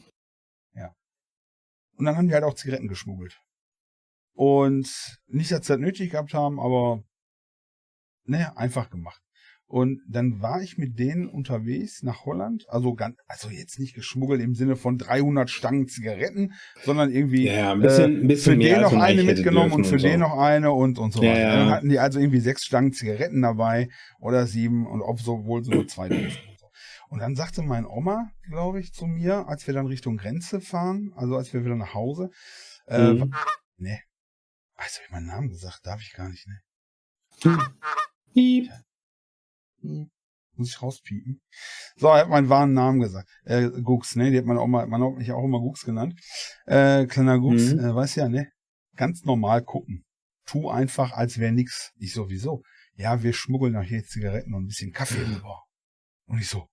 ja. 0.75 0.93
Und 1.95 2.03
dann 2.03 2.17
haben 2.17 2.27
die 2.27 2.33
halt 2.33 2.43
auch 2.43 2.55
Zigaretten 2.55 2.89
geschmuggelt. 2.89 3.39
Und 4.33 5.17
nicht, 5.27 5.49
dass 5.51 5.65
sie 5.65 5.73
das 5.73 5.79
nötig 5.79 6.11
gehabt 6.11 6.33
haben, 6.33 6.59
aber, 6.59 7.01
ne, 8.25 8.55
einfach 8.57 8.89
gemacht. 8.89 9.21
Und 9.73 10.01
dann 10.07 10.39
war 10.39 10.61
ich 10.61 10.77
mit 10.77 10.99
denen 10.99 11.27
unterwegs 11.27 12.03
nach 12.03 12.25
Holland, 12.25 12.63
also 12.69 12.93
ganz, 12.93 13.17
also 13.25 13.49
jetzt 13.49 13.79
nicht 13.79 13.95
geschmuggelt 13.95 14.39
im 14.39 14.53
Sinne 14.53 14.75
von 14.75 14.99
300 14.99 15.49
Stangen 15.49 15.87
Zigaretten, 15.87 16.53
sondern 16.83 17.11
irgendwie 17.11 17.47
Ja, 17.47 17.71
ein 17.71 17.79
bisschen, 17.81 18.19
ein 18.19 18.25
äh, 18.25 18.27
bisschen 18.27 18.51
für 18.53 18.57
mehr 18.59 18.75
den 18.75 18.81
noch 18.83 18.93
eine 18.93 19.23
mitgenommen 19.23 19.73
und 19.73 19.85
für 19.85 19.97
so. 19.97 20.05
den 20.07 20.19
noch 20.19 20.37
eine 20.37 20.71
und, 20.71 20.99
und 20.99 21.11
so 21.11 21.23
Ja, 21.23 21.31
weiter. 21.31 21.41
ja. 21.41 21.55
Dann 21.55 21.69
hatten 21.71 21.89
die 21.89 21.97
also 21.97 22.19
irgendwie 22.19 22.39
sechs 22.39 22.63
Stangen 22.65 22.93
Zigaretten 22.93 23.41
dabei 23.41 23.89
oder 24.19 24.45
sieben 24.45 24.85
und 24.85 25.01
obwohl 25.01 25.63
so 25.63 25.71
nur 25.71 25.87
zwei 25.87 26.07
durften. 26.07 26.47
Und, 26.49 26.59
so. 26.59 26.67
und 27.09 27.17
dann 27.17 27.35
sagte 27.35 27.63
mein 27.63 27.87
Oma, 27.87 28.29
glaube 28.47 28.79
ich, 28.79 28.93
zu 28.93 29.07
mir, 29.07 29.47
als 29.47 29.65
wir 29.65 29.73
dann 29.73 29.87
Richtung 29.87 30.17
Grenze 30.17 30.61
fahren, 30.61 31.13
also 31.15 31.35
als 31.35 31.51
wir 31.51 31.65
wieder 31.65 31.75
nach 31.75 31.95
Hause, 31.95 32.29
äh, 32.85 33.13
Mhm. 33.13 33.33
ne, 33.77 33.99
Weißt 34.77 34.97
du, 34.97 34.99
hab 34.99 35.05
ich 35.07 35.11
meinen 35.13 35.25
Namen 35.25 35.49
gesagt? 35.49 35.79
Darf 35.83 35.99
ich 35.99 36.13
gar 36.13 36.29
nicht, 36.29 36.45
ne? 36.47 37.57
Piep. 38.35 38.69
Hm. 39.83 40.09
Muss 40.55 40.69
ich 40.69 40.81
rauspiepen. 40.81 41.41
So, 41.95 42.07
er 42.09 42.19
hat 42.21 42.29
meinen 42.29 42.47
wahren 42.49 42.73
Namen 42.73 42.99
gesagt. 42.99 43.27
Äh, 43.43 43.69
Gux, 43.81 44.15
ne? 44.15 44.29
Die 44.29 44.37
hat 44.37 44.45
meine 44.45 44.61
Oma, 44.61 44.85
meine 44.85 45.05
Oma 45.05 45.17
mich 45.17 45.31
auch 45.31 45.43
immer 45.43 45.59
Gux 45.59 45.83
genannt. 45.83 46.13
Äh, 46.67 47.05
kleiner 47.07 47.39
Gux, 47.39 47.73
Mhm. 47.73 47.79
äh, 47.79 47.95
weiß 47.95 48.15
ja, 48.15 48.29
ne? 48.29 48.49
Ganz 48.95 49.23
normal 49.23 49.63
gucken. 49.63 50.05
Tu 50.45 50.69
einfach, 50.69 51.13
als 51.13 51.39
wäre 51.39 51.51
nix. 51.51 51.91
Ich 51.97 52.13
sowieso. 52.13 52.61
Ja, 52.95 53.23
wir 53.23 53.33
schmuggeln 53.33 53.73
noch 53.73 53.81
hier 53.83 54.03
Zigaretten 54.03 54.53
und 54.53 54.65
ein 54.65 54.67
bisschen 54.67 54.91
Kaffee 54.91 55.21
rüber. 55.25 55.63
Und 56.27 56.39
ich 56.39 56.47
so. 56.49 56.67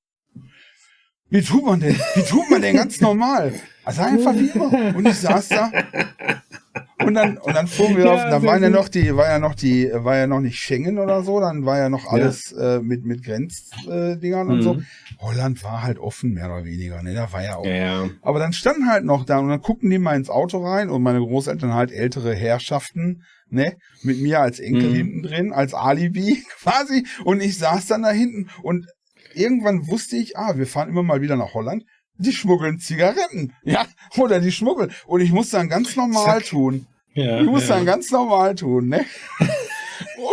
Wie 1.31 1.41
tut 1.43 1.65
man 1.65 1.81
denn? 1.81 1.95
Wie 2.15 2.23
tut 2.23 2.51
man 2.51 2.61
denn 2.61 2.77
ganz 2.77 3.01
normal? 3.01 3.55
Also 3.85 4.03
einfach 4.03 4.35
wie 4.35 4.49
immer. 4.49 4.95
Und 4.97 5.07
ich 5.07 5.17
saß 5.17 5.49
da. 5.49 5.71
Und 7.05 7.15
dann, 7.15 7.39
und 7.39 7.55
dann 7.55 7.67
fuhren 7.67 7.97
wir 7.97 8.05
Ja, 8.07 8.13
auf, 8.13 8.21
da 8.25 8.41
sehr 8.41 8.49
waren 8.51 8.63
ja 8.63 8.71
noch 8.71 8.89
die, 8.89 9.17
war 9.17 9.27
ja 9.29 9.39
noch 9.39 9.55
die, 9.55 9.91
war 9.93 10.17
ja 10.17 10.27
noch 10.27 10.41
nicht 10.41 10.59
Schengen 10.59 10.99
oder 10.99 11.23
so, 11.23 11.41
dann 11.41 11.65
war 11.65 11.79
ja 11.79 11.89
noch 11.89 12.07
alles 12.07 12.53
äh, 12.53 12.81
mit, 12.81 13.05
mit 13.05 13.25
Grenzdingern 13.25 14.21
Dingern 14.21 14.49
und 14.51 14.63
so. 14.63 14.75
Mhm. 14.75 14.87
Holland 15.19 15.63
war 15.65 15.83
halt 15.83 15.99
offen, 15.99 16.33
mehr 16.33 16.47
oder 16.47 16.65
weniger, 16.65 17.03
ne? 17.03 17.15
Da 17.15 17.31
war 17.33 17.43
ja 17.43 17.57
auch. 17.57 17.65
Ja, 17.67 17.75
ja. 17.75 18.11
Aber 18.23 18.39
dann 18.39 18.53
standen 18.53 18.89
halt 18.89 19.05
noch 19.05 19.25
da 19.25 19.39
und 19.39 19.49
dann 19.49 19.61
guckten 19.61 19.91
die 19.91 19.99
mal 19.99 20.17
ins 20.17 20.31
Auto 20.31 20.65
rein 20.65 20.89
und 20.89 21.03
meine 21.03 21.19
Großeltern 21.21 21.75
halt 21.75 21.93
ältere 21.93 22.35
Herrschaften, 22.35 23.23
ne? 23.51 23.77
Mit 24.03 24.21
mir 24.21 24.41
als 24.41 24.61
Enkel 24.61 24.89
Mhm. 24.91 24.95
hinten 24.95 25.23
drin, 25.23 25.53
als 25.53 25.75
Alibi 25.75 26.43
quasi. 26.63 27.07
Und 27.25 27.41
ich 27.43 27.59
saß 27.59 27.87
dann 27.87 28.03
da 28.03 28.11
hinten 28.11 28.49
und 28.63 28.87
irgendwann 29.35 29.87
wusste 29.89 30.17
ich, 30.17 30.37
ah, 30.39 30.57
wir 30.57 30.67
fahren 30.67 30.89
immer 30.89 31.03
mal 31.03 31.21
wieder 31.21 31.37
nach 31.37 31.55
Holland. 31.55 31.85
Die 32.21 32.33
schmuggeln 32.33 32.79
Zigaretten, 32.79 33.55
ja, 33.65 33.87
oder 34.17 34.41
die 34.41 34.53
schmuggeln. 34.53 34.93
Und 35.07 35.21
ich 35.21 35.33
muss 35.33 35.51
dann 35.51 35.69
ganz 35.69 35.97
normal 35.97 36.41
Zack. 36.41 36.47
tun. 36.47 36.87
ja 37.15 37.41
Ich 37.41 37.47
muss 37.47 37.69
ja. 37.69 37.77
dann 37.77 37.87
ganz 37.87 38.11
normal 38.11 38.55
tun, 38.55 38.89
ne? 38.89 39.05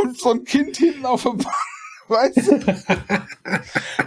Und 0.03 0.19
so 0.19 0.31
ein 0.31 0.43
Kind 0.43 0.77
hinten 0.77 1.05
auf 1.05 1.23
der 1.23 1.31
Bank, 1.31 1.47
weißt 2.09 2.37
du? 2.37 2.59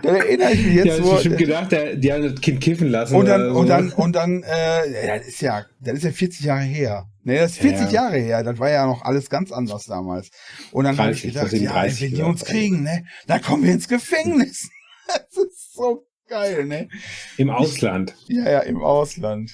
Da 0.02 0.08
erinnere 0.14 0.52
ich 0.52 0.64
mich 0.66 0.74
Ja, 0.76 0.84
jetzt 0.84 1.00
hast 1.00 1.06
so. 1.06 1.12
bestimmt 1.14 1.38
gedacht, 1.38 1.72
der, 1.72 1.96
die 1.96 2.12
haben 2.12 2.22
das 2.22 2.40
Kind 2.40 2.60
kiffen 2.60 2.88
lassen. 2.88 3.14
Und 3.16 3.26
dann, 3.26 3.52
so. 3.52 3.58
und 3.60 3.66
dann, 3.68 3.92
und 3.92 4.12
dann, 4.14 4.42
äh, 4.42 5.06
ja, 5.06 5.18
das 5.18 5.26
ist 5.28 5.40
ja, 5.40 5.64
das 5.80 5.94
ist 5.94 6.04
ja 6.04 6.12
40 6.12 6.40
Jahre 6.46 6.62
her. 6.62 7.06
Ne, 7.24 7.36
das 7.38 7.52
ist 7.52 7.58
40 7.60 7.86
Ja. 7.86 8.04
Jahre 8.04 8.18
her. 8.18 8.42
Das 8.42 8.58
war 8.58 8.70
ja 8.70 8.86
noch 8.86 9.02
alles 9.02 9.28
ganz 9.28 9.52
anders 9.52 9.84
damals. 9.84 10.30
Und 10.72 10.84
dann 10.84 10.96
habe 10.98 11.12
ich 11.12 11.22
30, 11.22 11.34
gedacht, 11.34 11.52
ja, 11.52 11.72
30 11.72 12.02
wenn 12.02 12.14
die 12.16 12.22
uns 12.22 12.44
kriegen, 12.44 12.82
ne, 12.82 13.04
dann 13.26 13.42
kommen 13.42 13.62
wir 13.64 13.72
ins 13.72 13.88
Gefängnis. 13.88 14.68
das 15.06 15.44
ist 15.44 15.74
so 15.74 16.06
geil, 16.30 16.64
ne? 16.64 16.88
Im 17.36 17.50
Ausland. 17.50 18.14
Ja, 18.28 18.48
ja, 18.50 18.60
im 18.60 18.80
Ausland. 18.82 19.52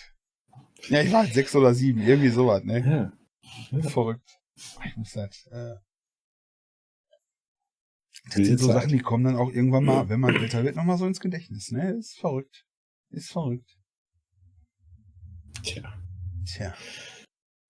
Ja, 0.88 1.00
ich 1.02 1.10
war 1.10 1.24
halt 1.24 1.34
sechs 1.34 1.56
oder 1.56 1.74
sieben, 1.74 2.02
irgendwie 2.02 2.28
sowas, 2.28 2.62
ne? 2.62 3.12
Ja. 3.72 3.80
Verrückt. 3.90 4.38
Ich 4.54 4.96
muss 4.96 5.16
halt, 5.16 5.34
äh, 5.50 5.74
das 8.26 8.34
sind 8.46 8.58
so. 8.60 8.72
Sachen, 8.72 8.90
die 8.90 9.00
kommen 9.00 9.24
dann 9.24 9.36
auch 9.36 9.50
irgendwann 9.50 9.84
mal, 9.84 10.08
wenn 10.08 10.20
man 10.20 10.34
älter 10.36 10.64
wird, 10.64 10.76
nochmal 10.76 10.98
so 10.98 11.06
ins 11.06 11.20
Gedächtnis, 11.20 11.70
ne? 11.72 11.92
Ist 11.92 12.18
verrückt. 12.18 12.64
Ist 13.10 13.30
verrückt. 13.30 13.76
Tja, 15.62 15.82
Tja. 16.44 16.74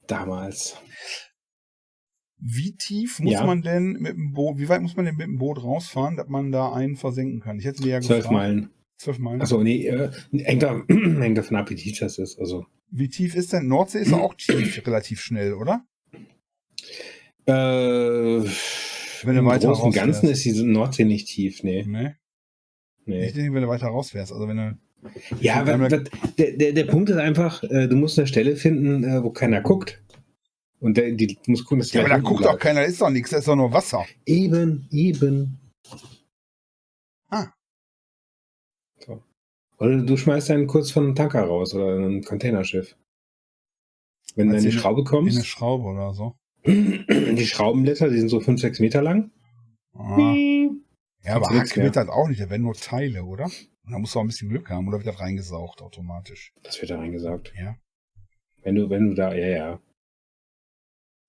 damals. 0.06 0.76
Wie 2.38 2.76
tief 2.76 3.20
muss 3.20 3.32
Ja. 3.32 3.46
man 3.46 3.62
denn 3.62 3.92
mit 3.94 4.12
dem 4.12 4.32
Boot, 4.32 4.58
wie 4.58 4.68
weit 4.68 4.82
muss 4.82 4.94
man 4.96 5.06
denn 5.06 5.16
mit 5.16 5.26
dem 5.26 5.38
Boot 5.38 5.62
rausfahren, 5.62 6.16
dass 6.16 6.28
man 6.28 6.52
da 6.52 6.72
einen 6.72 6.96
versenken 6.96 7.40
kann? 7.40 7.58
Ich 7.58 7.64
hätte 7.64 7.82
dir 7.82 7.92
ja 7.92 8.00
Zwölf 8.00 8.24
gefragt. 8.28 8.68
Meilen. 8.96 8.98
Zwölf 8.98 9.18
Meilen. 9.18 9.42
Achso, 9.42 9.62
nee, 9.62 9.86
äh, 9.86 10.10
hängt, 10.32 10.62
da, 10.62 10.82
hängt 10.88 11.38
davon 11.38 11.56
ab, 11.56 11.70
wie 11.70 11.74
tief 11.74 11.98
das 11.98 12.18
ist. 12.18 12.38
Also, 12.38 12.66
Wie 12.90 13.08
tief 13.08 13.34
ist 13.34 13.52
denn? 13.52 13.68
Nordsee 13.68 14.00
ist 14.00 14.12
auch 14.12 14.34
tief, 14.34 14.82
relativ 14.86 15.20
schnell, 15.20 15.54
oder? 15.54 15.84
äh, 17.46 17.52
Wenn 17.52 19.34
du 19.34 19.38
im 19.40 19.46
weiter 19.46 19.68
Großen 19.68 19.84
und 19.84 19.94
Ganzen 19.94 20.28
ist 20.28 20.44
die 20.44 20.62
Nordsee 20.62 21.04
nicht 21.04 21.28
tief, 21.28 21.62
nee. 21.62 21.84
Ne? 21.84 22.16
nee. 23.04 23.26
Ich 23.26 23.32
denke, 23.34 23.54
wenn 23.54 23.62
du 23.62 23.68
weiter 23.68 23.88
rausfährst, 23.88 24.32
also 24.32 24.48
wenn 24.48 24.56
du. 24.56 24.78
Ja, 25.40 25.60
aber 25.60 25.88
der, 25.88 26.02
der, 26.56 26.72
der 26.72 26.84
Punkt 26.84 27.10
ist 27.10 27.16
einfach, 27.16 27.62
äh, 27.64 27.86
du 27.86 27.94
musst 27.96 28.18
eine 28.18 28.26
Stelle 28.26 28.56
finden, 28.56 29.04
äh, 29.04 29.22
wo 29.22 29.30
keiner 29.30 29.60
guckt. 29.60 30.02
Und 30.80 30.96
der, 30.96 31.12
die 31.12 31.26
du 31.28 31.34
musst 31.46 31.64
gucken, 31.64 31.78
dass 31.78 31.92
Ja, 31.92 32.00
aber 32.00 32.08
da 32.10 32.18
guckt 32.18 32.40
doch 32.40 32.50
bleibt. 32.50 32.60
keiner, 32.62 32.80
da 32.80 32.86
ist 32.86 33.00
doch 33.00 33.10
nichts, 33.10 33.30
da 33.30 33.38
ist 33.38 33.46
doch 33.48 33.56
nur 33.56 33.72
Wasser. 33.72 34.04
Eben, 34.26 34.88
eben. 34.90 35.58
Oder 39.78 39.98
du 40.02 40.16
schmeißt 40.16 40.50
einen 40.50 40.66
kurz 40.66 40.90
von 40.90 41.04
einem 41.04 41.14
Tanker 41.14 41.42
raus 41.42 41.74
oder 41.74 41.96
ein 41.98 42.22
Containerschiff. 42.22 42.96
Wenn 44.34 44.48
du 44.48 44.54
du 44.56 44.60
die 44.60 44.66
in- 44.68 44.72
Schraube 44.72 45.02
In 45.18 45.28
eine 45.28 45.44
Schraube 45.44 45.84
oder 45.84 46.14
so. 46.14 46.36
die 46.66 47.46
Schraubenblätter, 47.46 48.08
die 48.10 48.18
sind 48.18 48.28
so 48.28 48.40
5, 48.40 48.60
6 48.60 48.80
Meter 48.80 49.02
lang. 49.02 49.30
Ah. 49.94 50.34
Ja, 51.22 51.36
aber 51.36 51.48
Hack 51.50 51.76
mehr. 51.76 51.86
wird 51.86 51.96
das 51.96 52.08
auch 52.08 52.28
nicht, 52.28 52.40
da 52.40 52.50
werden 52.50 52.62
nur 52.62 52.74
Teile, 52.74 53.24
oder? 53.24 53.44
Und 53.44 53.92
da 53.92 53.98
musst 53.98 54.14
du 54.14 54.18
auch 54.18 54.24
ein 54.24 54.28
bisschen 54.28 54.48
Glück 54.48 54.68
haben, 54.70 54.88
oder 54.88 54.98
wird 54.98 55.06
das 55.06 55.20
reingesaugt 55.20 55.80
automatisch? 55.82 56.52
Das 56.62 56.80
wird 56.80 56.90
da 56.90 56.98
reingesaugt. 56.98 57.52
Ja. 57.58 57.76
Wenn 58.62 58.74
du, 58.74 58.90
wenn 58.90 59.08
du 59.10 59.14
da, 59.14 59.34
ja, 59.34 59.46
ja. 59.46 59.80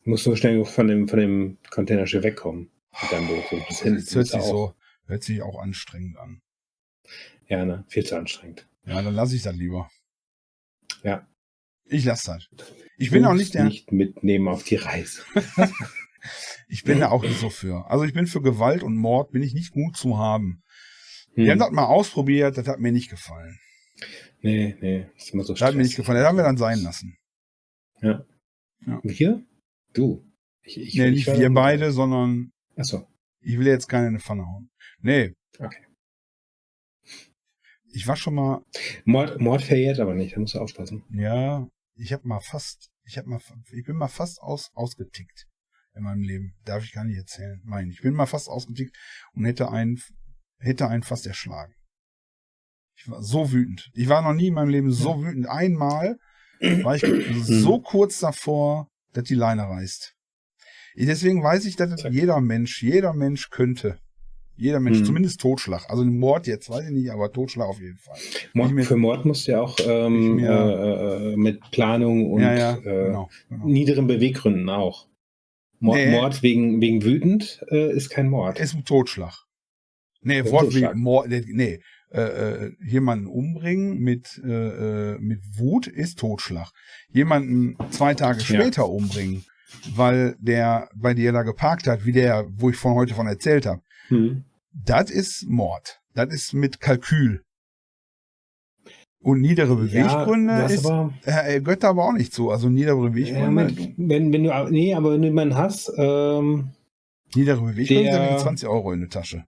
Du 0.04 0.10
musst 0.12 0.24
so 0.24 0.36
schnell 0.36 0.64
von 0.66 0.88
dem, 0.88 1.08
von 1.08 1.20
dem 1.20 1.58
Containerschiff 1.70 2.24
wegkommen. 2.24 2.72
Mit 3.02 3.12
deinem 3.12 3.28
Boot. 3.28 3.44
So, 3.50 3.58
Das 3.60 3.84
hört 4.16 4.28
sich 4.28 4.40
auch. 4.40 4.48
so, 4.48 4.74
hört 5.06 5.24
sich 5.24 5.42
auch 5.44 5.60
anstrengend 5.60 6.18
an. 6.18 6.42
Ja, 7.48 7.66
ne? 7.66 7.86
Viel 7.88 8.06
zu 8.06 8.18
anstrengend. 8.18 8.68
Ja, 8.86 9.02
dann 9.02 9.14
lasse 9.14 9.36
ich 9.36 9.42
das 9.44 9.56
lieber. 9.56 9.90
Ja. 11.04 11.28
Ich 11.86 12.04
lasse 12.06 12.32
das. 12.32 12.48
Ich 12.98 13.12
bin 13.12 13.26
auch 13.26 13.34
nicht 13.34 13.54
der, 13.54 13.66
nicht 13.66 13.92
mitnehmen 13.92 14.48
auf 14.48 14.64
die 14.64 14.76
Reise. 14.76 15.22
ich 16.68 16.84
bin 16.84 17.00
da 17.00 17.10
auch 17.10 17.24
nicht 17.24 17.40
so 17.40 17.50
für. 17.50 17.90
Also 17.90 18.04
ich 18.04 18.14
bin 18.14 18.28
für 18.28 18.42
Gewalt 18.42 18.84
und 18.84 18.98
Mord, 18.98 19.32
bin 19.32 19.44
ich 19.44 19.54
nicht 19.54 19.72
gut 19.72 19.96
zu 19.96 20.18
haben. 20.18 20.64
Wir 21.34 21.46
Hm. 21.46 21.52
haben 21.52 21.60
das 21.60 21.72
mal 21.72 21.86
ausprobiert, 21.86 22.58
das 22.58 22.68
hat 22.68 22.80
mir 22.80 22.92
nicht 22.92 23.10
gefallen. 23.10 23.60
Nee, 24.42 24.76
nee. 24.82 25.08
Ist 25.16 25.34
immer 25.34 25.44
so 25.44 25.54
Das 25.54 25.62
hat 25.62 25.76
mir 25.76 25.84
nicht 25.84 25.96
gefallen, 25.96 26.20
das 26.20 26.28
haben 26.28 26.38
wir 26.38 26.44
dann 26.44 26.58
sein 26.58 26.80
lassen. 26.80 27.18
Wir? 28.02 29.46
Du? 29.94 30.24
Ich, 30.62 30.78
ich, 30.78 30.96
nee, 30.96 31.08
ich 31.10 31.28
nicht 31.28 31.40
wir 31.40 31.50
beide, 31.50 31.92
sondern 31.92 32.52
Achso. 32.76 33.08
ich 33.42 33.58
will 33.58 33.68
jetzt 33.68 33.88
keine 33.88 34.08
in 34.08 34.14
die 34.16 34.20
Pfanne 34.20 34.46
hauen. 34.46 34.70
Nee. 35.02 35.34
Okay. 35.58 35.87
Ich 37.92 38.08
war 38.08 38.16
schon 38.16 38.36
mal, 38.36 38.64
Mord, 39.06 39.40
Mord 39.40 39.64
verjährt 39.64 40.00
aber 40.00 40.14
nicht, 40.14 40.36
da 40.36 40.40
musst 40.40 40.56
du 40.56 40.60
aufpassen. 40.60 41.04
ja, 41.12 41.68
ich 41.96 42.14
habe 42.14 42.28
mal 42.28 42.40
fast, 42.40 42.90
ich 43.04 43.18
habe 43.18 43.30
mal, 43.30 43.40
ich 43.72 43.86
bin 43.86 43.96
mal 43.96 44.08
fast 44.08 44.42
aus, 44.42 44.72
ausgetickt 44.74 45.48
in 45.96 46.04
meinem 46.04 46.22
Leben. 46.22 46.56
Darf 46.64 46.84
ich 46.84 46.94
gar 46.94 47.04
nicht 47.04 47.18
erzählen. 47.18 47.62
Nein, 47.66 47.90
ich 47.90 48.02
bin 48.02 48.14
mal 48.14 48.26
fast 48.26 48.48
ausgetickt 48.48 48.96
und 49.34 49.46
hätte 49.46 49.72
einen, 49.72 50.00
hätte 50.60 50.88
einen 50.88 51.04
fast 51.04 51.26
erschlagen. 51.26 51.74
Ich 52.96 53.10
war 53.10 53.22
so 53.22 53.52
wütend. 53.52 53.90
Ich 53.94 54.10
war 54.10 54.22
noch 54.22 54.34
nie 54.34 54.48
in 54.48 54.54
meinem 54.54 54.70
Leben 54.70 54.92
so 54.92 55.24
wütend. 55.24 55.48
Einmal 55.48 56.18
war 56.60 56.96
ich 56.96 57.04
so 57.44 57.80
kurz 57.80 58.20
davor, 58.20 58.90
dass 59.14 59.26
die 59.26 59.36
Leine 59.36 59.64
reißt. 59.64 60.14
Deswegen 60.96 61.44
weiß 61.44 61.66
ich, 61.66 61.76
dass 61.76 61.92
das 61.92 62.12
jeder 62.12 62.42
Mensch, 62.42 62.82
jeder 62.82 63.14
Mensch 63.14 63.50
könnte. 63.50 64.00
Jeder 64.58 64.80
Mensch, 64.80 65.00
Mhm. 65.00 65.06
zumindest 65.06 65.40
Totschlag. 65.40 65.88
Also 65.90 66.04
Mord 66.04 66.48
jetzt, 66.48 66.70
weiß 66.70 66.86
ich 66.86 66.92
nicht, 66.92 67.12
aber 67.12 67.32
Totschlag 67.32 67.68
auf 67.68 67.80
jeden 67.80 67.98
Fall. 67.98 68.18
Mord, 68.54 68.72
mir- 68.72 68.84
für 68.84 68.98
Mord 68.98 69.24
musst 69.26 69.48
du 69.48 69.52
ja 69.52 69.62
auch 69.62 69.78
ähm, 69.86 70.36
mir- 70.36 70.50
äh, 70.50 71.34
äh, 71.34 71.38
mit 71.38 71.62
Planung 71.72 72.32
und 72.32 72.42
ja, 72.42 72.54
ja, 72.58 72.78
äh, 72.78 72.82
genau. 73.06 73.30
genau. 73.50 73.66
niederen 73.68 74.08
Beweggründen 74.08 74.68
auch. 74.70 75.08
Mord, 75.80 75.98
Nee. 76.00 76.12
Mord 76.12 76.42
wegen, 76.42 76.82
wegen 76.82 77.04
wütend 77.04 77.64
äh, 77.70 77.92
ist 77.96 78.10
kein 78.10 78.30
Mord. 78.30 78.60
Ist 78.60 78.74
ein 78.74 78.84
Totschlag. 78.84 79.46
Nee, 80.22 80.38
Ja, 80.40 80.52
Wort 80.52 80.66
Totschlag. 80.66 80.96
wie 80.96 81.00
Mord, 81.00 81.28
nee, 81.30 81.80
äh, 82.12 82.20
äh, 82.22 82.72
jemanden 82.84 83.28
umbringen 83.28 84.00
mit, 84.00 84.42
äh, 84.44 85.18
mit 85.20 85.42
Wut 85.60 85.86
ist 85.86 86.18
Totschlag. 86.18 86.72
Jemanden 87.12 87.78
zwei 87.92 88.16
Tage 88.16 88.40
Ja. 88.40 88.46
später 88.46 88.90
umbringen, 88.90 89.46
weil 89.94 90.36
der 90.40 90.90
bei 90.96 91.14
dir 91.14 91.32
da 91.32 91.44
geparkt 91.44 91.86
hat, 91.86 92.06
wie 92.06 92.12
der, 92.14 92.48
wo 92.50 92.72
ich 92.72 92.76
von 92.78 92.94
heute 92.96 93.14
von 93.14 93.28
erzählt 93.28 93.68
habe, 93.68 93.82
Hm. 94.08 94.46
Das 94.86 95.10
ist 95.10 95.48
Mord. 95.48 96.02
Das 96.14 96.34
ist 96.34 96.54
mit 96.54 96.80
Kalkül. 96.80 97.44
Und 99.20 99.42
niedere 99.42 99.76
Beweggründe 99.76 100.54
ja, 100.54 100.66
ist, 100.68 100.86
aber, 100.86 101.14
äh, 101.26 101.60
da 101.62 101.90
aber 101.90 102.06
auch 102.06 102.14
nicht 102.14 102.34
zu. 102.34 102.52
Also 102.52 102.70
niedere 102.70 102.98
ja, 103.04 103.10
Beweggründe, 103.10 103.52
mit, 103.52 103.94
wenn, 103.98 104.32
wenn 104.32 104.44
du, 104.44 104.70
nee, 104.70 104.94
aber 104.94 105.14
wenn 105.14 105.22
du 105.22 105.28
jemanden 105.28 105.56
hast, 105.56 105.92
ähm, 105.98 106.70
niedere 107.36 107.62
Beweggründe 107.62 108.04
der- 108.12 108.30
sind 108.30 108.40
20 108.40 108.70
Euro 108.70 108.94
in 108.94 109.02
der 109.02 109.10
Tasche. 109.10 109.46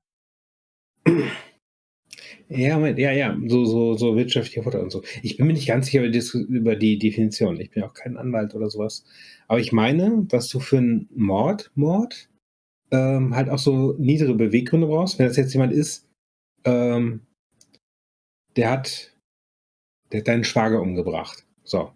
ja, 2.49 2.79
ja, 2.87 3.11
ja, 3.11 3.37
so, 3.47 3.65
so, 3.65 3.93
so 3.93 4.15
wirtschaftlicher 4.15 4.63
Vorteil 4.63 4.81
und 4.81 4.91
so. 4.91 5.03
Ich 5.21 5.37
bin 5.37 5.47
mir 5.47 5.53
nicht 5.53 5.67
ganz 5.67 5.85
sicher 5.85 6.03
über 6.03 6.09
die, 6.09 6.23
über 6.49 6.75
die 6.75 6.97
Definition. 6.97 7.59
Ich 7.61 7.69
bin 7.71 7.83
auch 7.83 7.93
kein 7.93 8.17
Anwalt 8.17 8.55
oder 8.55 8.69
sowas. 8.69 9.05
Aber 9.47 9.59
ich 9.59 9.71
meine, 9.71 10.25
dass 10.27 10.49
du 10.49 10.59
für 10.59 10.79
einen 10.79 11.07
Mord, 11.15 11.71
Mord, 11.75 12.28
ähm, 12.91 13.35
halt 13.35 13.49
auch 13.49 13.59
so 13.59 13.95
niedere 13.97 14.33
Beweggründe 14.33 14.87
brauchst. 14.87 15.19
Wenn 15.19 15.27
das 15.27 15.37
jetzt 15.37 15.53
jemand 15.53 15.73
ist, 15.73 16.07
ähm, 16.65 17.21
der 18.55 18.71
hat, 18.71 19.13
der 20.11 20.21
hat 20.21 20.27
deinen 20.27 20.43
Schwager 20.43 20.81
umgebracht. 20.81 21.45
So. 21.63 21.91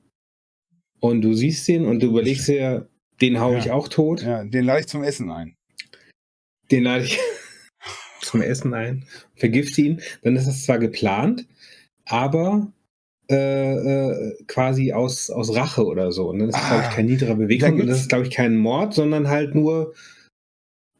Und 0.99 1.21
du 1.21 1.33
siehst 1.33 1.67
den 1.67 1.85
und 1.85 2.01
du 2.01 2.07
überlegst 2.07 2.47
dir, 2.47 2.87
den 3.21 3.39
hau 3.39 3.53
Ja. 3.53 3.59
ich 3.59 3.71
auch 3.71 3.87
tot. 3.87 4.21
Ja, 4.23 4.43
den 4.43 4.65
lade 4.65 4.81
ich 4.81 4.87
zum 4.87 5.03
Essen 5.03 5.29
ein. 5.31 5.55
den 6.71 6.83
lade 6.83 7.03
ich 7.03 7.19
zum 8.21 8.41
Essen 8.41 8.73
ein, 8.73 9.05
vergifte 9.35 9.81
ihn, 9.81 10.01
dann 10.21 10.35
ist 10.35 10.47
das 10.47 10.63
zwar 10.63 10.79
geplant, 10.79 11.45
aber 12.05 12.71
äh, 13.29 13.73
äh, 13.75 14.35
quasi 14.47 14.93
aus, 14.93 15.29
aus 15.29 15.53
Rache 15.55 15.85
oder 15.85 16.11
so. 16.11 16.29
Und 16.29 16.39
dann 16.39 16.49
ist 16.49 16.55
das, 16.55 16.63
Ah, 16.63 16.69
glaube 16.69 16.83
ich, 16.89 16.95
kein 16.95 17.05
niederer 17.05 17.29
da 17.31 17.35
Bewegung. 17.35 17.79
Und 17.81 17.87
das 17.87 17.99
ist, 18.01 18.09
glaube 18.09 18.25
ich, 18.27 18.31
kein 18.33 18.55
Mord, 18.57 18.93
sondern 18.93 19.27
halt 19.27 19.55
nur 19.55 19.93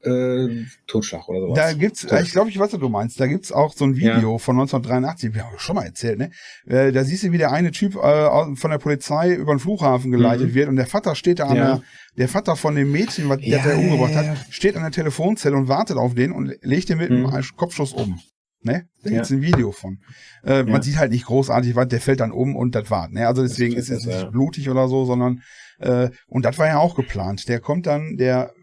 äh, 0.05 0.65
Totschlag 0.87 1.27
oder 1.29 1.39
sowas. 1.41 1.57
Da 1.57 1.73
gibt's, 1.73 2.01
So. 2.01 2.15
ich 2.15 2.31
glaube, 2.31 2.49
ich 2.49 2.59
weiß, 2.59 2.73
was 2.73 2.79
du 2.79 2.89
meinst. 2.89 3.19
Da 3.19 3.27
gibt's 3.27 3.51
auch 3.51 3.73
so 3.73 3.85
ein 3.85 3.95
Video 3.95 4.37
von 4.37 4.55
1983, 4.59 5.33
wir 5.33 5.45
haben 5.45 5.57
schon 5.57 5.75
mal 5.75 5.85
erzählt, 5.85 6.19
ne? 6.19 6.31
Äh, 6.67 6.91
da 6.91 7.03
siehst 7.03 7.23
du, 7.23 7.31
wie 7.31 7.37
der 7.37 7.51
eine 7.51 7.71
Typ 7.71 7.95
äh, 7.95 8.55
von 8.55 8.71
der 8.71 8.77
Polizei 8.77 9.33
über 9.33 9.53
den 9.53 9.59
Flughafen 9.59 10.11
geleitet 10.11 10.49
Mhm. 10.49 10.53
wird 10.55 10.69
und 10.69 10.75
der 10.75 10.87
Vater 10.87 11.15
steht 11.15 11.39
da 11.39 11.45
an 11.47 11.55
Ja. 11.57 11.65
der, 11.75 11.81
der 12.17 12.27
Vater 12.29 12.55
von 12.55 12.75
dem 12.75 12.91
Mädchen, 12.91 13.29
was 13.29 13.39
Ja, 13.41 13.59
der, 13.63 13.73
ja, 13.73 13.77
umgebracht 13.77 14.13
ja, 14.13 14.25
hat, 14.27 14.37
steht 14.49 14.75
an 14.75 14.83
der 14.83 14.91
Telefonzelle 14.91 15.55
und 15.55 15.67
wartet 15.67 15.97
auf 15.97 16.13
den 16.15 16.31
und 16.31 16.53
legt 16.61 16.89
den 16.89 16.97
mit 16.97 17.09
Mhm. 17.09 17.25
einem 17.27 17.45
Kopfschuss 17.55 17.93
um. 17.93 18.19
Ne? 18.65 18.85
Da 19.03 19.09
Ja. 19.09 19.15
gibt's 19.17 19.29
ein 19.31 19.41
Video 19.41 19.71
von. 19.73 19.99
Äh, 20.43 20.63
Man 20.63 20.75
Ja. 20.75 20.81
sieht 20.81 20.97
halt 20.97 21.11
nicht 21.11 21.25
großartig 21.25 21.75
was, 21.75 21.87
der 21.89 21.99
fällt 21.99 22.19
dann 22.21 22.31
um 22.31 22.55
und 22.55 22.75
das 22.75 22.89
war. 22.89 23.09
Ne? 23.09 23.27
Also 23.27 23.41
deswegen 23.41 23.75
Das 23.75 23.89
ist 23.89 23.99
es 24.01 24.05
nicht 24.05 24.21
ja. 24.21 24.29
blutig 24.29 24.69
oder 24.69 24.87
so, 24.87 25.03
sondern 25.05 25.41
äh, 25.79 26.09
und 26.27 26.45
das 26.45 26.57
war 26.59 26.67
ja 26.67 26.77
auch 26.77 26.95
geplant. 26.95 27.49
Der 27.49 27.59
kommt 27.59 27.87
dann, 27.87 28.15
der 28.15 28.53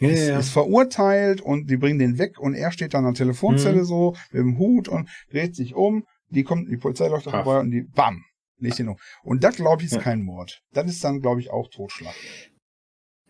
ja, 0.00 0.08
ist, 0.08 0.28
ja. 0.28 0.38
ist 0.38 0.50
verurteilt 0.50 1.40
und 1.40 1.70
die 1.70 1.76
bringen 1.76 1.98
den 1.98 2.18
weg 2.18 2.38
und 2.40 2.54
er 2.54 2.72
steht 2.72 2.94
dann 2.94 3.04
an 3.04 3.14
der 3.14 3.18
Telefonzelle 3.26 3.80
Mhm. 3.80 3.84
so 3.84 4.16
mit 4.32 4.40
dem 4.42 4.58
Hut 4.58 4.88
und 4.88 5.08
dreht 5.30 5.54
sich 5.54 5.74
um. 5.74 6.04
Die 6.30 6.44
kommt, 6.44 6.70
die 6.70 6.76
Polizei 6.76 7.08
läuft 7.08 7.26
da 7.26 7.30
vorbei 7.42 7.58
und 7.60 7.70
die 7.72 7.82
bam, 7.82 8.22
legt 8.58 8.78
den 8.78 8.88
um. 8.88 8.96
Und 9.24 9.42
das 9.44 9.56
glaube 9.56 9.82
ich 9.82 9.86
ist 9.88 9.94
Ja. 9.96 10.00
kein 10.00 10.22
Mord. 10.22 10.60
Das 10.72 10.88
ist 10.88 11.02
dann 11.02 11.20
glaube 11.20 11.40
ich 11.40 11.50
auch 11.50 11.68
Totschlag. 11.68 12.14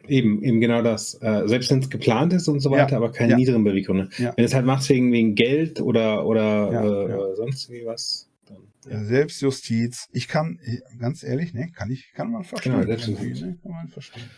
Eben, 0.08 0.42
eben 0.42 0.60
genau 0.60 0.82
das. 0.82 1.14
Äh, 1.20 1.42
selbst 1.46 1.70
wenn 1.70 1.80
es 1.80 1.90
geplant 1.90 2.32
ist 2.32 2.48
und 2.48 2.60
so 2.60 2.74
Ja, 2.74 2.82
weiter, 2.84 2.96
aber 2.96 3.12
keine 3.12 3.32
ja. 3.32 3.36
niederen 3.36 3.64
Beweggründe. 3.64 4.08
Ja. 4.16 4.32
Wenn 4.36 4.44
es 4.44 4.54
halt 4.54 4.64
machst 4.64 4.88
wegen, 4.88 5.12
wegen 5.12 5.34
Geld 5.34 5.80
oder, 5.80 6.26
oder 6.26 6.72
Ja, 6.72 6.82
äh, 7.06 7.10
ja. 7.10 7.34
sonst 7.36 7.68
wie 7.70 7.84
was, 7.84 8.28
dann 8.46 8.58
ja. 8.90 9.04
Selbstjustiz. 9.04 10.06
Ich 10.12 10.26
kann, 10.26 10.58
ganz 10.98 11.22
ehrlich, 11.22 11.52
ne, 11.52 11.70
kann 11.74 11.90
ich, 11.90 12.12
kann 12.14 12.30
man 12.32 12.44
verstehen. 12.44 12.72
Genau, 12.72 12.86
Selbstjustiz. 12.86 13.40
ne? 13.42 13.58
Kann 13.62 13.72
man 13.72 13.88
verstehen. 13.88 14.30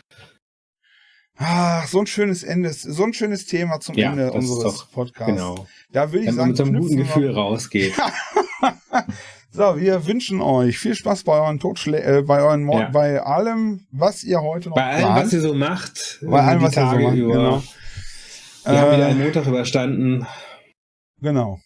Ach, 1.37 1.87
so 1.87 1.99
ein 1.99 2.05
schönes 2.07 2.43
Ende, 2.43 2.71
so 2.71 3.03
ein 3.03 3.13
schönes 3.13 3.45
Thema 3.45 3.79
zum 3.79 3.95
Ja, 3.95 4.11
Ende 4.11 4.31
unseres 4.31 4.63
doch- 4.63 4.91
Podcasts. 4.91 5.31
Genau. 5.33 5.67
Da 5.91 6.11
würde 6.11 6.19
ich 6.21 6.27
Wenn 6.27 6.35
sagen, 6.35 6.47
mit 6.49 6.57
so 6.57 6.63
einem 6.63 6.79
guten 6.81 6.97
Gefühl 6.97 7.31
rausgeht. 7.31 7.93
So, 9.55 9.79
wir 9.79 10.07
wünschen 10.07 10.41
euch 10.41 10.79
viel 10.79 10.95
Spaß 10.95 11.25
bei 11.25 11.33
euren 11.33 11.59
Totschlä 11.59 11.99
äh, 11.99 12.23
bei 12.23 12.41
euren 12.41 12.63
Mord, 12.63 12.85
Ja. 12.85 12.89
bei 12.89 13.21
allem, 13.21 13.85
was 13.91 14.23
ihr 14.23 14.41
heute 14.41 14.69
noch 14.69 14.75
Bei 14.75 14.81
allem, 14.93 14.99
plant. 15.01 15.25
was 15.27 15.33
ihr 15.33 15.41
so 15.41 15.53
macht, 15.53 16.19
Bei 16.23 16.41
allem, 16.41 16.59
die 16.59 16.65
was 16.65 16.75
ihr 16.75 16.81
so 16.81 16.89
Tage 16.89 17.03
macht, 17.03 17.15
über. 17.17 17.33
genau. 17.33 17.63
Wir 18.65 18.81
haben 18.81 18.91
wieder 18.93 19.07
Äh, 19.07 19.11
einen 19.11 19.19
Montag 19.21 19.45
überstanden. 19.45 20.25
Genau. 21.21 21.59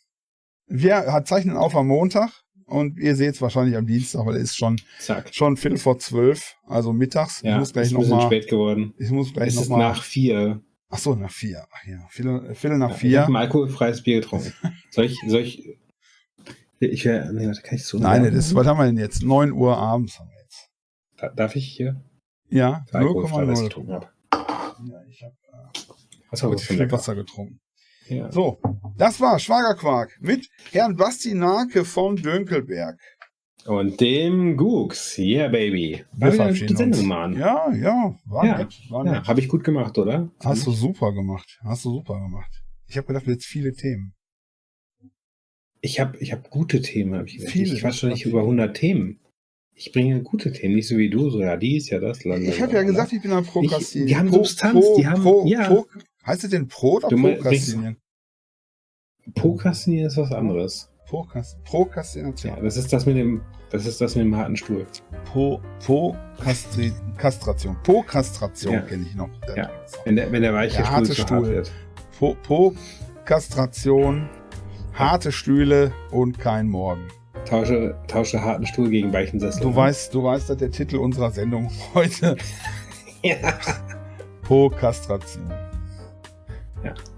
Wir 0.65 0.97
hat- 1.13 1.29
zeichnen 1.29 1.55
auf 1.55 1.77
am 1.77 1.87
Montag 1.87 2.29
und 2.67 2.97
ihr 2.99 3.15
seht 3.15 3.33
es 3.35 3.41
wahrscheinlich 3.41 3.75
am 3.75 3.85
Dienstag, 3.87 4.25
weil 4.25 4.35
es 4.35 4.43
ist 4.43 4.57
schon, 4.57 4.79
Zack. 4.99 5.33
schon 5.33 5.57
Viertel 5.57 5.79
vor 5.79 5.97
zwölf, 5.99 6.55
also 6.67 6.93
mittags. 6.93 7.41
Ja, 7.41 7.53
ich 7.53 7.59
muss 7.59 7.73
gleich 7.73 7.87
ist 7.87 7.93
ein 7.93 7.99
bisschen 7.99 8.17
mal, 8.17 8.25
spät 8.27 8.47
geworden. 8.47 8.93
ich 8.99 9.09
muss 9.09 9.33
gleich 9.33 9.47
Es 9.49 9.55
ist 9.61 9.69
mal, 9.69 9.77
nach 9.79 10.03
vier. 10.03 10.61
ach 10.89 10.97
so, 10.99 11.15
nach 11.15 11.31
vier. 11.31 11.65
Ach 11.71 11.85
ja, 11.87 12.05
Viertel, 12.09 12.53
Viertel 12.55 12.77
nach 12.77 12.89
Ja, 12.89 12.95
Ich 12.95 13.01
vier. 13.01 13.21
habe 13.23 13.31
ein 13.33 13.35
alkoholfreies 13.37 14.03
Bier 14.03 14.19
getrunken. 14.21 14.53
Soll 14.91 15.05
ich, 15.05 15.17
soll 15.27 15.41
ich, 15.41 15.77
ich 16.79 17.05
wär, 17.05 17.31
nee, 17.31 17.47
warte, 17.47 17.61
kann 17.61 17.75
ich 17.75 17.85
so 17.85 17.97
Nein, 17.97 18.23
das, 18.33 18.53
was 18.53 18.67
haben 18.67 18.77
wir 18.79 18.85
denn 18.85 18.97
jetzt? 18.97 19.23
9 19.23 19.51
Uhr 19.51 19.75
abends 19.77 20.19
haben 20.19 20.29
wir 20.29 20.37
jetzt. 20.43 20.69
Da- 21.17 21.29
Darf 21.29 21.55
ich 21.55 21.65
hier 21.67 22.01
Ja, 22.49 22.85
alkoholfrei 22.91 23.47
was 23.47 23.59
0,0. 23.59 23.63
getrunken 23.63 23.91
habe? 23.93 24.07
Ja, 24.31 25.01
ich 25.09 25.23
habe 25.23 26.55
äh, 26.55 26.57
viel 26.59 26.77
lecker? 26.77 26.91
Wasser 26.91 27.15
getrunken. 27.15 27.59
Ja. 28.09 28.31
So, 28.31 28.59
das 28.97 29.19
war 29.19 29.37
Schwagerquark 29.39 30.17
mit 30.21 30.47
Herrn 30.71 30.95
Basti 30.95 31.33
Nake 31.33 31.85
von 31.85 32.15
Dönkelberg. 32.15 32.97
Und 33.65 33.99
dem 33.99 34.55
Gux. 34.55 35.17
Yeah, 35.17 35.49
baby. 35.49 36.05
Wir 36.13 36.31
gute 36.31 36.77
Sendung. 36.77 37.05
Mann. 37.07 37.37
Ja, 37.37 37.69
ja, 37.73 38.15
war 38.25 38.45
Ja, 38.45 38.57
nett. 38.59 38.73
War 38.89 39.05
Ja, 39.05 39.11
nett. 39.13 39.27
habe 39.27 39.41
ich 39.41 39.49
gut 39.49 39.63
gemacht, 39.65 39.97
oder? 39.97 40.29
Hast 40.43 40.65
du 40.65 40.71
super 40.71 41.11
gemacht. 41.13 41.59
Hast 41.63 41.83
du 41.83 41.91
super 41.91 42.17
gemacht. 42.19 42.63
Ich 42.87 42.95
habe 42.95 43.07
gedacht, 43.07 43.27
jetzt 43.27 43.45
viele 43.45 43.73
Themen. 43.73 44.13
Ich 45.81 45.99
habe 45.99 46.17
ich 46.19 46.31
hab 46.31 46.49
gute 46.49 46.81
Themen. 46.81 47.15
Hab 47.19 47.27
ich. 47.27 47.41
Viele, 47.43 47.73
ich 47.75 47.81
quatsche 47.81 48.07
das 48.07 48.15
nicht 48.15 48.25
über 48.25 48.39
viel. 48.39 48.45
100 48.47 48.75
Themen. 48.77 49.19
Ich 49.73 49.91
bringe 49.91 50.23
gute 50.23 50.51
Themen, 50.51 50.73
nicht 50.75 50.87
so 50.87 50.97
wie 50.97 51.09
du, 51.09 51.29
so 51.29 51.39
ja, 51.39 51.55
dies, 51.55 51.89
ja 51.91 51.99
das. 51.99 52.25
Ich 52.25 52.61
habe 52.61 52.73
ja 52.73 52.81
gesagt, 52.81 53.13
ich 53.13 53.21
bin 53.21 53.31
ein 53.31 53.43
Prokrastinieren. 53.45 54.07
Ich- 54.07 54.13
die 54.13 54.17
haben 54.17 54.31
Substanz, 54.31 54.85
die 54.97 55.05
haben- 55.07 55.21
Pro, 55.21 55.45
ja. 55.45 55.67
Pro, 55.67 55.85
heißt 56.27 56.43
es 56.43 56.49
denn 56.49 56.67
Pro 56.67 56.95
oder 56.97 57.07
Prokrastinieren? 57.07 57.97
Prokrastinieren 59.35 60.07
ist 60.07 60.17
was 60.17 60.31
anderes. 60.31 60.89
Prokrast- 61.09 61.57
Prokrastination. 61.63 62.55
Ja, 62.57 62.61
das 62.61 62.75
ist 62.77 62.91
das 62.91 63.05
mit 63.05 63.15
dem, 63.15 63.41
das 63.71 63.85
ist 63.85 64.01
das 64.01 64.15
mit 64.15 64.25
dem 64.25 64.35
harten 64.35 64.57
Stuhl. 64.57 64.85
Pro, 65.25 65.61
Prokastri- 65.85 66.91
Kastration. 67.17 67.77
Prokastration 67.83 68.73
Ja. 68.73 68.81
kenne 68.81 69.05
ich 69.07 69.15
noch. 69.15 69.29
Ja. 69.55 69.69
Wenn 70.03 70.17
der, 70.17 70.29
wenn 70.31 70.41
der 70.41 70.53
weiche 70.53 70.77
Der 70.77 70.83
Stuhl 70.83 70.95
harte 70.95 71.11
zu 71.11 71.17
hart 71.21 71.27
Stuhl. 71.29 71.47
wird. 71.47 71.71
Pro, 72.17 72.35
Prokastration, 72.43 74.27
harte 74.93 75.31
Stühle 75.31 75.93
und 76.11 76.39
kein 76.39 76.67
Morgen. 76.67 77.07
Tausche, 77.45 77.95
tausche 78.07 78.41
harten 78.41 78.65
Stuhl 78.65 78.89
gegen 78.89 79.13
weichen 79.13 79.39
Sessel. 79.39 79.61
Du 79.61 79.73
weißt, 79.73 80.13
du 80.13 80.23
weißt, 80.23 80.49
dass 80.49 80.57
der 80.57 80.71
Titel 80.71 80.97
unserer 80.97 81.31
Sendung 81.31 81.71
heute 81.93 82.35
Ja. 83.23 83.35
Prokastration. 84.41 85.49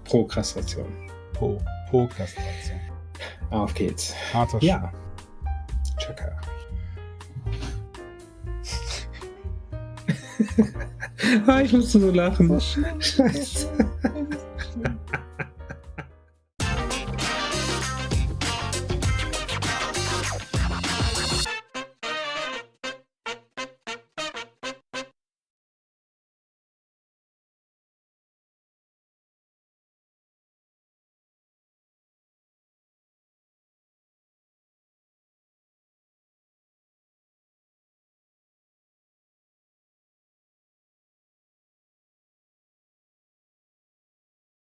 Prokrastation. 0.04 0.86
Pro, 1.32 1.58
Prokastration. 1.90 2.80
Auf 3.50 3.74
geht's. 3.74 4.14
Harter 4.32 4.58
Ja. 4.62 4.92
Chaka. 5.98 6.40
ah, 11.46 11.60
ich 11.60 11.72
musste 11.72 12.00
so 12.00 12.10
lachen. 12.10 12.60
Scheiße. 13.00 13.68